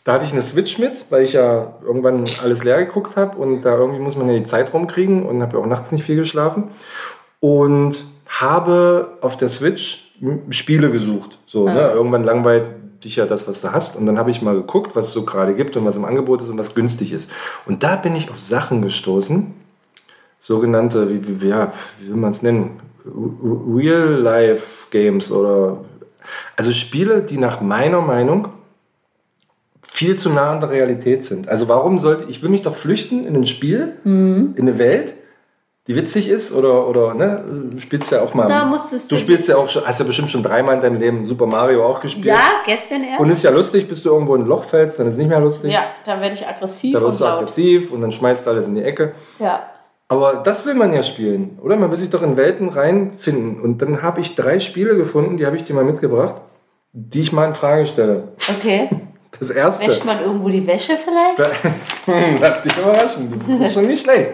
da 0.03 0.13
hatte 0.13 0.25
ich 0.25 0.31
eine 0.31 0.41
Switch 0.41 0.77
mit, 0.79 1.05
weil 1.09 1.23
ich 1.23 1.33
ja 1.33 1.73
irgendwann 1.85 2.25
alles 2.41 2.63
leer 2.63 2.83
geguckt 2.83 3.15
habe 3.15 3.37
und 3.37 3.61
da 3.61 3.75
irgendwie 3.75 3.99
muss 3.99 4.15
man 4.15 4.27
ja 4.27 4.37
die 4.37 4.45
Zeit 4.45 4.73
rumkriegen 4.73 5.25
und 5.25 5.41
habe 5.41 5.57
ja 5.57 5.63
auch 5.63 5.67
nachts 5.67 5.91
nicht 5.91 6.03
viel 6.03 6.15
geschlafen 6.15 6.71
und 7.39 8.03
habe 8.27 9.17
auf 9.21 9.37
der 9.37 9.49
Switch 9.49 10.11
Spiele 10.49 10.89
gesucht. 10.89 11.37
So, 11.45 11.65
ne? 11.65 11.91
Irgendwann 11.91 12.23
langweilt 12.23 12.67
dich 13.03 13.17
ja 13.17 13.25
das, 13.25 13.47
was 13.47 13.61
du 13.61 13.71
hast 13.71 13.95
und 13.95 14.05
dann 14.05 14.17
habe 14.17 14.31
ich 14.31 14.41
mal 14.41 14.55
geguckt, 14.55 14.95
was 14.95 15.07
es 15.07 15.13
so 15.13 15.25
gerade 15.25 15.53
gibt 15.55 15.75
und 15.75 15.85
was 15.85 15.97
im 15.97 16.05
Angebot 16.05 16.41
ist 16.41 16.49
und 16.49 16.57
was 16.57 16.73
günstig 16.75 17.11
ist. 17.11 17.29
Und 17.65 17.83
da 17.83 17.95
bin 17.95 18.15
ich 18.15 18.29
auf 18.29 18.39
Sachen 18.39 18.81
gestoßen, 18.81 19.53
sogenannte, 20.45 21.09
wie, 21.09 21.41
wie, 21.41 21.47
ja, 21.47 21.71
wie 21.99 22.09
will 22.09 22.17
man 22.17 22.31
es 22.31 22.41
nennen, 22.41 22.81
Real-Life-Games 23.05 25.31
oder 25.31 25.77
also 26.55 26.71
Spiele, 26.71 27.21
die 27.21 27.37
nach 27.37 27.61
meiner 27.61 28.01
Meinung 28.01 28.49
viel 29.81 30.15
zu 30.17 30.29
nah 30.29 30.51
an 30.51 30.59
der 30.59 30.69
Realität 30.69 31.23
sind. 31.25 31.47
Also 31.47 31.67
warum 31.69 31.99
sollte 31.99 32.25
ich 32.29 32.41
will 32.41 32.49
mich 32.49 32.61
doch 32.61 32.75
flüchten 32.75 33.25
in 33.25 33.35
ein 33.35 33.47
Spiel, 33.47 33.93
Mhm. 34.03 34.53
in 34.57 34.67
eine 34.67 34.79
Welt, 34.79 35.13
die 35.87 35.95
witzig 35.97 36.29
ist 36.29 36.53
oder 36.53 36.87
oder 36.87 37.13
ne, 37.13 37.43
du 37.71 37.79
spielst 37.79 38.09
ja 38.11 38.21
auch 38.21 38.33
mal. 38.33 38.47
Da 38.47 38.65
musstest 38.65 39.11
du 39.11 39.15
du- 39.15 39.21
spielst 39.21 39.47
ja 39.49 39.57
auch 39.57 39.69
schon, 39.69 39.85
hast 39.85 39.99
ja 39.99 40.05
bestimmt 40.05 40.31
schon 40.31 40.41
dreimal 40.43 40.75
in 40.75 40.81
deinem 40.81 40.99
Leben 40.99 41.25
Super 41.25 41.45
Mario 41.45 41.85
auch 41.85 41.99
gespielt. 42.01 42.25
Ja, 42.27 42.39
gestern 42.65 43.03
erst. 43.03 43.19
Und 43.19 43.29
ist 43.29 43.43
ja 43.43 43.51
lustig, 43.51 43.87
bis 43.89 44.01
du 44.03 44.09
irgendwo 44.11 44.35
in 44.35 44.41
ein 44.43 44.47
Loch 44.47 44.63
fällst, 44.63 44.99
dann 44.99 45.07
ist 45.07 45.13
es 45.13 45.19
nicht 45.19 45.27
mehr 45.29 45.41
lustig. 45.41 45.71
ja, 45.73 45.83
dann 46.05 46.21
werde 46.21 46.35
ich 46.35 46.47
aggressiv 46.47 46.93
Da 46.93 46.99
und 46.99 47.05
wirst 47.05 47.19
du 47.21 47.25
aggressiv 47.25 47.91
und 47.91 48.01
dann 48.01 48.11
schmeißt 48.13 48.45
du 48.45 48.51
alles 48.51 48.67
in 48.69 48.75
die 48.75 48.83
Ecke. 48.83 49.11
Ja. 49.39 49.67
Aber 50.13 50.43
das 50.43 50.63
will 50.67 50.75
man 50.75 50.93
ja 50.93 51.01
spielen, 51.01 51.57
oder? 51.63 51.75
Man 51.75 51.89
will 51.89 51.97
sich 51.97 52.11
doch 52.11 52.21
in 52.21 52.37
Welten 52.37 52.69
reinfinden. 52.69 53.59
Und 53.59 53.81
dann 53.81 54.03
habe 54.03 54.21
ich 54.21 54.35
drei 54.35 54.59
Spiele 54.59 54.95
gefunden, 54.95 55.37
die 55.37 55.45
habe 55.47 55.55
ich 55.55 55.63
dir 55.63 55.73
mal 55.73 55.83
mitgebracht, 55.83 56.35
die 56.91 57.21
ich 57.21 57.31
mal 57.31 57.47
in 57.47 57.55
Frage 57.55 57.85
stelle. 57.85 58.29
Okay. 58.57 58.89
Das 59.39 59.49
erste. 59.49 59.87
Wäscht 59.87 60.05
man 60.05 60.21
irgendwo 60.21 60.47
die 60.47 60.65
Wäsche 60.67 60.95
vielleicht? 60.95 61.51
Lass 62.39 62.61
dich 62.61 62.77
überraschen, 62.77 63.41
das 63.47 63.59
ist 63.67 63.73
schon 63.73 63.87
nicht 63.87 64.03
schlecht. 64.03 64.29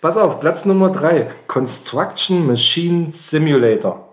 Pass 0.00 0.16
auf, 0.16 0.40
Platz 0.40 0.64
Nummer 0.64 0.90
drei. 0.90 1.30
Construction 1.46 2.44
Machine 2.44 3.08
Simulator. 3.08 4.08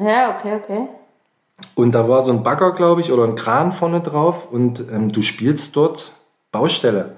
Ja, 0.00 0.36
okay, 0.38 0.60
okay. 0.62 0.88
Und 1.74 1.96
da 1.96 2.08
war 2.08 2.22
so 2.22 2.30
ein 2.30 2.44
Bagger, 2.44 2.72
glaube 2.74 3.00
ich, 3.00 3.10
oder 3.10 3.24
ein 3.24 3.34
Kran 3.34 3.72
vorne 3.72 4.00
drauf 4.02 4.46
und 4.52 4.84
ähm, 4.92 5.10
du 5.10 5.20
spielst 5.22 5.74
dort 5.74 6.12
Baustelle. 6.52 7.16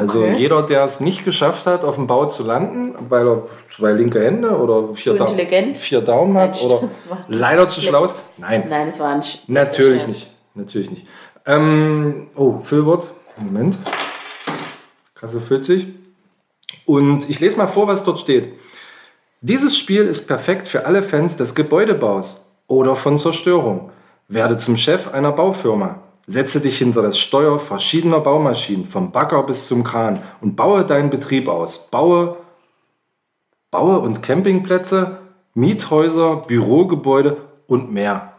Also 0.00 0.20
Okay. 0.20 0.36
jeder, 0.38 0.62
der 0.62 0.82
es 0.84 1.00
nicht 1.00 1.24
geschafft 1.24 1.66
hat, 1.66 1.84
auf 1.84 1.96
dem 1.96 2.06
Bau 2.06 2.26
zu 2.26 2.42
landen, 2.42 2.94
weil 3.10 3.26
er 3.28 3.42
zwei 3.74 3.92
linke 3.92 4.22
Hände 4.24 4.50
oder 4.56 4.94
vier, 4.94 5.12
intelligent? 5.16 5.76
vier 5.76 6.00
Daumen 6.00 6.36
hat 6.38 6.52
Mensch, 6.52 6.62
oder 6.62 6.88
leider 7.28 7.68
zu 7.68 7.80
schlau 7.82 8.04
ist. 8.04 8.14
Nein, 8.38 8.64
Nein, 8.68 8.88
es 8.88 8.98
war 8.98 9.08
ein 9.10 9.22
Sch 9.22 9.40
natürlich 9.46 10.06
nicht. 10.06 10.30
Natürlich 10.54 10.90
nicht. 10.90 11.06
Ähm, 11.46 12.28
oh, 12.34 12.60
Füllwort. 12.62 13.08
Moment. 13.36 13.78
Kasse 15.14 15.40
füllt 15.40 15.66
sich. 15.66 15.86
Und 16.86 17.28
ich 17.28 17.40
lese 17.40 17.56
mal 17.58 17.66
vor, 17.66 17.86
was 17.86 18.04
dort 18.04 18.20
steht. 18.20 18.48
Dieses 19.42 19.76
Spiel 19.76 20.06
ist 20.06 20.26
perfekt 20.26 20.66
für 20.68 20.86
alle 20.86 21.02
Fans 21.02 21.36
des 21.36 21.54
Gebäudebaus 21.54 22.40
oder 22.66 22.96
von 22.96 23.18
Zerstörung. 23.18 23.90
Werde 24.28 24.56
zum 24.56 24.76
Chef 24.76 25.12
einer 25.12 25.32
Baufirma. 25.32 26.00
Setze 26.30 26.60
dich 26.60 26.78
hinter 26.78 27.02
das 27.02 27.18
Steuer 27.18 27.58
verschiedener 27.58 28.20
Baumaschinen, 28.20 28.86
vom 28.86 29.10
Bagger 29.10 29.42
bis 29.42 29.66
zum 29.66 29.82
Kran 29.82 30.22
und 30.40 30.54
baue 30.54 30.84
deinen 30.84 31.10
Betrieb 31.10 31.48
aus. 31.48 31.88
Baue, 31.90 32.36
baue 33.72 33.98
und 33.98 34.22
Campingplätze, 34.22 35.18
Miethäuser, 35.54 36.36
Bürogebäude 36.36 37.38
und 37.66 37.92
mehr. 37.92 38.34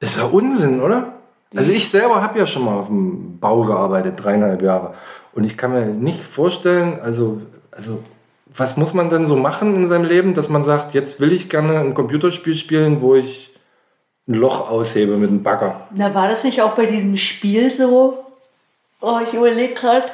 Das 0.00 0.10
ist 0.10 0.18
ja 0.18 0.24
Unsinn, 0.24 0.80
oder? 0.80 1.12
Also 1.54 1.70
ich 1.70 1.88
selber 1.88 2.22
habe 2.22 2.40
ja 2.40 2.46
schon 2.46 2.64
mal 2.64 2.74
auf 2.74 2.88
dem 2.88 3.38
Bau 3.38 3.62
gearbeitet, 3.62 4.14
dreieinhalb 4.16 4.60
Jahre. 4.60 4.94
Und 5.34 5.44
ich 5.44 5.56
kann 5.56 5.72
mir 5.72 5.86
nicht 5.86 6.24
vorstellen, 6.24 6.98
also, 7.00 7.40
also 7.70 8.02
was 8.46 8.76
muss 8.76 8.94
man 8.94 9.10
denn 9.10 9.26
so 9.26 9.36
machen 9.36 9.76
in 9.76 9.86
seinem 9.86 10.06
Leben, 10.06 10.34
dass 10.34 10.48
man 10.48 10.64
sagt, 10.64 10.92
jetzt 10.92 11.20
will 11.20 11.30
ich 11.30 11.48
gerne 11.48 11.78
ein 11.78 11.94
Computerspiel 11.94 12.56
spielen, 12.56 13.00
wo 13.00 13.14
ich 13.14 13.54
ein 14.28 14.34
Loch 14.34 14.70
aushebe 14.70 15.16
mit 15.16 15.30
einem 15.30 15.42
Bagger. 15.42 15.88
Na, 15.92 16.14
war 16.14 16.28
das 16.28 16.44
nicht 16.44 16.62
auch 16.62 16.72
bei 16.72 16.84
diesem 16.86 17.16
Spiel 17.16 17.70
so? 17.70 18.18
Oh, 19.00 19.18
ich 19.24 19.32
überlege 19.32 19.72
gerade, 19.74 20.04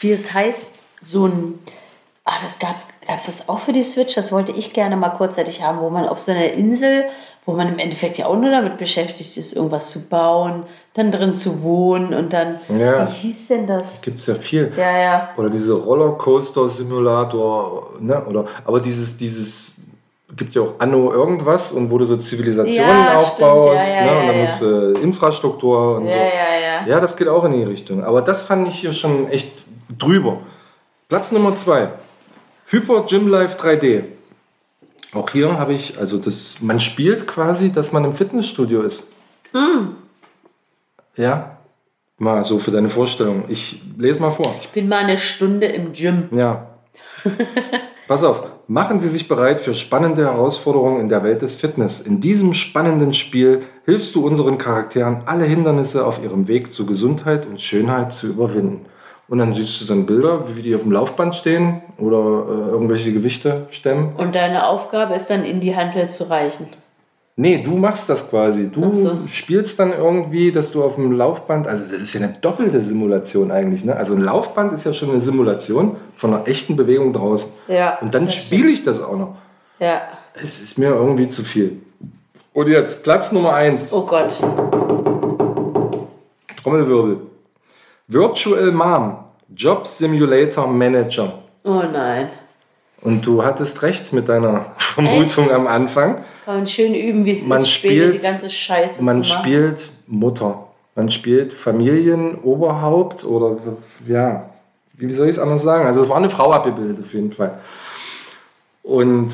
wie 0.00 0.10
es 0.10 0.34
heißt. 0.34 0.66
So 1.02 1.26
ein. 1.26 1.60
Ah, 2.24 2.38
das 2.42 2.58
gab's, 2.58 2.88
gab's 3.06 3.26
das 3.26 3.48
auch 3.48 3.60
für 3.60 3.72
die 3.72 3.84
Switch? 3.84 4.16
Das 4.16 4.32
wollte 4.32 4.50
ich 4.50 4.72
gerne 4.72 4.96
mal 4.96 5.10
kurzzeitig 5.10 5.62
haben, 5.62 5.78
wo 5.80 5.90
man 5.90 6.08
auf 6.08 6.20
so 6.20 6.32
einer 6.32 6.50
Insel, 6.50 7.04
wo 7.44 7.52
man 7.52 7.68
im 7.68 7.78
Endeffekt 7.78 8.18
ja 8.18 8.26
auch 8.26 8.36
nur 8.36 8.50
damit 8.50 8.78
beschäftigt 8.78 9.36
ist, 9.36 9.54
irgendwas 9.54 9.90
zu 9.90 10.08
bauen, 10.08 10.64
dann 10.94 11.12
drin 11.12 11.36
zu 11.36 11.62
wohnen 11.62 12.14
und 12.14 12.32
dann. 12.32 12.58
Ja. 12.76 13.06
Wie 13.06 13.12
hieß 13.12 13.46
denn 13.48 13.68
das? 13.68 14.00
Gibt 14.00 14.18
es 14.18 14.26
ja 14.26 14.34
viel. 14.34 14.72
Ja, 14.76 14.98
ja. 14.98 15.28
Oder 15.36 15.50
diese 15.50 15.74
Rollercoaster-Simulator, 15.74 17.92
ne? 18.00 18.24
Oder, 18.24 18.46
aber 18.64 18.80
dieses, 18.80 19.16
dieses, 19.16 19.75
gibt 20.36 20.54
ja 20.54 20.62
auch 20.62 20.74
Anno 20.78 21.12
irgendwas 21.12 21.72
und 21.72 21.90
wo 21.90 21.98
du 21.98 22.04
so 22.04 22.16
Zivilisationen 22.16 22.76
Ja, 23.06 23.16
aufbaust. 23.18 23.86
Ja, 23.88 24.06
ja, 24.06 24.12
ne? 24.14 24.20
und 24.20 24.26
dann 24.28 24.38
musst 24.38 24.62
du 24.62 24.92
Infrastruktur 25.02 25.96
und 25.96 26.08
so. 26.08 26.14
ja, 26.14 26.24
ja. 26.24 26.86
Ja, 26.86 27.00
das 27.00 27.16
geht 27.16 27.28
auch 27.28 27.44
in 27.44 27.52
die 27.52 27.64
Richtung. 27.64 28.04
Aber 28.04 28.22
das 28.22 28.44
fand 28.44 28.68
ich 28.68 28.76
hier 28.76 28.92
schon 28.92 29.28
echt 29.28 29.50
drüber. 29.98 30.38
Platz 31.08 31.32
Nummer 31.32 31.54
zwei. 31.56 31.88
Hyper 32.66 33.02
Gym 33.06 33.28
Life 33.28 33.58
3D. 33.58 34.04
Auch 35.14 35.30
hier 35.30 35.58
habe 35.58 35.72
ich, 35.72 35.98
also 35.98 36.18
das, 36.18 36.60
man 36.60 36.80
spielt 36.80 37.26
quasi, 37.26 37.72
dass 37.72 37.92
man 37.92 38.04
im 38.04 38.12
Fitnessstudio 38.12 38.82
ist. 38.82 39.10
Hm. 39.52 39.96
Ja, 41.16 41.56
mal 42.18 42.44
so 42.44 42.58
für 42.58 42.70
deine 42.70 42.90
Vorstellung. 42.90 43.44
Ich 43.48 43.80
lese 43.96 44.20
mal 44.20 44.30
vor. 44.30 44.54
Ich 44.60 44.68
bin 44.68 44.88
mal 44.88 45.04
eine 45.04 45.16
Stunde 45.16 45.66
im 45.66 45.92
Gym. 45.92 46.28
Ja. 46.32 46.66
Pass 48.08 48.22
auf, 48.22 48.42
machen 48.68 48.98
Sie 48.98 49.08
sich 49.08 49.28
bereit 49.28 49.60
für 49.60 49.74
spannende 49.74 50.24
Herausforderungen 50.24 51.00
in 51.00 51.08
der 51.08 51.22
Welt 51.22 51.42
des 51.42 51.56
Fitness. 51.56 52.00
In 52.00 52.20
diesem 52.20 52.54
spannenden 52.54 53.12
Spiel 53.12 53.62
hilfst 53.84 54.14
du 54.14 54.26
unseren 54.26 54.58
Charakteren, 54.58 55.22
alle 55.26 55.44
Hindernisse 55.44 56.06
auf 56.06 56.22
ihrem 56.22 56.48
Weg 56.48 56.72
zu 56.72 56.86
Gesundheit 56.86 57.46
und 57.46 57.60
Schönheit 57.60 58.12
zu 58.12 58.26
überwinden. 58.26 58.86
Und 59.28 59.38
dann 59.38 59.54
siehst 59.54 59.80
du 59.80 59.86
dann 59.86 60.06
Bilder, 60.06 60.56
wie 60.56 60.62
die 60.62 60.74
auf 60.74 60.82
dem 60.82 60.92
Laufband 60.92 61.34
stehen 61.34 61.82
oder 61.98 62.16
äh, 62.16 62.70
irgendwelche 62.70 63.12
Gewichte 63.12 63.66
stemmen. 63.70 64.14
Und 64.16 64.34
deine 64.34 64.68
Aufgabe 64.68 65.14
ist 65.14 65.28
dann 65.30 65.44
in 65.44 65.60
die 65.60 65.74
Handel 65.74 66.08
zu 66.10 66.30
reichen. 66.30 66.68
Nee, 67.38 67.62
du 67.62 67.76
machst 67.76 68.08
das 68.08 68.30
quasi. 68.30 68.70
Du 68.70 68.90
so. 68.92 69.20
spielst 69.26 69.78
dann 69.78 69.92
irgendwie, 69.92 70.52
dass 70.52 70.72
du 70.72 70.82
auf 70.82 70.94
dem 70.94 71.12
Laufband, 71.12 71.68
also 71.68 71.84
das 71.84 72.00
ist 72.00 72.14
ja 72.14 72.22
eine 72.22 72.34
doppelte 72.40 72.80
Simulation 72.80 73.50
eigentlich. 73.50 73.84
Ne? 73.84 73.94
Also 73.94 74.14
ein 74.14 74.22
Laufband 74.22 74.72
ist 74.72 74.86
ja 74.86 74.94
schon 74.94 75.10
eine 75.10 75.20
Simulation 75.20 75.98
von 76.14 76.32
einer 76.32 76.48
echten 76.48 76.76
Bewegung 76.76 77.12
draußen. 77.12 77.50
Ja. 77.68 77.98
Und 77.98 78.14
dann 78.14 78.30
spiele 78.30 78.70
ich 78.70 78.84
das 78.84 79.02
auch 79.02 79.18
noch. 79.18 79.36
Ja. 79.78 80.00
Es 80.34 80.62
ist 80.62 80.78
mir 80.78 80.88
irgendwie 80.88 81.28
zu 81.28 81.44
viel. 81.44 81.82
Und 82.54 82.68
jetzt 82.68 83.04
Platz 83.04 83.32
Nummer 83.32 83.52
1. 83.52 83.92
Oh 83.92 84.06
Gott. 84.06 84.40
Trommelwirbel. 86.62 87.18
Virtual 88.08 88.72
Mom. 88.72 89.18
Job 89.54 89.86
Simulator 89.86 90.66
Manager. 90.66 91.42
Oh 91.64 91.82
nein. 91.92 92.30
Und 93.06 93.24
du 93.26 93.44
hattest 93.44 93.82
recht 93.82 94.12
mit 94.12 94.28
deiner 94.28 94.66
Vermutung 94.78 95.50
am 95.52 95.66
Anfang. 95.66 96.24
Kann 96.44 96.56
man 96.58 96.66
schön 96.66 96.94
üben, 96.94 97.24
wie 97.24 97.30
es 97.32 97.44
Man 97.46 97.60
ist, 97.60 97.70
spielt- 97.70 98.14
die 98.14 98.18
ganze 98.18 98.50
Scheiße 98.50 99.02
Man 99.02 99.22
spielt 99.24 99.88
Mutter. 100.06 100.64
Man 100.94 101.10
spielt 101.10 101.52
Familienoberhaupt 101.52 103.24
oder 103.24 103.56
ja, 104.08 104.48
wie 104.94 105.12
soll 105.12 105.26
ich 105.28 105.36
es 105.36 105.38
anders 105.38 105.62
sagen? 105.62 105.86
Also 105.86 106.00
es 106.00 106.08
war 106.08 106.16
eine 106.16 106.30
Frau 106.30 106.50
abgebildet 106.52 106.98
auf 107.02 107.12
jeden 107.12 107.32
Fall. 107.32 107.58
Und 108.82 109.28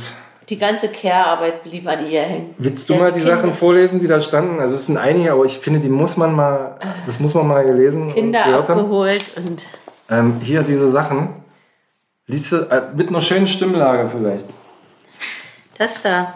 Die 0.48 0.58
ganze 0.58 0.88
Care-Arbeit 0.88 1.62
blieb 1.62 1.86
an 1.86 2.06
ihr 2.08 2.22
hängen. 2.22 2.54
willst 2.58 2.88
du 2.90 2.94
Ja, 2.94 3.00
mal 3.00 3.12
die, 3.12 3.20
Kinder- 3.20 3.36
Sachen 3.36 3.54
vorlesen, 3.54 4.00
die 4.00 4.06
da 4.08 4.20
standen? 4.20 4.58
Also 4.60 4.74
es 4.74 4.86
sind 4.86 4.96
einige, 4.96 5.32
aber 5.32 5.44
ich 5.44 5.58
finde, 5.58 5.78
die 5.80 5.88
muss 5.88 6.16
man 6.16 6.34
mal, 6.34 6.76
das 7.06 7.20
muss 7.20 7.32
man 7.34 7.46
mal 7.46 7.64
gelesen 7.64 8.08
und 8.08 8.14
Kinder 8.14 8.44
gehört 8.44 8.68
haben. 8.68 8.80
abgeholt 8.80 9.24
und 9.36 9.62
Ähm, 10.10 10.40
hier 10.42 10.62
diese 10.62 10.90
Sachen. 10.90 11.28
Liest 12.26 12.52
du, 12.52 12.56
äh, 12.70 12.82
mit 12.94 13.08
einer 13.08 13.20
schönen 13.20 13.46
Stimmlage 13.46 14.08
vielleicht. 14.10 14.46
das 15.78 16.02
da. 16.02 16.34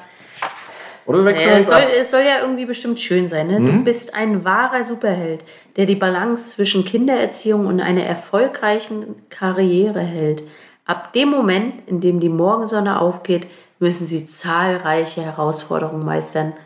Oder 1.07 1.25
wechseln 1.25 1.53
wir 1.53 1.59
es, 1.59 1.69
soll, 1.69 1.77
ab? 1.77 1.89
es 1.97 2.11
soll 2.11 2.23
ja 2.23 2.41
irgendwie 2.41 2.65
bestimmt 2.65 2.99
schön 2.99 3.29
sein. 3.29 3.47
Ne? 3.47 3.61
Mhm. 3.61 3.67
Du 3.67 3.85
bist 3.85 4.15
ein 4.15 4.45
wahrer 4.45 4.83
Superheld, 4.83 5.45
der 5.77 5.87
die 5.87 5.95
Balance 5.95 6.57
zwischen 6.57 6.85
Kindererziehung 6.85 7.67
und 7.67 7.81
einer 7.81 8.03
erfolgreichen 8.03 9.15
Karriere 9.29 10.01
hält. 10.01 10.43
Ab 10.85 11.13
dem 11.13 11.31
Moment, 11.31 11.87
in 11.87 12.01
dem 12.01 12.19
die 12.19 12.29
Morgensonne 12.29 13.01
aufgeht, 13.01 13.47
müssen 13.79 14.07
sie 14.07 14.27
zahlreiche 14.27 15.23
Herausforderungen 15.23 16.05
meistern. 16.05 16.55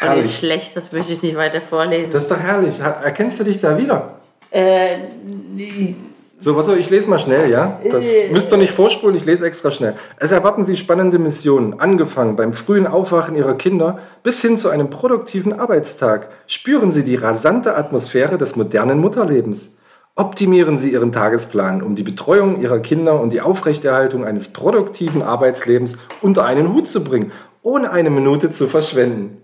Und 0.00 0.18
ist 0.18 0.38
schlecht, 0.38 0.76
das 0.76 0.92
möchte 0.92 1.12
ich 1.12 1.22
nicht 1.22 1.36
weiter 1.36 1.60
vorlesen. 1.60 2.12
Das 2.12 2.22
ist 2.22 2.30
doch 2.30 2.38
herrlich. 2.38 2.78
Erkennst 2.78 3.40
du 3.40 3.44
dich 3.44 3.60
da 3.60 3.76
wieder? 3.76 4.20
äh, 4.56 4.96
So, 6.38 6.54
was 6.54 6.66
soll 6.66 6.76
ich 6.78 6.90
lese 6.90 7.08
mal 7.08 7.18
schnell, 7.18 7.50
ja? 7.50 7.80
Das 7.90 8.06
Äh. 8.06 8.30
müsst 8.30 8.52
ihr 8.52 8.58
nicht 8.58 8.72
vorspulen, 8.72 9.16
ich 9.16 9.24
lese 9.24 9.46
extra 9.46 9.70
schnell. 9.70 9.94
Es 10.18 10.32
erwarten 10.32 10.66
Sie 10.66 10.76
spannende 10.76 11.18
Missionen, 11.18 11.80
angefangen 11.80 12.36
beim 12.36 12.52
frühen 12.52 12.86
Aufwachen 12.86 13.36
Ihrer 13.36 13.54
Kinder 13.54 13.98
bis 14.22 14.42
hin 14.42 14.58
zu 14.58 14.68
einem 14.68 14.90
produktiven 14.90 15.58
Arbeitstag. 15.58 16.28
Spüren 16.46 16.92
Sie 16.92 17.04
die 17.04 17.14
rasante 17.16 17.74
Atmosphäre 17.76 18.36
des 18.36 18.54
modernen 18.54 18.98
Mutterlebens. 18.98 19.76
Optimieren 20.14 20.76
Sie 20.76 20.92
Ihren 20.92 21.10
Tagesplan, 21.10 21.82
um 21.82 21.94
die 21.96 22.02
Betreuung 22.02 22.60
Ihrer 22.60 22.80
Kinder 22.80 23.18
und 23.20 23.32
die 23.32 23.40
Aufrechterhaltung 23.40 24.24
eines 24.24 24.48
produktiven 24.48 25.22
Arbeitslebens 25.22 25.96
unter 26.20 26.44
einen 26.44 26.72
Hut 26.74 26.86
zu 26.86 27.02
bringen, 27.02 27.32
ohne 27.62 27.90
eine 27.92 28.10
Minute 28.10 28.50
zu 28.50 28.66
verschwenden. 28.66 29.38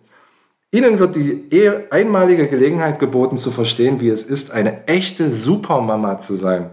Ihnen 0.71 0.99
wird 0.99 1.17
die 1.17 1.47
ehe- 1.51 1.85
einmalige 1.91 2.49
Gelegenheit 2.49 2.99
geboten 2.99 3.37
zu 3.39 3.51
verstehen, 3.51 4.01
wie 4.01 4.09
es 4.11 4.23
ist, 4.23 4.51
eine 4.53 4.87
echte 4.87 5.33
Supermama 5.33 6.19
zu 6.21 6.37
sein. 6.37 6.71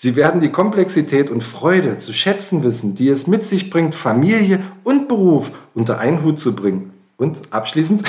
Sie 0.00 0.14
werden 0.14 0.40
die 0.40 0.50
Komplexität 0.52 1.28
und 1.28 1.42
Freude 1.42 1.98
zu 1.98 2.12
schätzen 2.12 2.62
wissen, 2.62 2.94
die 2.94 3.08
es 3.08 3.26
mit 3.26 3.44
sich 3.44 3.68
bringt, 3.68 3.96
Familie 3.96 4.60
und 4.84 5.08
Beruf 5.08 5.50
unter 5.74 5.98
einen 5.98 6.22
Hut 6.22 6.38
zu 6.38 6.54
bringen. 6.54 6.92
Und 7.16 7.52
abschließend, 7.52 8.04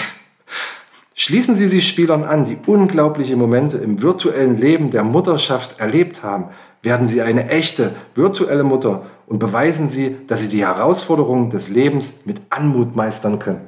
schließen 1.16 1.56
Sie 1.56 1.68
sich 1.68 1.88
Spielern 1.88 2.24
an, 2.26 2.46
die 2.46 2.58
unglaubliche 2.68 3.36
Momente 3.36 3.80
im 3.80 4.04
virtuellen 4.04 4.56
Leben 4.58 4.92
der 4.92 5.04
Mutterschaft 5.04 5.80
erlebt 5.80 6.22
haben. 6.22 6.50
Werden 6.84 7.08
Sie 7.08 7.24
eine 7.24 7.50
echte 7.50 7.96
virtuelle 8.14 8.64
Mutter 8.64 9.08
und 9.26 9.40
beweisen 9.40 9.90
Sie, 9.90 10.16
dass 10.28 10.42
Sie 10.42 10.50
die 10.50 10.64
Herausforderungen 10.68 11.50
des 11.50 11.70
Lebens 11.70 12.22
mit 12.26 12.40
Anmut 12.52 12.96
meistern 12.96 13.40
können. 13.40 13.62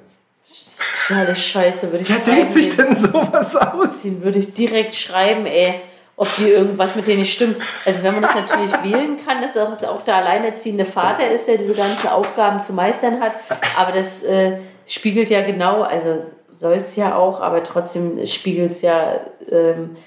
totale 1.08 1.36
Scheiße, 1.36 1.92
würde 1.92 2.04
ich 2.04 2.10
Wer 2.10 2.20
denkt 2.20 2.52
sich 2.52 2.76
Den- 2.76 2.86
denn 2.90 2.96
sowas 2.98 3.56
aus? 3.56 4.04
Den 4.04 4.22
würde 4.24 4.38
ich 4.38 4.54
direkt 4.54 4.94
schreiben, 4.94 5.48
ey, 5.48 5.74
ob 6.22 6.28
die 6.36 6.50
irgendwas 6.50 6.96
mit 6.96 7.08
denen 7.08 7.22
nicht 7.22 7.34
stimmt. 7.34 7.58
Also 7.84 8.04
wenn 8.04 8.14
man 8.14 8.22
das 8.22 8.36
natürlich 8.36 8.72
wählen 8.84 9.18
kann, 9.26 9.42
dass 9.42 9.58
auch, 9.58 9.72
dass 9.72 9.84
auch 9.84 10.04
der 10.04 10.18
alleinerziehende 10.18 10.86
Vater 10.86 11.28
ist, 11.28 11.48
der 11.48 11.58
diese 11.58 11.74
ganzen 11.74 12.10
Aufgaben 12.10 12.62
zu 12.62 12.74
meistern 12.74 13.20
hat. 13.20 13.34
Aber 13.76 13.92
das 13.92 14.22
äh, 14.22 14.58
spiegelt 14.86 15.32
ja 15.32 15.42
genau, 15.42 15.82
also 15.82 16.24
soll 16.54 16.74
es 16.74 16.96
ja 16.96 17.16
auch, 17.16 17.42
aber 17.42 17.64
trotzdem 17.64 18.24
spiegelt 18.28 18.70
es 18.70 18.84
ja, 18.84 19.20
ähm, 19.50 19.98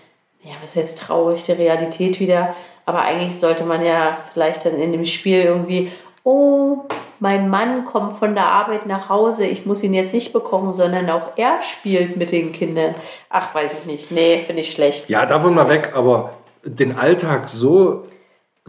ja, 0.44 0.52
was 0.62 0.76
heißt 0.76 1.00
traurig, 1.00 1.42
die 1.42 1.52
Realität 1.52 2.20
wieder. 2.20 2.54
Aber 2.86 3.00
eigentlich 3.02 3.36
sollte 3.36 3.64
man 3.64 3.84
ja 3.84 4.18
vielleicht 4.32 4.66
dann 4.66 4.78
in 4.78 4.92
dem 4.92 5.06
Spiel 5.06 5.40
irgendwie, 5.40 5.90
oh, 6.24 6.78
mein 7.20 7.48
Mann 7.48 7.84
kommt 7.84 8.18
von 8.18 8.34
der 8.34 8.46
Arbeit 8.46 8.86
nach 8.86 9.08
Hause, 9.08 9.46
ich 9.46 9.64
muss 9.66 9.82
ihn 9.82 9.94
jetzt 9.94 10.12
nicht 10.12 10.32
bekommen, 10.32 10.74
sondern 10.74 11.08
auch 11.10 11.32
er 11.36 11.62
spielt 11.62 12.16
mit 12.16 12.32
den 12.32 12.50
Kindern. 12.52 12.94
Ach, 13.30 13.54
weiß 13.54 13.78
ich 13.80 13.86
nicht. 13.86 14.10
Nee, 14.10 14.40
finde 14.40 14.62
ich 14.62 14.72
schlecht. 14.72 15.08
Ja, 15.08 15.24
davon 15.26 15.54
mal 15.54 15.68
weg, 15.68 15.92
aber 15.94 16.30
den 16.64 16.96
Alltag 16.98 17.48
so 17.48 18.04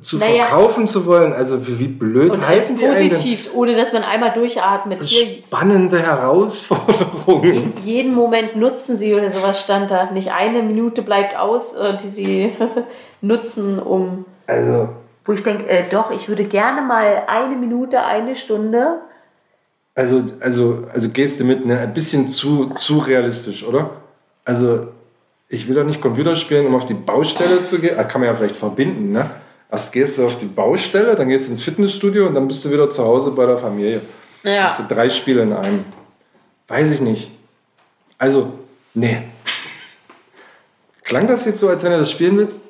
zu 0.01 0.18
Naja. 0.18 0.43
verkaufen 0.43 0.88
zu 0.88 1.06
wollen, 1.06 1.32
also 1.32 1.66
wie, 1.68 1.80
wie 1.80 1.88
blöd 1.88 2.32
Und 2.34 2.45
halten 2.45 2.78
die 2.78 2.86
einen 2.86 3.10
positiv, 3.10 3.49
ohne 3.56 3.76
dass 3.78 3.93
man 3.93 4.03
einmal 4.03 4.34
durchatmet. 4.34 5.01
Hier, 5.03 5.26
Spannende 5.45 5.99
Herausforderungen. 5.99 7.74
jeden 7.84 8.14
Moment 8.14 8.58
nutzen 8.58 8.97
sie 8.97 9.16
oder 9.16 9.32
sowas 9.32 9.62
stand 9.62 9.91
da. 9.91 10.12
Nicht 10.12 10.32
eine 10.34 10.62
Minute 10.64 11.01
bleibt 11.01 11.38
aus, 11.38 11.74
äh, 11.74 11.95
die 11.97 12.10
sie 12.10 12.51
nutzen, 13.22 13.80
um. 13.80 14.26
Also, 14.47 14.89
Wo 15.26 15.34
ich 15.34 15.43
denke, 15.43 15.67
äh, 15.67 15.89
doch, 15.89 16.11
ich 16.11 16.30
würde 16.30 16.45
gerne 16.45 16.82
mal 16.82 17.23
eine 17.28 17.55
Minute, 17.55 18.03
eine 18.03 18.36
Stunde. 18.36 18.99
also, 19.95 20.23
also, 20.39 20.84
also 20.93 21.09
gehst 21.09 21.39
du 21.39 21.43
mit, 21.43 21.65
ne, 21.65 21.80
ein 21.80 21.93
bisschen 21.93 22.30
zu, 22.30 22.69
zu 22.76 22.99
realistisch, 22.99 23.63
oder? 23.65 23.89
Also, 24.43 24.88
ich 25.49 25.67
will 25.67 25.76
doch 25.76 25.84
nicht 25.84 26.01
Computer 26.01 26.36
spielen, 26.36 26.67
um 26.67 26.76
auf 26.76 26.86
die 26.86 26.93
Baustelle 26.93 27.63
zu 27.63 27.80
gehen. 27.80 27.97
Ah, 27.97 28.03
kann 28.03 28.21
man 28.21 28.30
ja 28.30 28.36
vielleicht 28.36 28.55
verbinden, 28.55 29.11
ne? 29.11 29.30
Erst 29.71 29.91
gehst 29.91 30.17
du 30.17 30.26
auf 30.26 30.38
die 30.38 30.45
Baustelle, 30.45 31.15
dann 31.15 31.28
gehst 31.28 31.47
du 31.47 31.51
ins 31.51 31.63
Fitnessstudio 31.63 32.28
und 32.28 32.36
dann 32.36 32.47
bist 32.47 32.63
du 32.63 32.71
wieder 32.71 32.89
zu 32.89 33.03
Hause 33.03 33.32
bei 33.32 33.45
der 33.45 33.57
Familie. 33.57 34.01
Ja. 34.43 34.65
Hast 34.65 34.80
du 34.80 34.84
drei 34.84 35.09
Spiele 35.09 35.41
in 35.41 35.53
einem. 35.53 35.86
Weiß 36.67 36.91
ich 36.91 37.01
nicht. 37.01 37.32
Also, 38.17 38.53
nee. 38.93 39.23
Klang 41.03 41.28
das 41.28 41.45
jetzt 41.45 41.59
so, 41.59 41.69
als 41.69 41.84
wenn 41.84 41.91
du 41.91 41.97
das 41.99 42.11
spielen 42.11 42.38
willst? 42.38 42.61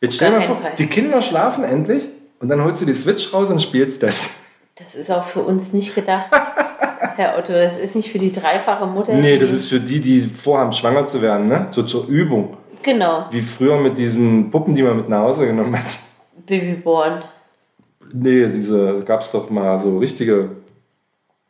Jetzt 0.00 0.16
stell 0.16 0.30
Gar 0.30 0.40
mal 0.40 0.46
vor, 0.46 0.56
Fall. 0.56 0.72
die 0.78 0.86
Kinder 0.86 1.20
schlafen 1.20 1.64
endlich 1.64 2.06
und 2.40 2.48
dann 2.48 2.62
holst 2.62 2.82
du 2.82 2.86
die 2.86 2.94
Switch 2.94 3.32
raus 3.32 3.50
und 3.50 3.60
spielst 3.60 4.02
das. 4.02 4.30
Das 4.76 4.94
ist 4.94 5.10
auch 5.10 5.24
für 5.24 5.40
uns 5.40 5.72
nicht 5.72 5.94
gedacht. 5.94 6.26
Herr 7.16 7.36
Otto, 7.36 7.52
das 7.52 7.78
ist 7.78 7.96
nicht 7.96 8.10
für 8.10 8.18
die 8.20 8.32
dreifache 8.32 8.86
Mutter. 8.86 9.12
Nee, 9.14 9.38
das 9.38 9.52
ist 9.52 9.68
für 9.68 9.80
die, 9.80 10.00
die 10.00 10.20
vorhaben, 10.20 10.72
schwanger 10.72 11.04
zu 11.06 11.20
werden, 11.20 11.48
ne? 11.48 11.66
So 11.70 11.82
zur 11.82 12.06
Übung. 12.06 12.56
Genau, 12.82 13.26
Wie 13.32 13.42
früher 13.42 13.76
mit 13.76 13.98
diesen 13.98 14.50
Puppen, 14.50 14.74
die 14.74 14.82
man 14.82 14.96
mit 14.96 15.08
nach 15.08 15.22
Hause 15.22 15.46
genommen 15.46 15.76
hat. 15.76 15.98
Babyborn. 16.46 17.24
Nee, 18.12 18.46
diese 18.46 19.00
gab 19.04 19.22
es 19.22 19.32
doch 19.32 19.50
mal 19.50 19.78
so 19.80 19.98
richtige. 19.98 20.50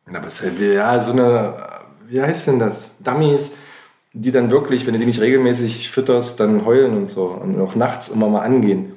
Na, 0.06 0.24
was 0.24 0.42
ja, 0.58 0.98
so 1.00 1.12
eine, 1.12 1.54
wie 2.06 2.20
heißt 2.20 2.48
denn 2.48 2.58
das? 2.58 2.94
Dummies, 2.98 3.52
die 4.20 4.32
dann 4.32 4.50
wirklich, 4.50 4.86
wenn 4.86 4.94
du 4.94 4.98
die 4.98 5.06
nicht 5.06 5.20
regelmäßig 5.20 5.90
fütterst, 5.90 6.40
dann 6.40 6.64
heulen 6.66 6.96
und 6.96 7.10
so. 7.10 7.24
Und 7.26 7.60
auch 7.60 7.74
nachts 7.74 8.08
immer 8.08 8.28
mal 8.28 8.40
angehen. 8.40 8.92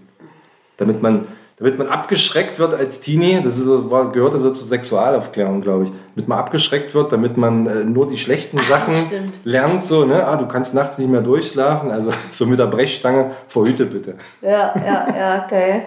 Damit 0.77 1.01
man, 1.03 1.27
damit 1.57 1.77
man 1.77 1.87
abgeschreckt 1.89 2.57
wird 2.57 2.73
als 2.73 3.01
Teenie, 3.01 3.39
das 3.43 3.57
ist, 3.57 3.65
so- 3.65 3.91
war, 3.91 4.11
gehört 4.11 4.33
also 4.33 4.49
zur 4.49 4.65
Sexualaufklärung, 4.67 5.61
glaube 5.61 5.83
ich. 5.85 5.91
Damit 6.15 6.27
man 6.27 6.39
abgeschreckt 6.39 6.95
wird, 6.95 7.11
damit 7.11 7.37
man 7.37 7.67
äh, 7.67 7.83
nur 7.83 8.07
die 8.09 8.17
schlechten 8.17 8.57
Sachen 8.67 8.93
stimmt. 8.95 9.39
lernt, 9.43 9.83
so, 9.83 10.05
ne? 10.05 10.25
Ah, 10.25 10.37
du 10.37 10.47
kannst 10.47 10.73
nachts 10.73 10.97
nicht 10.97 11.09
mehr 11.11 11.21
durchschlafen, 11.21 11.91
also 11.91 12.11
so 12.31 12.47
mit 12.47 12.57
der 12.57 12.65
Brechstange, 12.67 13.31
verhüte 13.47 13.85
bitte. 13.85 14.15
Ja, 14.41 14.73
ja, 14.75 15.07
ja, 15.15 15.47
geil. 15.47 15.85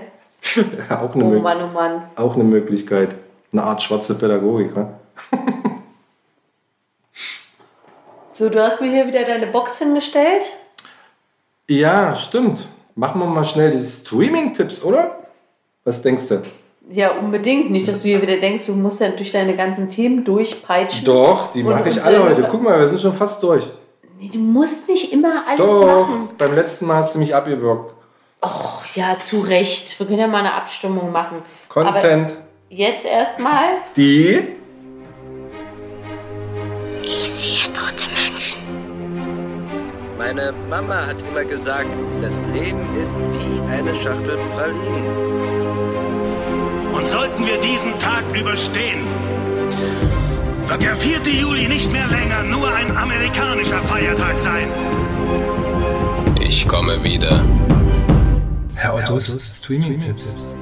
Ja, 0.89 1.01
auch, 1.03 1.15
eine 1.15 1.25
Oh 1.25 1.29
Möglichkeit. 1.29 1.43
Mann, 1.59 1.69
oh 1.71 1.75
Mann. 1.75 2.03
Auch 2.15 2.35
eine 2.37 2.45
Möglichkeit. 2.45 3.15
Eine 3.53 3.65
Art 3.65 3.83
schwarze 3.83 4.15
Pädagogik. 4.17 4.77
Ne? 4.77 4.89
So, 8.35 8.49
du 8.49 8.61
hast 8.61 8.81
mir 8.81 8.91
hier 8.91 9.07
wieder 9.07 9.23
deine 9.23 9.47
Box 9.47 9.79
hingestellt. 9.79 10.45
Ja, 11.69 12.17
stimmt. 12.17 12.67
Machen 12.97 13.21
wir 13.21 13.27
mal 13.27 13.45
schnell 13.45 13.71
die 13.71 13.81
Streaming-Tipps, 13.81 14.83
oder? 14.83 15.21
Was 15.85 16.03
denkst 16.03 16.27
du? 16.27 16.43
Ja, 16.91 17.13
unbedingt. 17.13 17.71
Nicht, 17.71 17.87
dass 17.87 18.03
du 18.03 18.09
hier 18.09 18.21
wieder 18.21 18.37
denkst, 18.39 18.67
du 18.67 18.73
musst 18.73 19.01
ja 19.01 19.11
durch 19.11 19.31
deine 19.31 19.55
ganzen 19.55 19.89
Themen 19.89 20.25
durchpeitschen. 20.25 21.05
Doch, 21.05 21.53
die 21.53 21.63
mache 21.63 21.89
ich 21.89 22.03
alle 22.03 22.25
heute. 22.25 22.49
Guck 22.51 22.61
mal, 22.61 22.81
wir 22.81 22.89
sind 22.89 23.01
schon 23.01 23.15
fast 23.15 23.41
durch. 23.41 23.71
Nee, 24.19 24.31
du 24.33 24.41
musst 24.41 24.89
nicht 24.89 25.13
immer 25.13 25.45
alles 25.47 25.59
Doch, 25.59 26.09
machen. 26.09 26.31
beim 26.37 26.57
letzten 26.57 26.87
Mal 26.87 26.97
hast 26.97 27.15
du 27.15 27.21
mich 27.21 27.33
abgewürgt. 27.33 27.95
Och, 28.43 28.85
ja, 28.97 29.17
zu 29.17 29.43
Recht. 29.43 29.97
Wir 29.97 30.07
können 30.07 30.19
ja 30.19 30.27
mal 30.27 30.41
eine 30.41 30.55
Abstimmung 30.55 31.13
machen. 31.13 31.39
Content. 31.69 32.31
Aber 32.33 32.39
jetzt 32.69 33.05
erstmal. 33.05 33.77
Die. 33.97 34.43
Ich 37.01 37.31
sehe 37.31 37.54
tote 37.54 37.54
Menschen. 37.54 37.54
Meine 40.27 40.55
Mama 40.71 41.07
hat 41.07 41.23
immer 41.29 41.45
gesagt, 41.45 41.95
das 42.23 42.41
Leben 42.47 42.81
ist 42.97 43.19
wie 43.19 43.61
eine 43.71 43.95
Schachtel 43.95 44.39
Pralinen. 44.55 45.05
Und 46.95 47.07
sollten 47.07 47.45
wir 47.45 47.61
diesen 47.61 47.99
Tag 47.99 48.25
überstehen, 48.35 49.03
wird 50.67 50.81
der 50.81 50.97
4. 50.97 51.19
Juli 51.31 51.69
nicht 51.69 51.93
mehr 51.93 52.07
länger 52.07 52.43
nur 52.45 52.73
ein 52.75 52.97
amerikanischer 52.97 53.81
Feiertag 53.81 54.39
sein. 54.39 54.69
Ich 56.41 56.67
komme 56.67 57.05
wieder. 57.05 57.45
Herr 58.77 58.95
Ottos 58.95 59.59
Streaming-Tipps. 59.59 60.57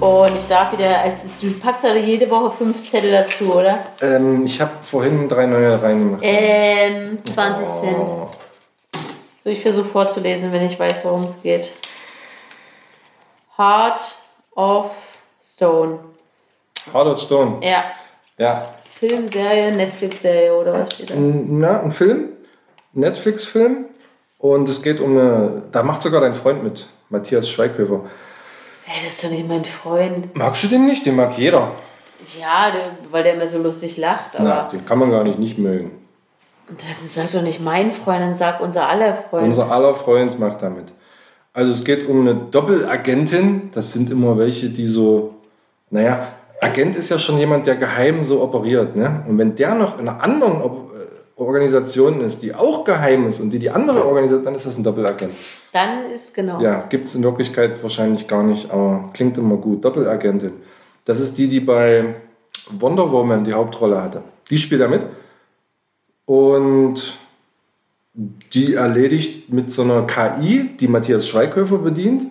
Und 0.00 0.34
ich 0.34 0.46
darf 0.46 0.72
wieder, 0.72 0.98
also 1.00 1.28
du 1.42 1.52
packst 1.60 1.84
ja 1.84 1.94
jede 1.94 2.30
Woche 2.30 2.50
fünf 2.56 2.88
Zettel 2.90 3.12
dazu, 3.12 3.54
oder? 3.54 3.80
Ähm, 4.00 4.46
ich 4.46 4.58
habe 4.58 4.70
vorhin 4.80 5.28
drei 5.28 5.44
neue 5.44 5.80
reingemacht. 5.82 6.22
Ähm, 6.24 7.18
20 7.22 7.66
Cent. 7.66 7.98
Oh. 7.98 8.30
So, 9.44 9.50
ich 9.50 9.60
versuche 9.60 9.84
vorzulesen, 9.84 10.52
wenn 10.52 10.62
ich 10.62 10.78
weiß, 10.78 11.04
worum 11.04 11.24
es 11.24 11.40
geht. 11.42 11.70
Heart 13.58 14.00
of 14.56 14.92
Stone. 15.42 15.98
Heart 16.90 17.06
of 17.06 17.20
Stone. 17.20 17.58
Ja. 17.60 17.84
Ja. 18.38 18.74
Film, 18.94 19.28
Serie, 19.28 19.70
Netflix-Serie 19.72 20.54
oder 20.54 20.72
was 20.72 20.94
steht 20.94 21.10
da? 21.10 21.14
Na, 21.16 21.80
ein 21.82 21.90
Film, 21.90 22.30
Netflix-Film. 22.94 23.84
Und 24.38 24.66
es 24.70 24.82
geht 24.82 24.98
um 24.98 25.10
eine, 25.18 25.62
da 25.70 25.82
macht 25.82 26.00
sogar 26.00 26.22
dein 26.22 26.32
Freund 26.32 26.64
mit, 26.64 26.86
Matthias 27.10 27.50
Schweighöfer. 27.50 28.00
Ey, 28.92 29.04
das 29.04 29.14
ist 29.14 29.24
doch 29.24 29.30
nicht 29.30 29.46
mein 29.46 29.64
Freund. 29.64 30.34
Magst 30.34 30.64
du 30.64 30.66
den 30.66 30.86
nicht? 30.86 31.06
Den 31.06 31.14
mag 31.14 31.38
jeder. 31.38 31.70
Ja, 32.40 32.72
weil 33.10 33.22
der 33.22 33.34
immer 33.34 33.46
so 33.46 33.58
lustig 33.58 33.96
lacht, 33.98 34.34
aber 34.34 34.44
Na, 34.48 34.68
den 34.68 34.84
kann 34.84 34.98
man 34.98 35.12
gar 35.12 35.22
nicht 35.22 35.38
nicht 35.38 35.58
mögen. 35.58 35.92
dann 36.66 37.08
sag 37.08 37.30
doch 37.30 37.42
nicht 37.42 37.60
mein 37.60 37.92
Freund, 37.92 38.20
dann 38.20 38.34
sag 38.34 38.60
unser 38.60 38.88
aller 38.88 39.14
Freund. 39.14 39.44
Unser 39.46 39.70
aller 39.70 39.94
Freund 39.94 40.40
macht 40.40 40.60
damit. 40.62 40.86
Also 41.52 41.70
es 41.70 41.84
geht 41.84 42.08
um 42.08 42.20
eine 42.22 42.34
Doppelagentin. 42.34 43.70
Das 43.72 43.92
sind 43.92 44.10
immer 44.10 44.36
welche, 44.36 44.70
die 44.70 44.88
so, 44.88 45.34
naja, 45.90 46.26
Agent 46.60 46.96
ist 46.96 47.10
ja 47.10 47.18
schon 47.18 47.38
jemand, 47.38 47.66
der 47.66 47.76
geheim 47.76 48.24
so 48.24 48.42
operiert. 48.42 48.96
Ne? 48.96 49.24
Und 49.28 49.38
wenn 49.38 49.54
der 49.54 49.76
noch 49.76 50.00
in 50.00 50.08
einer 50.08 50.20
anderen 50.20 50.60
Organisation 51.40 52.20
ist, 52.20 52.42
die 52.42 52.54
auch 52.54 52.84
geheim 52.84 53.26
ist 53.26 53.40
und 53.40 53.50
die 53.50 53.58
die 53.58 53.70
andere 53.70 54.04
organisiert, 54.04 54.44
dann 54.44 54.54
ist 54.54 54.66
das 54.66 54.76
ein 54.76 54.84
Doppelagent. 54.84 55.32
Dann 55.72 56.04
ist 56.04 56.34
genau. 56.34 56.60
Ja, 56.60 56.86
gibt 56.88 57.08
es 57.08 57.14
in 57.14 57.22
Wirklichkeit 57.22 57.82
wahrscheinlich 57.82 58.28
gar 58.28 58.42
nicht, 58.42 58.70
aber 58.70 59.08
klingt 59.14 59.38
immer 59.38 59.56
gut. 59.56 59.84
Doppelagentin. 59.84 60.52
Das 61.06 61.18
ist 61.18 61.38
die, 61.38 61.48
die 61.48 61.60
bei 61.60 62.14
Wonder 62.78 63.10
Woman 63.10 63.44
die 63.44 63.54
Hauptrolle 63.54 64.02
hatte. 64.02 64.22
Die 64.50 64.58
spielt 64.58 64.82
da 64.82 64.88
mit. 64.88 65.02
Und 66.26 67.18
die 68.52 68.74
erledigt 68.74 69.50
mit 69.52 69.72
so 69.72 69.82
einer 69.82 70.06
KI, 70.06 70.70
die 70.78 70.88
Matthias 70.88 71.26
Schweighöfer 71.26 71.78
bedient. 71.78 72.26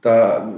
Da, 0.00 0.50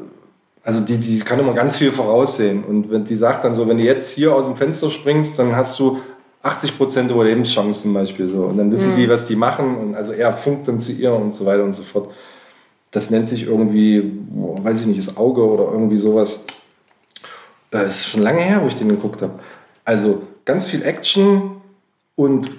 also 0.63 0.81
die, 0.81 0.99
die 0.99 1.19
kann 1.19 1.41
immer 1.41 1.55
ganz 1.55 1.79
viel 1.79 1.91
voraussehen. 1.91 2.63
Und 2.63 2.91
wenn 2.91 3.05
die 3.05 3.17
sagt 3.17 3.45
dann 3.45 3.57
so, 3.57 3.67
wenn 3.67 3.79
du 3.79 3.83
jetzt 3.83 4.13
hier 4.13 4.35
aus 4.35 4.47
dem 4.47 4.55
Fenster 4.55 4.89
springst, 4.89 5.37
dann 5.39 5.57
hast 5.57 5.79
du 5.81 5.99
80% 6.43 7.11
Überlebenschance 7.11 7.83
zum 7.83 7.95
Beispiel 7.95 8.29
so. 8.29 8.45
Und 8.45 8.59
dann 8.59 8.71
wissen 8.73 8.97
die, 8.97 9.09
was 9.09 9.27
die 9.27 9.37
machen. 9.37 9.77
Und 9.77 9.95
also 9.95 10.13
er 10.13 10.33
funkt 10.33 10.67
dann 10.67 10.81
zu 10.81 10.93
ihr 10.93 11.13
und 11.13 11.35
so 11.35 11.47
weiter 11.47 11.63
und 11.63 11.75
so 11.75 11.83
fort. 11.83 12.11
Das 12.91 13.11
nennt 13.11 13.29
sich 13.29 13.47
irgendwie, 13.47 14.13
weiß 14.31 14.81
ich 14.81 14.87
nicht, 14.87 14.99
das 14.99 15.17
Auge 15.17 15.47
oder 15.47 15.73
irgendwie 15.73 15.99
sowas. 15.99 16.45
Das 17.71 18.01
ist 18.01 18.07
schon 18.09 18.23
lange 18.23 18.41
her, 18.41 18.61
wo 18.63 18.67
ich 18.67 18.77
den 18.77 18.89
geguckt 18.89 19.23
habe. 19.23 19.39
Also 19.85 20.23
ganz 20.45 20.67
viel 20.67 20.83
Action 20.83 21.63
und 22.17 22.51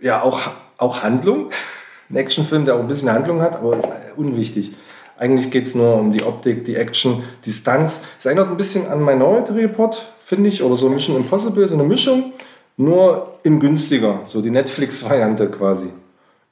ja, 0.00 0.22
auch, 0.22 0.40
auch 0.76 1.02
Handlung. 1.02 1.50
Ein 2.10 2.16
Actionfilm, 2.16 2.66
der 2.66 2.74
auch 2.74 2.80
ein 2.80 2.88
bisschen 2.88 3.10
Handlung 3.10 3.40
hat, 3.40 3.56
aber 3.56 3.78
ist 3.78 3.88
unwichtig. 4.16 4.72
Eigentlich 5.16 5.50
geht 5.50 5.66
es 5.66 5.74
nur 5.74 5.94
um 5.94 6.12
die 6.12 6.22
Optik, 6.22 6.66
die 6.66 6.76
Action, 6.76 7.22
die 7.46 7.50
Stunts. 7.50 8.02
Es 8.18 8.26
erinnert 8.26 8.50
ein 8.50 8.58
bisschen 8.58 8.86
an 8.88 9.02
Minority 9.02 9.52
Report, 9.52 10.12
finde 10.22 10.50
ich, 10.50 10.62
oder 10.62 10.76
so 10.76 10.90
Mission 10.90 11.16
Impossible, 11.16 11.66
so 11.66 11.74
eine 11.74 11.84
Mischung, 11.84 12.32
nur 12.76 13.38
in 13.42 13.60
günstiger, 13.60 14.20
so 14.26 14.40
die 14.40 14.50
Netflix-Variante 14.50 15.50
quasi. 15.50 15.88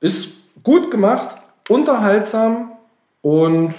Ist 0.00 0.28
gut 0.62 0.90
gemacht, 0.90 1.36
unterhaltsam 1.68 2.72
und 3.22 3.74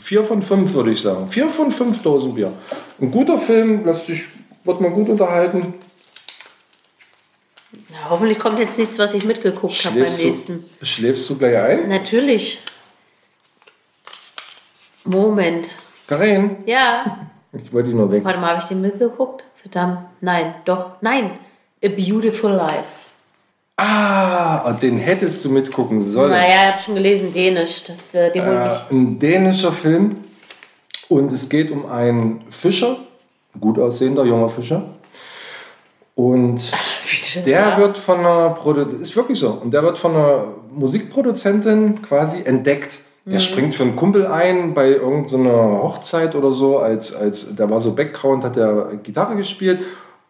4 0.00 0.24
von 0.24 0.42
5 0.42 0.72
würde 0.74 0.90
ich 0.92 1.00
sagen. 1.02 1.28
4 1.28 1.48
von 1.48 1.70
5 1.70 2.02
Dosen 2.02 2.34
Bier. 2.34 2.52
Ein 3.00 3.10
guter 3.10 3.38
Film, 3.38 3.84
lässt 3.84 4.06
sich, 4.06 4.24
wird 4.64 4.80
man 4.80 4.92
gut 4.92 5.08
unterhalten. 5.08 5.74
Na, 7.90 8.10
hoffentlich 8.10 8.38
kommt 8.38 8.58
jetzt 8.58 8.78
nichts, 8.78 8.98
was 8.98 9.14
ich 9.14 9.24
mitgeguckt 9.24 9.84
habe 9.84 10.02
beim 10.04 10.16
nächsten. 10.16 10.64
du, 10.78 10.86
schläfst 10.86 11.28
du 11.30 11.38
gleich 11.38 11.56
ein? 11.56 11.88
Natürlich. 11.88 12.62
Moment. 15.04 15.68
Karin, 16.06 16.56
Ja. 16.66 17.28
ich 17.52 17.72
wollte 17.72 17.88
dich 17.88 17.96
nur 17.96 18.10
weg. 18.12 18.24
Warte 18.24 18.38
mal, 18.38 18.50
habe 18.50 18.60
ich 18.60 18.68
den 18.68 18.80
mitgeguckt? 18.80 19.44
Verdammt. 19.56 19.98
Nein, 20.20 20.54
doch. 20.64 20.92
Nein. 21.00 21.38
A 21.84 21.88
Beautiful 21.88 22.52
Life. 22.52 23.02
Ah, 23.76 24.72
den 24.74 24.98
hättest 24.98 25.44
du 25.44 25.50
mitgucken 25.50 26.00
sollen. 26.00 26.30
Naja, 26.30 26.48
ich 26.48 26.68
habe 26.68 26.78
schon 26.78 26.94
gelesen, 26.94 27.32
Dänisch. 27.32 27.82
Das, 27.84 28.14
äh, 28.14 28.30
holen 28.30 28.70
Äh, 28.70 28.94
ein 28.94 29.18
dänischer 29.18 29.72
Film 29.72 30.16
und 31.08 31.32
es 31.32 31.48
geht 31.48 31.72
um 31.72 31.86
einen 31.86 32.44
Fischer, 32.50 32.98
gut 33.60 33.78
aussehender 33.80 34.24
junger 34.24 34.48
Fischer. 34.48 34.84
Und 36.14 36.70
der 37.46 37.60
sagst. 37.64 37.78
wird 37.78 37.98
von 37.98 38.20
einer 38.20 38.50
Produ 38.50 38.82
ist 39.00 39.16
wirklich 39.16 39.38
so 39.38 39.50
und 39.50 39.72
der 39.72 39.82
wird 39.82 39.98
von 39.98 40.14
einer 40.14 40.44
Musikproduzentin 40.72 42.02
quasi 42.02 42.42
entdeckt. 42.44 42.98
Der 43.24 43.38
springt 43.38 43.74
für 43.74 43.84
einen 43.84 43.94
Kumpel 43.94 44.26
ein 44.26 44.74
bei 44.74 44.88
irgendeiner 44.88 45.80
Hochzeit 45.82 46.34
oder 46.34 46.50
so, 46.50 46.78
als, 46.78 47.14
als 47.14 47.54
der 47.54 47.70
war 47.70 47.80
so 47.80 47.94
Background, 47.94 48.42
hat 48.42 48.56
der 48.56 48.98
Gitarre 49.02 49.36
gespielt 49.36 49.78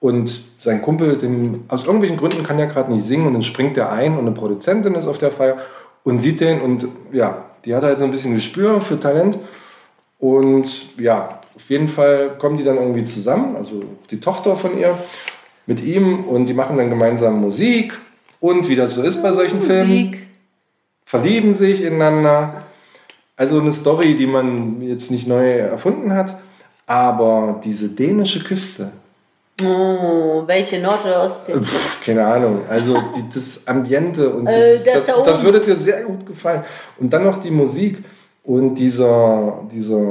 und 0.02 0.42
sein 0.58 0.82
Kumpel, 0.82 1.16
den, 1.16 1.62
aus 1.68 1.84
irgendwelchen 1.84 2.16
Gründen 2.16 2.42
kann 2.42 2.58
er 2.58 2.66
gerade 2.66 2.92
nicht 2.92 3.04
singen 3.04 3.24
und 3.28 3.34
dann 3.34 3.42
springt 3.44 3.76
er 3.76 3.92
ein 3.92 4.14
und 4.14 4.26
eine 4.26 4.32
Produzentin 4.32 4.96
ist 4.96 5.06
auf 5.06 5.18
der 5.18 5.30
Feier 5.30 5.58
und 6.02 6.18
sieht 6.18 6.40
den 6.40 6.60
und 6.60 6.88
ja, 7.12 7.44
die 7.64 7.72
hat 7.72 7.84
halt 7.84 8.00
so 8.00 8.04
ein 8.04 8.10
bisschen 8.10 8.34
Gespür 8.34 8.80
für 8.80 8.98
Talent 8.98 9.38
und 10.18 10.98
ja, 10.98 11.40
auf 11.54 11.70
jeden 11.70 11.86
Fall 11.86 12.32
kommen 12.36 12.56
die 12.56 12.64
dann 12.64 12.78
irgendwie 12.78 13.04
zusammen, 13.04 13.54
also 13.54 13.84
die 14.10 14.18
Tochter 14.18 14.56
von 14.56 14.76
ihr 14.76 14.98
mit 15.66 15.84
ihm 15.84 16.24
und 16.24 16.46
die 16.46 16.54
machen 16.54 16.76
dann 16.76 16.90
gemeinsam 16.90 17.40
Musik 17.40 17.96
und 18.40 18.68
wie 18.68 18.74
das 18.74 18.96
so 18.96 19.02
ist 19.02 19.22
bei 19.22 19.30
solchen 19.30 19.60
Filmen, 19.60 20.06
Musik. 20.06 20.26
verlieben 21.04 21.54
sich 21.54 21.80
ineinander. 21.80 22.64
Also 23.36 23.60
eine 23.60 23.70
Story, 23.70 24.16
die 24.16 24.26
man 24.26 24.82
jetzt 24.82 25.12
nicht 25.12 25.28
neu 25.28 25.58
erfunden 25.58 26.12
hat, 26.12 26.36
aber 26.86 27.60
diese 27.64 27.88
dänische 27.90 28.42
Küste, 28.42 28.90
Oh, 29.62 30.42
welche 30.46 30.80
Nord- 30.80 31.04
oder 31.04 31.22
Ostsee? 31.24 31.52
Pff, 31.52 32.04
keine 32.04 32.24
Ahnung. 32.26 32.62
Also 32.68 32.94
die, 33.14 33.22
das 33.34 33.66
Ambiente 33.66 34.30
und 34.30 34.46
Äh, 34.48 34.78
das, 34.78 35.06
das 35.06 35.06
da 35.06 35.22
das 35.22 35.42
würde 35.42 35.60
dir 35.60 35.76
sehr 35.76 36.02
gut 36.04 36.26
gefallen. 36.26 36.62
Und 36.98 37.12
dann 37.12 37.24
noch 37.24 37.36
die 37.40 37.50
Musik 37.50 38.02
und 38.44 38.74
dieser, 38.76 39.60
dieser, 39.70 40.08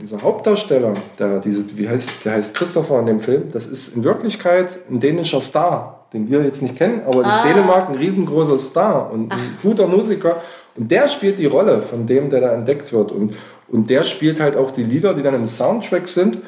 dieser 0.00 0.20
Hauptdarsteller, 0.22 0.92
der, 1.18 1.38
diese, 1.38 1.64
wie 1.78 1.88
heißt, 1.88 2.24
der 2.24 2.32
heißt 2.32 2.54
Christopher 2.54 2.98
in 3.00 3.06
dem 3.06 3.20
Film, 3.20 3.44
das 3.52 3.66
ist 3.66 3.96
in 3.96 4.04
Wirklichkeit 4.04 4.76
ein 4.90 5.00
dänischer 5.00 5.40
Star, 5.40 6.06
den 6.12 6.28
wir 6.28 6.42
jetzt 6.42 6.60
nicht 6.60 6.76
kennen, 6.76 7.02
aber 7.06 7.24
Ah. 7.24 7.42
in 7.42 7.48
Dänemark 7.54 7.88
ein 7.88 7.94
riesengroßer 7.94 8.58
Star 8.58 9.10
und 9.12 9.32
ein 9.32 9.56
guter 9.62 9.86
Musiker. 9.86 10.42
Und 10.76 10.90
der 10.90 11.08
spielt 11.08 11.38
die 11.38 11.46
Rolle 11.46 11.80
von 11.80 12.06
dem, 12.06 12.28
der 12.28 12.40
da 12.40 12.52
entdeckt 12.52 12.92
wird. 12.92 13.12
Und, 13.12 13.34
und 13.68 13.88
der 13.88 14.02
spielt 14.04 14.40
halt 14.40 14.56
auch 14.56 14.72
die 14.72 14.82
Lieder, 14.84 15.14
die 15.14 15.22
dann 15.22 15.34
im 15.34 15.46
Soundtrack 15.46 16.06
sind. 16.08 16.38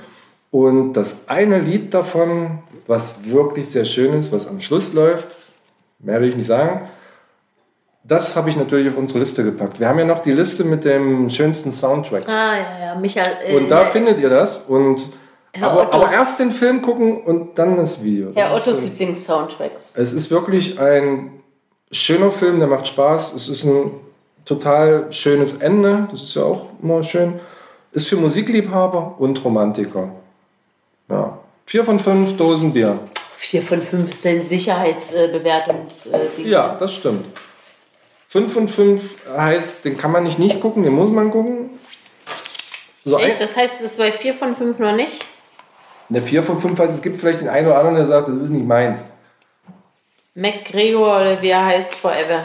Und 0.53 0.93
das 0.93 1.31
eine 1.31 1.61
Lied 1.61 1.95
davon, 1.95 2.59
was 2.87 3.31
wirklich 3.31 3.71
sehr 3.71 3.87
schön 3.87 4.13
ist, 4.13 4.31
was 4.33 4.47
am 4.47 4.61
Schluss 4.61 4.93
läuft, 4.93 5.35
mehr 5.99 6.21
will 6.21 6.29
ich 6.29 6.37
nicht 6.37 6.47
sagen, 6.47 6.89
das 8.05 8.37
habe 8.37 8.51
ich 8.51 8.57
natürlich 8.57 8.89
auf 8.91 8.99
unsere 8.99 9.21
Liste 9.21 9.45
gepackt. 9.45 9.81
Wir 9.81 9.89
haben 9.89 9.99
ja 9.99 10.05
noch 10.05 10.21
die 10.21 10.33
Liste 10.33 10.65
mit 10.65 10.85
den 10.85 11.31
schönsten 11.31 11.73
Soundtracks. 11.73 12.31
Ah, 12.31 12.57
ja, 12.57 12.87
ja. 12.87 12.95
Michael. 12.97 13.33
Äh, 13.47 13.57
und 13.57 13.71
da 13.71 13.87
findet 13.87 14.19
ihr 14.19 14.29
das. 14.29 14.59
Und, 14.69 15.09
aber, 15.59 15.95
aber 15.95 16.13
erst 16.13 16.39
den 16.39 16.51
Film 16.51 16.83
gucken 16.83 17.23
und 17.23 17.59
dann 17.59 17.79
das 17.79 18.05
Video. 18.05 18.33
Herr 18.35 18.51
Das 18.51 18.67
Ottos 18.69 18.83
Lieblings-Soundtracks. 18.83 19.95
es 19.97 20.13
ist 20.13 20.31
wirklich 20.31 20.79
ein 20.79 21.41
schöner 21.91 22.31
Film, 22.31 22.59
der 22.59 22.69
macht 22.69 22.89
Spaß. 22.89 23.33
Es 23.35 23.49
ist 23.49 23.65
ein 23.65 23.93
total 24.45 25.11
schönes 25.11 25.63
Ende, 25.63 26.09
das 26.11 26.23
ist 26.23 26.35
ja 26.35 26.43
auch 26.43 26.67
immer 26.83 27.03
schön. 27.03 27.41
Ist 27.93 28.09
für 28.09 28.17
Musikliebhaber 28.17 29.15
und 29.19 29.43
Romantiker. 29.43 30.11
Ja. 31.13 31.39
Vier 31.67 31.85
von 31.85 31.99
fünf 31.99 32.37
Dosen 32.37 32.73
Bier. 32.73 32.99
4 33.37 33.61
von 33.63 33.83
5 33.83 34.09
ist 34.09 34.25
ein 34.25 34.41
Sicherheitsbewertungsding. 34.41 36.47
Ja, 36.47 36.77
das 36.79 36.95
stimmt. 36.95 37.27
Fünf 38.29 38.53
von 38.55 38.69
fünf 38.69 39.17
heißt, 39.37 39.85
den 39.85 39.99
kann 39.99 40.13
man 40.13 40.23
nicht 40.23 40.39
nicht 40.39 40.61
gucken, 40.61 40.85
den 40.85 40.93
muss 40.95 41.11
man 41.11 41.33
gucken. 41.33 41.71
So 43.05 43.19
Echt? 43.19 43.41
Das 43.41 43.57
heißt, 43.57 43.83
das 43.83 43.99
war 43.99 44.07
4 44.07 44.35
von 44.35 44.55
5 44.55 44.79
noch 44.79 44.95
nicht? 44.95 45.25
eine 46.09 46.23
vier 46.23 46.43
von 46.43 46.61
fünf 46.61 46.79
heißt, 46.79 46.95
es 46.95 47.03
gibt 47.03 47.21
vielleicht 47.21 47.41
den 47.41 47.49
einen 47.49 47.67
oder 47.67 47.79
anderen, 47.79 47.97
der 47.97 48.07
sagt, 48.07 48.29
das 48.29 48.37
ist 48.37 48.51
nicht 48.51 48.67
meins. 48.67 49.03
MacGregor 50.35 51.21
oder 51.21 51.41
wie 51.43 51.49
er 51.49 51.65
heißt, 51.67 51.95
Forever. 51.95 52.43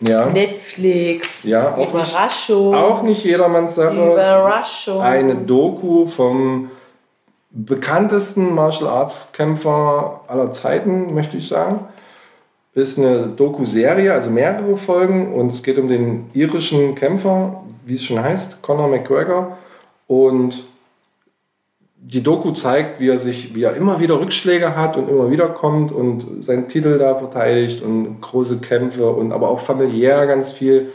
Ja. 0.00 0.26
Netflix. 0.26 1.44
Ja, 1.44 1.74
auch 1.74 1.76
nicht- 1.76 1.90
Überraschung. 1.90 2.74
Auch 2.74 3.02
nicht 3.02 3.24
jedermanns 3.24 3.74
Sache. 3.76 3.94
Überraschung. 3.94 5.00
eine 5.02 5.34
Doku 5.36 6.06
vom 6.06 6.70
bekanntesten 7.54 8.54
Martial 8.54 8.90
Arts 8.90 9.32
Kämpfer 9.32 10.22
aller 10.26 10.52
Zeiten, 10.52 11.14
möchte 11.14 11.36
ich 11.36 11.48
sagen. 11.48 11.86
Ist 12.74 12.98
eine 12.98 13.28
Doku-Serie, 13.28 14.12
also 14.12 14.30
mehrere 14.30 14.76
Folgen 14.76 15.32
und 15.32 15.52
es 15.52 15.62
geht 15.62 15.78
um 15.78 15.86
den 15.86 16.26
irischen 16.34 16.96
Kämpfer, 16.96 17.62
wie 17.86 17.94
es 17.94 18.02
schon 18.02 18.20
heißt, 18.20 18.60
Conor 18.62 18.88
McGregor. 18.88 19.56
Und 20.08 20.64
die 21.96 22.22
Doku 22.22 22.50
zeigt, 22.50 22.98
wie 23.00 23.08
er 23.08 23.18
sich, 23.18 23.54
wie 23.54 23.62
er 23.62 23.76
immer 23.76 24.00
wieder 24.00 24.20
Rückschläge 24.20 24.76
hat 24.76 24.96
und 24.96 25.08
immer 25.08 25.30
wieder 25.30 25.48
kommt 25.48 25.92
und 25.92 26.44
seinen 26.44 26.66
Titel 26.66 26.98
da 26.98 27.14
verteidigt 27.14 27.80
und 27.80 28.20
große 28.20 28.58
Kämpfe 28.58 29.08
und 29.08 29.32
aber 29.32 29.48
auch 29.48 29.60
familiär 29.60 30.26
ganz 30.26 30.52
viel, 30.52 30.92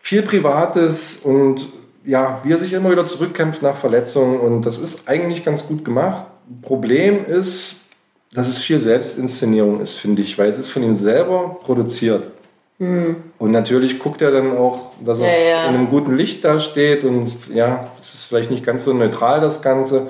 viel 0.00 0.22
Privates 0.22 1.22
und 1.24 1.66
ja, 2.04 2.40
wie 2.44 2.52
er 2.52 2.58
sich 2.58 2.72
immer 2.72 2.90
wieder 2.90 3.06
zurückkämpft 3.06 3.62
nach 3.62 3.76
Verletzungen 3.76 4.40
und 4.40 4.62
das 4.66 4.78
ist 4.78 5.08
eigentlich 5.08 5.44
ganz 5.44 5.66
gut 5.66 5.84
gemacht. 5.84 6.26
Problem 6.62 7.24
ist, 7.26 7.88
dass 8.32 8.48
es 8.48 8.58
viel 8.58 8.78
Selbstinszenierung 8.78 9.80
ist, 9.80 9.98
finde 9.98 10.22
ich, 10.22 10.38
weil 10.38 10.48
es 10.48 10.58
ist 10.58 10.70
von 10.70 10.82
ihm 10.82 10.96
selber 10.96 11.58
produziert. 11.62 12.28
Und 13.38 13.50
natürlich 13.50 13.98
guckt 13.98 14.22
er 14.22 14.30
dann 14.30 14.56
auch, 14.56 14.92
dass 15.04 15.20
er 15.20 15.50
Ja, 15.50 15.68
in 15.68 15.74
einem 15.74 15.90
guten 15.90 16.16
Licht 16.16 16.42
da 16.44 16.58
steht 16.58 17.04
und 17.04 17.28
ja, 17.52 17.90
es 18.00 18.14
ist 18.14 18.24
vielleicht 18.24 18.50
nicht 18.50 18.64
ganz 18.64 18.84
so 18.84 18.94
neutral 18.94 19.42
das 19.42 19.60
Ganze. 19.60 20.08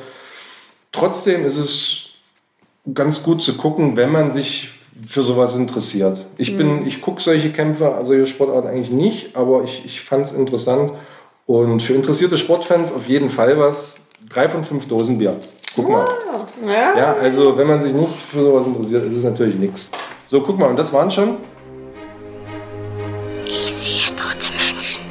Trotzdem 0.93 1.45
ist 1.45 1.57
es 1.57 2.11
ganz 2.95 3.25
gut 3.25 3.43
zu 3.43 3.57
gucken, 3.57 3.97
wenn 3.97 4.13
man 4.13 4.31
sich 4.31 4.71
für 5.05 5.23
sowas 5.23 5.57
interessiert. 5.57 6.27
Ich 6.37 6.57
bin, 6.57 6.87
ich 6.87 7.01
gucke 7.01 7.21
solche 7.21 7.51
Kämpfe, 7.51 7.99
solche 8.05 8.27
Sportarten 8.27 8.69
eigentlich 8.69 8.91
nicht, 8.91 9.35
aber 9.35 9.65
ich, 9.65 9.85
ich 9.85 10.01
fand 10.01 10.27
es 10.27 10.33
interessant. 10.33 10.93
Und 11.51 11.83
für 11.83 11.95
interessierte 11.95 12.39
Sportfans 12.39 12.93
auf 12.93 13.09
jeden 13.09 13.29
Fall 13.29 13.59
was. 13.59 13.97
Drei 14.29 14.49
von 14.49 14.63
fünf 14.63 14.87
Dosen 14.87 15.19
Bier. 15.19 15.35
Guck 15.75 15.89
mal. 15.89 16.07
Ja. 16.65 16.97
Ja, 16.97 17.13
also 17.15 17.59
wenn 17.59 17.67
man 17.67 17.83
sich 17.83 17.93
nicht 17.93 18.15
für 18.15 18.43
sowas 18.43 18.69
interessiert, 18.69 19.05
ist 19.07 19.17
es 19.17 19.25
natürlich 19.25 19.57
nichts. 19.57 19.91
So, 20.29 20.43
guck 20.43 20.61
mal, 20.61 20.71
und 20.71 20.77
das 20.77 20.93
waren 20.93 21.11
schon. 21.11 21.39
Ich 23.45 23.75
sehe 23.75 24.15
tote 24.15 24.47
Menschen. 24.65 25.03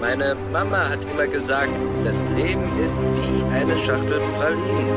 Meine 0.00 0.36
Mama 0.52 0.90
hat 0.90 1.06
immer 1.12 1.28
gesagt, 1.28 1.70
das 2.04 2.24
Leben 2.34 2.68
ist 2.84 3.00
wie 3.00 3.44
eine 3.54 3.78
Schachtel 3.78 4.20
Pralinen. 4.36 4.88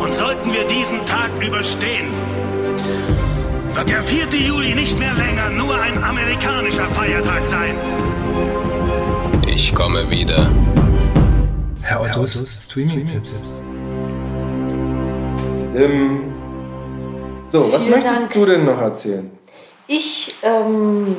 Und 0.00 0.14
sollten 0.14 0.52
wir 0.52 0.62
diesen 0.68 1.04
Tag 1.04 1.30
überstehen, 1.44 2.12
wird 3.74 3.88
der 3.88 4.02
4. 4.02 4.26
Juli 4.40 4.74
nicht 4.74 4.98
mehr 4.98 5.14
länger 5.14 5.50
nur 5.50 5.80
ein 5.80 6.02
amerikanischer 6.02 6.86
Feiertag 6.86 7.44
sein. 7.44 7.74
Ich 9.48 9.74
komme 9.74 10.08
wieder. 10.10 10.48
Herr 11.82 12.00
Ottos 12.00 12.66
Streaming-Tipps. 12.66 13.62
Ähm, 15.76 16.32
so, 17.46 17.72
was 17.72 17.82
Vielen 17.82 17.96
möchtest 17.96 18.22
Dank. 18.22 18.32
du 18.32 18.46
denn 18.46 18.64
noch 18.64 18.80
erzählen? 18.80 19.30
Ich, 19.88 20.34
ähm, 20.42 21.16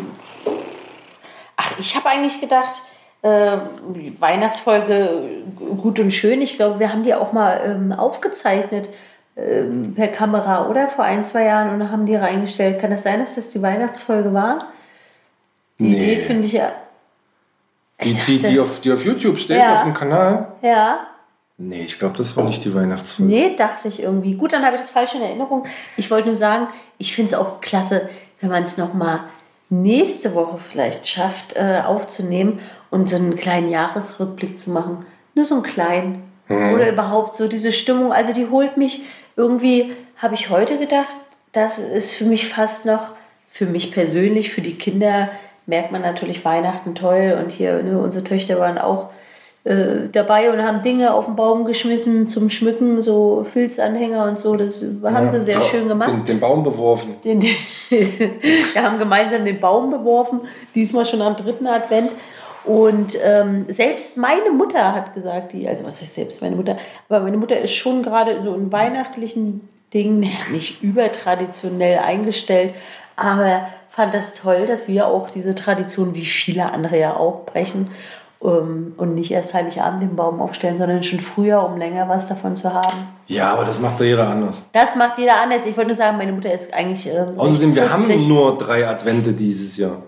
ach, 1.58 1.74
ich 1.78 1.96
habe 1.96 2.10
eigentlich 2.10 2.40
gedacht, 2.40 2.84
äh, 3.22 3.58
Weihnachtsfolge 4.20 5.44
gut 5.82 6.00
und 6.00 6.12
schön. 6.12 6.42
Ich 6.42 6.56
glaube, 6.56 6.80
wir 6.80 6.92
haben 6.92 7.04
die 7.04 7.14
auch 7.14 7.34
mal 7.34 7.62
ähm, 7.66 7.92
aufgezeichnet 7.92 8.90
per 9.36 10.08
Kamera, 10.10 10.68
oder? 10.70 10.88
Vor 10.88 11.04
ein, 11.04 11.24
zwei 11.26 11.44
Jahren 11.46 11.70
und 11.82 11.92
haben 11.92 12.06
die 12.06 12.16
reingestellt. 12.16 12.80
Kann 12.80 12.92
es 12.94 13.04
sein, 13.04 13.20
dass 13.20 13.36
das 13.36 13.50
die 13.50 13.62
Weihnachtsfolge 13.62 14.34
war? 14.34 14.68
Die 15.78 15.84
Nee. 15.84 15.98
Idee 15.98 16.18
finde 16.18 16.48
ich 16.48 16.54
ja. 16.54 16.72
Die, 18.02 18.14
die, 18.14 18.40
die, 18.40 18.60
auf, 18.60 18.80
die 18.82 18.92
auf 18.92 19.04
YouTube 19.06 19.38
steht, 19.38 19.62
Ja. 19.62 19.76
auf 19.76 19.84
dem 19.84 19.94
Kanal? 19.94 20.48
Ja. 20.62 21.08
Nee, 21.58 21.84
ich 21.84 21.98
glaube, 22.00 22.18
das 22.18 22.36
war 22.36 22.44
nicht 22.44 22.64
die 22.66 22.74
Weihnachtsfolge. 22.74 23.32
Nee, 23.32 23.56
dachte 23.58 23.88
ich 23.88 24.02
irgendwie. 24.04 24.36
Gut, 24.36 24.52
dann 24.54 24.64
habe 24.66 24.76
ich 24.76 24.82
das 24.82 24.90
falsch 24.92 25.16
in 25.16 25.22
Erinnerung. 25.22 25.66
Ich 25.96 26.12
wollte 26.12 26.28
nur 26.28 26.36
sagen, 26.38 26.68
ich 26.98 27.16
finde 27.16 27.32
es 27.34 27.38
auch 27.38 27.62
klasse, 27.62 28.10
wenn 28.42 28.50
man 28.50 28.64
es 28.64 28.78
nochmal 28.78 29.22
nächste 29.70 30.36
Woche 30.36 30.58
vielleicht 30.58 31.08
schafft, 31.08 31.56
äh, 31.56 31.82
aufzunehmen 31.86 32.60
und 32.90 33.10
so 33.10 33.16
einen 33.16 33.36
kleinen 33.36 33.70
Jahresrückblick 33.70 34.60
zu 34.60 34.72
machen. 34.72 35.06
Nur 35.34 35.46
so 35.46 35.56
einen 35.56 35.64
kleinen. 35.64 36.24
Oder 36.48 36.90
überhaupt 36.92 37.36
so 37.36 37.48
diese 37.48 37.72
Stimmung. 37.72 38.14
Also 38.14 38.32
die 38.32 38.48
holt 38.52 38.78
mich 38.78 39.02
irgendwie, 39.36 39.94
habe 40.18 40.36
ich 40.36 40.50
heute 40.50 40.78
gedacht, 40.78 41.16
das 41.52 41.80
ist 41.80 42.14
für 42.14 42.26
mich 42.26 42.48
fast 42.48 42.86
noch, 42.86 43.10
für 43.50 43.66
mich 43.66 43.94
persönlich, 43.94 44.52
für 44.52 44.62
die 44.62 44.76
Kinder 44.76 45.30
merkt 45.66 45.92
man 45.92 46.02
natürlich 46.02 46.44
Weihnachten 46.46 46.96
toll. 46.96 47.38
Und 47.40 47.52
hier, 47.52 47.82
ne, 47.82 48.00
unsere 48.00 48.24
Töchter 48.24 48.60
waren 48.60 48.78
auch 48.78 49.10
äh, 49.64 50.10
dabei 50.12 50.52
und 50.52 50.64
haben 50.64 50.82
Dinge 50.82 51.14
auf 51.14 51.26
den 51.26 51.36
Baum 51.36 51.66
geschmissen 51.66 52.28
zum 52.28 52.50
Schmücken, 52.50 53.02
so 53.02 53.44
Filzanhänger 53.44 54.26
und 54.26 54.38
so. 54.38 54.56
Das 54.56 54.86
haben 55.04 55.32
sie 55.32 55.42
sehr 55.42 55.62
schön 55.62 55.88
gemacht. 55.88 56.12
Den, 56.12 56.26
den 56.26 56.40
Baum 56.40 56.64
beworfen. 56.64 57.16
Den, 57.24 57.42
wir 57.90 58.84
haben 58.84 59.00
gemeinsam 59.00 59.44
den 59.44 59.60
Baum 59.60 59.90
beworfen, 59.90 60.42
diesmal 60.76 61.06
schon 61.06 61.22
am 61.22 61.36
dritten 61.36 61.66
Advent. 61.66 62.12
Und 62.66 63.18
ähm, 63.24 63.66
selbst 63.70 64.18
meine 64.18 64.52
Mutter 64.52 64.94
hat 64.94 65.14
gesagt, 65.14 65.54
die, 65.54 65.68
also 65.68 65.84
was 65.86 66.02
heißt 66.02 66.16
selbst 66.16 66.42
meine 66.42 66.56
Mutter, 66.56 66.78
aber 67.08 67.22
meine 67.22 67.38
Mutter 67.38 67.60
ist 67.60 67.74
schon 67.74 68.02
gerade 68.02 68.42
so 68.42 68.56
in 68.56 68.72
weihnachtlichen 68.72 69.68
Dingen, 69.94 70.20
naja, 70.20 70.34
nicht 70.52 70.82
übertraditionell 70.82 72.00
eingestellt, 72.00 72.74
aber 73.16 73.68
fand 73.90 74.14
das 74.14 74.34
toll, 74.34 74.66
dass 74.66 74.88
wir 74.88 75.08
auch 75.08 75.30
diese 75.30 75.56
Tradition, 75.56 76.16
wie 76.16 76.26
viele 76.26 76.72
andere 76.72 77.00
ja 77.00 77.16
auch, 77.16 77.46
brechen 77.46 77.92
ähm, 78.44 78.94
und 78.98 79.16
nicht 79.16 79.32
erst 79.32 79.54
Heiligabend 79.54 80.02
den 80.02 80.16
Baum 80.16 80.42
aufstellen, 80.42 80.78
sondern 80.78 81.04
schon 81.04 81.22
früher, 81.22 81.64
um 81.64 81.78
länger 81.78 82.10
was 82.10 82.28
davon 82.28 82.56
zu 82.56 82.74
haben. 82.74 83.08
Ja, 83.28 83.54
aber 83.54 83.64
das 83.64 83.80
macht 83.80 84.00
ja 84.02 84.08
jeder 84.08 84.28
anders. 84.28 84.68
Das 84.74 84.96
macht 84.96 85.18
jeder 85.18 85.40
anders. 85.40 85.66
Ich 85.66 85.78
wollte 85.78 85.90
nur 85.90 85.96
sagen, 85.96 86.18
meine 86.18 86.34
Mutter 86.34 86.52
ist 86.52 86.74
eigentlich. 86.74 87.08
Ähm, 87.08 87.38
Außerdem, 87.40 87.76
wir 87.76 87.92
haben 87.92 88.28
nur 88.28 88.58
drei 88.58 88.88
Advente 88.88 89.34
dieses 89.34 89.78
Jahr. 89.78 90.02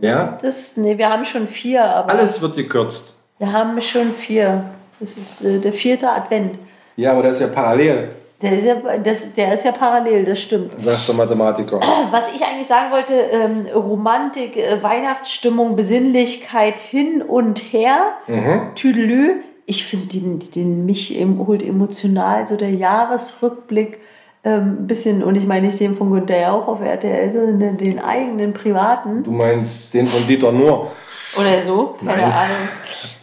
Ja? 0.00 0.38
Das, 0.42 0.76
nee, 0.76 0.96
wir 0.98 1.10
haben 1.10 1.24
schon 1.24 1.46
vier, 1.46 1.84
aber 1.84 2.10
Alles 2.10 2.40
wird 2.40 2.56
gekürzt. 2.56 3.14
wir 3.38 3.52
haben 3.52 3.80
schon 3.80 4.12
vier. 4.14 4.64
Das 4.98 5.16
ist 5.16 5.42
äh, 5.44 5.58
der 5.58 5.72
vierte 5.72 6.10
Advent. 6.10 6.58
Ja, 6.96 7.12
aber 7.12 7.22
das 7.22 7.36
ist 7.36 7.40
ja 7.42 7.46
parallel, 7.48 8.10
Der 8.42 8.52
ist 8.58 8.64
ja, 8.64 8.74
das, 8.98 9.32
der 9.34 9.54
ist 9.54 9.64
ja 9.64 9.72
parallel, 9.72 10.24
das 10.24 10.40
stimmt. 10.40 10.72
sagt 10.82 11.08
der 11.08 11.14
Mathematiker. 11.14 11.80
Was 12.10 12.28
ich 12.34 12.42
eigentlich 12.44 12.66
sagen 12.66 12.90
wollte, 12.92 13.14
ähm, 13.14 13.66
Romantik, 13.74 14.56
äh, 14.56 14.82
Weihnachtsstimmung, 14.82 15.76
Besinnlichkeit 15.76 16.78
hin 16.78 17.22
und 17.22 17.58
her, 17.72 17.98
Mhm. 18.26 18.74
Tüdelü. 18.74 19.42
Ich 19.66 19.84
finde, 19.86 20.06
den, 20.08 20.38
den 20.54 20.84
mich 20.84 21.18
em- 21.18 21.46
holt 21.46 21.62
emotional 21.62 22.46
so 22.48 22.56
der 22.56 22.70
Jahresrückblick 22.72 24.00
ähm, 24.44 24.78
ein 24.80 24.86
bisschen, 24.86 25.22
und 25.22 25.34
ich 25.36 25.46
meine 25.46 25.66
nicht 25.66 25.78
den 25.80 25.94
von 25.94 26.10
Günther 26.10 26.40
Jauch 26.40 26.66
auf 26.68 26.80
RTL, 26.80 27.30
sondern 27.32 27.58
den, 27.58 27.76
den 27.76 27.98
eigenen 27.98 28.52
privaten 28.52 29.22
Du 29.24 29.30
meinst 29.32 29.92
den 29.92 30.06
von 30.06 30.26
Dieter 30.26 30.50
Nuhr. 30.52 30.90
oder 31.38 31.60
so, 31.60 31.94
keine 32.04 32.22
Nein. 32.22 32.32
Ahnung. 32.32 32.56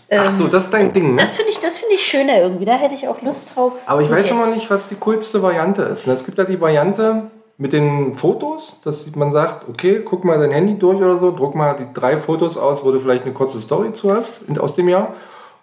Ach 0.09 0.31
so, 0.31 0.47
das 0.47 0.65
ist 0.65 0.73
dein 0.73 0.93
Ding, 0.93 1.15
ne? 1.15 1.21
Das 1.21 1.31
finde 1.35 1.51
ich, 1.51 1.59
das 1.59 1.77
finde 1.77 1.95
ich 1.95 2.01
schöner 2.01 2.37
irgendwie. 2.39 2.63
Da 2.63 2.75
hätte 2.75 2.95
ich 2.95 3.07
auch 3.09 3.21
Lust 3.21 3.53
drauf. 3.55 3.73
Aber 3.85 4.01
ich 4.01 4.09
weiß 4.09 4.19
jetzt- 4.19 4.31
immer 4.31 4.47
nicht, 4.47 4.69
was 4.69 4.87
die 4.89 4.95
coolste 4.95 5.41
Variante 5.43 5.81
ist. 5.81 6.07
Es 6.07 6.23
gibt 6.23 6.37
ja 6.37 6.45
die 6.45 6.61
Variante 6.61 7.23
mit 7.57 7.73
den 7.73 8.13
Fotos, 8.15 8.79
dass 8.85 9.13
man 9.15 9.31
sagt, 9.33 9.67
okay, 9.67 10.01
guck 10.05 10.23
mal 10.23 10.37
dein 10.39 10.51
Handy 10.51 10.77
durch 10.77 10.97
oder 10.99 11.17
so, 11.17 11.31
druck 11.35 11.55
mal 11.55 11.75
die 11.75 11.87
drei 11.93 12.17
Fotos 12.17 12.57
aus, 12.57 12.85
wo 12.85 12.91
du 12.91 12.99
vielleicht 12.99 13.23
eine 13.25 13.33
kurze 13.33 13.59
Story 13.59 13.91
zu 13.93 14.15
hast 14.15 14.43
aus 14.59 14.75
dem 14.75 14.87
Jahr. 14.87 15.15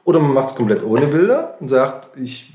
Oder 0.04 0.18
man 0.18 0.34
macht 0.34 0.48
es 0.50 0.54
komplett 0.56 0.84
ohne 0.84 1.06
Bilder 1.06 1.54
und 1.60 1.68
sagt, 1.70 2.08
ich 2.18 2.52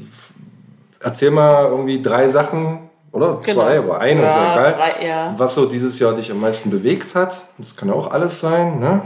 erzähl 0.99 1.31
mal 1.31 1.65
irgendwie 1.69 2.01
drei 2.01 2.27
Sachen, 2.27 2.88
oder 3.11 3.39
Genau. 3.43 3.61
zwei, 3.63 3.79
aber 3.79 3.99
eine 3.99 4.25
ist 4.25 4.35
ja 4.35 4.43
Ja, 4.43 4.53
egal, 4.69 4.73
drei, 4.99 5.07
ja. 5.07 5.33
was 5.37 5.55
so 5.55 5.65
dieses 5.65 5.99
Jahr 5.99 6.13
dich 6.13 6.31
am 6.31 6.39
meisten 6.41 6.69
bewegt 6.69 7.15
hat. 7.15 7.41
Das 7.57 7.75
kann 7.75 7.89
auch 7.91 8.11
alles 8.11 8.39
sein. 8.39 8.79
Ne? 8.79 9.01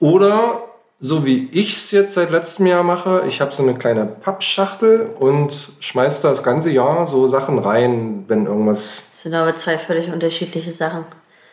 Oder 0.00 0.62
so 1.00 1.24
wie 1.26 1.48
ich 1.52 1.76
es 1.76 1.90
jetzt 1.90 2.14
seit 2.14 2.30
letztem 2.30 2.66
Jahr 2.66 2.82
mache, 2.84 3.24
ich 3.26 3.40
habe 3.40 3.52
so 3.52 3.62
eine 3.62 3.74
kleine 3.74 4.04
Pappschachtel 4.06 5.10
und 5.18 5.70
schmeiß 5.80 6.20
da 6.20 6.28
das 6.28 6.42
ganze 6.42 6.70
Jahr 6.70 7.06
so 7.06 7.26
Sachen 7.28 7.58
rein, 7.58 8.24
wenn 8.28 8.46
irgendwas. 8.46 9.04
Das 9.12 9.22
sind 9.22 9.34
aber 9.34 9.54
zwei 9.56 9.78
völlig 9.78 10.12
unterschiedliche 10.12 10.70
Sachen. 10.72 11.04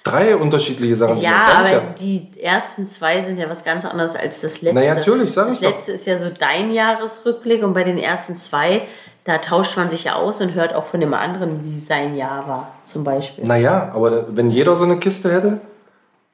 Drei 0.04 0.36
unterschiedliche 0.36 0.96
Sachen. 0.96 1.20
Ja, 1.20 1.62
das 1.62 1.72
aber 1.74 1.82
die 2.00 2.28
ersten 2.42 2.88
zwei 2.88 3.22
sind 3.22 3.38
ja 3.38 3.50
was 3.50 3.64
ganz 3.66 3.86
anderes 3.86 4.16
als 4.16 4.42
das 4.42 4.62
letzte. 4.62 4.80
Na 4.80 4.86
ja, 4.86 4.96
natürlich, 4.96 5.32
sag 5.34 5.48
Das 5.48 5.56
ich 5.58 5.62
doch. 5.68 5.72
letzte 5.76 5.92
ist 5.92 6.06
ja 6.08 6.18
so 6.20 6.30
dein 6.30 6.72
Jahresrückblick 6.72 7.64
und 7.64 7.74
bei 7.74 7.84
den 7.84 7.98
ersten 7.98 8.38
zwei, 8.38 8.84
da 9.26 9.38
tauscht 9.38 9.78
man 9.78 9.90
sich 9.90 10.06
ja 10.06 10.16
aus 10.16 10.42
und 10.42 10.56
hört 10.56 10.74
auch 10.74 10.86
von 10.86 11.00
dem 11.00 11.14
anderen, 11.14 11.64
wie 11.64 11.80
sein 11.80 12.16
Jahr 12.16 12.48
war, 12.48 12.72
zum 12.84 13.04
Beispiel. 13.04 13.46
Naja, 13.46 13.92
aber 13.94 14.26
wenn 14.30 14.50
jeder 14.50 14.76
so 14.76 14.86
eine 14.86 14.98
Kiste 14.98 15.32
hätte, 15.32 15.60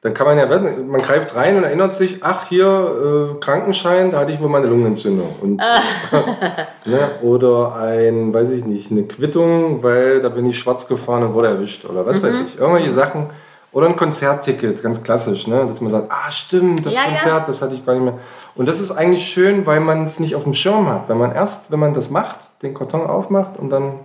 dann 0.02 0.14
kann 0.14 0.28
man 0.28 0.38
ja, 0.38 0.46
man 0.46 1.02
greift 1.02 1.36
rein 1.36 1.58
und 1.58 1.64
erinnert 1.64 1.94
sich, 1.96 2.20
ach 2.22 2.48
hier, 2.48 2.68
äh, 2.68 3.40
Krankenschein, 3.40 4.12
da 4.12 4.20
hatte 4.20 4.32
ich 4.32 4.40
wohl 4.40 4.50
meine 4.50 4.68
Lungenentzündung. 4.68 5.36
Und, 5.42 5.58
ne, 6.86 7.10
oder 7.24 7.76
ein, 7.76 8.32
weiß 8.32 8.52
ich 8.52 8.66
nicht, 8.66 8.92
eine 8.92 9.04
Quittung, 9.04 9.82
weil 9.82 10.22
da 10.22 10.30
bin 10.30 10.46
ich 10.46 10.60
schwarz 10.60 10.88
gefahren 10.88 11.24
und 11.24 11.34
wurde 11.34 11.48
erwischt. 11.48 11.86
Oder 11.86 12.06
was 12.06 12.22
Mhm. 12.22 12.28
weiß 12.28 12.40
ich, 12.48 12.60
irgendwelche 12.60 12.92
Sachen. 12.92 13.32
Oder 13.76 13.88
ein 13.88 13.98
Konzertticket, 13.98 14.82
ganz 14.82 15.04
klassisch, 15.04 15.48
ne? 15.48 15.66
dass 15.68 15.82
man 15.82 15.92
sagt, 15.92 16.10
ah 16.10 16.32
stimmt, 16.32 16.86
das 16.86 16.96
Ja, 16.96 17.02
ja. 17.02 17.08
Konzert, 17.10 17.50
das 17.50 17.62
hatte 17.62 17.74
ich 17.76 17.86
gar 17.86 17.94
nicht 17.94 18.06
mehr. 18.06 18.20
Und 18.56 18.68
das 18.68 18.80
ist 18.80 18.90
eigentlich 18.90 19.28
schön, 19.28 19.66
weil 19.66 19.82
man 19.82 20.06
es 20.06 20.18
nicht 20.18 20.34
auf 20.34 20.44
dem 20.44 20.54
Schirm 20.54 20.88
hat. 20.88 21.10
Wenn 21.10 21.18
man 21.18 21.36
erst, 21.36 21.72
wenn 21.72 21.80
man 21.80 21.94
das 21.94 22.10
macht, 22.10 22.40
den 22.62 22.74
Karton 22.74 23.06
aufmacht 23.06 23.60
und 23.60 23.70
dann 23.72 24.00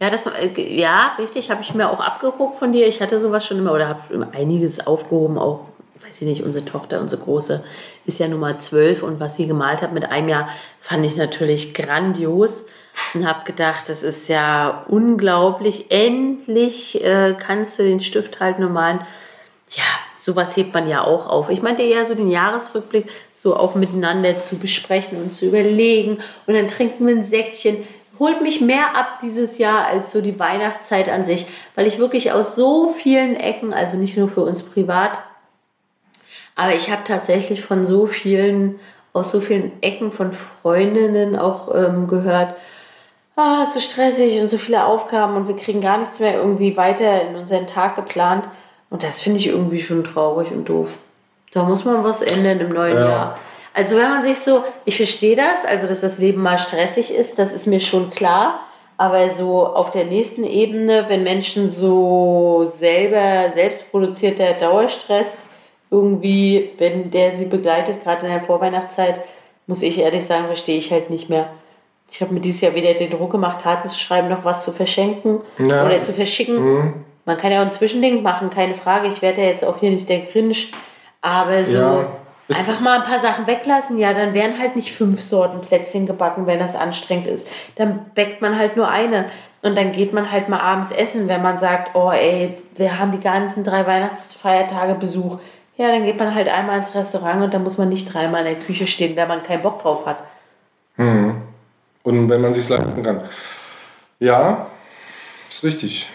Ja, 0.00 0.10
das, 0.10 0.26
äh, 0.26 0.76
ja, 0.76 1.12
richtig, 1.16 1.48
habe 1.48 1.62
ich 1.62 1.74
mir 1.74 1.88
auch 1.90 2.00
abgeguckt 2.00 2.56
von 2.56 2.72
dir. 2.72 2.88
Ich 2.88 3.00
hatte 3.00 3.20
sowas 3.20 3.46
schon 3.46 3.58
immer 3.58 3.72
oder 3.72 3.86
habe 3.86 4.26
einiges 4.32 4.84
aufgehoben, 4.84 5.38
auch, 5.38 5.60
weiß 6.04 6.20
ich 6.22 6.26
nicht, 6.26 6.42
unsere 6.42 6.64
Tochter, 6.64 7.00
unsere 7.00 7.22
Große, 7.22 7.62
ist 8.04 8.18
ja 8.18 8.26
mal 8.26 8.58
zwölf 8.58 9.04
und 9.04 9.20
was 9.20 9.36
sie 9.36 9.46
gemalt 9.46 9.80
hat 9.80 9.92
mit 9.92 10.10
einem 10.10 10.28
Jahr, 10.28 10.48
fand 10.80 11.06
ich 11.06 11.14
natürlich 11.14 11.72
grandios 11.72 12.66
und 13.14 13.26
habe 13.26 13.44
gedacht, 13.44 13.88
das 13.88 14.02
ist 14.02 14.28
ja 14.28 14.84
unglaublich. 14.88 15.90
Endlich 15.90 17.02
äh, 17.04 17.34
kannst 17.38 17.78
du 17.78 17.82
den 17.82 18.00
Stift 18.00 18.40
halten 18.40 18.64
und 18.64 18.72
malen. 18.72 19.00
Ja, 19.70 19.84
sowas 20.16 20.56
hebt 20.56 20.72
man 20.72 20.88
ja 20.88 21.04
auch 21.04 21.26
auf. 21.26 21.50
Ich 21.50 21.62
meinte 21.62 21.82
eher 21.82 22.04
so 22.04 22.14
den 22.14 22.30
Jahresrückblick 22.30 23.06
so 23.34 23.56
auch 23.56 23.74
miteinander 23.74 24.40
zu 24.40 24.58
besprechen 24.58 25.22
und 25.22 25.32
zu 25.32 25.46
überlegen 25.46 26.18
und 26.46 26.54
dann 26.54 26.68
trinken 26.68 27.06
wir 27.06 27.14
ein 27.14 27.22
Säckchen. 27.22 27.84
Holt 28.18 28.42
mich 28.42 28.60
mehr 28.60 28.96
ab 28.96 29.20
dieses 29.22 29.58
Jahr 29.58 29.86
als 29.86 30.10
so 30.10 30.20
die 30.20 30.40
Weihnachtszeit 30.40 31.08
an 31.08 31.24
sich, 31.24 31.46
weil 31.76 31.86
ich 31.86 31.98
wirklich 31.98 32.32
aus 32.32 32.56
so 32.56 32.88
vielen 32.88 33.36
Ecken, 33.36 33.72
also 33.72 33.96
nicht 33.96 34.16
nur 34.16 34.28
für 34.28 34.40
uns 34.40 34.62
privat, 34.62 35.18
aber 36.56 36.74
ich 36.74 36.90
habe 36.90 37.04
tatsächlich 37.04 37.62
von 37.62 37.86
so 37.86 38.08
vielen, 38.08 38.80
aus 39.12 39.30
so 39.30 39.40
vielen 39.40 39.80
Ecken 39.80 40.10
von 40.10 40.32
Freundinnen 40.32 41.36
auch 41.36 41.72
ähm, 41.72 42.08
gehört, 42.08 42.56
ah, 43.38 43.64
so 43.64 43.80
stressig 43.80 44.40
und 44.40 44.48
so 44.48 44.58
viele 44.58 44.84
Aufgaben 44.84 45.36
und 45.36 45.48
wir 45.48 45.56
kriegen 45.56 45.80
gar 45.80 45.98
nichts 45.98 46.20
mehr 46.20 46.34
irgendwie 46.34 46.76
weiter 46.76 47.22
in 47.22 47.36
unseren 47.36 47.66
Tag 47.66 47.96
geplant. 47.96 48.44
Und 48.90 49.02
das 49.02 49.20
finde 49.20 49.38
ich 49.38 49.46
irgendwie 49.46 49.80
schon 49.80 50.02
traurig 50.04 50.50
und 50.50 50.68
doof. 50.68 50.98
Da 51.52 51.62
muss 51.62 51.84
man 51.84 52.02
was 52.04 52.20
ändern 52.22 52.60
im 52.60 52.70
neuen 52.70 52.96
Ja. 52.96 53.08
Jahr. 53.08 53.38
Also 53.74 53.96
wenn 53.96 54.10
man 54.10 54.22
sich 54.24 54.38
so, 54.38 54.64
ich 54.84 54.96
verstehe 54.96 55.36
das, 55.36 55.64
also 55.64 55.86
dass 55.86 56.00
das 56.00 56.18
Leben 56.18 56.42
mal 56.42 56.58
stressig 56.58 57.14
ist, 57.14 57.38
das 57.38 57.52
ist 57.52 57.66
mir 57.66 57.80
schon 57.80 58.10
klar. 58.10 58.60
Aber 58.96 59.30
so 59.30 59.64
auf 59.64 59.92
der 59.92 60.06
nächsten 60.06 60.42
Ebene, 60.42 61.04
wenn 61.06 61.22
Menschen 61.22 61.70
so 61.72 62.68
selber, 62.74 63.52
selbstproduzierter 63.54 64.54
Dauerstress 64.54 65.46
irgendwie, 65.90 66.72
wenn 66.78 67.10
der 67.12 67.32
sie 67.32 67.44
begleitet, 67.44 68.02
gerade 68.02 68.26
in 68.26 68.32
der 68.32 68.42
Vorweihnachtszeit, 68.42 69.20
muss 69.68 69.82
ich 69.82 69.98
ehrlich 69.98 70.24
sagen, 70.24 70.46
verstehe 70.46 70.78
ich 70.78 70.90
halt 70.90 71.10
nicht 71.10 71.30
mehr. 71.30 71.48
Ich 72.10 72.20
habe 72.20 72.32
mir 72.34 72.40
dieses 72.40 72.60
Jahr 72.62 72.74
weder 72.74 72.94
den 72.94 73.10
Druck 73.10 73.30
gemacht, 73.30 73.62
Karten 73.62 73.88
zu 73.88 73.98
schreiben, 73.98 74.28
noch 74.28 74.44
was 74.44 74.64
zu 74.64 74.72
verschenken 74.72 75.40
Ja. 75.58 75.84
oder 75.84 76.02
zu 76.02 76.12
verschicken. 76.12 77.04
Man 77.24 77.36
kann 77.36 77.52
ja 77.52 77.58
auch 77.60 77.64
ein 77.64 77.70
Zwischending 77.70 78.22
machen, 78.22 78.48
keine 78.48 78.74
Frage. 78.74 79.08
Ich 79.08 79.20
werde 79.20 79.42
ja 79.42 79.48
jetzt 79.48 79.64
auch 79.64 79.78
hier 79.78 79.90
nicht 79.90 80.08
der 80.08 80.20
Grinch. 80.20 80.72
Aber 81.20 81.64
so 81.64 81.76
Ja. 81.76 82.06
Einfach 82.48 82.80
mal 82.80 82.96
ein 82.96 83.02
paar 83.02 83.18
Sachen 83.18 83.46
weglassen. 83.46 83.98
Ja, 83.98 84.14
dann 84.14 84.32
werden 84.32 84.58
halt 84.58 84.74
nicht 84.74 84.90
fünf 84.92 85.20
Sorten 85.20 85.60
Plätzchen 85.60 86.06
gebacken, 86.06 86.46
wenn 86.46 86.58
das 86.58 86.74
anstrengend 86.74 87.26
ist. 87.26 87.50
Dann 87.76 88.06
bäckt 88.14 88.40
man 88.40 88.58
halt 88.58 88.74
nur 88.78 88.88
eine. 88.88 89.26
Und 89.60 89.76
dann 89.76 89.92
geht 89.92 90.14
man 90.14 90.32
halt 90.32 90.48
mal 90.48 90.60
abends 90.60 90.90
essen, 90.90 91.28
wenn 91.28 91.42
man 91.42 91.58
sagt, 91.58 91.94
oh 91.94 92.10
ey, 92.10 92.56
wir 92.76 92.98
haben 92.98 93.12
die 93.12 93.20
ganzen 93.20 93.64
drei 93.64 93.86
Weihnachtsfeiertage 93.86 94.94
Besuch. 94.94 95.38
Ja, 95.76 95.88
dann 95.88 96.04
geht 96.06 96.18
man 96.18 96.34
halt 96.34 96.48
einmal 96.48 96.76
ins 96.78 96.94
Restaurant 96.94 97.42
und 97.42 97.52
dann 97.52 97.64
muss 97.64 97.76
man 97.76 97.90
nicht 97.90 98.12
dreimal 98.14 98.46
in 98.46 98.54
der 98.54 98.64
Küche 98.64 98.86
stehen, 98.86 99.14
wenn 99.16 99.28
man 99.28 99.42
keinen 99.42 99.60
Bock 99.62 99.82
drauf 99.82 100.06
hat. 100.06 100.18
Und 102.08 102.28
wenn 102.30 102.40
man 102.40 102.54
sich 102.54 102.68
leisten 102.68 103.02
kann. 103.02 103.20
Ja, 104.18 104.66
ist 105.48 105.62
richtig. 105.64 106.08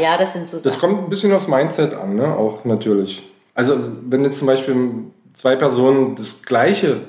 Ja, 0.00 0.16
das 0.16 0.32
sind 0.32 0.48
so 0.48 0.58
Das 0.58 0.74
Sachen. 0.74 0.80
kommt 0.80 1.02
ein 1.04 1.10
bisschen 1.10 1.32
aufs 1.32 1.48
Mindset 1.48 1.94
an, 1.94 2.14
ne? 2.16 2.34
auch 2.36 2.64
natürlich. 2.64 3.22
Also 3.54 3.76
wenn 4.08 4.24
jetzt 4.24 4.38
zum 4.38 4.46
Beispiel 4.46 4.76
zwei 5.34 5.56
Personen 5.56 6.14
das 6.16 6.42
Gleiche 6.42 7.02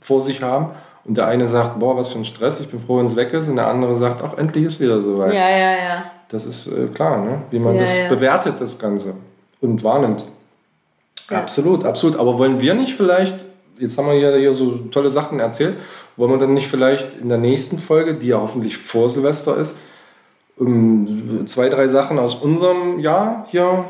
vor 0.00 0.20
sich 0.20 0.42
haben 0.42 0.70
und 1.04 1.16
der 1.16 1.26
eine 1.26 1.46
sagt, 1.48 1.78
boah, 1.80 1.96
was 1.96 2.10
für 2.10 2.18
ein 2.18 2.24
Stress, 2.24 2.60
ich 2.60 2.68
bin 2.68 2.80
froh, 2.80 2.98
wenn 2.98 3.06
es 3.06 3.16
weg 3.16 3.32
ist 3.32 3.48
und 3.48 3.56
der 3.56 3.66
andere 3.66 3.94
sagt, 3.96 4.22
ach, 4.22 4.38
endlich 4.38 4.64
ist 4.66 4.80
wieder 4.80 5.00
soweit. 5.02 5.32
Ja, 5.34 5.48
ja, 5.50 5.72
ja. 5.72 6.04
Das 6.28 6.46
ist 6.46 6.68
äh, 6.68 6.86
klar, 6.94 7.18
ne? 7.24 7.42
wie 7.50 7.58
man 7.58 7.74
Ja, 7.74 7.80
das 7.82 7.98
ja. 7.98 8.08
bewertet, 8.08 8.60
das 8.60 8.78
Ganze 8.78 9.14
und 9.60 9.82
wahrnimmt. 9.82 10.24
Ja. 11.30 11.38
Absolut, 11.38 11.84
absolut. 11.84 12.16
Aber 12.18 12.38
wollen 12.38 12.60
wir 12.60 12.74
nicht 12.74 12.94
vielleicht, 12.94 13.44
jetzt 13.78 13.98
haben 13.98 14.08
wir 14.08 14.38
hier, 14.38 14.54
so 14.54 14.72
tolle 14.90 15.10
Sachen 15.10 15.40
erzählt, 15.40 15.76
wollen 16.16 16.30
wir 16.30 16.38
dann 16.38 16.54
nicht 16.54 16.68
vielleicht 16.68 17.20
in 17.20 17.28
der 17.28 17.38
nächsten 17.38 17.78
Folge, 17.78 18.14
die 18.14 18.28
ja 18.28 18.40
hoffentlich 18.40 18.76
vor 18.76 19.08
Silvester 19.08 19.56
ist, 19.56 19.76
ähm, 20.60 21.44
zwei, 21.46 21.68
drei 21.68 21.88
Sachen 21.88 22.18
aus 22.18 22.34
unserem 22.34 22.98
Jahr 22.98 23.46
hier 23.50 23.84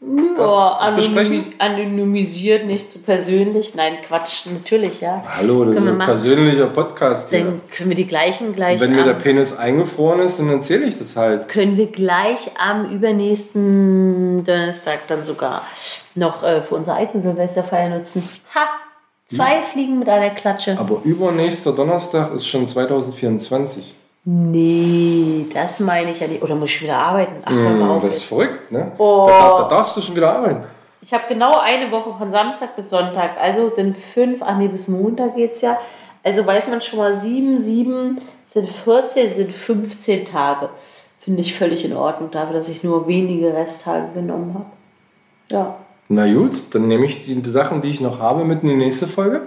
Ja, 0.00 0.90
besprechen? 0.90 1.54
anonymi 1.58 1.90
anonymisiert, 1.94 2.66
nicht 2.66 2.90
zu 2.90 2.98
persönlich. 2.98 3.74
Nein, 3.74 3.94
Quatsch, 4.06 4.46
natürlich, 4.46 5.00
ja. 5.00 5.24
Hallo, 5.26 5.64
das 5.64 5.74
ist 5.74 5.82
Können 5.82 5.98
wir 5.98 6.04
ein 6.04 6.06
persönlicher 6.06 6.66
Podcast 6.66 7.30
hier. 7.30 7.40
Dann 7.40 7.60
können 7.74 7.88
wir 7.88 7.96
die 7.96 8.06
gleichen 8.06 8.54
gleich 8.54 8.78
Wenn 8.80 8.94
mir 8.94 9.04
der 9.04 9.14
Penis 9.14 9.56
eingefroren 9.56 10.20
ist, 10.20 10.38
dann 10.38 10.50
erzähle 10.50 10.84
ich 10.86 10.98
das 10.98 11.16
halt. 11.16 11.48
können 11.48 11.78
wir 11.78 11.86
gleich 11.86 12.50
am 12.58 12.90
übernächsten 12.90 14.44
Donnerstag 14.44 15.06
dann 15.08 15.24
sogar 15.24 15.62
noch 16.14 16.42
äh, 16.42 16.60
für 16.60 16.74
unsere 16.74 16.96
eigene 16.96 17.22
Silvesterfeier 17.22 17.88
nutzen. 17.88 18.28
Ha! 18.54 18.68
Zwei 19.28 19.60
Fliegen 19.62 19.98
mit 19.98 20.08
einer 20.08 20.30
Klatsche. 20.30 20.76
Aber 20.78 21.00
übernächster 21.02 21.72
Donnerstag 21.72 22.32
ist 22.34 22.46
schon 22.46 22.68
2024. 22.68 23.94
Nee, 24.28 25.46
das 25.54 25.78
meine 25.78 26.10
ich 26.10 26.18
ja 26.18 26.26
nicht. 26.26 26.42
Oder 26.42 26.56
muss 26.56 26.70
ich 26.70 26.82
wieder 26.82 26.98
arbeiten? 26.98 27.36
Ach, 27.44 27.52
hör 27.52 27.70
mal 27.70 27.90
auf. 27.90 28.02
das 28.02 28.16
ist 28.16 28.24
verrückt, 28.24 28.72
ne? 28.72 28.90
Oh. 28.98 29.24
Da, 29.28 29.62
da 29.62 29.68
darfst 29.68 29.96
du 29.96 30.00
schon 30.00 30.16
wieder 30.16 30.32
arbeiten. 30.32 30.64
Ich 31.00 31.14
habe 31.14 31.22
genau 31.28 31.58
eine 31.60 31.92
Woche 31.92 32.12
von 32.12 32.32
Samstag 32.32 32.74
bis 32.74 32.90
Sonntag. 32.90 33.40
Also 33.40 33.68
sind 33.68 33.96
fünf, 33.96 34.42
ach 34.42 34.58
nee, 34.58 34.66
bis 34.66 34.88
Montag 34.88 35.36
geht's 35.36 35.60
ja. 35.60 35.78
Also 36.24 36.44
weiß 36.44 36.66
man 36.66 36.80
schon 36.80 36.98
mal, 36.98 37.16
sieben, 37.16 37.58
sieben 37.58 38.20
sind 38.46 38.68
14, 38.68 39.32
sind 39.32 39.52
15 39.52 40.24
Tage. 40.24 40.70
Finde 41.20 41.42
ich 41.42 41.54
völlig 41.54 41.84
in 41.84 41.96
Ordnung 41.96 42.32
dafür, 42.32 42.56
dass 42.56 42.68
ich 42.68 42.82
nur 42.82 43.06
wenige 43.06 43.54
Resttage 43.54 44.08
genommen 44.12 44.54
habe. 44.54 44.66
Ja. 45.50 45.76
Na 46.08 46.26
gut, 46.32 46.74
dann 46.74 46.88
nehme 46.88 47.06
ich 47.06 47.20
die, 47.20 47.40
die 47.40 47.50
Sachen, 47.50 47.80
die 47.80 47.90
ich 47.90 48.00
noch 48.00 48.18
habe, 48.18 48.44
mit 48.44 48.64
in 48.64 48.70
die 48.70 48.74
nächste 48.74 49.06
Folge. 49.06 49.42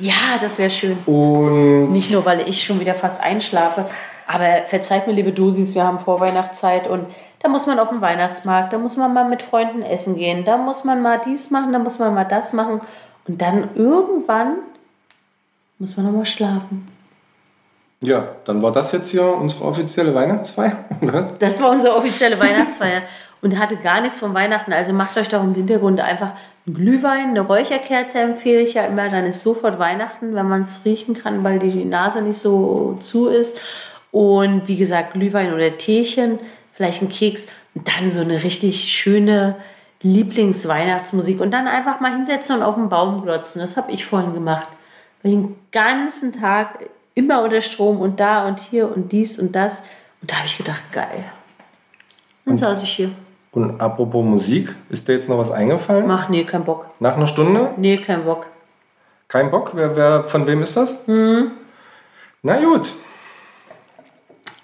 Ja, 0.00 0.38
das 0.40 0.58
wäre 0.58 0.70
schön. 0.70 0.98
Und 1.06 1.92
Nicht 1.92 2.10
nur, 2.10 2.24
weil 2.24 2.48
ich 2.48 2.64
schon 2.64 2.80
wieder 2.80 2.94
fast 2.94 3.22
einschlafe, 3.22 3.84
aber 4.26 4.66
verzeiht 4.66 5.06
mir, 5.06 5.12
liebe 5.12 5.32
Dosis, 5.32 5.74
wir 5.74 5.84
haben 5.84 6.00
Vorweihnachtszeit 6.00 6.88
und 6.88 7.06
da 7.40 7.48
muss 7.48 7.66
man 7.66 7.78
auf 7.78 7.90
den 7.90 8.00
Weihnachtsmarkt, 8.00 8.72
da 8.72 8.78
muss 8.78 8.96
man 8.96 9.12
mal 9.12 9.28
mit 9.28 9.42
Freunden 9.42 9.82
essen 9.82 10.16
gehen, 10.16 10.44
da 10.44 10.56
muss 10.56 10.84
man 10.84 11.02
mal 11.02 11.20
dies 11.24 11.50
machen, 11.50 11.72
da 11.72 11.78
muss 11.78 11.98
man 11.98 12.14
mal 12.14 12.24
das 12.24 12.52
machen 12.52 12.80
und 13.28 13.40
dann 13.42 13.68
irgendwann 13.74 14.56
muss 15.78 15.96
man 15.96 16.06
noch 16.06 16.12
mal 16.12 16.26
schlafen. 16.26 16.88
ja, 18.00 18.28
dann 18.44 18.62
war 18.62 18.72
das 18.72 18.92
jetzt 18.92 19.10
hier 19.10 19.26
unsere 19.26 19.64
offizielle 19.64 20.14
Weihnachtsfeier. 20.14 20.76
oder? 21.02 21.32
Das 21.38 21.60
war 21.62 21.70
unsere 21.70 21.96
offizielle 21.96 22.38
Weihnachtsfeier 22.38 23.02
und 23.42 23.58
hatte 23.58 23.76
gar 23.76 24.00
nichts 24.00 24.20
von 24.20 24.32
Weihnachten. 24.32 24.72
Also 24.72 24.92
macht 24.94 25.16
euch 25.18 25.28
doch 25.28 25.42
im 25.42 25.54
Hintergrund 25.54 26.00
einfach 26.00 26.32
einen 26.66 26.76
Glühwein, 26.76 27.28
eine 27.30 27.42
Räucherkerze 27.42 28.18
empfehle 28.20 28.60
ich 28.60 28.74
ja 28.74 28.86
immer. 28.86 29.10
Dann 29.10 29.26
ist 29.26 29.42
sofort 29.42 29.78
Weihnachten, 29.78 30.34
wenn 30.34 30.48
man 30.48 30.62
es 30.62 30.82
riechen 30.86 31.14
kann, 31.14 31.44
weil 31.44 31.58
die 31.58 31.84
Nase 31.84 32.22
nicht 32.22 32.38
so 32.38 32.96
zu 33.00 33.28
ist. 33.28 33.60
Und 34.14 34.68
wie 34.68 34.76
gesagt, 34.76 35.14
Glühwein 35.14 35.52
oder 35.52 35.76
Teechen, 35.76 36.38
vielleicht 36.72 37.02
ein 37.02 37.08
Keks 37.08 37.48
und 37.74 37.88
dann 37.88 38.12
so 38.12 38.20
eine 38.20 38.44
richtig 38.44 38.84
schöne 38.84 39.56
Lieblingsweihnachtsmusik 40.02 41.40
und 41.40 41.50
dann 41.50 41.66
einfach 41.66 41.98
mal 41.98 42.12
hinsetzen 42.12 42.58
und 42.58 42.62
auf 42.62 42.76
den 42.76 42.88
Baum 42.88 43.22
glotzen. 43.22 43.60
Das 43.60 43.76
habe 43.76 43.90
ich 43.90 44.06
vorhin 44.06 44.32
gemacht. 44.32 44.68
Den 45.24 45.56
ganzen 45.72 46.32
Tag 46.32 46.78
immer 47.16 47.42
unter 47.42 47.60
Strom 47.60 47.98
und 47.98 48.20
da 48.20 48.46
und 48.46 48.60
hier 48.60 48.94
und 48.94 49.10
dies 49.10 49.36
und 49.36 49.56
das. 49.56 49.80
Und 50.22 50.30
da 50.30 50.36
habe 50.36 50.46
ich 50.46 50.58
gedacht, 50.58 50.92
geil. 50.92 51.24
Dann 52.44 52.54
saß 52.54 52.84
ich 52.84 52.90
hier. 52.90 53.10
Und 53.50 53.80
apropos 53.80 54.24
Musik, 54.24 54.76
ist 54.90 55.08
dir 55.08 55.14
jetzt 55.14 55.28
noch 55.28 55.38
was 55.38 55.50
eingefallen? 55.50 56.06
Mach, 56.06 56.28
nee, 56.28 56.44
kein 56.44 56.62
Bock. 56.62 56.86
Nach 57.00 57.16
einer 57.16 57.26
Stunde? 57.26 57.70
Nee, 57.78 57.96
kein 57.96 58.24
Bock. 58.24 58.46
Kein 59.26 59.50
Bock? 59.50 59.72
Wer, 59.74 59.96
wer, 59.96 60.22
von 60.22 60.46
wem 60.46 60.62
ist 60.62 60.76
das? 60.76 61.04
Na 61.08 62.62
gut. 62.62 62.92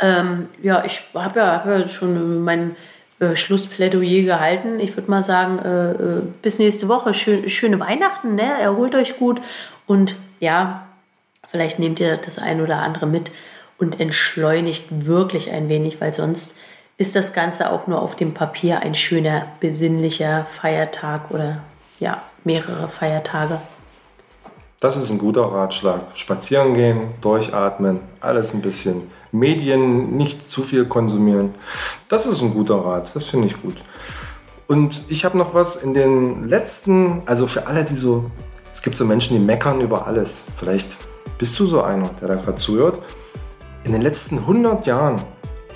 Ähm, 0.01 0.49
ja, 0.63 0.85
ich 0.85 1.03
habe 1.15 1.41
ja, 1.41 1.47
hab 1.53 1.67
ja 1.67 1.87
schon 1.87 2.43
mein 2.43 2.77
äh, 3.21 3.37
Schlussplädoyer 3.37 4.25
gehalten. 4.25 4.81
Ich 4.81 4.97
würde 4.97 5.11
mal 5.11 5.23
sagen, 5.23 5.59
äh, 5.59 5.93
äh, 5.93 6.23
bis 6.43 6.59
nächste 6.59 6.89
Woche. 6.89 7.13
Schön, 7.13 7.49
schöne 7.49 7.79
Weihnachten, 7.79 8.35
ne? 8.35 8.51
Erholt 8.61 8.95
euch 8.95 9.19
gut. 9.19 9.41
Und 9.87 10.17
ja, 10.39 10.87
vielleicht 11.47 11.79
nehmt 11.79 12.01
ihr 12.01 12.17
das 12.17 12.39
ein 12.39 12.61
oder 12.63 12.79
andere 12.79 13.07
mit 13.07 13.31
und 13.79 14.01
entschleunigt 14.01 15.07
wirklich 15.07 15.51
ein 15.53 15.69
wenig, 15.69 16.01
weil 16.01 16.15
sonst 16.15 16.57
ist 16.97 17.17
das 17.17 17.33
Ganze 17.33 17.73
auch 17.73 17.87
nur 17.87 18.01
auf 18.01 18.15
dem 18.15 18.35
Papier 18.35 18.81
ein 18.81 18.95
schöner, 18.95 19.47
besinnlicher 19.61 20.47
Feiertag 20.51 21.31
oder 21.31 21.59
ja, 21.99 22.23
mehrere 22.45 22.89
Feiertage. 22.89 23.61
Das 24.81 24.97
ist 24.97 25.11
ein 25.11 25.19
guter 25.19 25.43
Ratschlag. 25.43 26.03
Spazieren 26.15 26.73
gehen, 26.73 27.15
durchatmen, 27.21 28.01
alles 28.21 28.55
ein 28.55 28.63
bisschen. 28.63 29.11
Medien 29.33 30.17
nicht 30.17 30.51
zu 30.51 30.63
viel 30.63 30.87
konsumieren. 30.87 31.55
Das 32.09 32.27
ist 32.27 32.43
ein 32.43 32.55
guter 32.55 32.77
Rat. 32.77 33.11
Das 33.15 33.25
finde 33.25 33.49
ich 33.49 33.61
gut. 33.61 33.83
Und 34.67 35.05
ich 35.09 35.25
habe 35.25 35.37
noch 35.37 35.55
was 35.55 35.77
in 35.77 35.95
den 35.95 36.45
letzten, 36.45 37.23
also 37.27 37.47
für 37.47 37.67
alle, 37.67 37.85
die 37.85 37.97
so, 37.97 38.31
es 38.73 38.83
gibt 38.83 38.97
so 38.97 39.05
Menschen, 39.05 39.37
die 39.37 39.45
meckern 39.45 39.81
über 39.81 40.07
alles. 40.07 40.43
Vielleicht 40.59 40.89
bist 41.39 41.59
du 41.59 41.67
so 41.67 41.83
einer, 41.83 42.09
der 42.21 42.29
da 42.29 42.35
gerade 42.37 42.59
zuhört. 42.59 42.99
In 43.85 43.93
den 43.93 44.03
letzten 44.03 44.39
100 44.39 44.87
Jahren, 44.87 45.21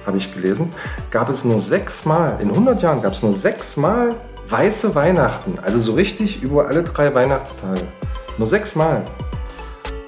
habe 0.07 0.19
ich 0.19 0.33
gelesen, 0.35 0.69
gab 1.11 1.31
es 1.31 1.45
nur 1.45 1.61
sechsmal, 1.61 2.39
in 2.41 2.51
100 2.51 2.83
Jahren 2.83 3.01
gab 3.01 3.15
es 3.15 3.23
nur 3.23 3.33
sechsmal 3.33 4.11
Weiße 4.49 4.95
Weihnachten, 4.95 5.59
also 5.65 5.79
so 5.79 5.93
richtig 5.93 6.43
über 6.43 6.67
alle 6.67 6.83
drei 6.83 7.15
Weihnachtstage. 7.15 7.81
Nur 8.37 8.47
sechsmal. 8.47 9.03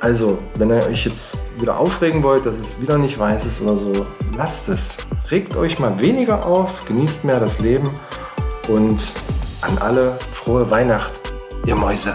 Also, 0.00 0.38
wenn 0.58 0.70
ihr 0.70 0.86
euch 0.86 1.04
jetzt 1.04 1.38
wieder 1.60 1.78
aufregen 1.78 2.22
wollt, 2.22 2.44
dass 2.44 2.54
es 2.56 2.80
wieder 2.80 2.98
nicht 2.98 3.18
weiß 3.18 3.46
ist 3.46 3.60
oder 3.62 3.74
so, 3.74 4.06
lasst 4.36 4.68
es. 4.68 4.98
Regt 5.30 5.56
euch 5.56 5.78
mal 5.78 5.98
weniger 5.98 6.46
auf, 6.46 6.84
genießt 6.86 7.24
mehr 7.24 7.40
das 7.40 7.60
Leben 7.60 7.88
und 8.68 9.12
an 9.62 9.78
alle 9.78 10.12
frohe 10.32 10.70
Weihnacht, 10.70 11.12
ihr 11.64 11.76
Mäuse. 11.76 12.14